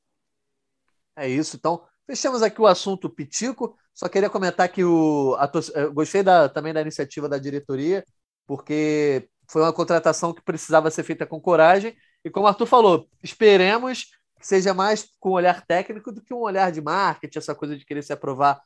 É 1.17 1.29
isso. 1.29 1.57
Então, 1.57 1.85
fechamos 2.07 2.43
aqui 2.43 2.61
o 2.61 2.67
assunto 2.67 3.11
Pitico. 3.11 3.77
Só 3.95 4.09
queria 4.09 4.31
comentar 4.31 4.69
que 4.69 4.85
o, 4.85 5.35
a, 5.37 5.47
gostei 5.93 6.23
da, 6.23 6.49
também 6.49 6.73
da 6.73 6.81
iniciativa 6.81 7.29
da 7.29 7.39
diretoria, 7.39 8.05
porque 8.47 9.29
foi 9.51 9.63
uma 9.63 9.73
contratação 9.73 10.33
que 10.33 10.43
precisava 10.43 10.91
ser 10.91 11.03
feita 11.03 11.27
com 11.27 11.41
coragem. 11.41 11.97
E 12.25 12.31
como 12.31 12.47
o 12.47 12.49
Arthur 12.49 12.67
falou, 12.67 13.09
esperemos 13.23 14.07
que 14.39 14.47
seja 14.47 14.73
mais 14.73 15.09
com 15.19 15.31
um 15.31 15.33
olhar 15.33 15.65
técnico 15.67 16.13
do 16.13 16.23
que 16.23 16.33
um 16.33 16.41
olhar 16.41 16.71
de 16.71 16.81
marketing, 16.81 17.39
essa 17.39 17.55
coisa 17.55 17.77
de 17.77 17.85
querer 17.85 18.03
se 18.03 18.13
aprovar 18.13 18.61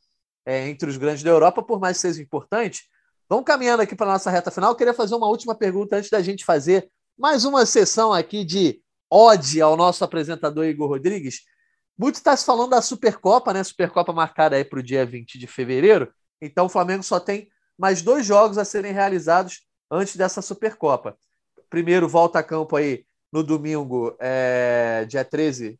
é, 0.45 0.67
entre 0.67 0.89
os 0.89 0.97
grandes 0.97 1.23
da 1.23 1.29
Europa, 1.29 1.63
por 1.63 1.79
mais 1.79 1.97
que 1.97 2.01
seja 2.01 2.21
importante. 2.21 2.83
Vamos 3.29 3.45
caminhando 3.45 3.81
aqui 3.81 3.95
para 3.95 4.07
a 4.07 4.13
nossa 4.13 4.29
reta 4.29 4.51
final. 4.51 4.71
Eu 4.71 4.75
queria 4.75 4.93
fazer 4.93 5.15
uma 5.15 5.27
última 5.27 5.55
pergunta 5.55 5.95
antes 5.95 6.09
da 6.09 6.21
gente 6.21 6.45
fazer 6.45 6.89
mais 7.17 7.45
uma 7.45 7.65
sessão 7.65 8.13
aqui 8.13 8.43
de 8.43 8.81
ode 9.09 9.61
ao 9.61 9.77
nosso 9.77 10.03
apresentador 10.03 10.65
Igor 10.65 10.89
Rodrigues. 10.89 11.41
Muito 11.97 12.15
está 12.15 12.35
se 12.35 12.45
falando 12.45 12.71
da 12.71 12.81
Supercopa, 12.81 13.53
né? 13.53 13.63
Supercopa 13.63 14.11
marcada 14.11 14.55
aí 14.55 14.65
para 14.65 14.79
o 14.79 14.83
dia 14.83 15.05
20 15.05 15.37
de 15.37 15.47
fevereiro. 15.47 16.11
Então 16.41 16.65
o 16.65 16.69
Flamengo 16.69 17.03
só 17.03 17.19
tem 17.19 17.47
mais 17.77 18.01
dois 18.01 18.25
jogos 18.25 18.57
a 18.57 18.65
serem 18.65 18.91
realizados 18.91 19.61
antes 19.89 20.15
dessa 20.15 20.41
Supercopa. 20.41 21.15
Primeiro, 21.69 22.07
volta 22.07 22.39
a 22.39 22.43
campo 22.43 22.75
aí 22.75 23.05
no 23.33 23.43
domingo, 23.43 24.15
é, 24.19 25.05
dia 25.09 25.25
13. 25.25 25.79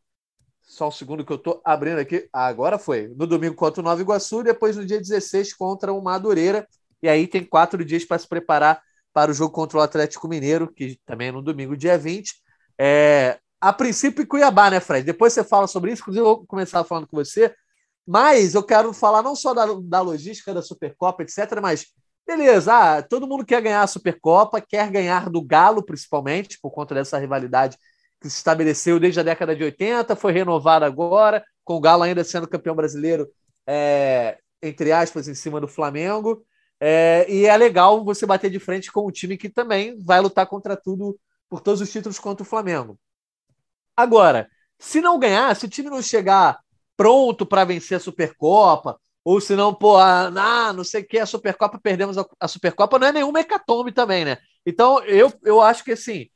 Só 0.64 0.88
um 0.88 0.92
segundo 0.92 1.24
que 1.24 1.32
eu 1.32 1.38
estou 1.38 1.62
abrindo 1.64 2.00
aqui. 2.00 2.28
Ah, 2.34 2.48
agora 2.48 2.80
foi. 2.80 3.10
No 3.10 3.28
domingo 3.28 3.54
contra 3.54 3.80
o 3.80 3.84
Nova 3.84 4.02
Iguaçu, 4.02 4.42
depois 4.42 4.76
no 4.76 4.84
dia 4.84 4.98
16 4.98 5.54
contra 5.54 5.94
o 5.94 6.02
Madureira. 6.02 6.68
E 7.00 7.08
aí 7.08 7.28
tem 7.28 7.44
quatro 7.44 7.86
dias 7.86 8.04
para 8.04 8.18
se 8.18 8.28
preparar 8.28 8.82
para 9.14 9.30
o 9.30 9.34
jogo 9.36 9.54
contra 9.54 9.78
o 9.78 9.82
Atlético 9.82 10.28
Mineiro, 10.28 10.68
que 10.74 11.00
também 11.06 11.28
é 11.28 11.32
no 11.32 11.44
domingo, 11.44 11.78
dia 11.78 11.96
20. 11.96 12.34
É, 12.80 13.38
a 13.62 13.72
princípio, 13.72 14.26
Cuiabá, 14.26 14.72
né, 14.72 14.80
Fred? 14.80 15.06
Depois 15.06 15.32
você 15.32 15.44
fala 15.44 15.68
sobre 15.68 15.92
isso, 15.92 16.02
inclusive 16.02 16.26
eu 16.26 16.38
vou 16.38 16.48
começar 16.48 16.84
falando 16.84 17.06
com 17.06 17.18
você. 17.18 17.54
Mas 18.08 18.56
eu 18.56 18.64
quero 18.64 18.92
falar 18.94 19.22
não 19.22 19.36
só 19.36 19.54
da, 19.54 19.68
da 19.84 20.02
logística 20.02 20.56
da 20.56 20.62
Supercopa, 20.64 21.22
etc., 21.22 21.62
mas 21.62 21.86
beleza, 22.26 22.74
ah, 22.74 23.02
todo 23.02 23.28
mundo 23.28 23.46
quer 23.46 23.62
ganhar 23.62 23.82
a 23.82 23.88
Supercopa, 23.88 24.62
quer 24.62 24.90
ganhar 24.90 25.30
do 25.30 25.42
Galo, 25.42 25.84
principalmente, 25.84 26.60
por 26.62 26.72
conta 26.72 26.96
dessa 26.96 27.18
rivalidade 27.18 27.78
que 28.20 28.30
se 28.30 28.38
estabeleceu 28.38 29.00
desde 29.00 29.20
a 29.20 29.24
década 29.24 29.56
de 29.56 29.64
80, 29.64 30.16
foi 30.16 30.32
renovada 30.32 30.86
agora, 30.86 31.44
com 31.64 31.76
o 31.76 31.82
Galo 31.82 32.04
ainda 32.04 32.24
sendo 32.24 32.48
campeão 32.48 32.76
brasileiro, 32.76 33.28
é, 33.68 34.38
entre 34.62 34.92
aspas, 34.92 35.28
em 35.28 35.36
cima 35.36 35.60
do 35.60 35.68
Flamengo. 35.68 36.46
É, 36.80 37.26
e 37.30 37.46
é 37.46 37.56
legal 37.56 38.04
você 38.04 38.26
bater 38.26 38.50
de 38.50 38.60
frente 38.60 38.92
com 38.92 39.08
um 39.08 39.12
time 39.12 39.38
que 39.38 39.50
também 39.50 39.98
vai 40.04 40.22
lutar 40.22 40.48
contra 40.48 40.76
tudo, 40.76 41.20
por 41.50 41.62
todos 41.62 41.82
os 41.82 41.92
títulos 41.92 42.20
contra 42.20 42.44
o 42.44 42.46
Flamengo. 42.48 42.98
Agora, 43.96 44.50
se 44.80 45.02
não 45.02 45.20
ganhar, 45.20 45.56
se 45.56 45.66
o 45.66 45.70
time 45.70 45.90
não 45.90 46.02
chegar 46.02 46.60
pronto 46.96 47.46
para 47.46 47.66
vencer 47.66 47.98
a 47.98 48.00
Supercopa, 48.00 49.00
ou 49.24 49.40
se 49.40 49.56
não, 49.56 49.74
pô, 49.74 49.98
ah, 49.98 50.74
não 50.76 50.84
sei 50.84 51.02
o 51.02 51.08
que, 51.08 51.18
a 51.18 51.26
Supercopa, 51.26 51.80
perdemos 51.82 52.18
a, 52.18 52.26
a 52.40 52.48
Supercopa, 52.48 53.00
não 53.00 53.08
é 53.08 53.12
nenhuma 53.12 53.40
hecatombe 53.40 53.92
também, 53.92 54.26
né? 54.26 54.38
Então, 54.66 55.04
eu, 55.06 55.32
eu 55.44 55.62
acho 55.62 55.84
que 55.84 55.94
assim, 55.94 56.28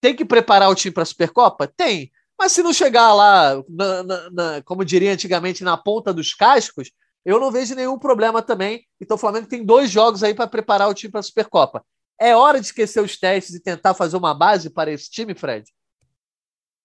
tem 0.00 0.14
que 0.14 0.24
preparar 0.24 0.68
o 0.68 0.74
time 0.74 0.92
para 0.92 1.04
a 1.04 1.06
Supercopa? 1.06 1.68
Tem. 1.68 2.10
Mas 2.38 2.52
se 2.52 2.62
não 2.62 2.72
chegar 2.72 3.14
lá, 3.14 3.62
na, 3.68 4.02
na, 4.02 4.30
na, 4.30 4.62
como 4.62 4.84
diria 4.84 5.12
antigamente, 5.12 5.62
na 5.62 5.76
ponta 5.76 6.12
dos 6.12 6.34
cascos, 6.34 6.90
eu 7.24 7.38
não 7.38 7.52
vejo 7.52 7.74
nenhum 7.76 7.98
problema 7.98 8.42
também. 8.42 8.84
Então 9.00 9.14
o 9.16 9.20
Flamengo 9.20 9.46
tem 9.46 9.64
dois 9.64 9.90
jogos 9.90 10.24
aí 10.24 10.34
para 10.34 10.48
preparar 10.48 10.88
o 10.88 10.94
time 10.94 11.12
para 11.12 11.20
a 11.20 11.22
Supercopa. 11.22 11.84
É 12.18 12.36
hora 12.36 12.58
de 12.58 12.66
esquecer 12.66 13.00
os 13.00 13.16
testes 13.16 13.54
e 13.54 13.62
tentar 13.62 13.94
fazer 13.94 14.16
uma 14.16 14.34
base 14.34 14.70
para 14.70 14.90
esse 14.90 15.08
time, 15.08 15.34
Fred? 15.34 15.64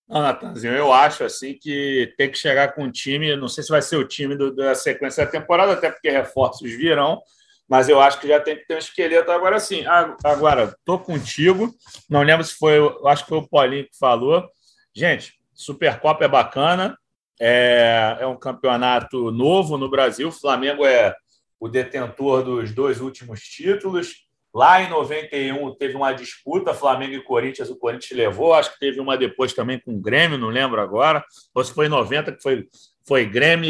Não, 0.07 0.21
Natanzinho, 0.21 0.73
eu 0.73 0.93
acho 0.93 1.25
assim 1.25 1.53
que 1.53 2.13
tem 2.17 2.31
que 2.31 2.37
chegar 2.37 2.73
com 2.73 2.83
um 2.83 2.91
time, 2.91 3.35
não 3.35 3.49
sei 3.49 3.63
se 3.63 3.69
vai 3.69 3.81
ser 3.81 3.97
o 3.97 4.07
time 4.07 4.37
do, 4.37 4.55
da 4.55 4.73
sequência 4.73 5.25
da 5.25 5.31
temporada, 5.31 5.73
até 5.73 5.91
porque 5.91 6.09
reforços 6.09 6.71
virão, 6.71 7.21
mas 7.67 7.89
eu 7.89 7.99
acho 7.99 8.19
que 8.21 8.27
já 8.27 8.39
tem 8.39 8.55
que 8.55 8.65
ter 8.65 8.75
um 8.75 8.79
esqueleto 8.79 9.29
agora 9.29 9.59
sim. 9.59 9.83
Agora, 10.23 10.73
tô 10.85 10.97
contigo, 10.97 11.75
não 12.09 12.23
lembro 12.23 12.45
se 12.45 12.55
foi, 12.55 12.77
acho 13.05 13.23
que 13.23 13.29
foi 13.29 13.39
o 13.39 13.47
Paulinho 13.47 13.83
que 13.83 13.97
falou. 13.99 14.47
Gente, 14.95 15.33
Supercopa 15.53 16.23
é 16.23 16.29
bacana, 16.29 16.97
é, 17.39 18.17
é 18.21 18.27
um 18.27 18.37
campeonato 18.37 19.29
novo 19.31 19.77
no 19.77 19.89
Brasil, 19.89 20.29
o 20.29 20.31
Flamengo 20.31 20.85
é 20.85 21.13
o 21.59 21.67
detentor 21.67 22.43
dos 22.43 22.71
dois 22.71 23.01
últimos 23.01 23.41
títulos, 23.41 24.26
Lá 24.57 24.81
em 24.81 24.89
91 24.89 25.75
teve 25.75 25.95
uma 25.95 26.11
disputa 26.13 26.73
Flamengo 26.73 27.13
e 27.13 27.21
Corinthians, 27.21 27.69
o 27.69 27.75
Corinthians 27.75 28.17
levou, 28.17 28.55
acho 28.55 28.73
que 28.73 28.79
teve 28.79 28.99
uma 28.99 29.15
depois 29.15 29.53
também 29.53 29.79
com 29.79 29.93
o 29.93 30.01
Grêmio, 30.01 30.35
não 30.35 30.47
lembro 30.47 30.81
agora. 30.81 31.23
Ou 31.53 31.63
se 31.63 31.71
foi 31.71 31.85
em 31.85 31.89
90 31.89 32.31
que 32.31 32.41
foi, 32.41 32.65
foi 33.07 33.27
Grêmio 33.27 33.69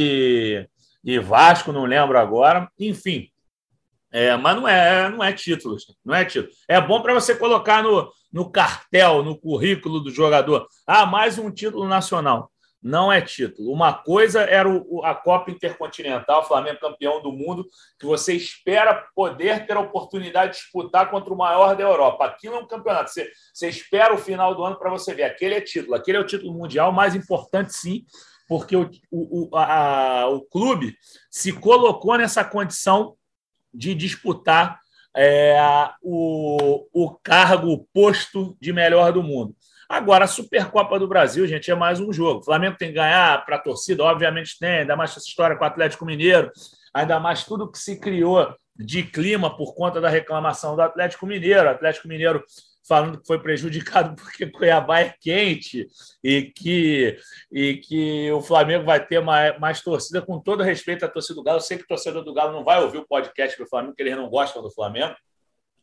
e, 1.03 1.19
Vasco, 1.19 1.73
não 1.73 1.83
lembro 1.83 2.17
agora. 2.17 2.71
Enfim, 2.79 3.27
é, 4.13 4.37
mas 4.37 4.55
não 4.55 4.65
é, 4.65 5.09
não 5.09 5.21
é 5.21 5.33
título, 5.33 5.75
não 6.05 6.15
é 6.15 6.23
título. 6.23 6.53
É 6.69 6.79
bom 6.79 7.01
para 7.01 7.13
você 7.13 7.35
colocar 7.35 7.83
no, 7.83 8.09
no 8.31 8.49
cartel, 8.49 9.21
no 9.23 9.37
currículo 9.37 9.99
do 9.99 10.09
jogador. 10.09 10.69
Ah, 10.87 11.05
mais 11.05 11.37
um 11.37 11.51
título 11.51 11.85
nacional 11.85 12.49
não 12.87 13.11
é 13.11 13.19
título. 13.21 13.71
Uma 13.71 13.93
coisa 13.93 14.41
era 14.41 14.69
a 15.03 15.13
Copa 15.13 15.51
Intercontinental, 15.51 16.47
Flamengo 16.47 16.79
campeão 16.79 17.21
do 17.21 17.33
mundo, 17.33 17.67
que 17.99 18.05
você 18.05 18.33
espera 18.33 19.05
poder 19.13 19.67
ter 19.67 19.75
a 19.75 19.81
oportunidade 19.81 20.53
de 20.53 20.59
disputar 20.59 21.09
contra 21.11 21.33
o 21.33 21.37
maior 21.37 21.75
da 21.75 21.83
Europa. 21.83 22.25
Aquilo 22.25 22.55
é 22.55 22.59
um 22.59 22.67
campeonato. 22.67 23.11
Você, 23.11 23.29
você 23.53 23.67
espera 23.67 24.13
o 24.13 24.17
final 24.17 24.55
do 24.55 24.63
ano 24.63 24.79
para 24.79 24.89
você 24.89 25.13
ver. 25.13 25.23
Aquele 25.23 25.55
é 25.55 25.61
título. 25.61 25.95
Aquele 25.95 26.17
é 26.17 26.21
o 26.21 26.25
título 26.25 26.53
mundial 26.53 26.93
mais 26.93 27.13
importante, 27.13 27.73
sim, 27.73 28.05
porque 28.47 28.77
o, 28.77 28.89
o, 29.11 29.49
a, 29.57 30.27
o 30.29 30.41
clube 30.41 30.95
se 31.29 31.51
colocou 31.51 32.17
nessa 32.17 32.43
condição 32.45 33.17
de 33.73 33.93
disputar 33.93 34.79
é, 35.13 35.57
o, 36.01 36.85
o 36.93 37.11
cargo, 37.23 37.73
o 37.73 37.83
posto 37.91 38.55
de 38.61 38.71
melhor 38.71 39.11
do 39.11 39.23
mundo. 39.23 39.55
Agora, 39.89 40.25
a 40.25 40.27
Supercopa 40.27 40.99
do 40.99 41.07
Brasil, 41.07 41.47
gente, 41.47 41.71
é 41.71 41.75
mais 41.75 41.99
um 41.99 42.11
jogo. 42.11 42.41
O 42.41 42.43
Flamengo 42.43 42.77
tem 42.77 42.89
que 42.89 42.95
ganhar 42.95 43.45
para 43.45 43.55
a 43.55 43.59
torcida, 43.59 44.03
obviamente 44.03 44.59
tem, 44.59 44.79
ainda 44.79 44.95
mais 44.95 45.11
essa 45.11 45.19
história 45.19 45.55
com 45.55 45.63
o 45.63 45.67
Atlético 45.67 46.05
Mineiro, 46.05 46.51
ainda 46.93 47.19
mais 47.19 47.45
tudo 47.45 47.71
que 47.71 47.79
se 47.79 47.97
criou 47.97 48.53
de 48.75 49.03
clima 49.03 49.55
por 49.55 49.73
conta 49.73 50.01
da 50.01 50.09
reclamação 50.09 50.75
do 50.75 50.81
Atlético 50.81 51.25
Mineiro. 51.25 51.67
O 51.67 51.71
Atlético 51.71 52.07
Mineiro 52.07 52.43
falando 52.87 53.19
que 53.19 53.27
foi 53.27 53.39
prejudicado 53.39 54.15
porque 54.21 54.47
Cuiabá 54.47 54.99
é 54.99 55.13
quente 55.19 55.87
e 56.23 56.43
que, 56.43 57.17
e 57.51 57.77
que 57.77 58.31
o 58.31 58.41
Flamengo 58.41 58.85
vai 58.85 59.05
ter 59.05 59.21
mais, 59.21 59.59
mais 59.59 59.81
torcida, 59.81 60.21
com 60.21 60.39
todo 60.39 60.63
respeito 60.63 61.05
à 61.05 61.07
torcida 61.07 61.35
do 61.35 61.43
Galo. 61.43 61.57
Eu 61.57 61.61
sei 61.61 61.77
que 61.77 61.83
o 61.83 61.87
torcedor 61.87 62.23
do 62.23 62.33
Galo 62.33 62.53
não 62.53 62.63
vai 62.63 62.81
ouvir 62.81 62.97
o 62.99 63.07
podcast 63.07 63.57
do 63.57 63.67
Flamengo, 63.67 63.93
porque 63.93 64.03
eles 64.03 64.15
não 64.15 64.29
gostam 64.29 64.61
do 64.61 64.71
Flamengo. 64.71 65.15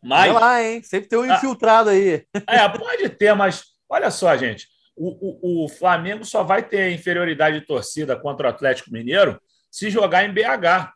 Mas. 0.02 0.32
Vai 0.32 0.42
lá, 0.42 0.62
hein? 0.62 0.82
Sempre 0.82 1.08
tem 1.08 1.18
um 1.18 1.22
ah. 1.22 1.36
infiltrado 1.36 1.90
aí. 1.90 2.26
É, 2.46 2.68
pode 2.68 3.08
ter, 3.10 3.34
mas 3.34 3.73
Olha 3.94 4.10
só, 4.10 4.36
gente, 4.36 4.66
o, 4.96 5.62
o, 5.62 5.64
o 5.64 5.68
Flamengo 5.68 6.24
só 6.24 6.42
vai 6.42 6.64
ter 6.64 6.90
inferioridade 6.90 7.60
de 7.60 7.66
torcida 7.66 8.16
contra 8.16 8.48
o 8.48 8.50
Atlético 8.50 8.90
Mineiro 8.90 9.40
se 9.70 9.88
jogar 9.88 10.24
em 10.24 10.32
BH 10.32 10.92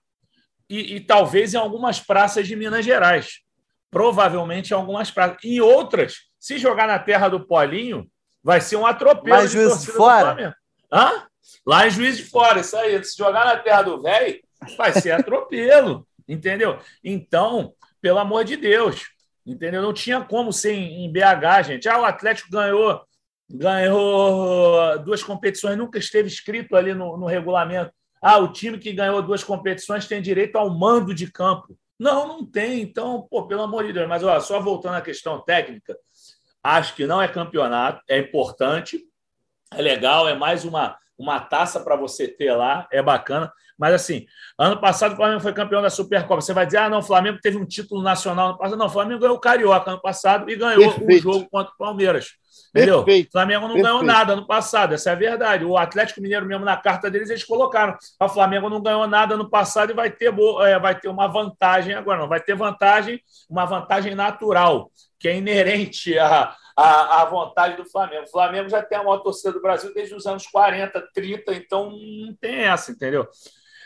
e, 0.68 0.96
e 0.96 1.00
talvez 1.00 1.54
em 1.54 1.56
algumas 1.56 2.00
praças 2.00 2.48
de 2.48 2.56
Minas 2.56 2.84
Gerais. 2.84 3.38
Provavelmente 3.88 4.72
em 4.72 4.74
algumas 4.74 5.12
praças. 5.12 5.38
Em 5.44 5.60
outras, 5.60 6.16
se 6.40 6.58
jogar 6.58 6.88
na 6.88 6.98
terra 6.98 7.28
do 7.28 7.46
Polinho, 7.46 8.10
vai 8.42 8.60
ser 8.60 8.74
um 8.74 8.84
atropelo. 8.84 9.36
Lá 9.36 9.44
em 9.44 9.48
Juiz 9.48 9.80
de 9.82 9.92
Fora? 9.92 10.56
Hã? 10.92 11.26
Lá 11.64 11.86
em 11.86 11.90
Juiz 11.90 12.16
de 12.16 12.24
Fora, 12.24 12.60
isso 12.60 12.76
aí. 12.76 13.02
Se 13.04 13.16
jogar 13.16 13.46
na 13.46 13.56
terra 13.56 13.82
do 13.82 14.02
velho, 14.02 14.40
vai 14.76 14.92
ser 14.92 15.12
atropelo. 15.12 16.04
entendeu? 16.28 16.80
Então, 17.04 17.72
pelo 18.00 18.18
amor 18.18 18.44
de 18.44 18.56
Deus, 18.56 19.06
Entendeu? 19.48 19.80
Não 19.80 19.92
tinha 19.92 20.20
como 20.20 20.52
ser 20.52 20.74
em 20.74 21.10
BH, 21.10 21.62
gente. 21.66 21.88
Ah, 21.88 22.00
o 22.00 22.04
Atlético 22.04 22.50
ganhou 22.50 23.02
ganhou 23.50 24.98
duas 25.02 25.22
competições, 25.22 25.78
nunca 25.78 25.98
esteve 25.98 26.28
escrito 26.28 26.76
ali 26.76 26.92
no, 26.92 27.16
no 27.16 27.26
regulamento. 27.26 27.90
Ah, 28.20 28.38
o 28.38 28.52
time 28.52 28.78
que 28.78 28.92
ganhou 28.92 29.22
duas 29.22 29.42
competições 29.42 30.06
tem 30.06 30.20
direito 30.20 30.56
ao 30.56 30.68
mando 30.68 31.14
de 31.14 31.30
campo. 31.30 31.78
Não, 31.98 32.28
não 32.28 32.44
tem. 32.44 32.82
Então, 32.82 33.26
pô, 33.30 33.46
pelo 33.46 33.62
amor 33.62 33.86
de 33.86 33.92
Deus. 33.92 34.08
Mas 34.08 34.22
ó, 34.22 34.38
só 34.40 34.60
voltando 34.60 34.96
à 34.96 35.00
questão 35.00 35.40
técnica, 35.40 35.96
acho 36.62 36.94
que 36.94 37.06
não 37.06 37.22
é 37.22 37.28
campeonato, 37.28 38.02
é 38.08 38.18
importante. 38.18 39.00
É 39.72 39.82
legal, 39.82 40.28
é 40.28 40.34
mais 40.34 40.64
uma, 40.64 40.96
uma 41.18 41.40
taça 41.40 41.80
para 41.80 41.96
você 41.96 42.28
ter 42.28 42.52
lá, 42.52 42.86
é 42.90 43.02
bacana. 43.02 43.52
Mas 43.78 43.94
assim, 43.94 44.26
ano 44.58 44.80
passado 44.80 45.12
o 45.12 45.16
Flamengo 45.16 45.40
foi 45.40 45.52
campeão 45.52 45.80
da 45.80 45.88
Supercopa. 45.88 46.40
Você 46.40 46.52
vai 46.52 46.66
dizer, 46.66 46.78
ah, 46.78 46.88
não, 46.88 46.98
o 46.98 47.02
Flamengo 47.02 47.38
teve 47.40 47.56
um 47.56 47.64
título 47.64 48.02
nacional 48.02 48.48
no 48.48 48.58
passado. 48.58 48.76
Não, 48.76 48.86
o 48.86 48.90
Flamengo 48.90 49.20
ganhou 49.20 49.36
o 49.36 49.40
Carioca 49.40 49.92
ano 49.92 50.00
passado 50.00 50.50
e 50.50 50.56
ganhou 50.56 50.92
Perfeito. 50.94 51.28
o 51.28 51.32
jogo 51.32 51.48
contra 51.48 51.72
o 51.72 51.76
Palmeiras. 51.76 52.32
Entendeu? 52.74 53.04
Perfeito. 53.04 53.28
O 53.28 53.32
Flamengo 53.32 53.68
não 53.68 53.74
Perfeito. 53.74 53.86
ganhou 53.86 54.02
nada 54.02 54.34
no 54.34 54.46
passado, 54.48 54.94
essa 54.94 55.10
é 55.10 55.12
a 55.12 55.16
verdade. 55.16 55.64
O 55.64 55.78
Atlético 55.78 56.20
Mineiro, 56.20 56.44
mesmo 56.44 56.64
na 56.64 56.76
carta 56.76 57.08
deles, 57.08 57.30
eles 57.30 57.44
colocaram. 57.44 57.96
O 58.20 58.28
Flamengo 58.28 58.68
não 58.68 58.82
ganhou 58.82 59.06
nada 59.06 59.36
no 59.36 59.48
passado 59.48 59.90
e 59.92 59.94
vai 59.94 60.10
ter, 60.10 60.34
é, 60.62 60.78
vai 60.78 60.98
ter 60.98 61.08
uma 61.08 61.28
vantagem 61.28 61.94
agora. 61.94 62.18
Não 62.18 62.28
vai 62.28 62.40
ter 62.40 62.56
vantagem, 62.56 63.20
uma 63.48 63.64
vantagem 63.64 64.12
natural, 64.12 64.90
que 65.20 65.28
é 65.28 65.36
inerente 65.36 66.18
à, 66.18 66.52
à, 66.78 67.22
à 67.22 67.24
vontade 67.24 67.76
do 67.76 67.84
Flamengo. 67.84 68.22
O 68.22 68.30
Flamengo 68.30 68.68
já 68.68 68.80
tem 68.80 68.96
a 68.96 69.02
maior 69.02 69.18
torcida 69.18 69.52
do 69.52 69.60
Brasil 69.60 69.92
desde 69.92 70.14
os 70.14 70.26
anos 70.26 70.46
40, 70.46 71.08
30, 71.12 71.52
então 71.54 71.90
não 71.90 72.32
tem 72.40 72.60
essa, 72.60 72.92
entendeu? 72.92 73.26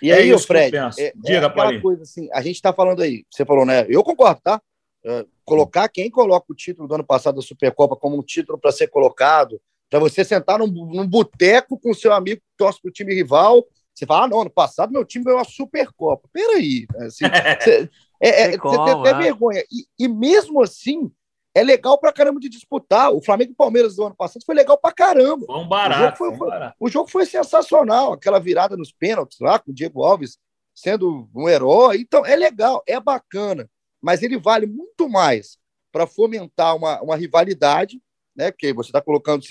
E 0.02 0.10
é 0.10 0.16
aí, 0.16 0.35
o 0.35 0.39
Fred, 0.39 0.77
é, 0.77 1.12
Diga, 1.16 1.39
é 1.39 1.44
aquela 1.47 1.81
coisa 1.81 2.02
assim, 2.02 2.28
a 2.32 2.43
gente 2.43 2.56
está 2.56 2.73
falando 2.73 3.01
aí, 3.01 3.24
você 3.31 3.47
falou, 3.47 3.64
né? 3.64 3.86
Eu 3.89 4.05
concordo, 4.05 4.40
tá? 4.43 4.60
Uh, 5.05 5.27
colocar 5.44 5.89
quem 5.89 6.10
coloca 6.10 6.52
o 6.52 6.55
título 6.55 6.86
do 6.86 6.94
ano 6.94 7.05
passado 7.05 7.36
da 7.36 7.43
Supercopa 7.43 7.97
como 7.97 8.19
um 8.19 8.23
título 8.23 8.59
para 8.59 8.70
ser 8.70 8.89
colocado, 8.89 9.60
para 9.89 9.98
você 9.98 10.23
sentar 10.23 10.59
num, 10.59 10.66
num 10.66 11.06
boteco 11.06 11.78
com 11.78 11.94
seu 11.94 12.12
amigo 12.12 12.40
que 12.40 12.56
torce 12.59 12.81
para 12.81 12.90
o 12.90 12.93
time 12.93 13.14
rival, 13.14 13.64
você 13.94 14.05
fala, 14.05 14.24
ah, 14.24 14.28
não, 14.28 14.43
ano 14.43 14.51
passado 14.51 14.93
meu 14.93 15.05
time 15.05 15.24
ganhou 15.24 15.40
a 15.40 15.44
Supercopa. 15.44 16.28
Peraí, 16.32 16.86
assim, 16.98 17.24
você, 17.59 17.90
é, 18.20 18.43
é, 18.43 18.59
você 18.59 18.85
tem 18.85 18.93
até 18.93 19.10
é. 19.10 19.14
vergonha. 19.14 19.64
E, 19.70 19.86
e 19.98 20.09
mesmo 20.09 20.62
assim, 20.62 21.10
é 21.55 21.62
legal 21.62 21.99
pra 21.99 22.12
caramba 22.12 22.41
de 22.41 22.49
disputar. 22.49 23.12
O 23.12 23.23
Flamengo 23.23 23.53
e 23.53 23.55
Palmeiras 23.57 23.97
do 23.97 24.05
ano 24.05 24.15
passado 24.15 24.43
foi 24.45 24.55
legal 24.55 24.79
pra 24.79 24.93
caramba. 24.93 25.45
Foi 25.47 25.59
um 25.59 25.69
barato. 25.69 26.01
O 26.01 26.05
jogo 26.05 26.16
foi, 26.16 26.37
foi, 26.37 26.73
o 26.81 26.89
jogo 26.89 27.11
foi 27.11 27.27
sensacional. 27.27 28.12
Aquela 28.12 28.39
virada 28.39 28.77
nos 28.77 28.93
pênaltis 28.93 29.39
lá, 29.41 29.59
com 29.59 29.70
o 29.70 29.74
Diego 29.74 30.03
Alves 30.03 30.39
sendo 30.74 31.29
um 31.35 31.49
herói. 31.49 31.99
Então, 31.99 32.24
é 32.24 32.35
legal, 32.35 32.83
é 32.87 32.99
bacana. 32.99 33.69
Mas 34.01 34.23
ele 34.23 34.39
vale 34.39 34.66
muito 34.66 35.09
mais 35.09 35.59
para 35.93 36.07
fomentar 36.07 36.74
uma, 36.74 37.01
uma 37.03 37.16
rivalidade, 37.16 38.01
né? 38.35 38.51
Porque 38.51 38.73
você 38.73 38.89
está 38.89 39.01
colocando. 39.01 39.45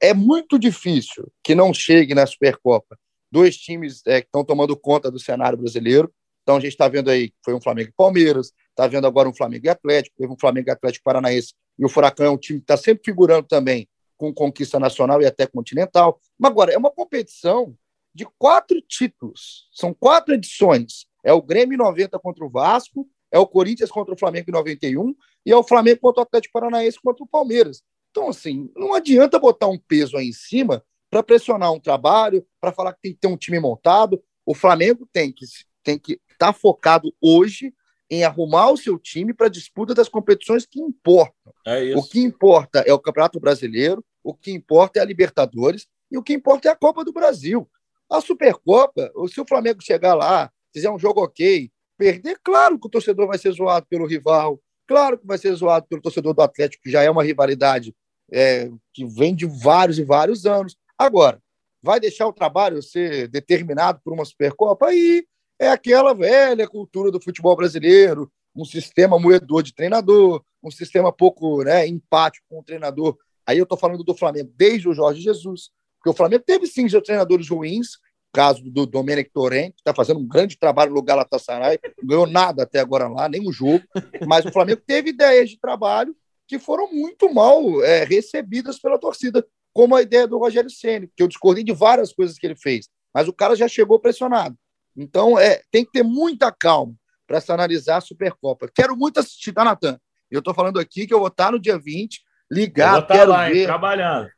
É 0.00 0.14
muito 0.14 0.58
difícil 0.58 1.30
que 1.42 1.54
não 1.54 1.74
chegue 1.74 2.14
na 2.14 2.26
Supercopa 2.26 2.96
dois 3.30 3.56
times 3.56 4.02
é, 4.06 4.20
que 4.20 4.28
estão 4.28 4.44
tomando 4.44 4.76
conta 4.76 5.10
do 5.10 5.18
cenário 5.18 5.58
brasileiro. 5.58 6.12
Então, 6.42 6.56
a 6.56 6.60
gente 6.60 6.72
está 6.72 6.88
vendo 6.88 7.10
aí 7.10 7.30
que 7.30 7.36
foi 7.44 7.54
um 7.54 7.60
Flamengo 7.60 7.88
e 7.88 7.94
Palmeiras, 7.96 8.52
Está 8.72 8.86
vendo 8.86 9.06
agora 9.06 9.28
um 9.28 9.34
Flamengo 9.34 9.66
e 9.66 9.68
Atlético, 9.68 10.16
teve 10.18 10.32
um 10.32 10.38
Flamengo 10.38 10.68
e 10.68 10.72
Atlético 10.72 11.04
Paranaense, 11.04 11.54
e 11.78 11.84
o 11.84 11.88
Furacão 11.88 12.26
é 12.26 12.30
um 12.30 12.38
time 12.38 12.58
que 12.58 12.64
está 12.64 12.76
sempre 12.76 13.04
figurando 13.04 13.46
também 13.46 13.88
com 14.16 14.32
conquista 14.32 14.80
nacional 14.80 15.20
e 15.20 15.26
até 15.26 15.46
continental. 15.46 16.20
Mas 16.38 16.50
agora, 16.50 16.72
é 16.72 16.78
uma 16.78 16.90
competição 16.90 17.76
de 18.14 18.26
quatro 18.38 18.80
títulos, 18.80 19.68
são 19.72 19.92
quatro 19.92 20.34
edições. 20.34 21.06
É 21.24 21.32
o 21.32 21.42
Grêmio 21.42 21.78
90 21.78 22.18
contra 22.18 22.44
o 22.44 22.50
Vasco, 22.50 23.08
é 23.30 23.38
o 23.38 23.46
Corinthians 23.46 23.90
contra 23.90 24.14
o 24.14 24.18
Flamengo 24.18 24.50
em 24.50 24.52
91 24.52 25.14
e 25.46 25.52
é 25.52 25.56
o 25.56 25.62
Flamengo 25.62 26.00
contra 26.00 26.20
o 26.20 26.22
Atlético 26.24 26.52
Paranaense 26.52 27.00
contra 27.02 27.24
o 27.24 27.26
Palmeiras. 27.26 27.82
Então, 28.10 28.28
assim, 28.28 28.70
não 28.76 28.94
adianta 28.94 29.38
botar 29.38 29.68
um 29.68 29.78
peso 29.78 30.16
aí 30.16 30.28
em 30.28 30.32
cima 30.32 30.84
para 31.10 31.22
pressionar 31.22 31.72
um 31.72 31.80
trabalho, 31.80 32.46
para 32.60 32.72
falar 32.72 32.92
que 32.92 33.00
tem 33.02 33.12
que 33.14 33.20
ter 33.20 33.28
um 33.28 33.36
time 33.36 33.58
montado. 33.58 34.22
O 34.46 34.54
Flamengo 34.54 35.08
tem 35.12 35.32
que 35.32 35.46
tem 35.82 35.98
que 35.98 36.20
estar 36.30 36.46
tá 36.46 36.52
focado 36.52 37.12
hoje 37.20 37.74
em 38.12 38.24
arrumar 38.24 38.70
o 38.70 38.76
seu 38.76 38.98
time 38.98 39.32
para 39.32 39.46
a 39.46 39.50
disputa 39.50 39.94
das 39.94 40.06
competições 40.06 40.66
que 40.66 40.78
importam. 40.78 41.50
É 41.66 41.96
o 41.96 42.02
que 42.02 42.20
importa 42.20 42.84
é 42.86 42.92
o 42.92 42.98
Campeonato 42.98 43.40
Brasileiro, 43.40 44.04
o 44.22 44.34
que 44.34 44.52
importa 44.52 44.98
é 44.98 45.02
a 45.02 45.04
Libertadores 45.06 45.86
e 46.10 46.18
o 46.18 46.22
que 46.22 46.34
importa 46.34 46.68
é 46.68 46.72
a 46.72 46.76
Copa 46.76 47.02
do 47.06 47.10
Brasil. 47.10 47.66
A 48.10 48.20
Supercopa, 48.20 49.10
se 49.32 49.40
o 49.40 49.46
Flamengo 49.48 49.82
chegar 49.82 50.14
lá, 50.14 50.52
fizer 50.74 50.90
um 50.90 50.98
jogo 50.98 51.22
ok, 51.22 51.70
perder, 51.96 52.38
claro 52.44 52.78
que 52.78 52.86
o 52.86 52.90
torcedor 52.90 53.26
vai 53.26 53.38
ser 53.38 53.50
zoado 53.52 53.86
pelo 53.88 54.06
rival, 54.06 54.60
claro 54.86 55.16
que 55.16 55.26
vai 55.26 55.38
ser 55.38 55.54
zoado 55.54 55.86
pelo 55.88 56.02
torcedor 56.02 56.34
do 56.34 56.42
Atlético, 56.42 56.82
que 56.82 56.90
já 56.90 57.02
é 57.02 57.08
uma 57.08 57.24
rivalidade 57.24 57.96
é, 58.30 58.70
que 58.92 59.06
vem 59.06 59.34
de 59.34 59.46
vários 59.46 59.98
e 59.98 60.04
vários 60.04 60.44
anos. 60.44 60.76
Agora, 60.98 61.40
vai 61.82 61.98
deixar 61.98 62.26
o 62.26 62.32
trabalho 62.34 62.82
ser 62.82 63.26
determinado 63.28 64.02
por 64.04 64.12
uma 64.12 64.26
Supercopa? 64.26 64.88
Aí 64.88 65.24
é 65.62 65.68
aquela 65.68 66.12
velha 66.12 66.66
cultura 66.66 67.08
do 67.12 67.22
futebol 67.22 67.54
brasileiro, 67.54 68.28
um 68.54 68.64
sistema 68.64 69.16
moedor 69.16 69.62
de 69.62 69.72
treinador, 69.72 70.42
um 70.60 70.72
sistema 70.72 71.12
pouco 71.12 71.62
né, 71.62 71.86
empático 71.86 72.44
com 72.48 72.58
o 72.58 72.64
treinador. 72.64 73.16
Aí 73.46 73.58
eu 73.58 73.62
estou 73.62 73.78
falando 73.78 74.02
do 74.02 74.12
Flamengo 74.12 74.52
desde 74.56 74.88
o 74.88 74.92
Jorge 74.92 75.20
Jesus, 75.20 75.70
porque 75.98 76.10
o 76.10 76.16
Flamengo 76.16 76.42
teve 76.44 76.66
sim 76.66 76.88
seus 76.88 77.04
treinadores 77.04 77.48
ruins, 77.48 77.90
caso 78.32 78.64
do 78.64 78.84
Domenic 78.84 79.30
Torrent, 79.30 79.70
que 79.70 79.82
está 79.82 79.94
fazendo 79.94 80.18
um 80.18 80.26
grande 80.26 80.58
trabalho 80.58 80.94
no 80.94 81.02
Galatasaray, 81.02 81.78
não 82.02 82.08
ganhou 82.08 82.26
nada 82.26 82.64
até 82.64 82.80
agora 82.80 83.06
lá, 83.06 83.30
o 83.46 83.52
jogo, 83.52 83.84
mas 84.26 84.44
o 84.44 84.50
Flamengo 84.50 84.82
teve 84.84 85.10
ideias 85.10 85.48
de 85.48 85.60
trabalho 85.60 86.16
que 86.48 86.58
foram 86.58 86.92
muito 86.92 87.32
mal 87.32 87.84
é, 87.84 88.02
recebidas 88.02 88.80
pela 88.80 88.98
torcida, 88.98 89.46
como 89.72 89.94
a 89.94 90.02
ideia 90.02 90.26
do 90.26 90.38
Rogério 90.38 90.68
Ceni, 90.68 91.08
que 91.16 91.22
eu 91.22 91.28
discordei 91.28 91.62
de 91.62 91.72
várias 91.72 92.12
coisas 92.12 92.36
que 92.36 92.46
ele 92.46 92.56
fez, 92.56 92.88
mas 93.14 93.28
o 93.28 93.32
cara 93.32 93.54
já 93.54 93.68
chegou 93.68 94.00
pressionado. 94.00 94.56
Então, 94.96 95.38
é, 95.38 95.62
tem 95.70 95.84
que 95.84 95.92
ter 95.92 96.02
muita 96.02 96.52
calma 96.52 96.94
para 97.26 97.40
se 97.40 97.50
analisar 97.50 97.96
a 97.96 98.00
Supercopa. 98.00 98.68
Quero 98.74 98.96
muito 98.96 99.20
assistir, 99.20 99.52
tá, 99.52 99.64
Natan? 99.64 99.98
Eu 100.30 100.40
estou 100.40 100.54
falando 100.54 100.78
aqui 100.78 101.06
que 101.06 101.14
eu 101.14 101.18
vou 101.18 101.28
estar 101.28 101.52
no 101.52 101.58
dia 101.58 101.78
20, 101.78 102.20
ligar, 102.50 102.96
eu 102.96 103.06
quero 103.06 103.30
lá, 103.30 103.48
ver. 103.48 103.56
Hein, 103.56 103.66
trabalhando. 103.66 104.30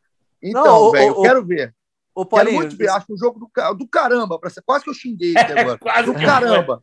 Então, 0.43 0.91
velho, 0.91 1.07
eu 1.07 1.23
quero 1.23 1.45
ver. 1.45 1.75
O 2.15 2.25
Paulinho, 2.25 2.59
quero 2.59 2.69
muito 2.69 2.77
ver. 2.77 2.91
Acho 2.91 3.07
um 3.13 3.17
jogo 3.17 3.41
do, 3.41 3.75
do 3.75 3.89
caramba. 3.89 4.39
Pra 4.39 4.51
ser, 4.51 4.63
quase 4.65 4.85
que 4.85 4.91
eu 4.91 4.95
xinguei 4.95 5.35
aqui 5.37 5.53
agora. 5.53 5.79
quase 5.79 6.07
do 6.07 6.15
caramba. 6.15 6.83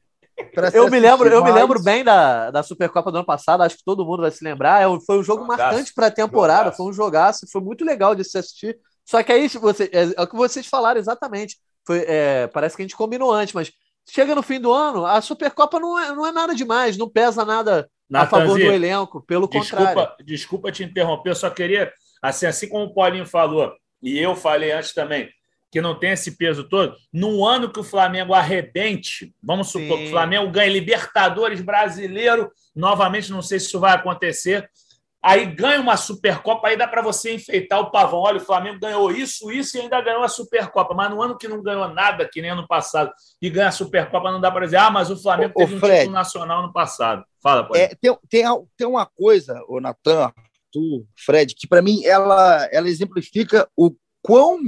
Eu 0.73 0.89
me 0.89 0.99
lembro, 0.99 1.29
eu 1.29 1.43
me 1.43 1.51
lembro 1.51 1.81
bem 1.81 2.03
da, 2.03 2.49
da 2.49 2.63
Supercopa 2.63 3.11
do 3.11 3.17
ano 3.17 3.25
passado, 3.25 3.61
acho 3.61 3.77
que 3.77 3.83
todo 3.83 4.05
mundo 4.05 4.21
vai 4.21 4.31
se 4.31 4.43
lembrar. 4.43 4.81
É 4.81 4.99
foi 5.01 5.19
um 5.19 5.23
jogo 5.23 5.43
jogaço, 5.43 5.61
marcante 5.61 5.93
para 5.93 6.07
a 6.07 6.11
temporada, 6.11 6.63
jogaço. 6.63 6.77
foi 6.77 6.85
um 6.87 6.93
jogaço, 6.93 7.47
foi 7.51 7.61
muito 7.61 7.85
legal 7.85 8.15
de 8.15 8.23
se 8.23 8.37
assistir. 8.37 8.77
Só 9.05 9.21
que 9.21 9.31
aí 9.31 9.47
você, 9.47 9.89
é, 9.93 10.13
é 10.17 10.21
o 10.21 10.27
que 10.27 10.35
vocês 10.35 10.65
falaram 10.67 10.99
exatamente. 10.99 11.57
Foi, 11.85 12.03
é, 12.07 12.47
parece 12.47 12.75
que 12.75 12.81
a 12.81 12.85
gente 12.85 12.95
combinou 12.95 13.31
antes, 13.31 13.53
mas 13.53 13.71
chega 14.09 14.35
no 14.35 14.43
fim 14.43 14.59
do 14.59 14.71
ano, 14.71 15.05
a 15.05 15.21
Supercopa 15.21 15.79
não 15.79 15.97
é, 15.97 16.13
não 16.13 16.25
é 16.25 16.31
nada 16.31 16.53
demais, 16.55 16.97
não 16.97 17.09
pesa 17.09 17.45
nada 17.45 17.89
a 18.13 18.25
favor 18.25 18.59
do 18.59 18.71
elenco, 18.71 19.21
pelo 19.21 19.47
desculpa, 19.47 19.85
contrário. 19.85 20.25
Desculpa 20.25 20.71
te 20.71 20.83
interromper, 20.83 21.29
eu 21.29 21.35
só 21.35 21.49
queria, 21.49 21.91
assim, 22.21 22.45
assim 22.45 22.67
como 22.67 22.85
o 22.85 22.93
Paulinho 22.93 23.25
falou, 23.25 23.73
e 24.01 24.17
eu 24.17 24.35
falei 24.35 24.71
antes 24.71 24.93
também, 24.93 25.29
que 25.71 25.79
não 25.79 25.97
tem 25.97 26.11
esse 26.11 26.35
peso 26.35 26.67
todo, 26.67 26.95
num 27.13 27.45
ano 27.45 27.71
que 27.71 27.79
o 27.79 27.83
Flamengo 27.83 28.33
arrebente, 28.33 29.33
vamos 29.41 29.69
supor 29.69 29.97
Sim. 29.97 30.03
que 30.03 30.07
o 30.07 30.11
Flamengo 30.11 30.51
ganhe 30.51 30.73
Libertadores 30.73 31.61
brasileiro, 31.61 32.51
novamente, 32.75 33.31
não 33.31 33.41
sei 33.41 33.59
se 33.59 33.67
isso 33.67 33.79
vai 33.79 33.93
acontecer, 33.93 34.69
aí 35.21 35.45
ganha 35.45 35.79
uma 35.79 35.95
Supercopa, 35.95 36.67
aí 36.67 36.77
dá 36.77 36.87
para 36.87 37.01
você 37.01 37.35
enfeitar 37.35 37.79
o 37.79 37.91
pavão. 37.91 38.19
Olha, 38.19 38.37
o 38.37 38.45
Flamengo 38.45 38.79
ganhou 38.79 39.11
isso, 39.11 39.51
isso 39.51 39.77
e 39.77 39.81
ainda 39.81 40.01
ganhou 40.01 40.23
a 40.23 40.27
Supercopa. 40.27 40.93
Mas 40.93 41.11
no 41.11 41.21
ano 41.21 41.37
que 41.37 41.47
não 41.47 41.61
ganhou 41.61 41.87
nada, 41.89 42.27
que 42.27 42.41
nem 42.41 42.51
ano 42.51 42.67
passado, 42.67 43.11
e 43.41 43.49
ganha 43.49 43.67
a 43.67 43.71
Supercopa, 43.71 44.31
não 44.31 44.41
dá 44.41 44.51
para 44.51 44.65
dizer, 44.65 44.77
ah, 44.77 44.89
mas 44.89 45.11
o 45.11 45.21
Flamengo 45.21 45.53
teve 45.55 45.77
Fred, 45.79 45.93
um 45.93 45.97
título 45.97 46.13
nacional 46.13 46.61
no 46.63 46.73
passado. 46.73 47.23
Fala, 47.41 47.63
pode. 47.63 47.79
É, 47.79 47.95
tem, 47.95 48.17
tem, 48.29 48.45
tem 48.75 48.87
uma 48.87 49.05
coisa, 49.05 49.61
o 49.67 49.79
Natan, 49.79 50.31
tu, 50.71 51.05
Fred, 51.17 51.53
que 51.55 51.67
para 51.67 51.81
mim 51.81 52.03
ela, 52.05 52.67
ela 52.71 52.89
exemplifica 52.89 53.69
o 53.77 53.93
quão 54.21 54.59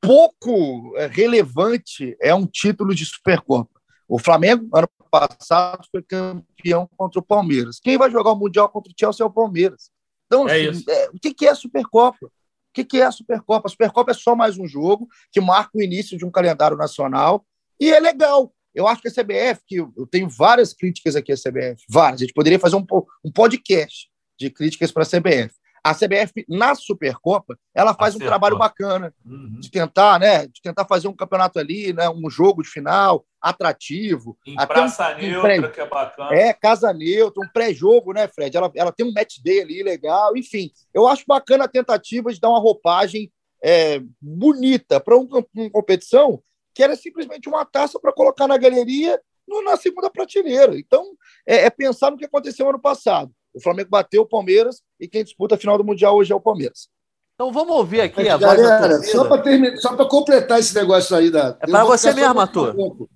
pouco 0.00 0.96
é, 0.96 1.06
relevante 1.06 2.16
é 2.20 2.34
um 2.34 2.46
título 2.46 2.94
de 2.94 3.04
Supercopa. 3.04 3.78
O 4.08 4.18
Flamengo, 4.18 4.68
ano 4.74 4.88
passado, 5.08 5.86
foi 5.90 6.02
campeão 6.02 6.88
contra 6.96 7.18
o 7.18 7.22
Palmeiras. 7.22 7.80
Quem 7.80 7.96
vai 7.96 8.10
jogar 8.10 8.32
o 8.32 8.36
Mundial 8.36 8.68
contra 8.68 8.90
o 8.90 8.94
Chelsea 8.98 9.24
é 9.24 9.26
o 9.26 9.32
Palmeiras. 9.32 9.90
Então, 10.26 10.48
é 10.48 10.68
assim, 10.68 10.84
é, 10.88 11.08
o 11.08 11.18
que 11.18 11.46
é 11.46 11.50
a 11.50 11.54
Supercopa? 11.54 12.26
O 12.26 12.84
que 12.84 13.00
é 13.00 13.04
a 13.04 13.10
Supercopa? 13.10 13.66
A 13.66 13.70
Supercopa 13.70 14.10
é 14.10 14.14
só 14.14 14.36
mais 14.36 14.58
um 14.58 14.66
jogo 14.66 15.08
que 15.32 15.40
marca 15.40 15.70
o 15.74 15.82
início 15.82 16.16
de 16.16 16.24
um 16.24 16.30
calendário 16.30 16.76
nacional 16.76 17.44
e 17.80 17.90
é 17.90 17.98
legal. 17.98 18.52
Eu 18.74 18.86
acho 18.86 19.02
que 19.02 19.08
a 19.08 19.10
CBF, 19.10 19.62
que 19.66 19.76
eu 19.76 20.06
tenho 20.10 20.28
várias 20.28 20.72
críticas 20.72 21.16
aqui 21.16 21.32
à 21.32 21.34
CBF, 21.34 21.82
várias, 21.88 22.20
a 22.20 22.24
gente 22.24 22.34
poderia 22.34 22.58
fazer 22.58 22.76
um, 22.76 22.86
um 23.24 23.32
podcast 23.32 24.08
de 24.38 24.50
críticas 24.50 24.92
para 24.92 25.02
a 25.02 25.06
CBF 25.06 25.57
a 25.90 25.94
CBF 25.94 26.44
na 26.48 26.74
Supercopa 26.74 27.58
ela 27.74 27.94
faz 27.94 28.10
Acertou. 28.10 28.26
um 28.26 28.30
trabalho 28.30 28.58
bacana 28.58 29.14
uhum. 29.24 29.58
de 29.60 29.70
tentar, 29.70 30.18
né, 30.18 30.46
de 30.46 30.60
tentar 30.60 30.84
fazer 30.84 31.08
um 31.08 31.16
campeonato 31.16 31.58
ali, 31.58 31.92
né, 31.92 32.08
um 32.10 32.28
jogo 32.28 32.62
de 32.62 32.68
final 32.68 33.24
atrativo, 33.40 34.36
em 34.46 34.54
até 34.58 34.74
praça 34.74 35.14
um, 35.14 35.18
neutra 35.18 35.70
que 35.70 35.80
é 35.80 35.88
bacana. 35.88 36.34
É, 36.34 36.52
casa 36.52 36.92
neutra, 36.92 37.42
um 37.42 37.48
pré-jogo, 37.48 38.12
né, 38.12 38.28
Fred? 38.28 38.56
Ela, 38.56 38.70
ela 38.74 38.92
tem 38.92 39.06
um 39.06 39.12
match 39.12 39.38
day 39.42 39.62
ali 39.62 39.82
legal, 39.82 40.36
enfim. 40.36 40.70
Eu 40.92 41.06
acho 41.06 41.24
bacana 41.26 41.64
a 41.64 41.68
tentativa 41.68 42.32
de 42.32 42.40
dar 42.40 42.50
uma 42.50 42.60
roupagem 42.60 43.32
é, 43.62 44.00
bonita 44.20 45.00
para 45.00 45.16
um, 45.16 45.28
uma 45.54 45.70
competição 45.70 46.42
que 46.74 46.82
era 46.82 46.94
simplesmente 46.94 47.48
uma 47.48 47.64
taça 47.64 47.98
para 47.98 48.12
colocar 48.12 48.46
na 48.46 48.56
galeria 48.56 49.20
no, 49.48 49.62
na 49.62 49.76
segunda 49.76 50.10
prateleira. 50.10 50.78
Então, 50.78 51.04
é, 51.46 51.64
é 51.64 51.70
pensar 51.70 52.10
no 52.10 52.16
que 52.16 52.24
aconteceu 52.24 52.68
ano 52.68 52.78
passado. 52.78 53.32
O 53.58 53.60
Flamengo 53.60 53.90
bateu 53.90 54.22
o 54.22 54.26
Palmeiras 54.26 54.80
e 55.00 55.08
quem 55.08 55.24
disputa 55.24 55.56
a 55.56 55.58
final 55.58 55.76
do 55.76 55.84
Mundial 55.84 56.16
hoje 56.16 56.32
é 56.32 56.36
o 56.36 56.40
Palmeiras. 56.40 56.88
Então 57.34 57.52
vamos 57.52 57.74
ouvir 57.76 58.00
aqui 58.00 58.22
Mas, 58.22 58.32
a 58.32 58.36
voz 58.36 58.56
da 58.56 58.68
galera, 58.68 58.94
torcida. 58.96 59.18
só 59.18 59.24
para 59.24 59.42
terminar, 59.42 59.76
só 59.78 59.96
para 59.96 60.04
completar 60.06 60.58
esse 60.60 60.74
negócio 60.74 61.16
aí 61.16 61.30
da. 61.30 61.58
É 61.60 61.66
vou 61.66 61.86
você 61.86 62.12
mesmo, 62.12 62.40
Arthur. 62.40 63.08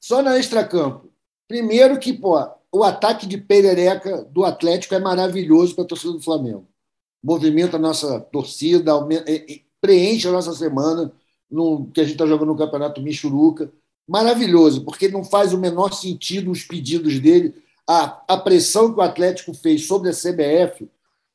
Só 0.00 0.22
na 0.22 0.38
extracampo. 0.38 1.10
Primeiro 1.48 1.98
que, 1.98 2.12
pô, 2.12 2.38
o 2.70 2.84
ataque 2.84 3.26
de 3.26 3.38
perereca 3.38 4.24
do 4.24 4.44
Atlético 4.44 4.94
é 4.94 4.98
maravilhoso 4.98 5.74
para 5.74 5.84
a 5.84 5.86
torcida 5.86 6.12
do 6.12 6.22
Flamengo. 6.22 6.68
Movimenta 7.22 7.76
a 7.76 7.80
nossa 7.80 8.20
torcida, 8.20 8.92
preenche 9.80 10.28
a 10.28 10.32
nossa 10.32 10.52
semana, 10.52 11.10
no, 11.50 11.86
que 11.92 12.00
a 12.00 12.04
gente 12.04 12.12
está 12.12 12.26
jogando 12.26 12.48
no 12.48 12.58
Campeonato 12.58 13.00
Michuruca. 13.00 13.72
Maravilhoso, 14.06 14.84
porque 14.84 15.08
não 15.08 15.24
faz 15.24 15.52
o 15.52 15.58
menor 15.58 15.92
sentido 15.92 16.50
os 16.50 16.62
pedidos 16.62 17.18
dele. 17.18 17.54
A, 17.88 18.22
a 18.28 18.36
pressão 18.36 18.92
que 18.92 18.98
o 18.98 19.02
Atlético 19.02 19.54
fez 19.54 19.86
sobre 19.86 20.10
a 20.10 20.12
CBF 20.12 20.88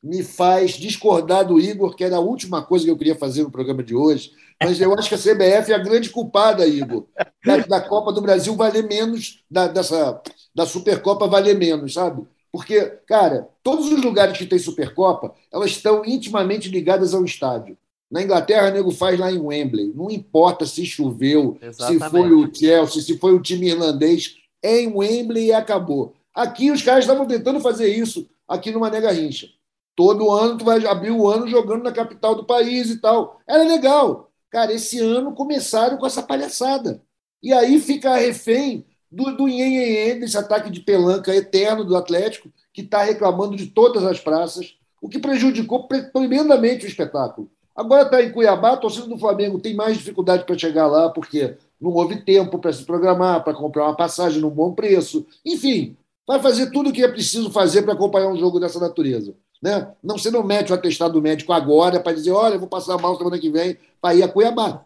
me 0.04 0.24
faz 0.24 0.72
discordar 0.72 1.48
do 1.48 1.60
Igor, 1.60 1.96
que 1.96 2.04
era 2.04 2.16
a 2.16 2.22
última 2.22 2.64
coisa 2.64 2.86
que 2.86 2.92
eu 2.92 2.98
queria 2.98 3.16
fazer 3.16 3.44
no 3.44 3.52
programa 3.52 3.84
de 3.84 3.96
hoje. 3.96 4.32
Mas 4.62 4.82
eu 4.82 4.94
acho 4.94 5.10
que 5.10 5.16
a 5.16 5.18
CBF 5.18 5.72
é 5.72 5.76
a 5.76 5.80
grande 5.84 6.10
culpada, 6.10 6.68
Igor, 6.68 7.06
da, 7.46 7.58
da 7.58 7.82
Copa 7.82 8.12
do 8.12 8.22
Brasil 8.22 8.56
valer 8.56 8.88
menos, 8.88 9.44
da, 9.50 9.68
dessa, 9.68 10.22
da 10.54 10.66
Supercopa 10.66 11.28
valer 11.28 11.58
menos, 11.58 11.94
sabe? 11.94 12.24
Porque, 12.52 12.82
cara, 13.08 13.48
todos 13.64 13.92
os 13.92 14.04
lugares 14.04 14.38
que 14.38 14.46
tem 14.46 14.60
Supercopa, 14.60 15.34
elas 15.52 15.72
estão 15.72 16.04
intimamente 16.06 16.68
ligadas 16.70 17.14
ao 17.14 17.24
estádio. 17.24 17.78
Na 18.10 18.22
Inglaterra, 18.22 18.70
o 18.70 18.74
nego 18.74 18.92
faz 18.92 19.18
lá 19.18 19.32
em 19.32 19.40
Wembley. 19.40 19.94
Não 19.96 20.12
importa 20.12 20.66
se 20.66 20.86
choveu, 20.86 21.58
Exatamente. 21.62 22.04
se 22.04 22.10
foi 22.10 22.34
o 22.34 22.54
Chelsea, 22.54 23.02
se 23.02 23.18
foi 23.18 23.34
o 23.34 23.42
time 23.42 23.70
irlandês, 23.70 24.36
é 24.62 24.82
em 24.82 24.94
Wembley 24.94 25.46
e 25.46 25.54
acabou. 25.54 26.14
Aqui 26.34 26.72
os 26.72 26.82
caras 26.82 27.04
estavam 27.04 27.26
tentando 27.26 27.60
fazer 27.60 27.94
isso 27.94 28.28
aqui 28.48 28.72
no 28.72 28.80
Mané 28.80 29.02
Garrincha. 29.02 29.48
Todo 29.96 30.32
ano 30.32 30.58
tu 30.58 30.66
vai 30.66 30.86
abrir 30.86 31.12
o 31.12 31.28
ano 31.28 31.48
jogando 31.48 31.84
na 31.84 31.92
capital 31.92 32.36
do 32.36 32.46
país 32.46 32.90
e 32.90 33.00
tal. 33.00 33.40
Era 33.48 33.64
legal. 33.64 34.32
Cara, 34.50 34.74
esse 34.74 35.00
ano 35.00 35.34
começaram 35.34 35.98
com 35.98 36.06
essa 36.06 36.24
palhaçada. 36.24 37.02
E 37.44 37.52
aí 37.54 37.80
fica 37.80 38.16
refém 38.16 38.86
do, 39.12 39.36
do 39.36 39.48
nhenhenhen, 39.48 40.20
desse 40.20 40.38
ataque 40.38 40.70
de 40.70 40.80
pelanca 40.80 41.36
eterno 41.36 41.84
do 41.84 41.98
Atlético, 41.98 42.50
que 42.74 42.82
está 42.82 43.04
reclamando 43.04 43.56
de 43.58 43.68
todas 43.68 44.04
as 44.04 44.20
praças, 44.20 44.76
o 45.02 45.10
que 45.10 45.20
prejudicou 45.20 45.88
pre- 45.88 46.04
tremendamente 46.04 46.86
o 46.86 46.88
espetáculo. 46.88 47.50
Agora 47.76 48.04
está 48.04 48.22
em 48.22 48.32
Cuiabá, 48.32 48.74
a 48.74 48.78
torcida 48.78 49.08
do 49.08 49.18
Flamengo 49.18 49.60
tem 49.60 49.76
mais 49.76 49.98
dificuldade 49.98 50.46
para 50.46 50.58
chegar 50.58 50.88
lá, 50.88 51.10
porque 51.10 51.58
não 51.80 51.92
houve 51.92 52.22
tempo 52.24 52.60
para 52.60 52.72
se 52.72 52.84
programar, 52.84 53.44
para 53.44 53.54
comprar 53.54 53.86
uma 53.86 53.96
passagem 53.96 54.40
num 54.40 54.50
bom 54.50 54.74
preço. 54.74 55.26
Enfim, 55.46 55.98
vai 56.28 56.42
fazer 56.42 56.72
tudo 56.72 56.90
o 56.90 56.94
que 56.94 57.04
é 57.04 57.08
preciso 57.08 57.52
fazer 57.52 57.82
para 57.82 57.94
acompanhar 57.94 58.28
um 58.28 58.38
jogo 58.38 58.60
dessa 58.60 58.80
natureza. 58.80 59.36
Né? 59.62 59.92
Não, 60.02 60.18
você 60.18 60.32
não 60.32 60.44
mete 60.44 60.72
o 60.72 60.76
atestado 60.76 61.22
médico 61.22 61.54
agora 61.54 62.00
para 62.00 62.14
dizer, 62.14 62.32
olha, 62.32 62.58
vou 62.58 62.68
passar 62.68 62.98
mal 62.98 63.16
semana 63.16 63.38
que 63.38 63.50
vem 63.50 63.78
para 64.02 64.16
ir 64.16 64.24
a 64.24 64.28
Cuiabá. 64.28 64.84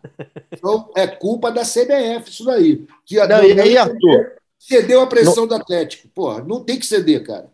Então, 0.51 0.91
é 0.95 1.07
culpa 1.07 1.49
da 1.49 1.61
CBF 1.61 2.29
isso 2.29 2.43
daí. 2.43 2.85
Que 3.05 3.15
Não, 3.25 3.43
e 3.43 3.59
aí, 3.59 3.77
Arthur, 3.77 4.33
cedeu 4.59 4.99
a 5.01 5.07
pressão 5.07 5.47
do 5.47 5.55
Atlético. 5.55 6.09
Pô, 6.13 6.39
não 6.39 6.61
tem 6.61 6.77
que 6.77 6.85
ceder, 6.85 7.23
cara. 7.25 7.49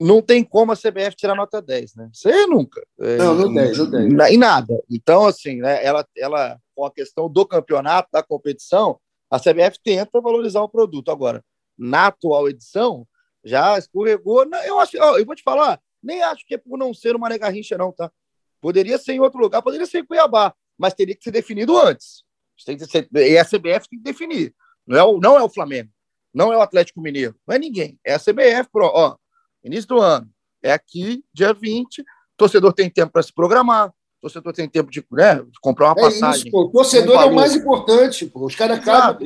não 0.00 0.20
tem 0.22 0.42
como 0.42 0.72
a 0.72 0.76
CBF 0.76 1.14
tirar 1.14 1.36
nota 1.36 1.60
10, 1.60 1.94
né? 1.94 2.10
Isso 2.12 2.28
aí 2.28 2.46
nunca. 2.46 2.82
É, 2.98 3.16
Não, 3.18 3.34
não 3.34 3.54
tem, 3.54 3.72
não 3.72 3.90
tem. 3.90 4.34
Em 4.34 4.38
nada. 4.38 4.82
Então, 4.90 5.26
assim, 5.26 5.60
né, 5.60 5.84
ela, 5.84 6.04
ela, 6.16 6.58
com 6.74 6.84
a 6.84 6.90
questão 6.90 7.28
do 7.28 7.46
campeonato, 7.46 8.08
da 8.10 8.22
competição, 8.22 8.98
a 9.30 9.38
CBF 9.38 9.78
tenta 9.84 10.20
valorizar 10.20 10.62
o 10.62 10.68
produto. 10.68 11.10
Agora, 11.12 11.44
na 11.80 12.08
atual 12.08 12.48
edição, 12.48 13.06
já 13.42 13.78
escorregou. 13.78 14.44
Eu 14.64 14.78
acho, 14.78 14.96
eu 14.96 15.24
vou 15.24 15.34
te 15.34 15.42
falar, 15.42 15.80
nem 16.02 16.22
acho 16.22 16.46
que 16.46 16.54
é 16.54 16.58
por 16.58 16.78
não 16.78 16.92
ser 16.92 17.16
uma 17.16 17.20
Mané 17.20 17.38
Garrincha, 17.38 17.78
não, 17.78 17.90
tá? 17.90 18.12
Poderia 18.60 18.98
ser 18.98 19.12
em 19.12 19.20
outro 19.20 19.40
lugar, 19.40 19.62
poderia 19.62 19.86
ser 19.86 20.00
em 20.00 20.04
Cuiabá, 20.06 20.54
mas 20.76 20.92
teria 20.92 21.16
que 21.16 21.24
ser 21.24 21.30
definido 21.30 21.78
antes. 21.78 22.22
Tem 22.66 22.76
que 22.76 22.84
ser, 22.86 23.08
e 23.12 23.38
a 23.38 23.44
CBF 23.44 23.88
tem 23.88 23.98
que 23.98 24.04
definir. 24.04 24.54
Não 24.86 24.98
é, 24.98 25.02
o, 25.02 25.18
não 25.18 25.38
é 25.38 25.42
o 25.42 25.48
Flamengo, 25.48 25.90
não 26.32 26.52
é 26.52 26.56
o 26.58 26.60
Atlético 26.60 27.00
Mineiro, 27.00 27.34
não 27.46 27.56
é 27.56 27.58
ninguém. 27.58 27.98
É 28.04 28.14
a 28.14 28.18
CBF, 28.18 28.68
pro, 28.70 28.86
ó, 28.86 29.16
início 29.64 29.88
do 29.88 29.98
ano. 30.00 30.28
É 30.62 30.72
aqui, 30.72 31.24
dia 31.32 31.54
20. 31.54 32.04
Torcedor 32.36 32.72
tem 32.74 32.90
tempo 32.90 33.12
para 33.12 33.22
se 33.22 33.32
programar. 33.32 33.92
Torcedor 34.20 34.52
tem 34.52 34.68
tempo 34.68 34.90
de, 34.90 35.02
né, 35.10 35.36
de 35.36 35.58
comprar 35.60 35.88
uma 35.88 36.00
É 36.00 36.02
passagem. 36.04 36.42
isso, 36.42 36.50
pô. 36.50 36.64
O 36.64 36.70
torcedor 36.70 37.22
é 37.22 37.24
o 37.24 37.34
mais 37.34 37.56
importante, 37.56 38.26
pô. 38.26 38.44
Os 38.44 38.54
caras 38.54 38.78
Exato. 38.78 39.24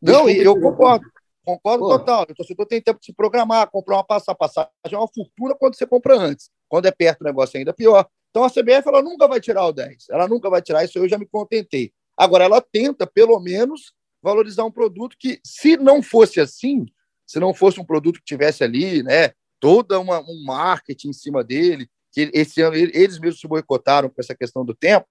Não, 0.00 0.28
e 0.28 0.38
eu 0.38 0.58
concordo. 0.60 1.06
Concordo 1.44 1.84
Pô. 1.84 1.98
total. 1.98 2.22
O 2.24 2.34
torcedor 2.34 2.66
tem 2.66 2.80
tempo 2.80 3.00
de 3.00 3.06
se 3.06 3.12
programar, 3.12 3.70
comprar 3.70 3.96
uma 3.96 4.04
passagem. 4.04 4.36
Passagem 4.38 4.70
é 4.90 4.96
uma 4.96 5.08
fortuna 5.08 5.54
quando 5.54 5.74
você 5.76 5.86
compra 5.86 6.16
antes. 6.18 6.50
Quando 6.68 6.86
é 6.86 6.90
perto, 6.90 7.22
o 7.22 7.24
negócio 7.24 7.56
é 7.56 7.60
ainda 7.60 7.72
pior. 7.72 8.06
Então 8.30 8.44
a 8.44 8.50
CBF 8.50 8.86
ela 8.86 9.02
nunca 9.02 9.26
vai 9.26 9.40
tirar 9.40 9.64
o 9.66 9.72
10. 9.72 10.10
Ela 10.10 10.28
nunca 10.28 10.50
vai 10.50 10.60
tirar 10.60 10.84
isso, 10.84 10.98
eu 10.98 11.08
já 11.08 11.16
me 11.16 11.26
contentei. 11.26 11.92
Agora, 12.16 12.44
ela 12.44 12.60
tenta, 12.60 13.06
pelo 13.06 13.40
menos, 13.40 13.92
valorizar 14.22 14.64
um 14.64 14.70
produto 14.70 15.16
que, 15.18 15.40
se 15.44 15.76
não 15.76 16.02
fosse 16.02 16.40
assim, 16.40 16.86
se 17.26 17.38
não 17.38 17.54
fosse 17.54 17.80
um 17.80 17.84
produto 17.84 18.18
que 18.18 18.24
tivesse 18.24 18.64
ali, 18.64 19.02
né, 19.02 19.32
toda 19.60 19.98
uma, 20.00 20.20
um 20.20 20.44
marketing 20.44 21.10
em 21.10 21.12
cima 21.12 21.44
dele, 21.44 21.88
que 22.12 22.30
esse 22.34 22.60
ano 22.60 22.74
ele- 22.74 22.92
eles 22.94 23.18
mesmos 23.18 23.40
se 23.40 23.46
boicotaram 23.46 24.08
com 24.08 24.20
essa 24.20 24.34
questão 24.34 24.64
do 24.64 24.74
tempo, 24.74 25.06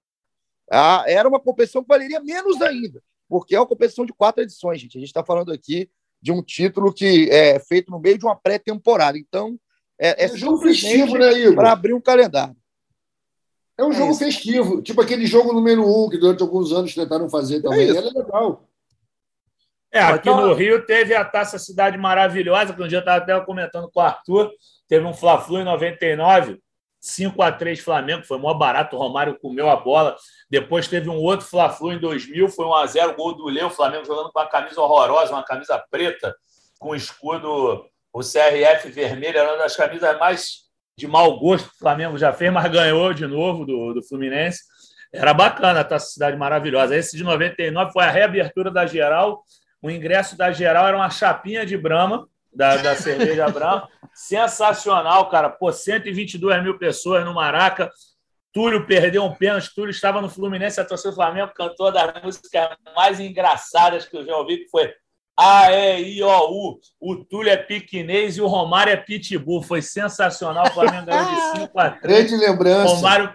ah, 0.70 1.04
era 1.06 1.28
uma 1.28 1.40
competição 1.40 1.82
que 1.82 1.88
valeria 1.88 2.20
menos 2.20 2.60
ainda, 2.60 3.02
porque 3.28 3.54
é 3.54 3.60
uma 3.60 3.66
competição 3.66 4.06
de 4.06 4.12
quatro 4.12 4.42
edições, 4.42 4.80
gente. 4.80 4.96
A 4.96 5.00
gente 5.00 5.08
está 5.10 5.24
falando 5.24 5.52
aqui 5.52 5.88
de 6.20 6.32
um 6.32 6.42
título 6.42 6.92
que 6.92 7.28
é 7.30 7.58
feito 7.60 7.90
no 7.90 8.00
meio 8.00 8.18
de 8.18 8.24
uma 8.24 8.34
pré-temporada. 8.36 9.16
Então, 9.18 9.58
é, 10.00 10.24
é 10.24 10.28
É 10.28 10.32
um 10.32 10.36
jogo 10.36 10.58
festivo, 10.58 11.16
né, 11.18 11.32
Igor? 11.32 11.54
para 11.56 11.72
abrir 11.72 11.94
um 11.94 12.00
calendário. 12.00 12.56
É 13.76 13.84
um 13.84 13.92
É 13.92 13.94
jogo 13.94 14.10
isso. 14.10 14.18
festivo. 14.20 14.82
Tipo 14.82 15.00
aquele 15.02 15.26
jogo 15.26 15.52
número 15.52 15.86
um 15.86 16.08
que 16.08 16.18
durante 16.18 16.42
alguns 16.42 16.72
anos 16.72 16.94
tentaram 16.94 17.28
fazer 17.28 17.62
também. 17.62 17.88
isso. 17.88 17.96
Era 17.98 18.08
legal. 18.08 18.64
É, 19.92 20.00
aqui 20.00 20.28
Então- 20.28 20.46
no 20.48 20.52
Rio 20.54 20.84
teve 20.84 21.14
a 21.14 21.24
Taça 21.24 21.58
Cidade 21.58 21.96
Maravilhosa, 21.96 22.74
que 22.74 22.82
um 22.82 22.88
dia 22.88 22.98
eu 22.98 23.00
estava 23.00 23.18
até 23.22 23.40
comentando 23.44 23.90
com 23.90 24.00
o 24.00 24.02
Arthur. 24.02 24.50
Teve 24.88 25.04
um 25.06 25.14
Fla-Flu 25.14 25.60
em 25.60 25.64
99, 25.64 26.60
5 27.00 27.40
a 27.42 27.52
3 27.52 27.80
Flamengo, 27.80 28.24
foi 28.24 28.38
mó 28.38 28.52
barato, 28.54 28.96
o 28.96 28.98
Romário 28.98 29.38
comeu 29.38 29.68
a 29.68 29.76
bola. 29.76 30.16
Depois 30.50 30.88
teve 30.88 31.08
um 31.08 31.16
outro 31.16 31.46
Fla-Flu 31.46 31.92
em 31.92 31.98
2000, 31.98 32.48
foi 32.48 32.66
1 32.66 32.74
a 32.74 32.86
0 32.86 33.14
gol 33.14 33.34
do 33.34 33.46
Leo, 33.46 33.66
o 33.66 33.70
Flamengo 33.70 34.04
jogando 34.04 34.30
com 34.32 34.38
uma 34.38 34.48
camisa 34.48 34.80
horrorosa, 34.80 35.32
uma 35.32 35.44
camisa 35.44 35.82
preta, 35.90 36.34
com 36.78 36.94
escudo, 36.94 37.84
o 38.12 38.20
CRF 38.20 38.90
vermelho, 38.90 39.38
era 39.38 39.50
uma 39.50 39.58
das 39.58 39.76
camisas 39.76 40.18
mais 40.18 40.68
de 40.96 41.06
mau 41.06 41.38
gosto 41.38 41.68
que 41.68 41.76
o 41.76 41.78
Flamengo 41.78 42.18
já 42.18 42.32
fez, 42.32 42.52
mas 42.52 42.70
ganhou 42.70 43.14
de 43.14 43.26
novo 43.26 43.64
do, 43.64 43.94
do 43.94 44.02
Fluminense. 44.02 44.60
Era 45.12 45.32
bacana 45.32 45.84
Taça 45.84 46.10
Cidade 46.10 46.36
Maravilhosa. 46.36 46.96
Esse 46.96 47.16
de 47.16 47.22
99 47.22 47.92
foi 47.92 48.04
a 48.04 48.10
reabertura 48.10 48.70
da 48.70 48.84
geral. 48.84 49.42
O 49.80 49.90
ingresso 49.90 50.36
da 50.36 50.50
geral 50.50 50.86
era 50.86 50.96
uma 50.96 51.08
chapinha 51.08 51.64
de 51.64 51.76
Brahma, 51.76 52.26
da, 52.54 52.76
da 52.76 52.96
cerveja 52.96 53.48
Brahma. 53.48 53.88
Sensacional, 54.14 55.28
cara. 55.30 55.48
Pô, 55.50 55.72
122 55.72 56.62
mil 56.62 56.78
pessoas 56.78 57.24
no 57.24 57.34
Maraca. 57.34 57.90
Túlio 58.52 58.86
perdeu 58.86 59.24
um 59.24 59.34
pênalti. 59.34 59.72
Túlio 59.74 59.90
estava 59.90 60.20
no 60.20 60.28
Fluminense, 60.28 60.80
a 60.80 60.84
torcida 60.84 61.10
do 61.10 61.14
Flamengo 61.14 61.52
cantou 61.54 61.92
das 61.92 62.22
músicas 62.22 62.68
mais 62.96 63.20
engraçadas 63.20 64.06
que 64.06 64.16
eu 64.16 64.24
já 64.24 64.36
ouvi, 64.36 64.58
que 64.58 64.68
foi 64.70 64.92
A, 65.36 65.70
E, 65.72 66.16
I, 66.16 66.22
O, 66.22 66.50
U. 66.50 66.80
O 67.00 67.24
Túlio 67.24 67.50
é 67.52 67.56
piquinês 67.56 68.36
e 68.36 68.40
o 68.40 68.46
Romário 68.46 68.92
é 68.92 68.96
pitbull. 68.96 69.62
Foi 69.62 69.80
sensacional. 69.82 70.66
O 70.66 70.70
Flamengo 70.70 71.06
ganhou 71.06 71.26
de 71.26 71.60
5 71.60 71.78
a 71.78 71.90
3. 71.90 72.30
Grande 72.30 72.36
lembrança. 72.46 72.94
Romário, 72.94 73.32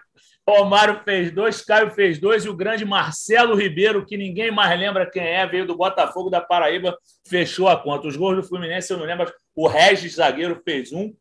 Romário 0.47 1.01
fez 1.05 1.31
dois, 1.31 1.61
Caio 1.61 1.91
fez 1.91 2.19
dois, 2.19 2.43
e 2.43 2.49
o 2.49 2.55
grande 2.55 2.83
Marcelo 2.83 3.55
Ribeiro, 3.55 4.05
que 4.05 4.17
ninguém 4.17 4.51
mais 4.51 4.77
lembra 4.77 5.09
quem 5.09 5.23
é, 5.23 5.47
veio 5.47 5.65
do 5.65 5.77
Botafogo 5.77 6.29
da 6.29 6.41
Paraíba, 6.41 6.97
fechou 7.25 7.69
a 7.69 7.77
conta. 7.77 8.07
Os 8.07 8.17
gols 8.17 8.35
do 8.35 8.43
Fluminense, 8.43 8.91
eu 8.91 8.97
não 8.97 9.05
lembro. 9.05 9.31
O 9.55 9.67
Regis, 9.67 10.15
zagueiro, 10.15 10.61
fez 10.65 10.91
um. 10.91 11.13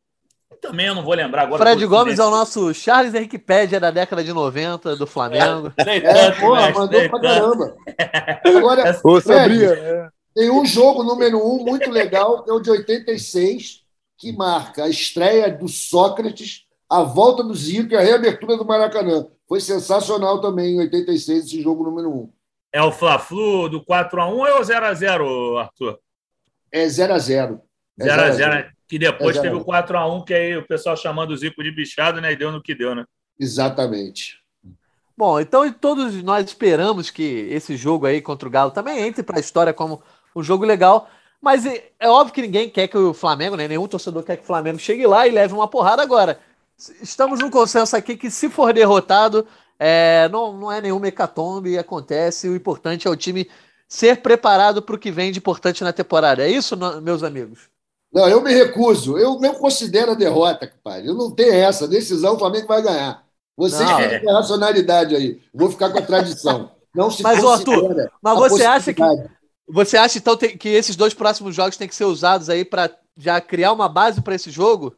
Também 0.60 0.86
eu 0.86 0.94
não 0.94 1.04
vou 1.04 1.14
lembrar 1.14 1.42
agora. 1.42 1.62
Fred 1.62 1.84
Gomes 1.86 2.18
é 2.18 2.24
o 2.24 2.30
nosso 2.30 2.72
Charles 2.72 3.14
Henrique 3.14 3.38
da 3.80 3.90
década 3.90 4.22
de 4.22 4.32
90 4.32 4.94
do 4.96 5.06
Flamengo. 5.06 5.72
É, 5.76 6.00
tanto, 6.00 6.40
pô, 6.40 6.54
mestre, 6.54 6.74
mandou 6.74 7.08
pra 7.08 7.20
caramba. 7.20 7.76
Agora, 8.44 9.00
Ô, 9.02 9.20
Fred, 9.20 9.40
Sabria, 9.40 9.76
né? 9.76 10.08
tem 10.34 10.50
um 10.50 10.64
jogo 10.64 11.02
número 11.02 11.38
um 11.38 11.64
muito 11.64 11.90
legal, 11.90 12.44
que 12.44 12.50
é 12.50 12.52
o 12.52 12.60
de 12.60 12.70
86, 12.70 13.82
que 14.16 14.32
marca 14.32 14.84
a 14.84 14.88
estreia 14.88 15.50
do 15.50 15.68
Sócrates, 15.68 16.61
a 16.92 17.02
volta 17.02 17.42
do 17.42 17.54
Zico 17.54 17.94
e 17.94 17.96
a 17.96 18.00
reabertura 18.00 18.54
do 18.54 18.66
Maracanã. 18.66 19.26
Foi 19.48 19.60
sensacional 19.60 20.42
também 20.42 20.74
em 20.74 20.78
86, 20.80 21.46
esse 21.46 21.62
jogo 21.62 21.84
número 21.84 22.10
um. 22.10 22.30
É 22.70 22.82
o 22.82 22.92
Fla-Flu 22.92 23.70
do 23.70 23.80
4x1 23.82 24.30
ou 24.30 24.46
é 24.46 24.58
o 24.58 24.62
0x0, 24.62 25.58
Arthur? 25.58 25.98
É 26.70 26.86
0 26.86 27.14
a 27.14 27.18
0 27.18 27.60
É 27.98 28.04
0x0, 28.04 28.06
0 28.06 28.22
a 28.22 28.30
0. 28.30 28.54
né? 28.54 28.70
Que 28.86 28.98
depois 28.98 29.36
É 29.38 29.40
teve 29.40 29.54
0 29.54 29.62
o 29.62 29.64
4x1, 29.64 30.24
que 30.24 30.34
aí 30.34 30.56
o 30.58 30.66
pessoal 30.66 30.94
chamando 30.94 31.30
o 31.30 31.36
Zico 31.36 31.62
de 31.62 31.70
bichado, 31.70 32.20
né? 32.20 32.32
E 32.32 32.36
deu 32.36 32.52
no 32.52 32.62
que 32.62 32.74
deu, 32.74 32.94
né? 32.94 33.06
Exatamente. 33.40 34.36
Bom, 35.16 35.40
então 35.40 35.70
todos 35.72 36.22
nós 36.22 36.44
esperamos 36.44 37.08
que 37.08 37.22
esse 37.50 37.74
jogo 37.74 38.04
aí 38.04 38.20
contra 38.20 38.46
o 38.46 38.50
Galo 38.50 38.70
também 38.70 39.00
entre 39.00 39.22
para 39.22 39.38
a 39.38 39.40
história 39.40 39.72
como 39.72 40.02
um 40.36 40.42
jogo 40.42 40.66
legal. 40.66 41.08
Mas 41.40 41.64
é, 41.64 41.90
é 41.98 42.08
óbvio 42.08 42.34
que 42.34 42.42
ninguém 42.42 42.68
quer 42.68 42.86
que 42.86 42.96
o 42.96 43.14
Flamengo, 43.14 43.56
né, 43.56 43.66
nenhum 43.66 43.88
torcedor 43.88 44.22
quer 44.22 44.36
que 44.36 44.44
o 44.44 44.46
Flamengo 44.46 44.78
chegue 44.78 45.06
lá 45.06 45.26
e 45.26 45.30
leve 45.30 45.54
uma 45.54 45.66
porrada 45.68 46.02
agora. 46.02 46.38
Estamos 47.00 47.40
num 47.40 47.50
consenso 47.50 47.96
aqui 47.96 48.16
que 48.16 48.30
se 48.30 48.48
for 48.48 48.72
derrotado, 48.72 49.46
é, 49.78 50.28
não, 50.30 50.52
não 50.52 50.72
é 50.72 50.80
nenhuma 50.80 51.08
hecatombe, 51.08 51.78
acontece. 51.78 52.48
O 52.48 52.56
importante 52.56 53.06
é 53.06 53.10
o 53.10 53.16
time 53.16 53.48
ser 53.88 54.22
preparado 54.22 54.80
para 54.80 54.94
o 54.94 54.98
que 54.98 55.10
vem 55.10 55.32
de 55.32 55.38
importante 55.38 55.84
na 55.84 55.92
temporada. 55.92 56.42
É 56.42 56.50
isso, 56.50 56.76
meus 57.02 57.22
amigos? 57.22 57.68
Não, 58.12 58.28
eu 58.28 58.40
me 58.42 58.52
recuso. 58.52 59.18
Eu 59.18 59.38
não 59.40 59.54
considero 59.54 60.12
a 60.12 60.14
derrota, 60.14 60.70
pai. 60.84 61.06
Eu 61.06 61.14
não 61.14 61.30
tenho 61.30 61.54
essa. 61.54 61.88
Decisão, 61.88 62.34
o 62.34 62.38
Flamengo 62.38 62.66
vai 62.66 62.82
ganhar. 62.82 63.24
Vocês 63.56 63.88
têm 64.20 64.30
a 64.30 64.34
racionalidade 64.34 65.14
aí. 65.14 65.40
Vou 65.52 65.70
ficar 65.70 65.90
com 65.90 65.98
a 65.98 66.02
tradição. 66.02 66.70
Não 66.94 67.10
se 67.10 67.22
mas, 67.22 67.42
Arthur, 67.42 68.10
mas 68.20 68.38
você 68.38 68.64
acha 68.64 68.92
que. 68.92 69.02
Você 69.68 69.96
acha, 69.96 70.18
então, 70.18 70.36
que 70.36 70.68
esses 70.68 70.96
dois 70.96 71.14
próximos 71.14 71.54
jogos 71.54 71.76
têm 71.76 71.88
que 71.88 71.94
ser 71.94 72.04
usados 72.04 72.50
aí 72.50 72.64
para 72.64 72.90
já 73.16 73.40
criar 73.40 73.72
uma 73.72 73.88
base 73.88 74.20
para 74.20 74.34
esse 74.34 74.50
jogo? 74.50 74.94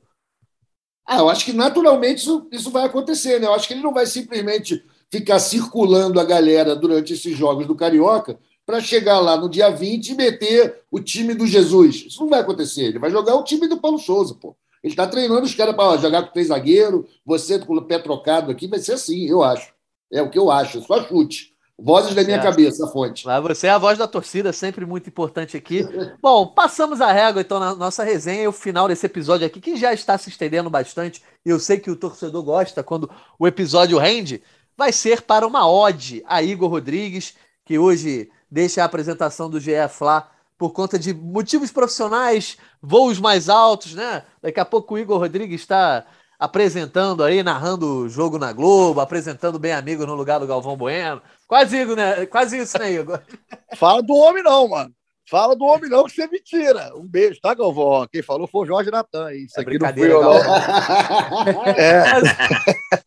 Ah, 1.07 1.19
eu 1.19 1.29
acho 1.29 1.45
que 1.45 1.53
naturalmente 1.53 2.19
isso, 2.19 2.47
isso 2.51 2.71
vai 2.71 2.85
acontecer, 2.85 3.39
né? 3.39 3.47
Eu 3.47 3.55
acho 3.55 3.69
que 3.69 3.75
ele 3.75 3.83
não 3.83 3.93
vai 3.93 4.07
simplesmente 4.07 4.83
ficar 5.11 5.39
circulando 5.39 6.19
a 6.19 6.25
galera 6.25 6.75
durante 6.75 7.13
esses 7.13 7.37
jogos 7.37 7.67
do 7.67 7.75
Carioca 7.75 8.39
para 8.67 8.81
chegar 8.81 9.21
lá 9.21 9.37
no 9.37 9.49
dia 9.49 9.69
20 9.71 10.09
e 10.09 10.15
meter 10.15 10.83
o 10.91 10.99
time 10.99 11.35
do 11.35 11.47
Jesus. 11.47 12.05
Isso 12.07 12.21
não 12.21 12.31
vai 12.31 12.41
acontecer. 12.41 12.85
Ele 12.85 12.99
vai 12.99 13.11
jogar 13.11 13.35
o 13.37 13.45
time 13.45 13.69
do 13.69 13.77
Paulo 13.77 13.99
Souza, 13.99 14.35
pô. 14.35 14.57
Ele 14.83 14.93
está 14.93 15.07
treinando 15.07 15.43
os 15.43 15.55
caras 15.55 15.75
para 15.75 15.97
jogar 15.99 16.23
com 16.25 16.33
três 16.33 16.49
zagueiros, 16.49 17.07
você 17.25 17.59
com 17.59 17.75
o 17.75 17.83
pé 17.83 17.99
trocado 17.99 18.51
aqui, 18.51 18.67
vai 18.67 18.79
ser 18.79 18.93
assim, 18.93 19.27
eu 19.27 19.43
acho. 19.43 19.73
É 20.13 20.21
o 20.23 20.31
que 20.31 20.39
eu 20.39 20.51
acho, 20.51 20.83
só 20.83 21.03
chute. 21.03 21.54
Vozes 21.79 22.15
da 22.15 22.23
minha 22.23 22.41
certo. 22.41 22.51
cabeça, 22.51 22.87
a 22.87 22.89
fonte. 22.89 23.27
Mas 23.27 23.43
você 23.43 23.67
é 23.67 23.71
a 23.71 23.79
voz 23.79 23.99
da 23.99 24.07
torcida, 24.07 24.53
sempre 24.53 24.87
muito 24.87 25.09
importante 25.09 25.57
aqui. 25.57 25.85
Bom, 26.23 26.47
passamos 26.47 27.01
a 27.01 27.11
régua 27.13 27.43
então 27.43 27.59
na 27.59 27.75
nossa 27.75 28.05
resenha 28.05 28.45
e 28.45 28.49
o 28.49 28.53
final 28.53 28.87
desse 28.87 29.07
episódio 29.07 29.47
aqui, 29.47 29.61
que 29.61 29.77
já 29.77 29.93
está 29.93 30.17
se 30.17 30.29
estendendo 30.29 30.71
bastante, 30.71 31.23
e 31.45 31.51
eu 31.51 31.59
sei 31.59 31.79
que 31.79 31.91
o 31.91 31.97
torcedor 31.97 32.43
gosta 32.45 32.83
quando 32.83 33.11
o 33.39 33.47
episódio 33.47 33.99
rende, 33.99 34.41
vai 34.77 34.93
ser 34.93 35.23
para 35.23 35.47
uma 35.47 35.69
ode 35.69 36.23
a 36.27 36.43
Igor 36.43 36.71
Rodrigues, 36.71 37.35
que 37.65 37.79
hoje 37.79 38.31
deixa 38.51 38.83
a 38.83 38.85
apresentação 38.85 39.51
do 39.51 39.59
GE 39.59 39.73
Fla 39.91 40.31
por 40.57 40.71
conta 40.71 40.97
de 40.97 41.13
motivos 41.13 41.73
profissionais, 41.73 42.57
voos 42.81 43.19
mais 43.19 43.49
altos, 43.49 43.95
né? 43.95 44.23
Daqui 44.41 44.61
a 44.61 44.65
pouco 44.65 44.95
o 44.95 44.99
Igor 44.99 45.19
Rodrigues 45.19 45.61
está 45.61 46.07
apresentando 46.39 47.25
aí, 47.25 47.43
narrando 47.43 47.87
o 47.87 48.09
jogo 48.09 48.39
na 48.39 48.53
Globo, 48.53 49.01
apresentando 49.01 49.59
bem 49.59 49.73
amigo 49.73 50.07
no 50.07 50.15
lugar 50.15 50.39
do 50.39 50.47
Galvão 50.47 50.77
Bueno. 50.77 51.21
Quase, 51.47 51.77
Igor, 51.77 51.97
né? 51.97 52.27
Quase 52.27 52.59
isso, 52.59 52.79
né, 52.79 52.93
Igor? 52.93 53.21
Fala 53.77 54.03
do 54.03 54.15
homem 54.15 54.43
não, 54.43 54.69
mano. 54.69 54.95
Fala 55.27 55.57
do 55.57 55.65
homem 55.65 55.89
não 55.89 56.05
que 56.05 56.13
você 56.13 56.27
me 56.27 56.39
tira. 56.39 56.95
Um 56.95 57.07
beijo, 57.07 57.41
tá, 57.41 57.55
Galvão? 57.55 58.07
Quem 58.13 58.23
falou 58.23 58.47
foi 58.47 58.63
o 58.63 58.67
Jorge 58.67 58.91
Natan. 58.91 59.33
Isso 59.33 59.59
é 59.59 59.63
aqui 59.63 59.79
não 59.79 59.93
fui 59.93 60.13
eu, 60.13 60.23
não. 60.23 60.37
é. 61.75 62.05
mas, 62.13 62.23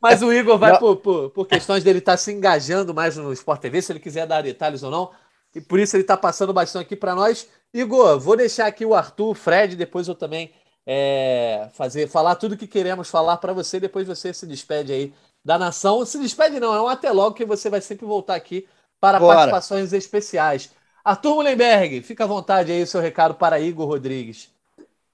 mas, 0.01 0.21
o 0.23 0.33
Igor 0.33 0.57
vai 0.57 0.79
por, 0.79 0.97
por, 0.97 1.29
por, 1.29 1.45
questões 1.45 1.83
dele 1.83 1.99
estar 1.99 2.13
tá 2.13 2.17
se 2.17 2.31
engajando 2.31 2.93
mais 2.93 3.15
no 3.17 3.31
Sport 3.33 3.61
TV, 3.61 3.81
se 3.81 3.91
ele 3.91 3.99
quiser 3.99 4.25
dar 4.25 4.41
detalhes 4.41 4.81
ou 4.81 4.89
não. 4.89 5.11
E 5.53 5.61
por 5.61 5.79
isso 5.79 5.95
ele 5.95 6.01
está 6.03 6.17
passando 6.17 6.51
bastante 6.51 6.85
aqui 6.85 6.95
para 6.95 7.13
nós. 7.13 7.47
Igor, 7.71 8.19
vou 8.19 8.35
deixar 8.35 8.65
aqui 8.65 8.83
o 8.83 8.95
Arthur, 8.95 9.29
o 9.29 9.35
Fred, 9.35 9.75
depois 9.75 10.07
eu 10.07 10.15
também 10.15 10.51
é, 10.87 11.69
fazer, 11.73 12.07
falar 12.07 12.35
tudo 12.35 12.57
que 12.57 12.65
queremos 12.65 13.09
falar 13.09 13.37
para 13.37 13.53
você, 13.53 13.79
depois 13.79 14.07
você 14.07 14.33
se 14.33 14.47
despede 14.47 14.91
aí 14.91 15.13
da 15.47 15.57
nação. 15.57 16.05
Se 16.05 16.19
despede 16.19 16.59
não, 16.59 16.75
é 16.75 16.81
um 16.81 16.89
até 16.89 17.09
logo 17.09 17.33
que 17.33 17.45
você 17.45 17.69
vai 17.69 17.79
sempre 17.79 18.05
voltar 18.05 18.35
aqui 18.35 18.67
para 18.99 19.17
Bora. 19.17 19.33
participações 19.33 19.93
especiais. 19.93 20.71
Arthur 21.05 21.35
Mullenberg, 21.35 22.01
fica 22.01 22.25
à 22.25 22.27
vontade 22.27 22.69
aí 22.69 22.83
o 22.83 22.87
seu 22.87 22.99
recado 22.99 23.33
para 23.33 23.57
Igor 23.57 23.87
Rodrigues. 23.87 24.49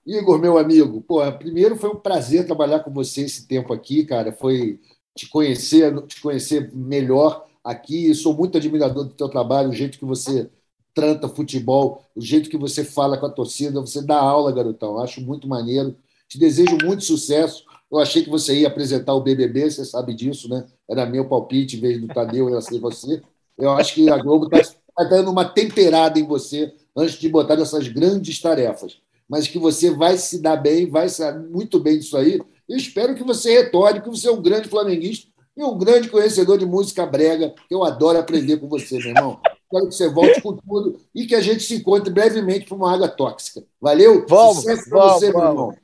Igor, 0.04 0.40
meu 0.40 0.58
amigo, 0.58 1.02
pô, 1.02 1.20
primeiro 1.34 1.76
foi 1.76 1.92
um 1.92 1.96
prazer 1.96 2.48
trabalhar 2.48 2.80
com 2.80 2.92
você 2.92 3.22
esse 3.22 3.48
tempo 3.48 3.72
aqui, 3.72 4.06
cara. 4.06 4.34
Foi 4.34 4.80
te 5.16 5.30
conhecer, 5.30 5.96
te 6.08 6.20
conhecer 6.20 6.74
melhor 6.74 7.46
aqui. 7.64 8.12
Sou 8.16 8.34
muito 8.34 8.58
admirador 8.58 9.04
do 9.04 9.14
teu 9.14 9.30
trabalho, 9.30 9.70
o 9.70 9.74
jeito 9.74 10.00
que 10.00 10.06
você 10.06 10.50
tranta 10.96 11.30
futebol, 11.30 12.04
o 12.16 12.22
jeito 12.22 12.50
que 12.50 12.58
você 12.58 12.84
fala 12.84 13.20
com 13.20 13.28
a 13.28 13.32
torcida, 13.32 13.80
você 13.80 14.02
dá 14.02 14.18
aula, 14.18 14.52
garotão. 14.52 14.98
Acho 14.98 15.22
muito 15.22 15.48
maneiro. 15.48 15.96
Te 16.28 16.40
desejo 16.40 16.76
muito 16.84 17.04
sucesso. 17.04 17.64
Eu 17.94 18.00
achei 18.00 18.24
que 18.24 18.30
você 18.30 18.56
ia 18.56 18.68
apresentar 18.68 19.14
o 19.14 19.22
BBB, 19.22 19.70
você 19.70 19.86
sabe 19.86 20.16
disso, 20.16 20.50
né? 20.50 20.66
Era 20.90 21.06
meu 21.06 21.30
palpite, 21.30 21.78
em 21.78 21.80
vez 21.80 22.02
do 22.02 22.08
Tadeu, 22.08 22.50
ia 22.50 22.60
ser 22.60 22.80
você. 22.80 23.22
Eu 23.56 23.70
acho 23.70 23.94
que 23.94 24.10
a 24.10 24.18
Globo 24.18 24.46
está 24.46 24.76
tá 24.98 25.04
dando 25.04 25.30
uma 25.30 25.46
temperada 25.46 26.20
em 26.20 26.26
você 26.26 26.74
antes 26.98 27.20
de 27.20 27.30
botar 27.30 27.54
essas 27.54 27.88
grandes 27.88 28.42
tarefas. 28.42 28.98
Mas 29.30 29.48
que 29.48 29.60
você 29.60 29.92
vai 29.92 30.18
se 30.18 30.42
dar 30.42 30.58
bem, 30.58 30.90
vai 30.90 31.08
sair 31.08 31.38
muito 31.38 31.80
bem 31.80 32.00
disso 32.00 32.18
aí. 32.18 32.42
Eu 32.68 32.78
espero 32.78 33.14
que 33.14 33.24
você 33.24 33.62
retorne, 33.62 34.02
que 34.02 34.10
você 34.10 34.28
é 34.28 34.32
um 34.32 34.42
grande 34.42 34.70
flamenguista 34.70 35.28
e 35.56 35.64
um 35.64 35.78
grande 35.78 36.10
conhecedor 36.10 36.58
de 36.58 36.66
música 36.66 37.06
brega. 37.06 37.54
Eu 37.70 37.84
adoro 37.84 38.18
aprender 38.18 38.58
com 38.58 38.68
você, 38.68 38.98
meu 38.98 39.10
irmão. 39.10 39.40
Espero 39.66 39.88
que 39.88 39.96
você 39.96 40.10
volte 40.10 40.42
com 40.42 40.58
tudo 40.58 41.00
e 41.14 41.28
que 41.28 41.36
a 41.36 41.42
gente 41.42 41.62
se 41.62 41.76
encontre 41.76 42.12
brevemente 42.12 42.66
para 42.66 42.76
uma 42.76 42.92
água 42.92 43.08
tóxica. 43.08 43.64
Valeu? 43.80 44.26
Vamos, 44.28 44.58
Sucesso 44.58 44.90
para 44.90 45.14
você, 45.14 45.32
vamos. 45.32 45.44
meu 45.44 45.52
irmão. 45.52 45.83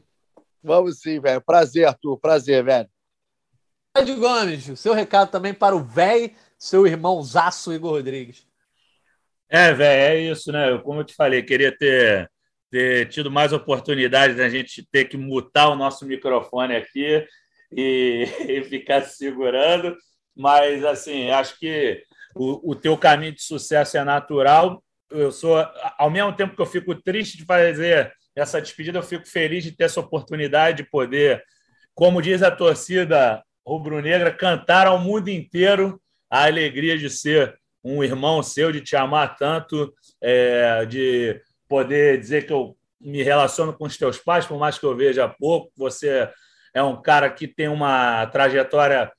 Vamos 0.64 1.00
sim, 1.00 1.20
velho. 1.20 1.42
Prazer, 1.42 1.86
Arthur. 1.88 2.18
Prazer, 2.20 2.64
velho. 2.64 2.90
Ed 3.98 4.14
Gomes, 4.16 4.70
o 4.70 4.78
seu 4.78 4.94
recado 4.94 5.32
também 5.32 5.54
para 5.54 5.76
o 5.76 5.84
velho, 5.84 6.32
seu 6.58 6.86
irmão 6.86 7.22
Zaço 7.24 7.74
Igor 7.74 7.92
Rodrigues. 7.92 8.48
É, 9.50 9.74
velho, 9.74 10.02
é 10.02 10.32
isso, 10.32 10.52
né? 10.52 10.78
Como 10.80 11.00
eu 11.00 11.04
te 11.04 11.16
falei, 11.16 11.42
queria 11.42 11.76
ter, 11.76 12.30
ter 12.70 13.10
tido 13.10 13.32
mais 13.32 13.52
oportunidades 13.52 14.38
da 14.38 14.48
gente 14.48 14.88
ter 14.92 15.06
que 15.06 15.18
mutar 15.18 15.70
o 15.70 15.76
nosso 15.76 16.06
microfone 16.06 16.76
aqui 16.76 17.26
e, 17.72 18.28
e 18.48 18.64
ficar 18.64 19.02
segurando, 19.02 19.98
mas 20.36 20.86
assim, 20.86 21.32
acho 21.32 21.58
que 21.58 22.04
o, 22.36 22.72
o 22.72 22.76
teu 22.76 22.96
caminho 22.98 23.34
de 23.34 23.42
sucesso 23.42 23.98
é 23.98 24.04
natural. 24.04 24.84
Eu 25.10 25.32
sou, 25.32 25.56
ao 25.98 26.12
mesmo 26.12 26.32
tempo 26.34 26.56
que 26.56 26.62
eu 26.62 26.68
fico 26.68 26.94
triste 26.94 27.38
de 27.38 27.46
fazer 27.46 28.14
essa 28.36 28.62
despedida, 28.62 29.00
eu 29.00 29.04
fico 29.04 29.28
feliz 29.28 29.64
de 29.64 29.72
ter 29.72 29.86
essa 29.86 30.00
oportunidade 30.00 30.78
de 30.78 30.90
poder, 30.90 31.44
como 31.94 32.22
diz 32.22 32.42
a 32.42 32.52
torcida 32.52 33.44
rubro-negra, 33.66 34.32
cantar 34.32 34.88
ao 34.88 35.00
mundo 35.00 35.30
inteiro 35.30 36.02
a 36.30 36.46
alegria 36.46 36.98
de 36.98 37.10
ser 37.10 37.58
um 37.84 38.04
irmão 38.04 38.42
seu, 38.44 38.72
de 38.72 38.82
te 38.82 38.96
amar 38.96 39.36
tanto, 39.36 39.94
é, 40.22 40.86
de 40.86 41.42
poder 41.68 42.20
dizer 42.20 42.46
que 42.46 42.54
eu 42.54 42.78
me 43.00 43.24
relaciono 43.24 43.74
com 43.74 43.86
os 43.86 43.98
teus 43.98 44.18
pais, 44.18 44.46
por 44.46 44.60
mais 44.60 44.78
que 44.78 44.86
eu 44.86 44.96
veja 44.96 45.28
pouco. 45.28 45.72
Você 45.78 46.30
é 46.74 46.84
um 46.84 47.02
cara 47.02 47.30
que 47.30 47.48
tem 47.48 47.68
uma 47.68 48.26
trajetória 48.28 49.12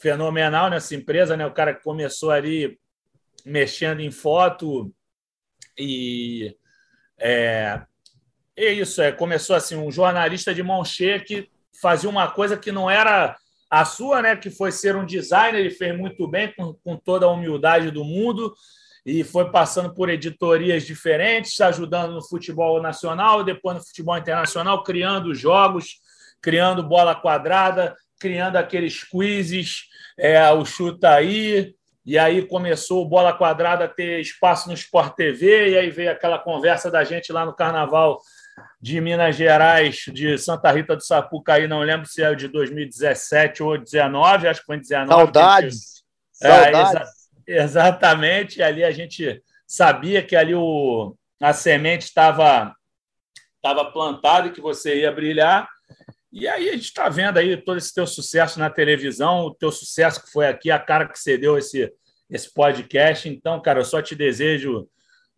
fenomenal 0.00 0.70
nessa 0.70 0.94
empresa, 0.94 1.36
né? 1.36 1.46
O 1.46 1.52
cara 1.52 1.74
que 1.74 1.82
começou 1.82 2.30
ali 2.30 2.78
mexendo 3.44 4.00
em 4.00 4.10
foto 4.10 4.92
e 5.78 6.56
é, 7.18 7.80
é 8.66 8.72
isso, 8.72 9.00
é, 9.00 9.12
começou 9.12 9.54
assim, 9.54 9.76
um 9.76 9.90
jornalista 9.90 10.54
de 10.54 10.62
mão 10.62 10.84
cheia 10.84 11.20
que 11.20 11.48
fazia 11.80 12.10
uma 12.10 12.28
coisa 12.30 12.56
que 12.56 12.72
não 12.72 12.90
era 12.90 13.36
a 13.70 13.84
sua, 13.84 14.22
né? 14.22 14.36
Que 14.36 14.50
foi 14.50 14.72
ser 14.72 14.96
um 14.96 15.06
designer, 15.06 15.60
ele 15.60 15.70
fez 15.70 15.96
muito 15.96 16.26
bem, 16.26 16.52
com, 16.52 16.74
com 16.74 16.96
toda 16.96 17.26
a 17.26 17.30
humildade 17.30 17.90
do 17.90 18.04
mundo, 18.04 18.54
e 19.04 19.22
foi 19.22 19.50
passando 19.50 19.94
por 19.94 20.08
editorias 20.08 20.84
diferentes, 20.84 21.60
ajudando 21.60 22.12
no 22.14 22.22
futebol 22.22 22.82
nacional, 22.82 23.44
depois 23.44 23.76
no 23.76 23.84
futebol 23.84 24.16
internacional, 24.16 24.82
criando 24.82 25.34
jogos, 25.34 26.00
criando 26.42 26.82
bola 26.82 27.14
quadrada, 27.14 27.94
criando 28.18 28.56
aqueles 28.56 29.04
quizzes, 29.04 29.84
é, 30.18 30.50
o 30.50 30.64
chuta 30.64 31.10
aí, 31.10 31.74
e 32.04 32.18
aí 32.18 32.42
começou 32.42 33.02
o 33.04 33.08
Bola 33.08 33.34
Quadrada 33.34 33.84
a 33.84 33.88
ter 33.88 34.18
espaço 34.18 34.66
no 34.66 34.74
Sport 34.74 35.14
TV, 35.14 35.72
e 35.72 35.78
aí 35.78 35.90
veio 35.90 36.10
aquela 36.10 36.38
conversa 36.38 36.90
da 36.90 37.04
gente 37.04 37.30
lá 37.32 37.44
no 37.44 37.54
Carnaval 37.54 38.18
de 38.80 39.00
Minas 39.00 39.36
Gerais, 39.36 40.04
de 40.12 40.38
Santa 40.38 40.70
Rita 40.70 40.96
do 40.96 41.04
Sapucaí, 41.04 41.66
não 41.66 41.80
lembro 41.80 42.06
se 42.06 42.22
é 42.22 42.34
de 42.34 42.48
2017 42.48 43.62
ou 43.62 43.76
2019, 43.76 44.48
acho 44.48 44.60
que 44.60 44.66
foi 44.66 44.76
em 44.76 44.80
19. 44.80 45.08
Saudades! 45.08 46.04
É, 46.42 46.48
Saudades. 46.48 46.90
Exa 46.90 47.18
exatamente, 47.46 48.62
ali 48.62 48.84
a 48.84 48.90
gente 48.90 49.42
sabia 49.66 50.22
que 50.22 50.36
ali 50.36 50.54
o, 50.54 51.16
a 51.40 51.52
semente 51.52 52.04
estava 52.04 52.74
estava 53.56 53.90
plantada 53.90 54.48
e 54.48 54.52
que 54.52 54.60
você 54.60 55.00
ia 55.00 55.10
brilhar, 55.10 55.68
e 56.30 56.46
aí 56.46 56.68
a 56.68 56.72
gente 56.72 56.84
está 56.84 57.08
vendo 57.08 57.38
aí 57.38 57.56
todo 57.56 57.78
esse 57.78 57.92
teu 57.92 58.06
sucesso 58.06 58.58
na 58.58 58.68
televisão, 58.68 59.46
o 59.46 59.54
teu 59.54 59.72
sucesso 59.72 60.22
que 60.22 60.30
foi 60.30 60.46
aqui, 60.46 60.70
a 60.70 60.78
cara 60.78 61.08
que 61.08 61.18
você 61.18 61.38
deu 61.38 61.56
esse, 61.56 61.92
esse 62.30 62.52
podcast. 62.52 63.28
Então, 63.28 63.60
cara, 63.60 63.80
eu 63.80 63.84
só 63.84 64.02
te 64.02 64.14
desejo 64.14 64.88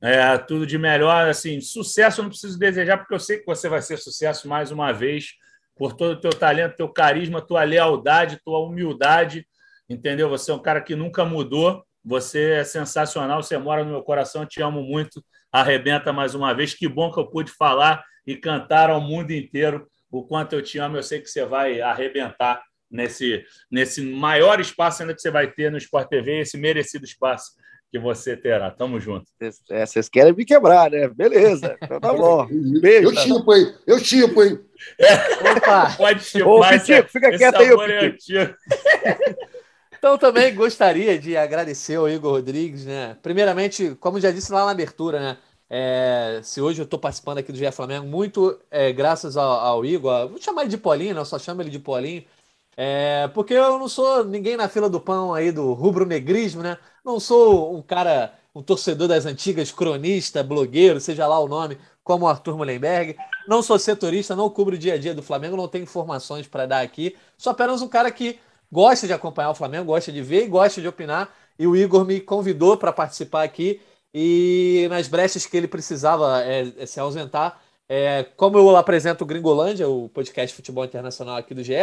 é, 0.02 0.36
tudo 0.38 0.66
de 0.66 0.78
melhor. 0.78 1.28
Assim, 1.28 1.60
sucesso 1.60 2.20
eu 2.20 2.24
não 2.24 2.30
preciso 2.30 2.58
desejar, 2.58 2.98
porque 2.98 3.14
eu 3.14 3.20
sei 3.20 3.38
que 3.38 3.46
você 3.46 3.68
vai 3.68 3.82
ser 3.82 3.98
sucesso 3.98 4.48
mais 4.48 4.70
uma 4.70 4.92
vez, 4.92 5.34
por 5.76 5.94
todo 5.94 6.12
o 6.12 6.20
teu 6.20 6.30
talento, 6.30 6.76
teu 6.76 6.88
carisma, 6.88 7.40
tua 7.40 7.64
lealdade, 7.64 8.40
tua 8.44 8.58
humildade. 8.60 9.46
Entendeu? 9.88 10.28
Você 10.28 10.50
é 10.50 10.54
um 10.54 10.62
cara 10.62 10.80
que 10.80 10.94
nunca 10.94 11.24
mudou. 11.24 11.84
Você 12.04 12.52
é 12.52 12.64
sensacional, 12.64 13.42
você 13.42 13.58
mora 13.58 13.84
no 13.84 13.90
meu 13.90 14.02
coração, 14.02 14.46
te 14.46 14.62
amo 14.62 14.82
muito. 14.82 15.22
Arrebenta 15.52 16.12
mais 16.12 16.34
uma 16.34 16.54
vez. 16.54 16.74
Que 16.74 16.88
bom 16.88 17.12
que 17.12 17.20
eu 17.20 17.26
pude 17.26 17.50
falar 17.52 18.02
e 18.26 18.36
cantar 18.36 18.90
ao 18.90 19.00
mundo 19.00 19.32
inteiro 19.32 19.86
o 20.10 20.24
quanto 20.24 20.54
eu 20.54 20.62
te 20.62 20.78
amo, 20.78 20.96
eu 20.96 21.02
sei 21.02 21.20
que 21.20 21.28
você 21.28 21.44
vai 21.44 21.80
arrebentar 21.80 22.62
nesse, 22.90 23.44
nesse 23.70 24.02
maior 24.02 24.60
espaço 24.60 25.02
ainda 25.02 25.14
que 25.14 25.20
você 25.20 25.30
vai 25.30 25.50
ter 25.50 25.70
no 25.70 25.78
Sport 25.78 26.08
TV, 26.08 26.40
esse 26.40 26.58
merecido 26.58 27.04
espaço 27.04 27.52
que 27.90 27.98
você 27.98 28.36
terá. 28.36 28.70
Tamo 28.70 29.00
junto. 29.00 29.26
É, 29.70 29.84
vocês 29.84 30.08
querem 30.08 30.32
me 30.32 30.44
quebrar, 30.44 30.90
né? 30.90 31.08
Beleza. 31.08 31.76
Então 31.82 32.00
tá 32.00 32.12
bom. 32.14 32.46
Beijo. 32.80 33.08
Eu 33.08 33.16
chipo, 33.16 33.54
hein? 33.54 33.74
Eu 33.86 33.98
chipo, 33.98 34.42
hein? 34.42 34.60
É. 34.98 35.56
Opa! 35.56 35.94
Pode 35.98 36.24
chipar. 36.24 36.48
Ô, 36.48 36.68
Pitico, 36.68 37.08
fica 37.08 37.36
quieto 37.36 37.56
aí, 37.56 37.72
ô, 37.72 37.82
é 37.82 38.16
Então 39.98 40.16
também 40.16 40.54
gostaria 40.54 41.18
de 41.18 41.36
agradecer 41.36 41.96
ao 41.96 42.08
Igor 42.08 42.32
Rodrigues, 42.32 42.86
né? 42.86 43.16
Primeiramente, 43.20 43.94
como 44.00 44.20
já 44.20 44.30
disse 44.30 44.50
lá 44.50 44.64
na 44.64 44.70
abertura, 44.70 45.20
né? 45.20 45.36
É, 45.68 46.40
se 46.42 46.60
hoje 46.60 46.80
eu 46.80 46.84
estou 46.84 46.98
participando 46.98 47.38
aqui 47.38 47.52
do 47.52 47.58
GE 47.58 47.70
Flamengo, 47.70 48.06
muito 48.06 48.58
é, 48.70 48.92
graças 48.92 49.36
ao, 49.36 49.60
ao, 49.60 49.84
Igor, 49.84 50.28
vou 50.28 50.40
chamar 50.40 50.62
ele 50.62 50.70
de 50.70 50.76
Paulinho, 50.76 51.14
né? 51.14 51.20
eu 51.20 51.24
só 51.24 51.38
chamo 51.38 51.62
ele 51.62 51.70
de 51.70 51.78
Paulinho, 51.78 52.24
é, 52.76 53.28
porque 53.34 53.54
eu 53.54 53.78
não 53.78 53.88
sou 53.88 54.24
ninguém 54.24 54.56
na 54.56 54.68
fila 54.68 54.88
do 54.88 55.00
pão 55.00 55.34
aí 55.34 55.52
do 55.52 55.72
rubro-negrismo, 55.72 56.62
né? 56.62 56.78
Não 57.04 57.20
sou 57.20 57.76
um 57.76 57.82
cara, 57.82 58.32
um 58.54 58.62
torcedor 58.62 59.08
das 59.08 59.26
antigas, 59.26 59.70
cronista, 59.70 60.42
blogueiro, 60.42 61.00
seja 61.00 61.26
lá 61.26 61.38
o 61.38 61.48
nome, 61.48 61.78
como 62.02 62.24
o 62.24 62.28
Arthur 62.28 62.56
Mullenberg. 62.56 63.16
Não 63.46 63.62
sou 63.62 63.78
setorista, 63.78 64.36
não 64.36 64.48
cubro 64.50 64.76
o 64.76 64.78
dia 64.78 64.94
a 64.94 64.98
dia 64.98 65.14
do 65.14 65.22
Flamengo, 65.22 65.56
não 65.56 65.68
tenho 65.68 65.82
informações 65.82 66.46
para 66.46 66.66
dar 66.66 66.80
aqui. 66.80 67.16
Sou 67.36 67.50
apenas 67.50 67.82
um 67.82 67.88
cara 67.88 68.10
que 68.10 68.38
gosta 68.70 69.06
de 69.06 69.12
acompanhar 69.12 69.50
o 69.50 69.54
Flamengo, 69.54 69.86
gosta 69.86 70.12
de 70.12 70.22
ver 70.22 70.44
e 70.44 70.48
gosta 70.48 70.80
de 70.80 70.88
opinar. 70.88 71.34
E 71.58 71.66
o 71.66 71.76
Igor 71.76 72.04
me 72.04 72.20
convidou 72.20 72.76
para 72.76 72.92
participar 72.92 73.42
aqui. 73.42 73.80
E 74.14 74.86
nas 74.90 75.06
brechas 75.08 75.46
que 75.46 75.56
ele 75.56 75.68
precisava 75.68 76.40
é, 76.42 76.86
se 76.86 76.98
ausentar, 76.98 77.60
é, 77.92 78.22
como 78.36 78.56
eu 78.56 78.76
apresento 78.76 79.24
o 79.24 79.26
Gringolândia, 79.26 79.88
o 79.88 80.08
podcast 80.08 80.54
Futebol 80.54 80.84
Internacional 80.84 81.34
aqui 81.34 81.52
do 81.52 81.64
GE, 81.64 81.74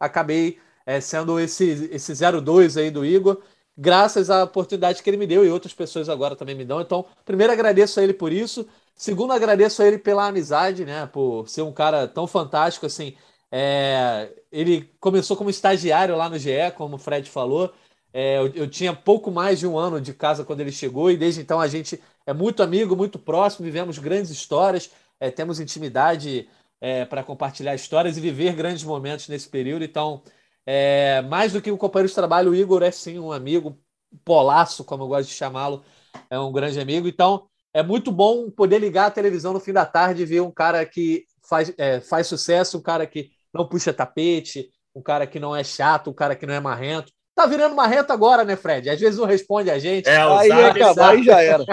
acabei 0.00 0.58
é, 0.84 1.00
sendo 1.00 1.38
esse, 1.38 1.88
esse 1.92 2.14
02 2.14 2.76
aí 2.76 2.90
do 2.90 3.06
Igor, 3.06 3.40
graças 3.78 4.28
à 4.28 4.42
oportunidade 4.42 5.00
que 5.00 5.08
ele 5.08 5.16
me 5.16 5.24
deu 5.24 5.46
e 5.46 5.50
outras 5.50 5.72
pessoas 5.72 6.08
agora 6.08 6.34
também 6.34 6.56
me 6.56 6.64
dão. 6.64 6.80
Então, 6.80 7.06
primeiro 7.24 7.52
agradeço 7.52 8.00
a 8.00 8.02
ele 8.02 8.12
por 8.12 8.32
isso. 8.32 8.66
Segundo, 8.96 9.32
agradeço 9.32 9.80
a 9.82 9.86
ele 9.86 9.98
pela 9.98 10.26
amizade, 10.26 10.84
né? 10.84 11.06
Por 11.06 11.48
ser 11.48 11.62
um 11.62 11.72
cara 11.72 12.08
tão 12.08 12.26
fantástico 12.26 12.86
assim. 12.86 13.14
É, 13.48 14.32
ele 14.50 14.90
começou 14.98 15.36
como 15.36 15.48
estagiário 15.48 16.16
lá 16.16 16.28
no 16.28 16.38
GE, 16.38 16.72
como 16.76 16.96
o 16.96 16.98
Fred 16.98 17.30
falou. 17.30 17.72
É, 18.12 18.38
eu, 18.38 18.48
eu, 18.48 18.68
tinha 18.68 18.92
pouco 18.92 19.30
mais 19.30 19.60
de 19.60 19.66
um 19.68 19.78
ano 19.78 20.00
de 20.00 20.12
casa 20.12 20.44
quando 20.44 20.60
ele 20.60 20.72
chegou, 20.72 21.08
e 21.08 21.16
desde 21.16 21.40
então 21.40 21.60
a 21.60 21.68
gente 21.68 22.02
é 22.26 22.32
muito 22.32 22.64
amigo, 22.64 22.96
muito 22.96 23.16
próximo, 23.18 23.64
vivemos 23.64 23.98
grandes 23.98 24.30
histórias 24.30 24.90
é, 25.22 25.30
temos 25.30 25.60
intimidade 25.60 26.48
é, 26.80 27.04
para 27.04 27.22
compartilhar 27.22 27.76
histórias 27.76 28.16
e 28.16 28.20
viver 28.20 28.56
grandes 28.56 28.82
momentos 28.82 29.28
nesse 29.28 29.48
período. 29.48 29.84
Então, 29.84 30.20
é, 30.66 31.22
mais 31.22 31.52
do 31.52 31.62
que 31.62 31.70
um 31.70 31.76
companheiro 31.76 32.08
de 32.08 32.14
trabalho, 32.14 32.50
o 32.50 32.54
Igor 32.56 32.82
é 32.82 32.90
sim 32.90 33.20
um 33.20 33.30
amigo, 33.30 33.78
polaço, 34.24 34.84
como 34.84 35.04
eu 35.04 35.08
gosto 35.08 35.28
de 35.28 35.34
chamá-lo, 35.34 35.84
é 36.28 36.36
um 36.40 36.50
grande 36.50 36.80
amigo. 36.80 37.06
Então, 37.06 37.46
é 37.72 37.84
muito 37.84 38.10
bom 38.10 38.50
poder 38.50 38.80
ligar 38.80 39.06
a 39.06 39.10
televisão 39.12 39.52
no 39.52 39.60
fim 39.60 39.72
da 39.72 39.86
tarde 39.86 40.22
e 40.22 40.26
ver 40.26 40.42
um 40.42 40.50
cara 40.50 40.84
que 40.84 41.24
faz, 41.48 41.72
é, 41.78 42.00
faz 42.00 42.26
sucesso, 42.26 42.78
um 42.78 42.82
cara 42.82 43.06
que 43.06 43.30
não 43.54 43.68
puxa 43.68 43.92
tapete, 43.92 44.70
um 44.92 45.00
cara 45.00 45.24
que 45.24 45.38
não 45.38 45.54
é 45.54 45.62
chato, 45.62 46.10
um 46.10 46.14
cara 46.14 46.34
que 46.34 46.46
não 46.46 46.54
é 46.54 46.58
marrento, 46.58 47.12
Tá 47.34 47.46
virando 47.46 47.72
uma 47.72 47.86
reta 47.86 48.12
agora, 48.12 48.44
né, 48.44 48.56
Fred? 48.56 48.90
Às 48.90 49.00
vezes 49.00 49.18
não 49.18 49.24
responde 49.24 49.70
a 49.70 49.78
gente. 49.78 50.06
É, 50.06 50.24
o 50.26 50.36
aí 50.36 50.48
zap, 50.48 50.82
acabar, 50.82 51.10
aí 51.12 51.22
já 51.22 51.42
era. 51.42 51.64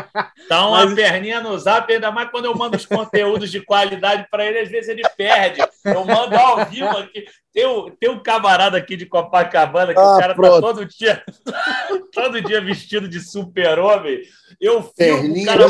Dá 0.48 0.66
uma 0.68 0.86
Mas... 0.86 0.94
perninha 0.94 1.42
no 1.42 1.58
zap, 1.60 1.92
ainda 1.92 2.12
mais 2.12 2.32
quando 2.32 2.46
eu 2.46 2.56
mando 2.56 2.78
os 2.78 2.86
conteúdos 2.86 3.52
de 3.52 3.60
qualidade 3.62 4.26
para 4.32 4.46
ele, 4.46 4.60
às 4.60 4.70
vezes 4.70 4.90
ele 4.90 5.04
perde. 5.18 5.62
Eu 5.84 6.06
mando 6.06 6.36
ao 6.36 6.66
vivo 6.66 6.98
aqui. 6.98 7.26
Tem, 7.52 7.66
um, 7.66 7.90
tem 7.90 8.10
um 8.10 8.22
camarada 8.22 8.78
aqui 8.78 8.96
de 8.96 9.08
Copacabana 9.08 9.94
que 9.94 10.00
ah, 10.00 10.16
o 10.16 10.20
cara 10.20 10.34
tá 10.34 10.36
pronto. 10.36 10.62
tá 10.62 10.68
todo 10.68 10.86
dia, 10.86 11.24
todo 12.14 12.42
dia 12.42 12.62
vestido 12.62 13.08
de 13.08 13.20
super-homem. 13.20 14.22
Eu 14.62 14.84
filmo 14.84 15.34
o 15.34 15.46
cara 15.46 15.68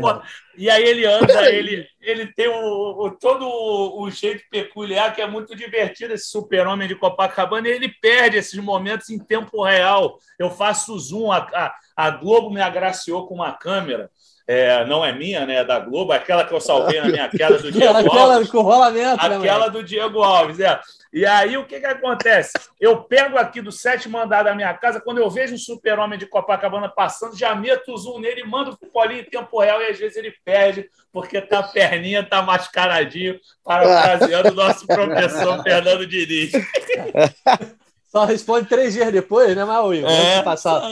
manda, 0.00 0.22
e 0.56 0.70
aí 0.70 0.84
ele 0.84 1.04
anda, 1.04 1.50
ele, 1.50 1.86
ele 2.00 2.32
tem 2.34 2.46
o, 2.46 3.06
o, 3.06 3.10
todo 3.10 3.46
o, 3.46 4.02
o, 4.02 4.10
jeito 4.10 4.44
peculiar 4.50 5.14
que 5.14 5.20
é 5.20 5.26
muito 5.26 5.56
divertido, 5.56 6.14
esse 6.14 6.28
super-homem 6.28 6.86
de 6.86 6.94
Copacabana, 6.94 7.68
e 7.68 7.72
ele 7.72 7.88
perde 8.00 8.36
esses 8.36 8.58
momentos 8.62 9.10
em 9.10 9.18
tempo 9.18 9.64
real. 9.64 10.18
Eu 10.38 10.50
faço 10.50 10.98
zoom, 10.98 11.32
a, 11.32 11.38
a, 11.38 11.74
a 11.96 12.10
Globo 12.10 12.50
me 12.50 12.60
agraciou 12.60 13.26
com 13.26 13.34
uma 13.34 13.52
câmera 13.52 14.08
é, 14.48 14.82
não 14.86 15.04
é 15.04 15.12
minha, 15.12 15.44
né? 15.44 15.56
É 15.56 15.64
da 15.64 15.78
Globo, 15.78 16.10
aquela 16.10 16.42
que 16.42 16.54
eu 16.54 16.60
salvei 16.60 16.98
na 17.02 17.08
minha 17.08 17.28
queda 17.28 17.58
do 17.58 17.70
Diego 17.70 17.98
aquela 17.98 18.34
Alves. 18.36 18.50
com 18.50 18.62
rolamento, 18.62 19.28
né, 19.28 19.36
Aquela 19.36 19.66
né, 19.66 19.70
do 19.70 19.84
Diego 19.84 20.22
Alves, 20.22 20.58
é. 20.58 20.80
E 21.12 21.24
aí 21.24 21.56
o 21.56 21.66
que, 21.66 21.80
que 21.80 21.86
acontece? 21.86 22.52
Eu 22.80 23.02
pego 23.02 23.38
aqui 23.38 23.60
do 23.60 23.72
sétimo 23.72 24.18
andar 24.18 24.42
da 24.42 24.54
minha 24.54 24.72
casa, 24.74 25.00
quando 25.00 25.18
eu 25.18 25.30
vejo 25.30 25.54
um 25.54 25.58
super-homem 25.58 26.18
de 26.18 26.26
Copacabana 26.26 26.88
passando, 26.88 27.36
já 27.36 27.54
meto 27.54 27.92
o 27.92 27.96
zoom 27.96 28.20
nele 28.20 28.42
e 28.42 28.46
mando 28.46 28.76
pro 28.76 28.90
Paulinho 28.90 29.20
em 29.20 29.24
tempo 29.24 29.60
real, 29.60 29.80
e 29.80 29.86
às 29.86 29.98
vezes 29.98 30.16
ele 30.16 30.34
perde, 30.44 30.88
porque 31.12 31.40
tá 31.40 31.60
a 31.60 31.62
perninha, 31.62 32.22
tá 32.22 32.42
mascaradinho, 32.42 33.38
parafraseando 33.64 34.50
o 34.50 34.54
nosso 34.54 34.86
professor 34.86 35.60
Fernando 35.64 36.06
Diniz. 36.06 36.52
Só 38.08 38.24
responde 38.24 38.68
três 38.68 38.94
dias 38.94 39.12
depois, 39.12 39.54
né, 39.54 39.64
Maui? 39.64 40.02
É, 40.04 40.42
passar 40.42 40.82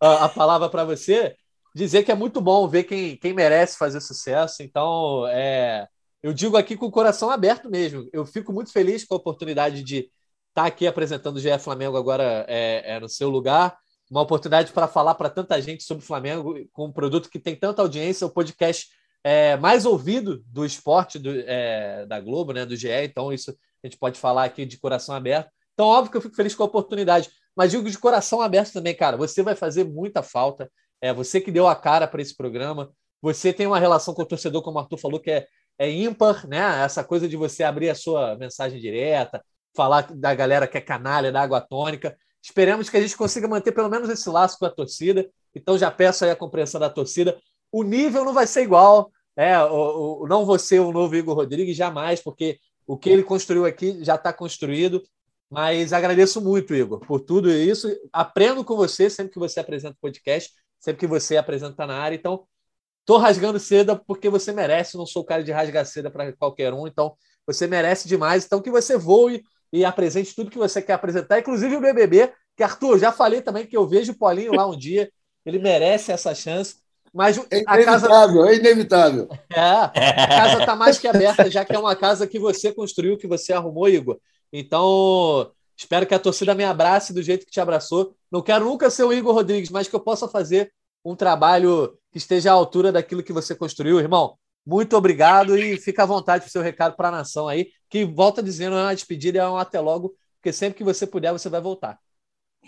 a, 0.00 0.24
a 0.26 0.28
palavra 0.28 0.68
para 0.68 0.84
você 0.84 1.34
dizer 1.74 2.02
que 2.02 2.12
é 2.12 2.14
muito 2.14 2.40
bom 2.40 2.66
ver 2.68 2.84
quem, 2.84 3.16
quem 3.16 3.32
merece 3.32 3.78
fazer 3.78 4.00
sucesso. 4.00 4.62
Então, 4.62 5.26
é, 5.28 5.86
eu 6.22 6.32
digo 6.32 6.56
aqui 6.56 6.76
com 6.76 6.86
o 6.86 6.90
coração 6.90 7.30
aberto 7.30 7.70
mesmo. 7.70 8.08
Eu 8.12 8.26
fico 8.26 8.52
muito 8.52 8.72
feliz 8.72 9.04
com 9.04 9.14
a 9.14 9.18
oportunidade 9.18 9.82
de 9.82 10.10
estar 10.48 10.66
aqui 10.66 10.86
apresentando 10.86 11.36
o 11.36 11.40
GE 11.40 11.56
Flamengo 11.58 11.96
agora 11.96 12.44
é, 12.48 12.96
é 12.96 13.00
no 13.00 13.08
seu 13.08 13.28
lugar. 13.28 13.78
Uma 14.10 14.22
oportunidade 14.22 14.72
para 14.72 14.88
falar 14.88 15.14
para 15.14 15.30
tanta 15.30 15.60
gente 15.60 15.84
sobre 15.84 16.02
o 16.02 16.06
Flamengo, 16.06 16.54
com 16.72 16.86
um 16.86 16.92
produto 16.92 17.28
que 17.28 17.38
tem 17.38 17.54
tanta 17.54 17.82
audiência, 17.82 18.26
o 18.26 18.30
podcast 18.30 18.88
é, 19.22 19.56
mais 19.56 19.84
ouvido 19.84 20.42
do 20.46 20.64
esporte 20.64 21.18
do, 21.18 21.30
é, 21.30 22.06
da 22.06 22.18
Globo, 22.18 22.52
né, 22.52 22.64
do 22.64 22.74
GE. 22.74 22.88
Então, 22.88 23.32
isso 23.32 23.50
a 23.82 23.86
gente 23.86 23.98
pode 23.98 24.18
falar 24.18 24.44
aqui 24.44 24.64
de 24.64 24.78
coração 24.78 25.14
aberto. 25.14 25.50
Então, 25.74 25.86
óbvio 25.86 26.10
que 26.10 26.16
eu 26.16 26.22
fico 26.22 26.34
feliz 26.34 26.54
com 26.54 26.62
a 26.62 26.66
oportunidade, 26.66 27.30
mas 27.54 27.70
digo 27.70 27.88
de 27.88 27.98
coração 27.98 28.40
aberto 28.40 28.72
também, 28.72 28.94
cara. 28.94 29.16
Você 29.16 29.42
vai 29.42 29.54
fazer 29.54 29.84
muita 29.84 30.22
falta. 30.22 30.70
É 31.00 31.12
você 31.12 31.40
que 31.40 31.52
deu 31.52 31.68
a 31.68 31.76
cara 31.76 32.08
para 32.08 32.20
esse 32.20 32.36
programa. 32.36 32.90
Você 33.20 33.52
tem 33.52 33.66
uma 33.66 33.78
relação 33.78 34.14
com 34.14 34.22
o 34.22 34.26
torcedor, 34.26 34.62
como 34.62 34.78
o 34.78 34.80
Arthur 34.80 34.96
falou, 34.96 35.20
que 35.20 35.30
é, 35.30 35.46
é 35.78 35.90
ímpar, 35.90 36.46
né? 36.46 36.84
Essa 36.84 37.04
coisa 37.04 37.28
de 37.28 37.36
você 37.36 37.62
abrir 37.62 37.88
a 37.90 37.94
sua 37.94 38.36
mensagem 38.36 38.80
direta, 38.80 39.42
falar 39.74 40.12
da 40.12 40.34
galera 40.34 40.66
que 40.66 40.76
é 40.76 40.80
canalha, 40.80 41.32
da 41.32 41.40
água 41.40 41.60
tônica. 41.60 42.16
Esperemos 42.42 42.90
que 42.90 42.96
a 42.96 43.00
gente 43.00 43.16
consiga 43.16 43.46
manter 43.48 43.72
pelo 43.72 43.88
menos 43.88 44.08
esse 44.08 44.28
laço 44.28 44.58
com 44.58 44.66
a 44.66 44.70
torcida. 44.70 45.28
Então 45.54 45.78
já 45.78 45.90
peço 45.90 46.24
aí 46.24 46.30
a 46.30 46.36
compreensão 46.36 46.80
da 46.80 46.90
torcida. 46.90 47.38
O 47.70 47.82
nível 47.82 48.24
não 48.24 48.32
vai 48.32 48.46
ser 48.46 48.62
igual, 48.62 49.10
é, 49.36 49.58
o, 49.62 50.22
o, 50.22 50.26
não 50.26 50.44
vou 50.44 50.58
ser 50.58 50.80
o 50.80 50.92
novo 50.92 51.14
Igor 51.14 51.36
Rodrigues, 51.36 51.76
jamais, 51.76 52.20
porque 52.20 52.58
o 52.86 52.96
que 52.96 53.10
ele 53.10 53.22
construiu 53.22 53.64
aqui 53.66 54.02
já 54.02 54.16
está 54.16 54.32
construído. 54.32 55.02
Mas 55.50 55.92
agradeço 55.92 56.42
muito, 56.42 56.74
Igor, 56.74 57.00
por 57.00 57.20
tudo 57.20 57.50
isso. 57.50 57.88
Aprendo 58.12 58.64
com 58.64 58.76
você 58.76 59.08
sempre 59.08 59.32
que 59.32 59.38
você 59.38 59.60
apresenta 59.60 59.94
o 59.94 60.00
podcast 60.00 60.52
sempre 60.78 61.00
que 61.00 61.06
você 61.06 61.36
apresenta 61.36 61.86
na 61.86 61.98
área. 61.98 62.16
Então, 62.16 62.46
tô 63.08 63.16
rasgando 63.16 63.58
seda 63.58 63.96
porque 63.96 64.28
você 64.28 64.52
merece. 64.52 64.98
Não 64.98 65.06
sou 65.06 65.22
o 65.22 65.24
cara 65.24 65.42
de 65.42 65.50
rasgar 65.50 65.86
seda 65.86 66.10
para 66.10 66.30
qualquer 66.34 66.74
um. 66.74 66.86
Então, 66.86 67.14
você 67.46 67.66
merece 67.66 68.06
demais. 68.06 68.44
Então, 68.44 68.60
que 68.60 68.70
você 68.70 68.98
voe 68.98 69.42
e 69.72 69.82
apresente 69.82 70.34
tudo 70.34 70.50
que 70.50 70.58
você 70.58 70.82
quer 70.82 70.92
apresentar, 70.92 71.38
inclusive 71.38 71.74
o 71.74 71.80
BBB. 71.80 72.30
Que 72.54 72.62
Arthur, 72.62 72.98
já 72.98 73.10
falei 73.10 73.40
também 73.40 73.64
que 73.64 73.74
eu 73.74 73.88
vejo 73.88 74.12
o 74.12 74.18
Paulinho 74.18 74.52
lá 74.52 74.66
um 74.66 74.76
dia. 74.76 75.10
Ele 75.46 75.58
merece 75.58 76.12
essa 76.12 76.34
chance. 76.34 76.76
Mas 77.10 77.38
é 77.50 77.62
a 77.66 77.80
inevitável, 77.80 78.42
casa... 78.42 78.50
é 78.50 78.56
inevitável. 78.56 79.28
É, 79.54 79.60
a 79.60 80.28
casa 80.28 80.60
está 80.60 80.76
mais 80.76 80.98
que 80.98 81.08
aberta, 81.08 81.50
já 81.50 81.64
que 81.64 81.74
é 81.74 81.78
uma 81.78 81.96
casa 81.96 82.26
que 82.26 82.38
você 82.38 82.74
construiu, 82.74 83.16
que 83.16 83.26
você 83.26 83.54
arrumou, 83.54 83.88
Igor. 83.88 84.18
Então, 84.52 85.50
Espero 85.74 86.04
que 86.06 86.14
a 86.14 86.18
torcida 86.18 86.56
me 86.56 86.64
abrace 86.64 87.14
do 87.14 87.22
jeito 87.22 87.46
que 87.46 87.52
te 87.52 87.60
abraçou. 87.60 88.12
Não 88.32 88.42
quero 88.42 88.64
nunca 88.64 88.90
ser 88.90 89.04
o 89.04 89.12
Igor 89.12 89.32
Rodrigues, 89.32 89.70
mas 89.70 89.86
que 89.86 89.94
eu 89.94 90.00
possa 90.00 90.26
fazer 90.26 90.72
um 91.04 91.14
trabalho 91.14 91.96
que 92.10 92.18
esteja 92.18 92.50
à 92.50 92.54
altura 92.54 92.92
daquilo 92.92 93.22
que 93.22 93.32
você 93.32 93.54
construiu, 93.54 93.98
irmão. 93.98 94.36
Muito 94.66 94.96
obrigado 94.96 95.56
e 95.56 95.78
fica 95.78 96.02
à 96.02 96.06
vontade 96.06 96.42
para 96.42 96.48
o 96.48 96.52
seu 96.52 96.62
recado 96.62 96.94
para 96.94 97.08
a 97.08 97.12
nação 97.12 97.48
aí, 97.48 97.70
que 97.88 98.04
volta 98.04 98.42
dizendo, 98.42 98.76
é 98.76 98.82
uma 98.82 98.94
despedida, 98.94 99.38
é 99.38 99.48
um 99.48 99.56
até 99.56 99.80
logo, 99.80 100.14
porque 100.36 100.52
sempre 100.52 100.76
que 100.76 100.84
você 100.84 101.06
puder, 101.06 101.32
você 101.32 101.48
vai 101.48 101.60
voltar. 101.60 101.98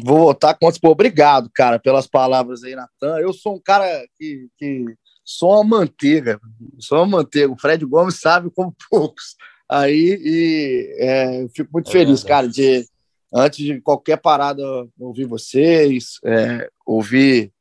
Vou 0.02 0.18
voltar 0.18 0.54
com 0.54 0.70
pô, 0.80 0.90
obrigado, 0.90 1.50
cara, 1.54 1.78
pelas 1.78 2.06
palavras 2.06 2.62
aí, 2.64 2.74
Natan. 2.74 3.18
Eu 3.18 3.32
sou 3.32 3.56
um 3.56 3.60
cara 3.60 3.86
que, 4.16 4.48
que 4.56 4.84
sou 5.24 5.52
uma 5.54 5.78
manteiga, 5.78 6.40
sou 6.78 6.98
uma 6.98 7.18
manteiga. 7.18 7.52
O 7.52 7.58
Fred 7.58 7.84
Gomes 7.84 8.18
sabe 8.18 8.50
como 8.50 8.74
poucos. 8.90 9.36
Aí, 9.68 10.18
e 10.22 10.96
é, 10.98 11.48
fico 11.54 11.70
muito 11.72 11.88
é 11.90 11.92
feliz, 11.92 12.22
verdade. 12.22 12.28
cara, 12.28 12.48
de 12.48 12.86
antes 13.32 13.64
de 13.64 13.80
qualquer 13.80 14.16
parada, 14.16 14.62
ouvir 14.98 15.26
vocês, 15.26 16.18
é, 16.24 16.68
ouvir 16.84 17.52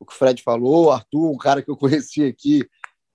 o 0.00 0.06
que 0.06 0.12
o 0.14 0.16
Fred 0.16 0.42
falou, 0.42 0.90
Arthur, 0.90 1.30
um 1.30 1.36
cara 1.36 1.62
que 1.62 1.70
eu 1.70 1.76
conheci 1.76 2.24
aqui, 2.24 2.66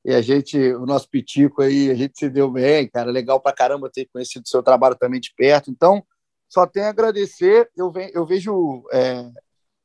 e 0.06 0.14
a 0.14 0.22
gente, 0.22 0.56
o 0.76 0.86
nosso 0.86 1.10
Pitico 1.10 1.64
aí, 1.64 1.90
a 1.90 1.96
gente 1.96 2.18
se 2.18 2.30
deu 2.30 2.52
bem, 2.52 2.88
cara, 2.88 3.10
legal 3.10 3.42
pra 3.42 3.52
caramba 3.52 3.90
ter 3.90 4.06
conhecido 4.06 4.46
o 4.46 4.48
seu 4.48 4.62
trabalho 4.62 4.96
também 4.96 5.20
de 5.20 5.34
perto. 5.36 5.72
Então, 5.72 6.06
só 6.48 6.68
tenho 6.68 6.86
a 6.86 6.90
agradecer. 6.90 7.72
Eu, 7.76 7.92
ve, 7.92 8.12
eu 8.14 8.24
vejo 8.24 8.84
é, 8.94 9.28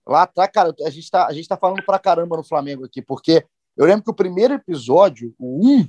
lá 0.06 0.24
atrás, 0.24 0.51
cara, 0.52 0.74
a 0.85 0.90
gente 0.90 1.05
está 1.05 1.28
tá 1.48 1.56
falando 1.56 1.82
pra 1.86 1.98
caramba 1.98 2.36
no 2.36 2.44
Flamengo 2.44 2.85
aqui, 2.85 3.01
porque 3.01 3.47
eu 3.74 3.86
lembro 3.86 4.05
que 4.05 4.10
o 4.10 4.14
primeiro 4.14 4.52
episódio, 4.52 5.35
o 5.39 5.66
1, 5.66 5.89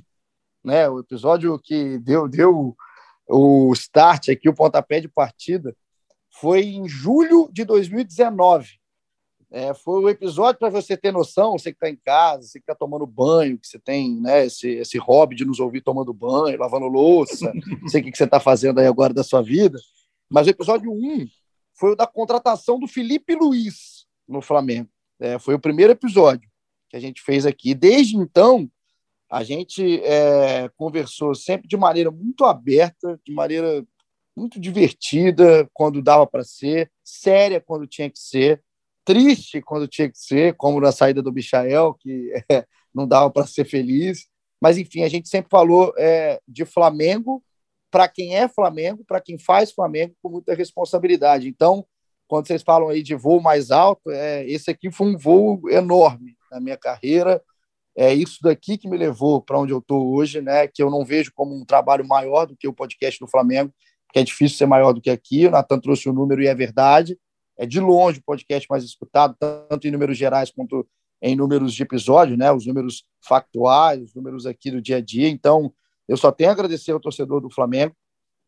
né, 0.64 0.88
o 0.88 1.00
episódio 1.00 1.58
que 1.58 1.98
deu, 1.98 2.26
deu 2.26 2.74
o 3.28 3.70
start 3.74 4.30
aqui, 4.30 4.48
o 4.48 4.54
pontapé 4.54 4.98
de 4.98 5.08
partida, 5.08 5.76
foi 6.30 6.62
em 6.62 6.88
julho 6.88 7.50
de 7.52 7.66
2019. 7.66 8.80
É, 9.54 9.74
foi 9.74 10.00
o 10.00 10.08
episódio 10.08 10.58
para 10.58 10.70
você 10.70 10.96
ter 10.96 11.12
noção, 11.12 11.52
você 11.52 11.70
que 11.70 11.76
está 11.76 11.90
em 11.90 11.96
casa, 11.96 12.48
você 12.48 12.58
que 12.58 12.62
está 12.62 12.74
tomando 12.74 13.06
banho, 13.06 13.58
que 13.58 13.68
você 13.68 13.78
tem 13.78 14.18
né, 14.18 14.46
esse, 14.46 14.66
esse 14.70 14.96
hobby 14.96 15.36
de 15.36 15.44
nos 15.44 15.60
ouvir 15.60 15.82
tomando 15.82 16.10
banho, 16.14 16.58
lavando 16.58 16.86
louça, 16.86 17.52
sei 17.86 18.00
o 18.00 18.04
que, 18.04 18.12
que 18.12 18.16
você 18.16 18.24
está 18.24 18.40
fazendo 18.40 18.80
aí 18.80 18.86
agora 18.86 19.12
da 19.12 19.22
sua 19.22 19.42
vida. 19.42 19.78
Mas 20.30 20.46
o 20.46 20.50
episódio 20.50 20.90
1 20.90 21.26
foi 21.74 21.92
o 21.92 21.94
da 21.94 22.06
contratação 22.06 22.80
do 22.80 22.88
Felipe 22.88 23.34
Luiz 23.34 24.06
no 24.26 24.40
Flamengo. 24.40 24.88
É, 25.20 25.38
foi 25.38 25.54
o 25.54 25.60
primeiro 25.60 25.92
episódio 25.92 26.48
que 26.88 26.96
a 26.96 27.00
gente 27.00 27.20
fez 27.20 27.44
aqui. 27.44 27.74
Desde 27.74 28.16
então, 28.16 28.66
a 29.30 29.44
gente 29.44 30.00
é, 30.02 30.70
conversou 30.78 31.34
sempre 31.34 31.68
de 31.68 31.76
maneira 31.76 32.10
muito 32.10 32.46
aberta, 32.46 33.20
de 33.22 33.34
maneira 33.34 33.84
muito 34.34 34.58
divertida 34.58 35.68
quando 35.74 36.00
dava 36.00 36.26
para 36.26 36.42
ser, 36.42 36.90
séria 37.04 37.60
quando 37.60 37.86
tinha 37.86 38.08
que 38.08 38.18
ser 38.18 38.62
triste 39.04 39.60
quando 39.60 39.88
tinha 39.88 40.08
que 40.08 40.18
ser, 40.18 40.54
como 40.56 40.80
na 40.80 40.92
saída 40.92 41.22
do 41.22 41.32
Michael, 41.32 41.94
que 41.98 42.32
é, 42.50 42.64
não 42.94 43.06
dava 43.06 43.30
para 43.30 43.46
ser 43.46 43.64
feliz. 43.64 44.26
Mas, 44.60 44.78
enfim, 44.78 45.02
a 45.02 45.08
gente 45.08 45.28
sempre 45.28 45.50
falou 45.50 45.92
é, 45.98 46.40
de 46.46 46.64
Flamengo 46.64 47.42
para 47.90 48.08
quem 48.08 48.36
é 48.36 48.48
Flamengo, 48.48 49.04
para 49.06 49.20
quem 49.20 49.38
faz 49.38 49.70
Flamengo, 49.72 50.14
com 50.22 50.30
muita 50.30 50.54
responsabilidade. 50.54 51.48
Então, 51.48 51.84
quando 52.26 52.46
vocês 52.46 52.62
falam 52.62 52.88
aí 52.88 53.02
de 53.02 53.14
voo 53.14 53.40
mais 53.40 53.70
alto, 53.70 54.10
é, 54.10 54.46
esse 54.48 54.70
aqui 54.70 54.90
foi 54.90 55.08
um 55.08 55.18
voo 55.18 55.68
enorme 55.68 56.36
na 56.50 56.60
minha 56.60 56.76
carreira. 56.76 57.42
É 57.94 58.14
isso 58.14 58.38
daqui 58.42 58.78
que 58.78 58.88
me 58.88 58.96
levou 58.96 59.42
para 59.42 59.58
onde 59.58 59.72
eu 59.72 59.78
estou 59.78 60.14
hoje, 60.14 60.40
né? 60.40 60.66
Que 60.66 60.82
eu 60.82 60.88
não 60.88 61.04
vejo 61.04 61.30
como 61.34 61.54
um 61.54 61.64
trabalho 61.64 62.06
maior 62.06 62.46
do 62.46 62.56
que 62.56 62.66
o 62.66 62.72
podcast 62.72 63.20
do 63.20 63.28
Flamengo, 63.28 63.70
porque 64.06 64.20
é 64.20 64.24
difícil 64.24 64.56
ser 64.56 64.66
maior 64.66 64.94
do 64.94 65.00
que 65.02 65.10
aqui. 65.10 65.46
O 65.46 65.50
Natan 65.50 65.78
trouxe 65.78 66.08
o 66.08 66.12
número 66.12 66.42
e 66.42 66.46
é 66.46 66.54
verdade 66.54 67.18
é 67.62 67.66
de 67.66 67.78
longe 67.78 68.18
o 68.18 68.24
podcast 68.24 68.66
mais 68.68 68.82
escutado, 68.82 69.36
tanto 69.38 69.86
em 69.86 69.90
números 69.92 70.18
gerais 70.18 70.50
quanto 70.50 70.84
em 71.22 71.36
números 71.36 71.72
de 71.72 71.80
episódio, 71.80 72.36
né? 72.36 72.50
Os 72.50 72.66
números 72.66 73.04
factuais, 73.24 74.02
os 74.02 74.12
números 74.16 74.46
aqui 74.46 74.68
do 74.68 74.82
dia 74.82 74.96
a 74.96 75.00
dia. 75.00 75.28
Então, 75.28 75.72
eu 76.08 76.16
só 76.16 76.32
tenho 76.32 76.50
a 76.50 76.54
agradecer 76.54 76.90
ao 76.90 76.98
torcedor 76.98 77.40
do 77.40 77.48
Flamengo 77.48 77.94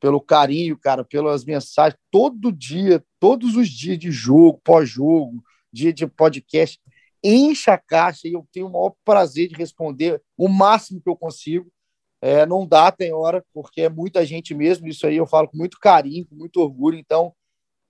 pelo 0.01 0.21
carinho, 0.21 0.77
cara, 0.77 1.05
pelas 1.05 1.45
mensagens 1.45 1.97
todo 2.11 2.51
dia, 2.51 3.05
todos 3.21 3.55
os 3.55 3.69
dias 3.69 4.01
de 4.01 4.11
jogo, 4.11 4.61
pós-jogo, 4.65 5.41
dia 5.73 5.93
de 5.93 6.09
podcast, 6.09 6.81
enche 7.23 7.71
a 7.71 7.79
caixa 7.79 8.27
e 8.27 8.33
eu 8.33 8.45
tenho 8.51 8.67
o 8.67 8.73
maior 8.73 8.95
prazer 9.05 9.47
de 9.47 9.55
responder 9.55 10.21
o 10.37 10.49
máximo 10.49 11.01
que 11.01 11.09
eu 11.09 11.17
consigo. 11.17 11.71
É, 12.21 12.45
não 12.45 12.67
dá, 12.67 12.91
tem 12.91 13.13
hora, 13.13 13.45
porque 13.55 13.83
é 13.83 13.89
muita 13.89 14.27
gente 14.27 14.57
mesmo. 14.57 14.89
Isso 14.89 15.07
aí 15.07 15.19
eu 15.19 15.27
falo 15.27 15.47
com 15.47 15.57
muito 15.57 15.79
carinho, 15.79 16.27
com 16.27 16.35
muito 16.35 16.61
orgulho. 16.61 16.99
Então, 16.99 17.33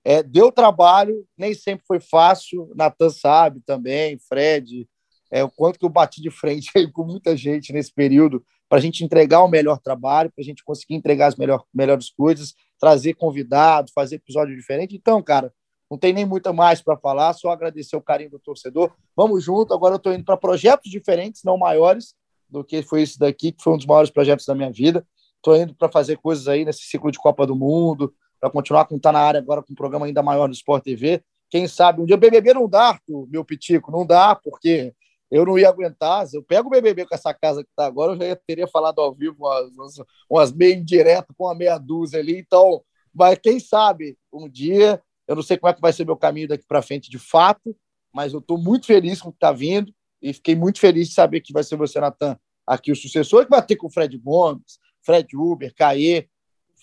é, 0.04 0.22
deu 0.22 0.52
trabalho, 0.52 1.26
nem 1.36 1.54
sempre 1.54 1.84
foi 1.86 1.98
fácil. 1.98 2.70
Natan 2.76 3.08
sabe 3.08 3.60
também, 3.64 4.18
Fred, 4.18 4.86
é, 5.32 5.42
o 5.42 5.50
quanto 5.50 5.78
que 5.78 5.84
eu 5.84 5.90
bati 5.90 6.20
de 6.20 6.30
frente 6.30 6.70
com 6.92 7.04
muita 7.04 7.36
gente 7.36 7.72
nesse 7.72 7.92
período 7.92 8.44
para 8.68 8.78
a 8.78 8.80
gente 8.80 9.04
entregar 9.04 9.42
o 9.42 9.48
melhor 9.48 9.78
trabalho, 9.78 10.30
para 10.30 10.42
a 10.42 10.44
gente 10.44 10.62
conseguir 10.64 10.94
entregar 10.94 11.28
as 11.28 11.36
melhor, 11.36 11.64
melhores 11.72 12.10
coisas, 12.10 12.54
trazer 12.78 13.14
convidados, 13.14 13.92
fazer 13.94 14.16
episódio 14.16 14.54
diferente. 14.54 14.94
Então, 14.94 15.22
cara, 15.22 15.52
não 15.90 15.98
tem 15.98 16.12
nem 16.12 16.24
muito 16.24 16.52
mais 16.52 16.82
para 16.82 16.96
falar, 16.96 17.32
só 17.34 17.50
agradecer 17.50 17.96
o 17.96 18.02
carinho 18.02 18.30
do 18.30 18.38
torcedor. 18.38 18.92
Vamos 19.16 19.44
junto. 19.44 19.72
Agora 19.72 19.94
eu 19.94 19.98
estou 19.98 20.12
indo 20.12 20.24
para 20.24 20.36
projetos 20.36 20.90
diferentes, 20.90 21.42
não 21.44 21.56
maiores 21.56 22.14
do 22.48 22.64
que 22.64 22.82
foi 22.82 23.02
esse 23.02 23.18
daqui, 23.18 23.52
que 23.52 23.62
foi 23.62 23.74
um 23.74 23.76
dos 23.76 23.86
maiores 23.86 24.10
projetos 24.10 24.46
da 24.46 24.54
minha 24.54 24.70
vida. 24.70 25.06
Estou 25.36 25.56
indo 25.56 25.74
para 25.74 25.90
fazer 25.90 26.16
coisas 26.18 26.48
aí 26.48 26.64
nesse 26.64 26.82
ciclo 26.82 27.10
de 27.10 27.18
Copa 27.18 27.46
do 27.46 27.54
Mundo, 27.54 28.14
para 28.44 28.50
continuar 28.50 28.84
com 28.84 28.98
tá 28.98 29.10
na 29.10 29.20
área 29.20 29.40
agora 29.40 29.62
com 29.62 29.72
um 29.72 29.74
programa 29.74 30.04
ainda 30.04 30.22
maior 30.22 30.46
no 30.46 30.52
Sport 30.52 30.84
TV. 30.84 31.22
Quem 31.48 31.66
sabe 31.66 32.02
um 32.02 32.04
dia 32.04 32.14
o 32.14 32.18
BBB 32.18 32.52
não 32.52 32.68
dá, 32.68 33.00
meu 33.30 33.42
pitico, 33.42 33.90
não 33.90 34.04
dá, 34.04 34.34
porque 34.34 34.92
eu 35.30 35.46
não 35.46 35.58
ia 35.58 35.70
aguentar. 35.70 36.26
Se 36.26 36.36
eu 36.36 36.42
pego 36.42 36.68
o 36.68 36.70
BBB 36.70 37.06
com 37.06 37.14
essa 37.14 37.32
casa 37.32 37.64
que 37.64 37.70
está 37.70 37.86
agora, 37.86 38.12
eu 38.12 38.18
já 38.18 38.36
teria 38.46 38.66
falado 38.68 39.00
ao 39.00 39.14
vivo 39.14 39.36
umas, 39.38 39.94
umas 40.28 40.52
meio 40.52 40.74
indireto 40.74 41.32
com 41.34 41.44
uma 41.44 41.54
meia 41.54 41.78
dúzia 41.78 42.20
ali. 42.20 42.38
Então, 42.38 42.82
mas 43.14 43.38
quem 43.38 43.58
sabe 43.58 44.18
um 44.30 44.46
dia, 44.46 45.00
eu 45.26 45.34
não 45.34 45.42
sei 45.42 45.56
como 45.56 45.70
é 45.70 45.74
que 45.74 45.80
vai 45.80 45.94
ser 45.94 46.04
meu 46.04 46.16
caminho 46.16 46.48
daqui 46.48 46.64
para 46.68 46.82
frente 46.82 47.10
de 47.10 47.18
fato, 47.18 47.74
mas 48.12 48.34
eu 48.34 48.40
estou 48.40 48.58
muito 48.58 48.84
feliz 48.84 49.22
com 49.22 49.30
o 49.30 49.32
que 49.32 49.38
está 49.38 49.52
vindo 49.52 49.90
e 50.20 50.34
fiquei 50.34 50.54
muito 50.54 50.78
feliz 50.78 51.08
de 51.08 51.14
saber 51.14 51.40
que 51.40 51.52
vai 51.52 51.64
ser 51.64 51.76
você, 51.76 51.98
Natan, 51.98 52.38
aqui 52.66 52.92
o 52.92 52.96
sucessor, 52.96 53.44
que 53.44 53.50
vai 53.50 53.64
ter 53.64 53.76
com 53.76 53.86
o 53.86 53.90
Fred 53.90 54.18
Gomes, 54.18 54.78
Fred 55.02 55.34
Uber, 55.34 55.72
Caê, 55.74 56.28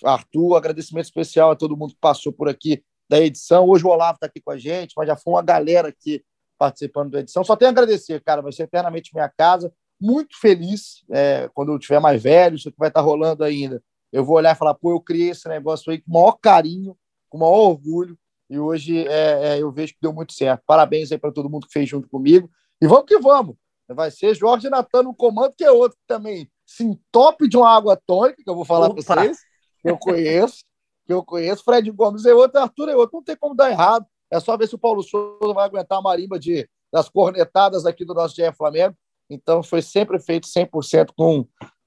Arthur, 0.04 0.56
agradecimento 0.56 1.06
especial 1.06 1.52
a 1.52 1.56
todo 1.56 1.78
mundo 1.78 1.94
que 1.94 2.00
passou 2.00 2.32
por 2.32 2.50
aqui 2.50 2.84
da 3.10 3.20
edição. 3.20 3.68
Hoje 3.68 3.86
o 3.86 3.90
Olavo 3.90 4.16
está 4.16 4.28
aqui 4.28 4.40
com 4.40 4.52
a 4.52 4.58
gente, 4.58 4.94
mas 4.96 5.08
já 5.08 5.16
foi 5.16 5.34
uma 5.34 5.42
galera 5.42 5.90
aqui 5.90 6.24
participando 6.58 7.12
da 7.12 7.20
edição. 7.20 7.44
Só 7.44 7.56
tenho 7.56 7.70
a 7.70 7.72
agradecer, 7.72 8.22
cara, 8.24 8.42
vai 8.42 8.52
ser 8.52 8.64
eternamente 8.64 9.12
minha 9.14 9.30
casa. 9.30 9.74
Muito 10.00 10.40
feliz 10.40 11.04
é, 11.12 11.50
quando 11.54 11.72
eu 11.72 11.80
tiver 11.80 12.00
mais 12.00 12.22
velho, 12.22 12.56
isso 12.56 12.72
que 12.72 12.78
vai 12.78 12.90
estar 12.90 13.02
tá 13.02 13.06
rolando 13.06 13.44
ainda. 13.44 13.84
Eu 14.12 14.24
vou 14.24 14.38
olhar 14.38 14.56
e 14.56 14.58
falar, 14.58 14.74
pô, 14.74 14.92
eu 14.92 15.00
criei 15.00 15.30
esse 15.30 15.48
negócio 15.48 15.92
aí 15.92 16.00
com 16.00 16.10
o 16.10 16.14
maior 16.14 16.34
carinho, 16.34 16.98
com 17.30 17.38
o 17.38 17.42
maior 17.42 17.70
orgulho, 17.70 18.18
e 18.50 18.60
hoje 18.60 19.08
é, 19.08 19.56
é, 19.56 19.62
eu 19.62 19.72
vejo 19.72 19.94
que 19.94 20.02
deu 20.02 20.12
muito 20.12 20.34
certo. 20.34 20.64
Parabéns 20.66 21.12
aí 21.12 21.18
para 21.18 21.32
todo 21.32 21.50
mundo 21.50 21.68
que 21.68 21.74
fez 21.74 21.88
junto 21.88 22.10
comigo. 22.10 22.50
E 22.82 22.88
vamos 22.88 23.06
que 23.06 23.18
vamos. 23.18 23.56
Vai 23.88 24.12
ser 24.12 24.36
Jorge 24.36 24.70
Natan 24.70 25.04
no 25.04 25.14
comando, 25.14 25.54
que 25.58 25.64
é 25.64 25.72
outro 25.72 25.98
que 25.98 26.06
também 26.08 26.50
se 26.66 26.84
entope 26.84 27.48
de 27.48 27.58
uma 27.58 27.70
água 27.70 27.96
tônica, 28.06 28.42
que 28.44 28.50
eu 28.50 28.56
vou 28.56 28.66
falar 28.66 28.90
para 28.90 29.02
vocês 29.02 29.38
que 29.82 29.90
eu 29.90 29.98
conheço, 29.98 30.64
que 31.06 31.14
eu 31.14 31.24
conheço. 31.24 31.64
Fred 31.64 31.90
Gomes 31.92 32.26
é 32.26 32.34
outro, 32.34 32.60
Arthur 32.60 32.90
é 32.90 32.96
outro. 32.96 33.18
Não 33.18 33.24
tem 33.24 33.36
como 33.36 33.56
dar 33.56 33.70
errado. 33.70 34.06
É 34.30 34.40
só 34.40 34.56
ver 34.56 34.68
se 34.68 34.76
o 34.76 34.80
Paulo 34.80 35.04
Souza 35.04 35.54
vai 35.54 35.66
aguentar 35.66 35.98
a 35.98 36.02
marimba 36.02 36.40
de, 36.40 36.68
das 36.92 37.10
cornetadas 37.10 37.86
aqui 37.86 38.06
do 38.06 38.14
nosso 38.14 38.36
GE 38.36 38.52
Flamengo. 38.54 38.96
Então, 39.30 39.64
foi 39.64 39.82
sempre 39.82 40.20
feito 40.20 40.48
100% 40.48 41.10
com 41.18 41.46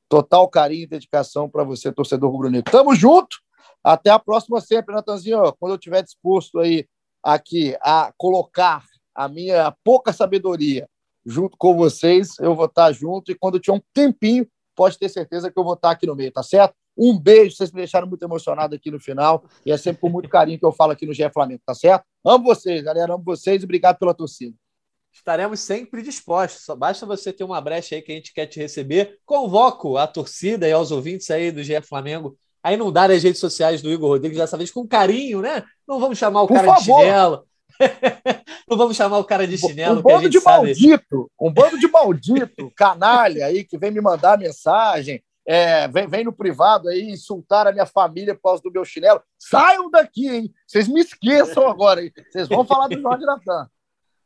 total 0.08 0.48
carinho 0.48 0.84
e 0.84 0.86
dedicação 0.86 1.48
para 1.48 1.64
você, 1.64 1.92
torcedor 1.92 2.30
rubro-negro. 2.30 2.70
Tamo 2.70 2.94
junto. 2.94 3.36
Até 3.82 4.10
a 4.10 4.18
próxima 4.18 4.60
sempre, 4.60 4.94
Natanzinho. 4.94 5.52
Quando 5.58 5.72
eu 5.72 5.76
estiver 5.76 6.02
disposto 6.02 6.58
aí 6.58 6.86
aqui 7.22 7.76
a 7.80 8.12
colocar 8.16 8.84
a 9.14 9.28
minha 9.28 9.74
pouca 9.84 10.12
sabedoria 10.12 10.88
junto 11.24 11.56
com 11.56 11.74
vocês, 11.76 12.38
eu 12.38 12.54
vou 12.54 12.66
estar 12.66 12.92
junto. 12.92 13.30
E 13.30 13.34
quando 13.34 13.56
eu 13.56 13.60
tiver 13.60 13.76
um 13.76 13.82
tempinho, 13.92 14.46
pode 14.74 14.98
ter 14.98 15.08
certeza 15.08 15.50
que 15.50 15.58
eu 15.58 15.64
vou 15.64 15.74
estar 15.74 15.90
aqui 15.90 16.06
no 16.06 16.14
meio, 16.14 16.32
tá 16.32 16.42
certo? 16.42 16.74
Um 16.96 17.18
beijo, 17.18 17.56
vocês 17.56 17.72
me 17.72 17.78
deixaram 17.78 18.06
muito 18.06 18.24
emocionado 18.24 18.74
aqui 18.74 18.90
no 18.90 19.00
final. 19.00 19.44
E 19.66 19.72
é 19.72 19.76
sempre 19.76 20.00
com 20.00 20.08
muito 20.08 20.28
carinho 20.28 20.58
que 20.58 20.64
eu 20.64 20.72
falo 20.72 20.92
aqui 20.92 21.06
no 21.06 21.12
GE 21.12 21.28
Flamengo, 21.30 21.60
tá 21.66 21.74
certo? 21.74 22.04
Amo 22.24 22.44
vocês, 22.44 22.82
galera. 22.82 23.14
Amo 23.14 23.24
vocês 23.24 23.62
e 23.62 23.64
obrigado 23.64 23.98
pela 23.98 24.14
torcida. 24.14 24.54
Estaremos 25.12 25.60
sempre 25.60 26.02
dispostos. 26.02 26.64
Só 26.64 26.74
basta 26.74 27.06
você 27.06 27.32
ter 27.32 27.44
uma 27.44 27.60
brecha 27.60 27.94
aí 27.94 28.02
que 28.02 28.12
a 28.12 28.14
gente 28.14 28.32
quer 28.32 28.46
te 28.46 28.58
receber. 28.58 29.18
Convoco 29.24 29.96
a 29.96 30.06
torcida 30.06 30.68
e 30.68 30.72
aos 30.72 30.90
ouvintes 30.90 31.30
aí 31.30 31.50
do 31.52 31.62
GE 31.62 31.80
Flamengo 31.82 32.36
a 32.62 32.72
inundar 32.72 33.10
as 33.10 33.22
redes 33.22 33.40
sociais 33.40 33.82
do 33.82 33.90
Igor 33.90 34.08
Rodrigues 34.08 34.38
dessa 34.38 34.56
vez 34.56 34.70
com 34.70 34.88
carinho, 34.88 35.42
né? 35.42 35.62
Não 35.86 36.00
vamos 36.00 36.16
chamar 36.16 36.42
o 36.42 36.48
Por 36.48 36.54
cara 36.54 36.68
favor. 36.68 36.80
de 36.80 36.84
chinelo. 36.84 37.46
Não 38.68 38.76
vamos 38.76 38.96
chamar 38.96 39.18
o 39.18 39.24
cara 39.24 39.46
de 39.46 39.58
chinelo. 39.58 39.98
Um 39.98 40.02
bando 40.02 40.28
de 40.28 40.40
sabe. 40.40 40.66
maldito, 40.66 41.30
um 41.40 41.52
bando 41.52 41.78
de 41.78 41.88
maldito, 41.88 42.72
canalha 42.76 43.46
aí 43.46 43.64
que 43.64 43.76
vem 43.76 43.90
me 43.90 44.00
mandar 44.00 44.38
mensagem 44.38 45.22
é, 45.46 45.86
vem, 45.88 46.06
vem 46.06 46.24
no 46.24 46.32
privado 46.32 46.88
aí 46.88 47.10
insultar 47.10 47.66
a 47.66 47.72
minha 47.72 47.84
família 47.84 48.34
por 48.34 48.42
causa 48.42 48.62
do 48.62 48.70
meu 48.70 48.84
chinelo. 48.84 49.22
Saiam 49.38 49.90
daqui, 49.90 50.28
hein? 50.28 50.54
Vocês 50.66 50.88
me 50.88 51.00
esqueçam 51.00 51.68
agora, 51.68 52.02
hein? 52.02 52.10
Vocês 52.30 52.48
vão 52.48 52.64
falar 52.64 52.88
do 52.88 53.00
Jorge 53.00 53.26
Natan. 53.26 53.68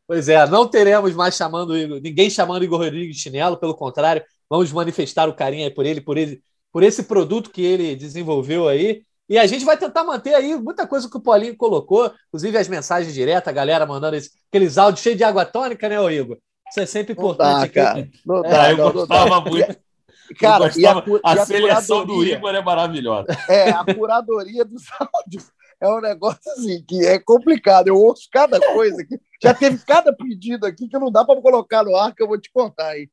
Pois 0.07 0.29
é, 0.29 0.47
não 0.47 0.67
teremos 0.67 1.15
mais 1.15 1.35
chamando 1.35 1.75
ninguém 2.01 2.31
chamando 2.31 2.65
Igor 2.65 2.79
Rodrigues 2.79 3.17
de 3.17 3.23
chinelo, 3.23 3.59
pelo 3.59 3.75
contrário, 3.75 4.25
vamos 4.49 4.73
manifestar 4.73 5.29
o 5.29 5.35
carinho 5.35 5.65
aí 5.65 5.71
por 5.71 5.85
ele, 5.85 6.01
por 6.01 6.17
ele, 6.17 6.43
por 6.73 6.83
esse 6.83 7.03
produto 7.03 7.51
que 7.51 7.63
ele 7.63 7.95
desenvolveu 7.95 8.69
aí. 8.69 9.03
E 9.29 9.39
a 9.39 9.47
gente 9.47 9.65
vai 9.65 9.77
tentar 9.77 10.05
manter 10.05 10.35
aí 10.35 10.57
muita 10.57 10.87
coisa 10.87 11.09
que 11.09 11.17
o 11.17 11.21
Paulinho 11.21 11.57
colocou, 11.57 12.13
inclusive 12.29 12.57
as 12.57 12.69
mensagens 12.69 13.13
diretas, 13.13 13.49
a 13.49 13.53
galera 13.53 13.85
mandando 13.85 14.17
esse, 14.17 14.31
aqueles 14.49 14.79
áudios 14.79 15.03
cheios 15.03 15.19
de 15.19 15.25
água 15.25 15.45
tônica, 15.45 15.89
né, 15.89 15.97
Igor? 16.15 16.39
Isso 16.71 16.81
é 16.81 16.87
sempre 16.87 17.13
importante. 17.13 17.53
Não 17.53 17.61
dá, 17.61 17.69
cara. 17.69 18.09
Não 18.25 18.43
dá, 18.43 18.69
é, 18.69 18.73
eu 18.73 18.93
gostava 18.93 19.41
muito. 19.41 19.79
Cara, 20.39 20.67
a, 20.67 21.31
a, 21.31 21.33
a 21.33 21.47
seleção 21.47 22.05
do 22.05 22.25
Igor 22.25 22.55
é 22.55 22.63
maravilhosa. 22.63 23.27
É, 23.49 23.71
a 23.71 23.85
curadoria 23.85 24.65
dos 24.65 24.83
áudios 25.01 25.51
é 25.81 25.89
um 25.89 26.01
negócio 26.01 26.41
assim 26.53 26.83
que 26.87 27.05
é 27.07 27.19
complicado. 27.19 27.89
Eu 27.89 27.97
ouço 27.97 28.29
cada 28.33 28.61
coisa 28.61 29.01
aqui. 29.01 29.19
Já 29.43 29.55
teve 29.55 29.79
cada 29.87 30.13
pedido 30.15 30.67
aqui 30.67 30.89
que 30.89 30.99
não 30.99 31.11
dá 31.11 31.25
para 31.25 31.41
colocar 31.41 31.85
no 31.85 31.97
ar, 31.97 32.15
que 32.15 32.23
eu 32.23 32.29
vou 32.29 32.39
te 32.39 32.51
contar 32.53 32.89
aí. 32.89 33.09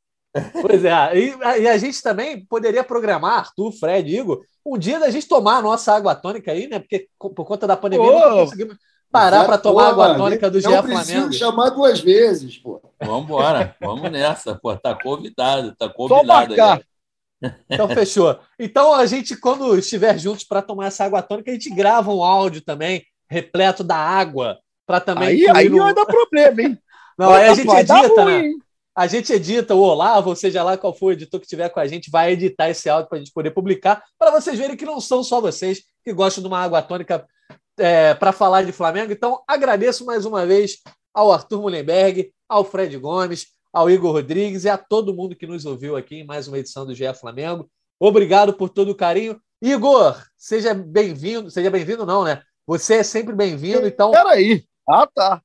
Pois 0.61 0.83
é, 0.83 1.17
e, 1.17 1.35
e, 1.61 1.67
a 1.67 1.77
gente 1.77 2.01
também 2.01 2.45
poderia 2.45 2.83
programar, 2.83 3.39
Arthur, 3.39 3.71
Fred, 3.71 4.13
Igor, 4.13 4.41
um 4.65 4.77
dia 4.77 4.99
da 4.99 5.09
gente 5.09 5.27
tomar 5.27 5.57
a 5.57 5.61
nossa 5.61 5.93
água 5.93 6.13
tônica 6.13 6.51
aí, 6.51 6.67
né? 6.67 6.79
Porque 6.79 7.07
por 7.17 7.45
conta 7.45 7.65
da 7.65 7.77
pandemia 7.77 8.05
oh, 8.05 8.29
não 8.29 8.37
conseguimos 8.39 8.75
parar 9.11 9.45
para 9.45 9.57
tomar 9.57 9.89
água 9.89 10.15
tônica 10.15 10.49
do 10.49 10.59
GE 10.59 10.67
Flamengo. 10.67 10.87
Não 10.87 10.99
preciso 10.99 11.33
chamar 11.33 11.69
duas 11.69 12.01
vezes, 12.01 12.57
pô. 12.57 12.81
Vamos 12.99 13.23
embora, 13.23 13.75
vamos 13.79 14.11
nessa, 14.11 14.55
pô, 14.55 14.75
tá 14.75 14.93
convidado, 14.93 15.73
tá 15.75 15.87
convidado. 15.87 16.53
Então 17.69 17.87
fechou. 17.87 18.37
Então 18.59 18.93
a 18.93 19.05
gente, 19.05 19.37
quando 19.37 19.77
estiver 19.77 20.17
juntos 20.17 20.43
para 20.43 20.61
tomar 20.61 20.87
essa 20.87 21.05
água 21.05 21.21
tônica, 21.21 21.51
a 21.51 21.53
gente 21.53 21.69
grava 21.69 22.11
um 22.11 22.23
áudio 22.23 22.61
também, 22.61 23.05
repleto 23.29 23.83
da 23.83 23.95
água, 23.95 24.57
para 24.85 24.99
também. 24.99 25.29
Aí, 25.29 25.47
aí 25.49 25.69
no... 25.69 25.77
vai 25.77 25.93
dar 25.93 26.05
problema, 26.05 26.61
hein? 26.61 26.79
Não, 27.17 27.29
aí 27.31 27.47
a 27.47 27.53
gente 27.53 27.73
edita, 27.73 28.25
né? 28.25 28.51
A 28.95 29.07
gente 29.07 29.33
edita, 29.33 29.75
o 29.75 29.79
Olavo, 29.79 30.29
ou 30.29 30.35
seja 30.35 30.63
lá 30.63 30.77
qual 30.77 30.93
for 30.93 31.07
o 31.07 31.11
editor 31.11 31.39
que 31.39 31.45
estiver 31.45 31.69
com 31.69 31.79
a 31.79 31.87
gente, 31.87 32.09
vai 32.09 32.31
editar 32.31 32.69
esse 32.69 32.87
áudio 32.89 33.09
para 33.09 33.17
a 33.17 33.19
gente 33.19 33.33
poder 33.33 33.51
publicar, 33.51 34.01
para 34.17 34.31
vocês 34.31 34.57
verem 34.57 34.77
que 34.77 34.85
não 34.85 35.01
são 35.01 35.21
só 35.21 35.41
vocês 35.41 35.83
que 36.03 36.13
gostam 36.13 36.41
de 36.41 36.47
uma 36.47 36.59
água 36.59 36.81
tônica 36.81 37.25
é, 37.77 38.13
para 38.13 38.31
falar 38.31 38.63
de 38.63 38.71
Flamengo. 38.71 39.11
Então, 39.11 39.43
agradeço 39.45 40.05
mais 40.05 40.25
uma 40.25 40.45
vez 40.45 40.77
ao 41.13 41.31
Arthur 41.31 41.61
Mullenberg, 41.61 42.31
ao 42.47 42.63
Fred 42.63 42.97
Gomes, 42.97 43.47
ao 43.73 43.89
Igor 43.89 44.13
Rodrigues 44.13 44.63
e 44.63 44.69
a 44.69 44.77
todo 44.77 45.13
mundo 45.13 45.35
que 45.35 45.45
nos 45.45 45.65
ouviu 45.65 45.97
aqui 45.97 46.19
em 46.19 46.25
mais 46.25 46.47
uma 46.47 46.57
edição 46.57 46.85
do 46.85 46.95
GE 46.95 47.13
Flamengo. 47.13 47.69
Obrigado 47.99 48.53
por 48.53 48.69
todo 48.69 48.91
o 48.91 48.95
carinho. 48.95 49.39
Igor, 49.61 50.21
seja 50.37 50.73
bem-vindo. 50.73 51.51
Seja 51.51 51.69
bem-vindo, 51.69 52.05
não, 52.05 52.23
né? 52.23 52.41
Você 52.65 52.95
é 52.95 53.03
sempre 53.03 53.35
bem-vindo, 53.35 53.85
então. 53.85 54.11
Peraí. 54.11 54.65
Ah, 54.87 55.07
tá. 55.13 55.41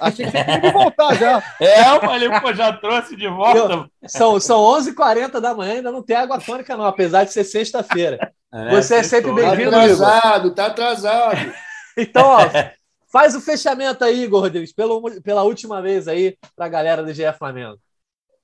Achei 0.00 0.26
que 0.26 0.32
você 0.32 0.44
tinha 0.44 0.72
voltar 0.72 1.14
já. 1.14 1.42
É, 1.60 1.94
eu 1.94 2.00
falei, 2.00 2.40
pô, 2.40 2.52
já 2.52 2.72
trouxe 2.72 3.14
de 3.14 3.28
volta. 3.28 3.88
Eu, 4.02 4.08
são 4.08 4.40
são 4.40 4.60
11h40 4.60 5.40
da 5.40 5.54
manhã, 5.54 5.74
ainda 5.74 5.92
não 5.92 6.02
tem 6.02 6.16
água 6.16 6.40
tônica, 6.40 6.76
não, 6.76 6.84
apesar 6.84 7.24
de 7.24 7.32
ser 7.32 7.44
sexta-feira. 7.44 8.32
É, 8.52 8.70
você 8.70 8.96
é 8.96 9.02
sempre 9.02 9.32
bem-vindo, 9.32 9.70
tá 9.70 9.82
atrasado, 9.82 10.44
Igor. 10.46 10.54
Tá 10.54 10.66
atrasado. 10.66 11.54
então, 11.96 12.26
ó, 12.26 12.40
faz 13.12 13.34
o 13.34 13.40
fechamento 13.40 14.04
aí, 14.04 14.24
Igor 14.24 14.40
Rodrigues, 14.40 14.72
pela, 14.72 15.00
pela 15.22 15.42
última 15.44 15.80
vez 15.80 16.08
aí 16.08 16.36
para 16.56 16.66
a 16.66 16.68
galera 16.68 17.02
do 17.02 17.12
GE 17.12 17.32
Flamengo. 17.38 17.78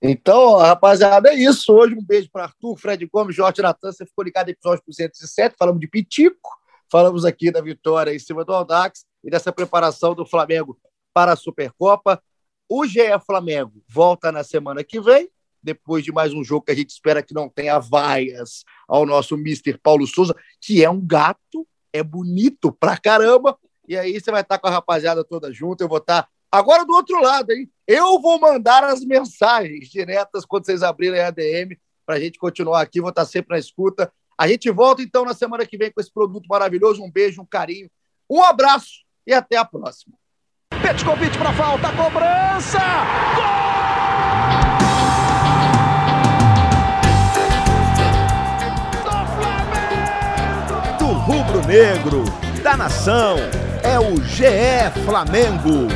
Então, 0.00 0.56
rapaziada, 0.56 1.30
é 1.30 1.34
isso. 1.34 1.72
Hoje 1.72 1.94
um 1.94 2.04
beijo 2.04 2.28
para 2.30 2.44
Arthur, 2.44 2.76
Fred 2.76 3.04
Gomes, 3.06 3.34
Jorge 3.34 3.62
Natan. 3.62 3.90
Você 3.90 4.04
ficou 4.04 4.24
ligado 4.24 4.46
no 4.46 4.52
episódio 4.52 4.82
207, 4.86 5.56
falamos 5.58 5.80
de 5.80 5.88
Pitico, 5.88 6.50
falamos 6.90 7.24
aqui 7.24 7.50
da 7.50 7.60
vitória 7.60 8.14
em 8.14 8.18
cima 8.18 8.44
do 8.44 8.52
Aldax 8.52 9.04
e 9.24 9.30
dessa 9.30 9.50
preparação 9.50 10.14
do 10.14 10.26
Flamengo 10.26 10.78
para 11.16 11.32
a 11.32 11.36
Supercopa. 11.36 12.22
O 12.68 12.86
GE 12.86 13.00
Flamengo 13.24 13.82
volta 13.88 14.30
na 14.30 14.44
semana 14.44 14.84
que 14.84 15.00
vem, 15.00 15.30
depois 15.62 16.04
de 16.04 16.12
mais 16.12 16.34
um 16.34 16.44
jogo 16.44 16.66
que 16.66 16.72
a 16.72 16.74
gente 16.74 16.90
espera 16.90 17.22
que 17.22 17.32
não 17.32 17.48
tenha 17.48 17.78
vaias 17.78 18.64
ao 18.86 19.06
nosso 19.06 19.34
Mr. 19.34 19.78
Paulo 19.78 20.06
Souza, 20.06 20.36
que 20.60 20.84
é 20.84 20.90
um 20.90 21.00
gato, 21.00 21.66
é 21.90 22.02
bonito 22.02 22.70
pra 22.70 22.98
caramba. 22.98 23.58
E 23.88 23.96
aí 23.96 24.20
você 24.20 24.30
vai 24.30 24.42
estar 24.42 24.58
com 24.58 24.66
a 24.66 24.70
rapaziada 24.70 25.24
toda 25.24 25.50
junto, 25.50 25.80
eu 25.80 25.88
vou 25.88 25.96
estar 25.96 26.28
agora 26.52 26.84
do 26.84 26.92
outro 26.92 27.18
lado, 27.22 27.50
hein? 27.50 27.66
Eu 27.86 28.20
vou 28.20 28.38
mandar 28.38 28.84
as 28.84 29.02
mensagens 29.02 29.88
diretas 29.88 30.44
quando 30.44 30.66
vocês 30.66 30.82
abrirem 30.82 31.20
a 31.20 31.28
ADM 31.28 31.78
para 32.04 32.16
a 32.16 32.20
gente 32.20 32.38
continuar 32.38 32.82
aqui, 32.82 33.00
vou 33.00 33.08
estar 33.08 33.24
sempre 33.24 33.54
na 33.54 33.58
escuta. 33.58 34.12
A 34.36 34.46
gente 34.46 34.70
volta 34.70 35.00
então 35.00 35.24
na 35.24 35.32
semana 35.32 35.64
que 35.64 35.78
vem 35.78 35.90
com 35.90 35.98
esse 35.98 36.12
produto 36.12 36.46
maravilhoso. 36.46 37.02
Um 37.02 37.10
beijo, 37.10 37.40
um 37.40 37.46
carinho, 37.46 37.90
um 38.28 38.42
abraço 38.42 39.02
e 39.26 39.32
até 39.32 39.56
a 39.56 39.64
próxima. 39.64 40.14
Petkovic 40.86 41.36
para 41.36 41.52
falta, 41.52 41.88
cobrança! 41.94 42.78
Gol! 43.34 43.44
Do 50.96 51.06
rubro-negro, 51.06 52.24
da 52.62 52.76
nação, 52.76 53.36
é 53.82 53.98
o 53.98 54.22
GE 54.22 54.44
Flamengo. 55.04 55.88